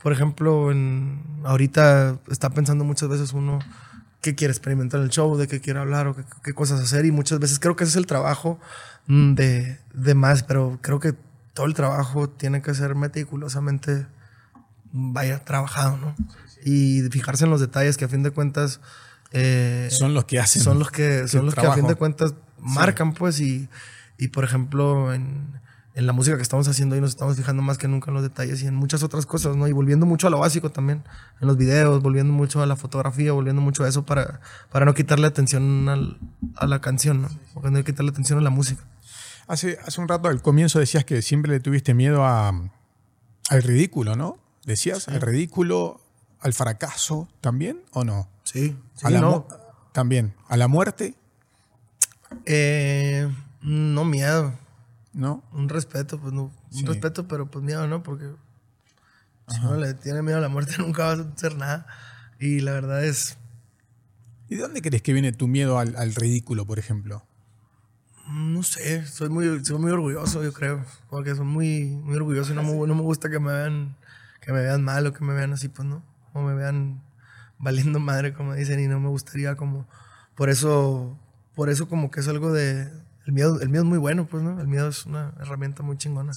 por 0.02 0.12
ejemplo, 0.12 0.70
en, 0.72 1.22
ahorita 1.44 2.18
está 2.28 2.50
pensando 2.50 2.84
muchas 2.84 3.08
veces 3.08 3.32
uno 3.32 3.58
qué 4.20 4.34
quiere 4.34 4.50
experimentar 4.52 4.98
en 4.98 5.04
el 5.04 5.10
show, 5.10 5.36
de 5.36 5.46
qué 5.46 5.60
quiere 5.60 5.78
hablar 5.78 6.08
o 6.08 6.16
qué, 6.16 6.24
qué 6.42 6.52
cosas 6.52 6.80
hacer 6.80 7.04
y 7.04 7.12
muchas 7.12 7.38
veces 7.38 7.60
creo 7.60 7.76
que 7.76 7.84
ese 7.84 7.92
es 7.92 7.96
el 7.96 8.06
trabajo 8.06 8.58
mm, 9.06 9.34
de, 9.34 9.78
de 9.94 10.14
más, 10.14 10.42
pero 10.42 10.80
creo 10.82 10.98
que 10.98 11.14
todo 11.54 11.66
el 11.66 11.74
trabajo 11.74 12.28
tiene 12.28 12.60
que 12.60 12.74
ser 12.74 12.96
meticulosamente, 12.96 14.06
vaya, 14.92 15.44
trabajado, 15.44 15.96
¿no? 15.98 16.14
Y 16.64 17.02
fijarse 17.12 17.44
en 17.44 17.50
los 17.50 17.60
detalles 17.60 17.96
que 17.96 18.04
a 18.06 18.08
fin 18.08 18.24
de 18.24 18.32
cuentas... 18.32 18.80
eh, 19.30 19.88
Son 19.92 20.14
los 20.14 20.24
que 20.24 20.40
hacen. 20.40 20.62
son 20.62 20.80
los 20.80 20.90
que 20.90 21.28
son 21.28 21.46
los 21.46 21.54
que 21.54 21.66
a 21.66 21.72
fin 21.74 21.86
de 21.86 21.94
cuentas 21.94 22.34
marcan 22.60 23.12
pues 23.14 23.40
y, 23.40 23.68
y 24.18 24.28
por 24.28 24.44
ejemplo 24.44 25.12
en, 25.14 25.60
en 25.94 26.06
la 26.06 26.12
música 26.12 26.36
que 26.36 26.42
estamos 26.42 26.68
haciendo 26.68 26.94
hoy 26.94 27.00
nos 27.00 27.10
estamos 27.10 27.36
fijando 27.36 27.62
más 27.62 27.78
que 27.78 27.88
nunca 27.88 28.10
en 28.10 28.14
los 28.14 28.22
detalles 28.22 28.62
y 28.62 28.66
en 28.66 28.74
muchas 28.74 29.02
otras 29.02 29.26
cosas 29.26 29.56
no 29.56 29.66
y 29.68 29.72
volviendo 29.72 30.06
mucho 30.06 30.26
a 30.26 30.30
lo 30.30 30.38
básico 30.38 30.70
también 30.70 31.02
en 31.40 31.48
los 31.48 31.56
videos 31.56 32.02
volviendo 32.02 32.32
mucho 32.32 32.62
a 32.62 32.66
la 32.66 32.76
fotografía 32.76 33.32
volviendo 33.32 33.60
mucho 33.62 33.84
a 33.84 33.88
eso 33.88 34.04
para 34.04 34.40
para 34.70 34.84
no 34.84 34.94
quitarle 34.94 35.26
atención 35.26 35.88
al- 35.88 36.18
a 36.56 36.66
la 36.66 36.80
canción 36.80 37.22
no 37.22 37.28
porque 37.54 37.70
no 37.70 37.78
hay 37.78 37.84
que 37.84 37.92
quitarle 37.92 38.10
atención 38.10 38.38
a 38.38 38.42
la 38.42 38.50
música 38.50 38.84
Hace, 39.46 39.78
hace 39.84 40.00
un 40.00 40.08
rato 40.08 40.28
al 40.28 40.42
comienzo 40.42 40.78
decías 40.78 41.04
que 41.06 41.22
siempre 41.22 41.50
le 41.50 41.60
tuviste 41.60 41.94
miedo 41.94 42.22
a, 42.26 42.48
al 42.48 43.62
ridículo, 43.62 44.14
¿no? 44.14 44.36
Decías, 44.66 45.08
al 45.08 45.22
ridículo, 45.22 46.02
al 46.40 46.52
fracaso, 46.52 47.28
¿también 47.40 47.80
o 47.92 48.04
no? 48.04 48.28
sí, 48.44 48.76
sí 48.94 49.06
a 49.06 49.08
la 49.10 49.20
no 49.22 49.46
También. 49.92 50.34
¿A 50.48 50.58
la 50.58 50.68
muerte? 50.68 51.14
Eh, 52.44 53.28
no 53.62 54.04
miedo 54.04 54.54
¿No? 55.12 55.42
un 55.52 55.68
respeto 55.68 56.20
pues 56.20 56.32
no 56.32 56.52
un 56.72 56.86
respeto 56.86 57.26
pero 57.26 57.50
pues 57.50 57.64
miedo 57.64 57.86
no 57.88 58.02
porque 58.02 58.30
si 59.48 59.60
uno 59.60 59.76
le 59.76 59.94
tiene 59.94 60.22
miedo 60.22 60.38
a 60.38 60.42
la 60.42 60.48
muerte 60.48 60.74
nunca 60.78 61.04
va 61.04 61.12
a 61.12 61.26
hacer 61.34 61.56
nada 61.56 61.86
Y 62.38 62.60
la 62.60 62.72
verdad 62.72 63.04
es, 63.04 63.36
¿Y 64.48 64.56
de 64.56 64.62
dónde 64.62 64.80
crees 64.82 65.02
que 65.02 65.12
viene 65.12 65.32
tu 65.32 65.48
miedo 65.48 65.78
al, 65.78 65.96
al 65.96 66.14
ridículo, 66.14 66.66
por 66.66 66.78
ejemplo? 66.78 67.22
no 68.28 68.62
sé, 68.62 69.06
soy 69.06 69.30
muy, 69.30 69.64
soy 69.64 69.78
muy 69.78 69.90
orgulloso, 69.90 70.42
yo 70.42 70.52
creo. 70.52 70.84
Porque 71.08 71.34
soy 71.34 71.46
muy, 71.46 71.86
muy 71.86 72.16
orgulloso 72.16 72.52
y 72.52 72.54
no 72.56 72.62
me, 72.62 72.72
no 72.86 72.94
me 72.94 73.02
gusta 73.02 73.30
que 73.30 73.38
me 73.38 73.52
vean, 73.52 73.96
que 74.40 74.52
me 74.52 74.60
vean 74.60 74.84
mal 74.84 75.06
o 75.06 75.12
que 75.12 75.24
me 75.24 75.34
vean 75.34 75.52
así, 75.52 75.68
pues 75.68 75.88
no. 75.88 76.02
O 76.34 76.42
me 76.42 76.54
vean 76.54 77.02
valiendo 77.58 77.98
madre, 78.00 78.34
como 78.34 78.54
dicen, 78.54 78.80
y 78.80 78.86
no 78.86 79.00
me 79.00 79.08
gustaría 79.08 79.56
como, 79.56 79.86
por 80.34 80.50
eso, 80.50 81.18
por 81.58 81.70
eso 81.70 81.88
como 81.88 82.08
que 82.12 82.20
es 82.20 82.28
algo 82.28 82.52
de, 82.52 82.82
el 83.26 83.32
miedo, 83.32 83.60
el 83.60 83.68
miedo 83.68 83.82
es 83.82 83.88
muy 83.88 83.98
bueno, 83.98 84.26
pues, 84.28 84.44
¿no? 84.44 84.60
El 84.60 84.68
miedo 84.68 84.86
es 84.86 85.06
una 85.06 85.32
herramienta 85.40 85.82
muy 85.82 85.96
chingona. 85.98 86.32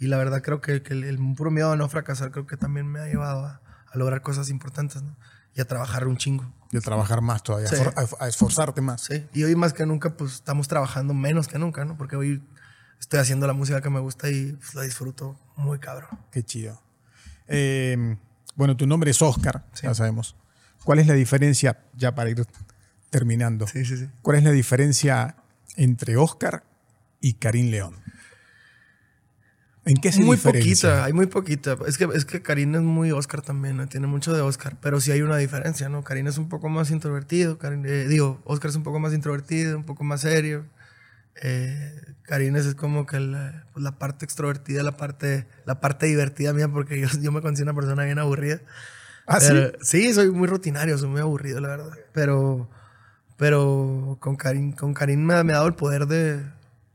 Y 0.00 0.08
la 0.08 0.16
verdad 0.18 0.42
creo 0.42 0.60
que, 0.60 0.82
que 0.82 0.92
el, 0.92 1.04
el 1.04 1.18
puro 1.36 1.52
miedo 1.52 1.70
a 1.70 1.76
no 1.76 1.88
fracasar 1.88 2.32
creo 2.32 2.48
que 2.48 2.56
también 2.56 2.84
me 2.88 2.98
ha 2.98 3.06
llevado 3.06 3.44
a, 3.46 3.60
a 3.92 3.96
lograr 3.96 4.22
cosas 4.22 4.50
importantes, 4.50 5.02
¿no? 5.04 5.14
Y 5.54 5.60
a 5.60 5.66
trabajar 5.68 6.08
un 6.08 6.16
chingo. 6.16 6.52
De 6.72 6.80
trabajar 6.80 7.20
más 7.20 7.44
todavía, 7.44 7.68
Sí. 7.68 7.76
a 7.76 7.78
for- 7.78 7.94
a, 8.20 8.24
a 8.24 8.28
esforzarte 8.28 8.80
más. 8.80 9.02
Sí. 9.02 9.24
Y 9.34 9.44
hoy 9.44 9.54
más 9.54 9.72
que 9.72 9.86
nunca, 9.86 10.10
pues 10.16 10.32
estamos 10.34 10.66
trabajando 10.66 11.14
menos 11.14 11.46
que 11.46 11.60
nunca, 11.60 11.84
¿no? 11.84 11.96
Porque 11.96 12.16
hoy 12.16 12.42
estoy 12.98 13.20
haciendo 13.20 13.46
la 13.46 13.52
música 13.52 13.80
que 13.80 13.88
me 13.88 14.00
gusta 14.00 14.28
y 14.28 14.52
pues, 14.54 14.74
la 14.74 14.82
disfruto 14.82 15.38
muy 15.56 15.78
cabrón. 15.78 16.10
Qué 16.32 16.42
chido. 16.42 16.82
Eh, 17.46 18.16
bueno, 18.56 18.76
tu 18.76 18.86
nombre 18.86 19.12
es 19.12 19.22
Oscar, 19.22 19.64
Sí. 19.74 19.86
ya 19.86 19.94
sabemos. 19.94 20.34
¿Cuál 20.84 20.98
es 20.98 21.06
la 21.06 21.14
diferencia, 21.14 21.78
ya 21.94 22.14
para 22.14 22.30
ir 22.30 22.46
terminando, 23.10 23.66
Sí, 23.66 23.84
sí, 23.84 23.96
sí. 23.96 24.08
cuál 24.22 24.38
es 24.38 24.44
la 24.44 24.50
diferencia 24.52 25.36
entre 25.76 26.16
Oscar 26.16 26.64
y 27.20 27.34
Karim 27.34 27.70
León? 27.70 27.94
¿En 29.84 29.96
qué 29.98 30.10
se 30.10 30.20
Muy 30.20 30.36
diferencia? 30.36 30.88
poquita, 30.90 31.04
hay 31.04 31.12
muy 31.12 31.26
poquita. 31.26 31.76
Es 31.86 31.96
que, 31.96 32.08
es 32.12 32.24
que 32.24 32.42
Karina 32.42 32.78
es 32.78 32.84
muy 32.84 33.12
Oscar 33.12 33.40
también, 33.42 33.76
¿no? 33.76 33.86
tiene 33.86 34.08
mucho 34.08 34.32
de 34.34 34.40
Oscar, 34.40 34.76
pero 34.82 35.00
sí 35.00 35.12
hay 35.12 35.22
una 35.22 35.36
diferencia, 35.36 35.88
¿no? 35.88 36.02
Karina 36.02 36.28
es 36.30 36.38
un 36.38 36.48
poco 36.48 36.68
más 36.68 36.90
introvertido, 36.90 37.56
Karin- 37.58 37.86
eh, 37.86 38.08
digo, 38.08 38.42
Oscar 38.44 38.70
es 38.70 38.76
un 38.76 38.82
poco 38.82 38.98
más 38.98 39.12
introvertido, 39.12 39.76
un 39.76 39.84
poco 39.84 40.02
más 40.02 40.22
serio. 40.22 40.64
Eh, 41.40 42.00
Karina 42.22 42.58
es 42.58 42.74
como 42.74 43.06
que 43.06 43.20
la, 43.20 43.66
pues, 43.72 43.84
la 43.84 43.92
parte 43.96 44.24
extrovertida, 44.24 44.82
la 44.82 44.96
parte, 44.96 45.46
la 45.66 45.78
parte 45.80 46.06
divertida 46.06 46.52
mía, 46.52 46.66
porque 46.66 46.98
yo, 47.00 47.06
yo 47.20 47.30
me 47.30 47.40
considero 47.40 47.70
una 47.70 47.80
persona 47.80 48.04
bien 48.04 48.18
aburrida. 48.18 48.60
¿Ah, 49.28 49.38
sí? 49.38 49.46
Pero- 49.50 49.72
sí, 49.82 50.12
soy 50.12 50.30
muy 50.32 50.48
rutinario, 50.48 50.98
soy 50.98 51.10
muy 51.10 51.20
aburrido, 51.20 51.60
la 51.60 51.68
verdad. 51.68 51.92
Pero, 52.12 52.68
pero 53.36 54.16
con 54.20 54.36
Karim, 54.36 54.72
con 54.72 54.94
Karim 54.94 55.20
me, 55.24 55.34
ha- 55.34 55.44
me 55.44 55.52
ha 55.52 55.56
dado 55.56 55.68
el 55.68 55.74
poder 55.74 56.06
de. 56.06 56.42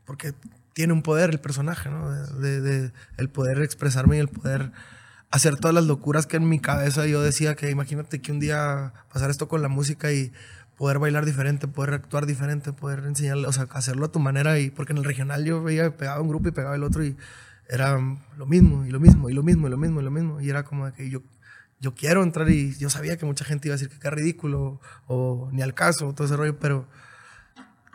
Porque 0.05 0.33
tiene 0.73 0.93
un 0.93 1.01
poder 1.03 1.29
el 1.31 1.39
personaje, 1.39 1.89
¿no? 1.89 2.09
De, 2.11 2.61
de- 2.61 2.61
de- 2.61 2.91
el 3.17 3.29
poder 3.29 3.61
expresarme 3.61 4.17
y 4.17 4.19
el 4.19 4.27
poder 4.29 4.71
hacer 5.31 5.55
todas 5.57 5.73
las 5.75 5.85
locuras 5.85 6.27
que 6.27 6.37
en 6.37 6.49
mi 6.49 6.59
cabeza 6.59 7.05
yo 7.07 7.21
decía 7.21 7.55
que 7.55 7.69
imagínate 7.71 8.21
que 8.21 8.31
un 8.31 8.39
día 8.39 8.93
pasar 9.13 9.29
esto 9.29 9.47
con 9.47 9.61
la 9.61 9.69
música 9.69 10.11
y 10.11 10.31
poder 10.77 10.99
bailar 10.99 11.25
diferente, 11.25 11.67
poder 11.67 11.93
actuar 11.93 12.25
diferente, 12.25 12.73
poder 12.73 12.99
enseñarle, 13.05 13.47
o 13.47 13.53
sea, 13.53 13.67
hacerlo 13.71 14.05
a 14.07 14.11
tu 14.11 14.19
manera. 14.19 14.59
y 14.59 14.69
Porque 14.71 14.93
en 14.93 14.97
el 14.99 15.03
regional 15.05 15.45
yo 15.45 15.63
veía, 15.63 15.95
pegaba 15.95 16.21
un 16.21 16.27
grupo 16.29 16.49
y 16.49 16.51
pegaba 16.51 16.75
el 16.75 16.83
otro 16.83 17.05
y 17.05 17.15
era 17.69 17.97
lo 18.37 18.45
mismo, 18.45 18.85
y 18.85 18.89
lo 18.91 18.99
mismo, 18.99 19.29
y 19.29 19.33
lo 19.33 19.43
mismo, 19.43 19.67
y 19.67 19.71
lo 19.71 19.77
mismo, 19.77 20.01
y 20.01 20.03
lo 20.03 20.11
mismo. 20.11 20.41
Y 20.41 20.49
era 20.49 20.63
como 20.63 20.85
de 20.87 20.93
que 20.93 21.09
yo 21.09 21.21
yo 21.81 21.95
quiero 21.95 22.21
entrar 22.21 22.49
y 22.49 22.75
yo 22.77 22.89
sabía 22.89 23.17
que 23.17 23.25
mucha 23.25 23.43
gente 23.43 23.67
iba 23.67 23.73
a 23.73 23.77
decir 23.77 23.89
que 23.89 23.99
qué 23.99 24.09
ridículo 24.11 24.79
o 25.07 25.49
ni 25.51 25.63
al 25.63 25.73
caso, 25.73 26.13
todo 26.13 26.25
ese 26.25 26.37
rollo, 26.37 26.57
pero 26.59 26.87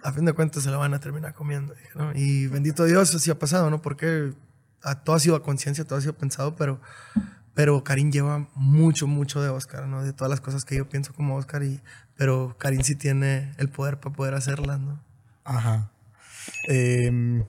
a 0.02 0.12
fin 0.12 0.24
de 0.24 0.32
cuentas 0.32 0.64
se 0.64 0.70
lo 0.70 0.78
van 0.78 0.92
a 0.92 0.98
terminar 0.98 1.34
comiendo. 1.34 1.74
Y 2.14 2.48
bendito 2.48 2.84
Dios, 2.84 3.14
así 3.14 3.30
ha 3.30 3.38
pasado, 3.38 3.70
¿no? 3.70 3.80
Porque 3.80 4.32
a, 4.82 4.96
todo 4.96 5.14
ha 5.14 5.20
sido 5.20 5.36
a 5.36 5.42
conciencia, 5.42 5.84
todo 5.84 5.98
ha 5.98 6.00
sido 6.00 6.14
pensado, 6.14 6.56
pero, 6.56 6.80
pero 7.54 7.84
Karim 7.84 8.10
lleva 8.10 8.48
mucho, 8.54 9.06
mucho 9.06 9.40
de 9.40 9.50
Oscar, 9.50 9.86
¿no? 9.86 10.02
De 10.02 10.12
todas 10.12 10.30
las 10.30 10.40
cosas 10.40 10.64
que 10.64 10.76
yo 10.76 10.88
pienso 10.88 11.14
como 11.14 11.36
Oscar, 11.36 11.62
y, 11.62 11.80
pero 12.16 12.56
Karim 12.58 12.82
sí 12.82 12.96
tiene 12.96 13.54
el 13.56 13.68
poder 13.68 14.00
para 14.00 14.14
poder 14.16 14.34
hacerlas, 14.34 14.80
¿no? 14.80 15.00
Ajá. 15.44 15.92
Eh, 16.68 17.44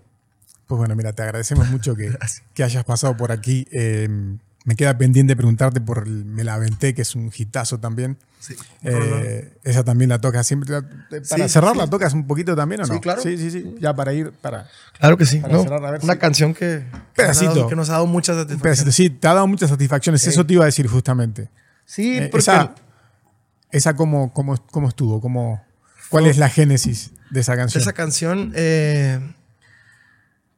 pues 0.67 0.77
bueno, 0.77 0.95
mira, 0.95 1.13
te 1.13 1.23
agradecemos 1.23 1.67
mucho 1.69 1.95
que, 1.95 2.15
que 2.53 2.63
hayas 2.63 2.83
pasado 2.83 3.17
por 3.17 3.31
aquí. 3.31 3.67
Eh, 3.71 4.37
me 4.67 4.75
queda 4.75 4.97
pendiente 4.97 5.33
preguntarte 5.37 5.79
por 5.79 6.03
el 6.05 6.25
Me 6.25 6.43
la 6.43 6.55
aventé, 6.55 6.93
que 6.93 7.01
es 7.01 7.15
un 7.15 7.31
hitazo 7.35 7.79
también. 7.79 8.17
Sí. 8.39 8.53
Eh, 8.83 9.57
esa 9.63 9.83
también 9.85 10.09
la 10.09 10.19
tocas 10.19 10.45
siempre. 10.45 10.69
La- 10.69 10.81
Para 10.81 11.23
Sí, 11.23 11.49
cerrar, 11.49 11.71
sí. 11.71 11.77
¿la 11.79 11.87
tocas 11.87 12.13
un 12.13 12.27
poquito 12.27 12.53
también 12.53 12.81
o 12.81 12.85
no? 12.85 12.93
Sí, 12.93 12.99
claro. 12.99 13.21
Sí, 13.21 13.37
sí, 13.37 13.49
sí. 13.49 13.75
Ya 13.79 13.95
para 13.95 14.11
ir, 14.13 14.31
para. 14.33 14.67
Claro 14.99 15.15
que 15.17 15.25
sí. 15.25 15.39
Para 15.39 15.53
¿no? 15.53 15.63
cerrar, 15.63 15.85
a 15.85 15.91
ver 15.91 16.01
Una 16.03 16.13
si- 16.13 16.19
canción 16.19 16.53
que, 16.53 16.59
que, 16.59 16.91
nos 16.91 17.01
ha 17.01 17.13
Pedacito. 17.15 17.55
dado, 17.55 17.67
que 17.69 17.75
nos 17.77 17.89
ha 17.89 17.93
dado 17.93 18.07
muchas 18.07 18.35
satisfacciones. 18.35 18.61
pedacito. 18.83 18.91
Sí, 18.91 19.09
te 19.09 19.27
ha 19.29 19.33
dado 19.33 19.47
muchas 19.47 19.69
satisfacciones. 19.69 20.27
Eso 20.27 20.45
te 20.45 20.53
iba 20.53 20.63
a 20.63 20.67
decir 20.67 20.85
justamente. 20.87 21.49
Sí, 21.85 22.17
Eh, 22.17 22.27
porque 22.29 22.41
esa, 22.41 22.75
esa 23.71 23.95
cómo, 23.95 24.33
cómo, 24.33 24.57
cómo 24.69 24.89
estuvo, 24.89 25.21
cómo, 25.21 25.63
¿cuál 26.09 26.27
es 26.27 26.37
la 26.37 26.49
génesis 26.49 27.11
de 27.31 27.39
esa 27.39 27.55
canción? 27.55 27.81
Esa 27.81 27.93
canción, 27.93 28.51
eh, 28.55 29.19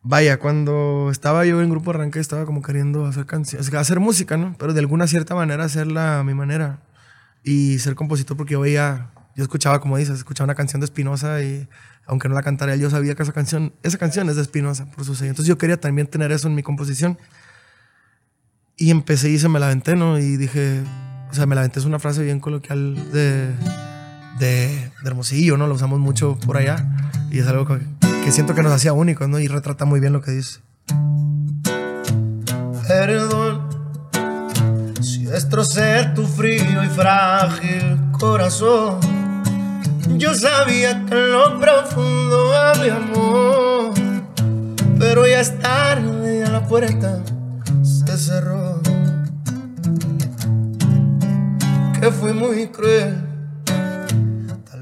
vaya, 0.02 0.38
cuando 0.38 1.10
estaba 1.12 1.45
yo 1.45 1.62
en 1.62 1.70
Grupo 1.70 1.91
Arranque 1.91 2.20
estaba 2.20 2.45
como 2.45 2.62
queriendo 2.62 3.06
hacer 3.06 3.26
canciones, 3.26 3.74
hacer 3.74 4.00
música, 4.00 4.38
¿no? 4.38 4.56
Pero 4.58 4.74
de 4.74 4.80
alguna 4.80 5.08
cierta 5.08 5.36
manera 5.36 5.64
hacerla 5.66 6.20
a 6.20 6.24
mi 6.24 6.34
manera 6.34 6.80
y 7.43 7.80
ser 7.80 7.95
compositor 7.95 8.38
porque 8.38 8.54
yo 8.54 8.62
veía, 8.62 9.12
yo 9.36 9.43
escuchaba, 9.43 9.80
como 9.82 9.97
dices, 9.97 10.18
escuchaba 10.18 10.45
una 10.45 10.56
canción 10.56 10.80
de 10.80 10.86
Espinosa 10.86 11.41
y 11.43 11.68
aunque 12.06 12.28
no 12.28 12.36
la 12.36 12.43
cantara 12.43 12.76
yo 12.76 12.89
sabía 12.89 13.16
que 13.16 13.24
esa 13.24 13.34
canción, 13.34 13.74
esa 13.84 13.97
canción 13.97 14.30
es 14.30 14.36
de 14.36 14.41
Espinosa 14.41 14.89
por 14.91 15.06
su 15.06 15.16
sello. 15.16 15.32
Entonces 15.32 15.47
yo 15.47 15.58
quería 15.58 15.80
también 15.80 16.08
tener 16.08 16.32
eso 16.32 16.47
en 16.47 16.56
mi 16.56 16.64
composición. 16.64 17.18
Y 18.78 18.91
empecé 18.91 19.30
y 19.30 19.38
se 19.38 19.50
me 19.50 19.60
la 19.60 19.66
aventé, 19.66 19.97
¿no? 19.97 20.18
Y 20.18 20.38
dije, 20.38 20.82
o 21.30 21.34
sea, 21.34 21.45
me 21.45 21.54
la 21.54 21.62
aventé 21.62 21.80
es 21.80 21.86
una 21.86 22.00
frase 22.00 22.24
bien 22.24 22.39
coloquial 22.39 22.95
de, 23.12 23.54
de, 24.39 24.91
de 25.04 25.06
Hermosillo, 25.06 25.58
¿no? 25.58 25.68
Lo 25.68 25.76
usamos 25.76 26.00
mucho 26.00 26.39
por 26.45 26.56
allá. 26.56 26.88
Y 27.30 27.39
es 27.39 27.47
algo 27.47 27.66
que, 27.66 27.99
que 28.24 28.32
siento 28.32 28.54
que 28.54 28.62
nos 28.62 28.72
hacía 28.72 28.94
únicos, 28.94 29.28
¿no? 29.30 29.40
Y 29.40 29.48
retrata 29.48 29.86
muy 29.86 30.00
bien 30.00 30.14
lo 30.14 30.22
que 30.22 30.32
dice. 30.32 30.60
Perdón 32.88 33.70
si 35.02 35.26
destrocé 35.26 36.12
tu 36.16 36.26
frío 36.26 36.84
y 36.84 36.88
frágil 36.88 37.98
corazón. 38.20 39.00
Yo 40.18 40.34
sabía 40.34 41.06
que 41.06 41.14
en 41.14 41.32
lo 41.32 41.60
profundo 41.60 42.54
había 42.54 42.98
amor, 42.98 43.94
pero 44.98 45.26
ya 45.26 45.40
es 45.40 45.58
tarde, 45.60 46.44
a 46.44 46.50
la 46.50 46.66
puerta 46.66 47.24
se 47.84 48.18
cerró. 48.18 48.82
Que 52.00 52.12
fui 52.12 52.34
muy 52.34 52.68
cruel. 52.68 53.29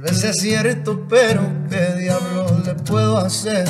Vez 0.08 0.24
es 0.24 0.38
cierto, 0.38 1.06
pero 1.10 1.42
¿qué 1.70 1.96
diablos 1.96 2.66
le 2.66 2.76
puedo 2.76 3.18
hacer? 3.18 3.68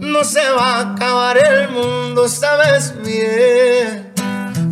No 0.00 0.24
se 0.24 0.40
va 0.50 0.78
a 0.78 0.80
acabar 0.94 1.38
el 1.38 1.70
mundo, 1.70 2.28
sabes 2.28 2.92
bien. 3.04 4.12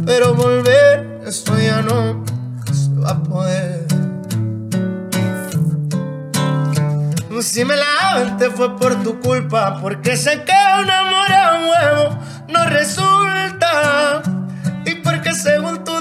Pero 0.04 0.34
volver, 0.34 1.20
eso 1.24 1.56
ya 1.56 1.82
no 1.82 2.24
se 2.72 3.00
va 3.00 3.10
a 3.10 3.22
poder. 3.22 3.86
Si 7.42 7.64
me 7.64 7.76
la 7.76 8.10
aventé 8.10 8.50
fue 8.50 8.76
por 8.76 9.00
tu 9.04 9.20
culpa, 9.20 9.78
porque 9.80 10.16
sé 10.16 10.42
que 10.42 10.82
un 10.82 10.90
amor 10.90 11.32
a 11.32 11.60
huevo 11.60 12.18
no 12.48 12.64
resulta. 12.64 14.20
Y 14.84 14.96
porque 14.96 15.32
según 15.32 15.84
tú 15.84 15.95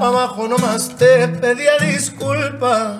para 0.00 0.12
abajo 0.12 0.48
nomás 0.48 0.88
te 0.96 1.28
pedía 1.28 1.76
disculpas. 1.78 2.96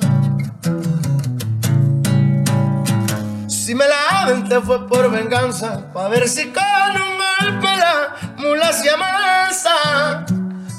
Si 3.49 3.75
me 3.75 3.89
la 3.89 4.23
aventé 4.23 4.61
fue 4.61 4.87
por 4.87 5.11
venganza, 5.11 5.91
pa' 5.95 6.09
ver 6.09 6.29
si 6.29 6.53
con 6.53 6.63
un 6.63 7.17
golpe 7.17 7.69
la 7.79 8.17
mula 8.37 8.71
se 8.75 8.91
amansa. 8.91 10.27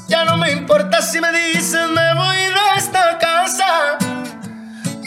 Ya 0.07 0.24
no 0.26 0.38
me 0.38 0.51
importa 0.51 1.01
si 1.01 1.19
me 1.19 1.32
dices 1.32 1.89
me 1.89 2.13
voy 2.13 2.38
de 2.38 2.78
esta 2.78 3.17
casa. 3.17 3.97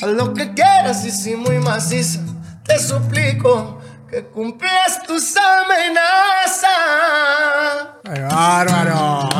Haz 0.02 0.10
lo 0.10 0.34
que 0.34 0.52
quieras 0.52 1.04
y 1.04 1.12
si 1.12 1.36
muy 1.36 1.60
maciza, 1.60 2.18
te 2.64 2.76
suplico 2.80 3.80
que 4.10 4.24
cumplas 4.26 5.00
tus 5.06 5.36
amenazas. 5.36 6.64
¡Ay, 8.04 8.20
bárbaro! 8.22 9.33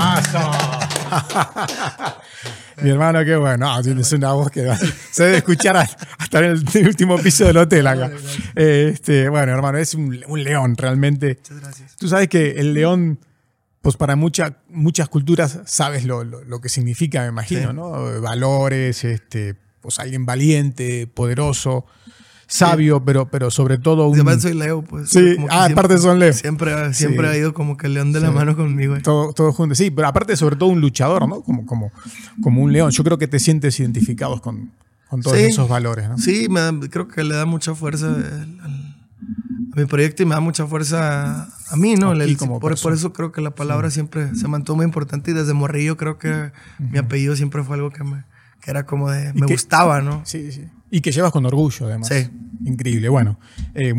Mi 2.82 2.90
hermano, 2.90 3.24
qué 3.24 3.36
bueno. 3.36 3.72
Ah, 3.72 3.80
tienes 3.82 4.10
una 4.12 4.32
voz 4.32 4.50
que 4.50 4.68
se 5.12 5.24
debe 5.24 5.36
escuchar 5.38 5.76
hasta 5.76 6.38
en 6.40 6.44
el 6.74 6.86
último 6.88 7.16
piso 7.18 7.44
del 7.46 7.56
hotel 7.56 7.86
acá. 7.86 8.10
Este, 8.56 9.28
bueno, 9.28 9.52
hermano, 9.52 9.78
es 9.78 9.94
un, 9.94 10.20
un 10.26 10.42
león 10.42 10.76
realmente. 10.76 11.38
Muchas 11.40 11.60
gracias. 11.60 11.96
Tú 11.96 12.08
sabes 12.08 12.28
que 12.28 12.52
el 12.52 12.74
león, 12.74 13.20
pues 13.80 13.96
para 13.96 14.16
mucha- 14.16 14.56
muchas 14.68 15.08
culturas 15.08 15.60
sabes 15.66 16.04
lo, 16.04 16.24
lo- 16.24 16.42
lo 16.42 16.60
que 16.60 16.68
significa, 16.68 17.22
me 17.22 17.28
imagino, 17.28 17.70
Sí. 17.70 17.76
¿no? 17.76 18.20
Valores, 18.20 19.04
este, 19.04 19.54
pues 19.80 20.00
alguien 20.00 20.26
valiente, 20.26 21.06
poderoso. 21.06 21.86
Sabio, 22.46 23.04
pero, 23.04 23.26
pero 23.28 23.50
sobre 23.50 23.78
todo 23.78 24.08
un... 24.08 24.14
Además 24.14 24.42
soy 24.42 24.54
Leo, 24.54 24.82
pues. 24.82 25.10
Sí, 25.10 25.18
ah, 25.50 25.66
siempre- 25.66 25.72
aparte 25.72 25.98
son 25.98 26.18
Leo. 26.18 26.32
Siempre, 26.32 26.94
siempre 26.94 27.28
Sí. 27.28 27.34
ha 27.34 27.38
ido 27.38 27.54
como 27.54 27.76
que 27.76 27.86
el 27.86 27.94
león 27.94 28.12
de 28.12 28.20
la 28.20 28.28
Sí. 28.28 28.34
mano 28.34 28.56
conmigo. 28.56 28.96
eh. 28.96 29.00
Todo, 29.00 29.32
todo 29.32 29.52
junto. 29.52 29.74
Sí, 29.74 29.90
pero 29.90 30.08
aparte 30.08 30.36
sobre 30.36 30.56
todo 30.56 30.68
un 30.70 30.80
luchador, 30.80 31.28
¿no? 31.28 31.42
Como, 31.42 31.66
como, 31.66 31.90
como 32.42 32.62
un 32.62 32.72
león. 32.72 32.90
Yo 32.90 33.02
creo 33.04 33.18
que 33.18 33.28
te 33.28 33.38
sientes 33.38 33.78
identificados 33.80 34.40
con, 34.40 34.72
con 35.08 35.20
todos 35.22 35.36
Sí. 35.36 35.44
esos 35.44 35.68
valores, 35.68 36.08
¿no? 36.08 36.18
Sí, 36.18 36.48
me 36.50 36.60
da- 36.60 36.72
creo 36.90 37.08
que 37.08 37.24
le 37.24 37.34
da 37.34 37.46
mucha 37.46 37.74
fuerza 37.74 38.08
al- 38.08 38.60
al- 38.62 38.94
a 39.72 39.76
mi 39.76 39.86
proyecto 39.86 40.22
y 40.22 40.26
me 40.26 40.34
da 40.34 40.40
mucha 40.40 40.66
fuerza 40.66 41.48
a 41.70 41.76
mí, 41.76 41.96
¿no? 41.96 42.12
El- 42.12 42.36
como 42.36 42.60
por, 42.60 42.78
por 42.80 42.92
eso 42.92 43.12
creo 43.12 43.32
que 43.32 43.40
la 43.40 43.54
palabra 43.54 43.90
siempre 43.90 44.34
se 44.36 44.46
mantuvo 44.46 44.76
muy 44.76 44.84
importante 44.84 45.32
y 45.32 45.34
desde 45.34 45.52
morrillo 45.52 45.96
creo 45.96 46.18
que 46.18 46.52
mi 46.78 46.98
apellido 46.98 47.34
siempre 47.34 47.64
fue 47.64 47.76
algo 47.76 47.90
que 47.90 48.04
me 48.04 48.24
que 48.60 48.70
era 48.70 48.86
como 48.86 49.10
de 49.10 49.30
¿Y 49.34 49.40
me 49.40 49.46
qué- 49.46 49.52
gustaba, 49.54 50.00
¿no? 50.00 50.22
Sí, 50.24 50.50
sí. 50.50 50.64
Y 50.94 51.00
que 51.00 51.10
llevas 51.10 51.32
con 51.32 51.44
orgullo, 51.44 51.86
además. 51.86 52.06
Sí. 52.06 52.30
Increíble. 52.64 53.08
Bueno, 53.08 53.40
eh, 53.74 53.92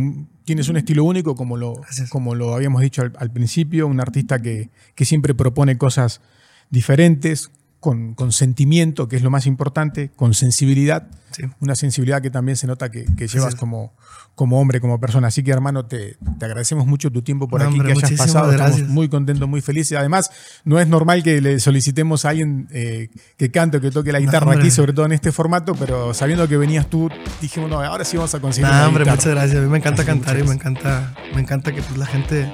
tienes 0.46 0.70
un 0.70 0.78
estilo 0.78 1.04
único, 1.04 1.36
como 1.36 1.58
lo, 1.58 1.74
Gracias. 1.76 2.10
como 2.10 2.36
lo 2.36 2.56
habíamos 2.56 2.82
dicho 2.82 3.02
al, 3.02 3.12
al 3.18 3.32
principio, 3.32 3.86
un 3.86 4.00
artista 4.00 4.42
que, 4.42 4.70
que 4.96 5.04
siempre 5.04 5.34
propone 5.34 5.78
cosas 5.78 6.22
diferentes, 6.70 7.52
con, 7.86 8.16
con 8.16 8.32
sentimiento, 8.32 9.08
que 9.08 9.16
es 9.16 9.22
lo 9.22 9.30
más 9.30 9.46
importante, 9.46 10.10
con 10.16 10.34
sensibilidad. 10.34 11.08
Sí. 11.30 11.44
Una 11.60 11.76
sensibilidad 11.76 12.20
que 12.20 12.32
también 12.32 12.58
se 12.58 12.66
nota 12.66 12.90
que, 12.90 13.06
que 13.16 13.28
llevas 13.28 13.54
como, 13.54 13.94
como 14.34 14.60
hombre, 14.60 14.82
como 14.82 15.00
persona. 15.00 15.28
Así 15.28 15.44
que, 15.44 15.52
hermano, 15.52 15.86
te, 15.86 16.18
te 16.40 16.46
agradecemos 16.46 16.88
mucho 16.88 17.12
tu 17.12 17.22
tiempo 17.22 17.48
por 17.48 17.62
No, 17.62 17.68
aquí, 17.68 17.76
hombre, 17.80 17.94
que 17.94 18.00
hayas 18.00 18.18
pasado. 18.18 18.50
Estamos 18.50 18.72
gracias. 18.72 18.90
muy 18.90 19.08
contentos, 19.08 19.48
muy 19.48 19.62
felices. 19.62 20.00
Además, 20.00 20.32
no 20.64 20.80
es 20.80 20.88
normal 20.88 21.22
que 21.22 21.42
le 21.42 21.60
solicitemos 21.60 22.26
a 22.26 22.30
alguien 22.30 22.68
eh, 22.72 23.12
que 23.38 23.52
cante 23.52 23.78
o 23.78 23.82
que 23.82 23.92
toque 23.92 24.12
la 24.12 24.20
guitarra 24.20 24.48
hombre. 24.48 24.62
aquí, 24.62 24.72
sobre 24.72 24.92
todo 24.92 25.06
en 25.06 25.12
este 25.12 25.32
formato, 25.32 25.76
pero 25.76 26.12
sabiendo 26.16 26.48
que 26.48 26.58
venías 26.58 26.90
tú, 26.90 27.12
dijimos, 27.40 27.70
no, 27.70 27.82
ahora 27.82 28.04
sí 28.04 28.18
vamos 28.18 28.34
a 28.34 28.40
conseguir. 28.40 28.68
Una 28.68 28.88
hombre, 28.88 29.04
guitarra. 29.04 29.18
muchas 29.18 29.32
gracias. 29.32 29.60
A 29.60 29.62
mí 29.62 29.70
me 29.70 29.78
encanta 29.78 30.02
Sí, 30.02 30.08
cantar 30.08 30.40
y 30.40 30.44
me 30.44 30.56
encanta, 30.56 31.14
me 31.36 31.42
encanta 31.42 31.72
que 31.72 31.84
pues, 31.84 31.98
la 32.00 32.08
gente 32.08 32.52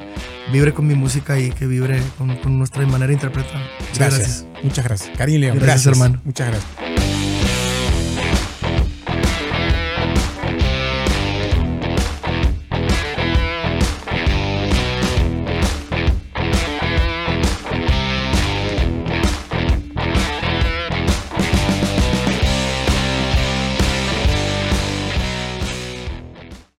vibre 0.51 0.73
con 0.73 0.87
mi 0.87 0.95
música 0.95 1.39
y 1.39 1.49
que 1.51 1.65
vibre 1.65 2.01
con, 2.17 2.35
con 2.37 2.57
nuestra 2.57 2.85
manera 2.85 3.07
de 3.07 3.13
interpretar. 3.13 3.61
Muchas 3.79 3.97
Gracias. 3.97 4.45
Muchas 4.63 4.85
gracias. 4.85 5.17
Karim 5.17 5.41
León, 5.41 5.57
Gracias, 5.57 5.85
gracias. 5.85 5.93
hermano. 6.01 6.21
Muchas 6.23 6.47
gracias. 6.49 7.10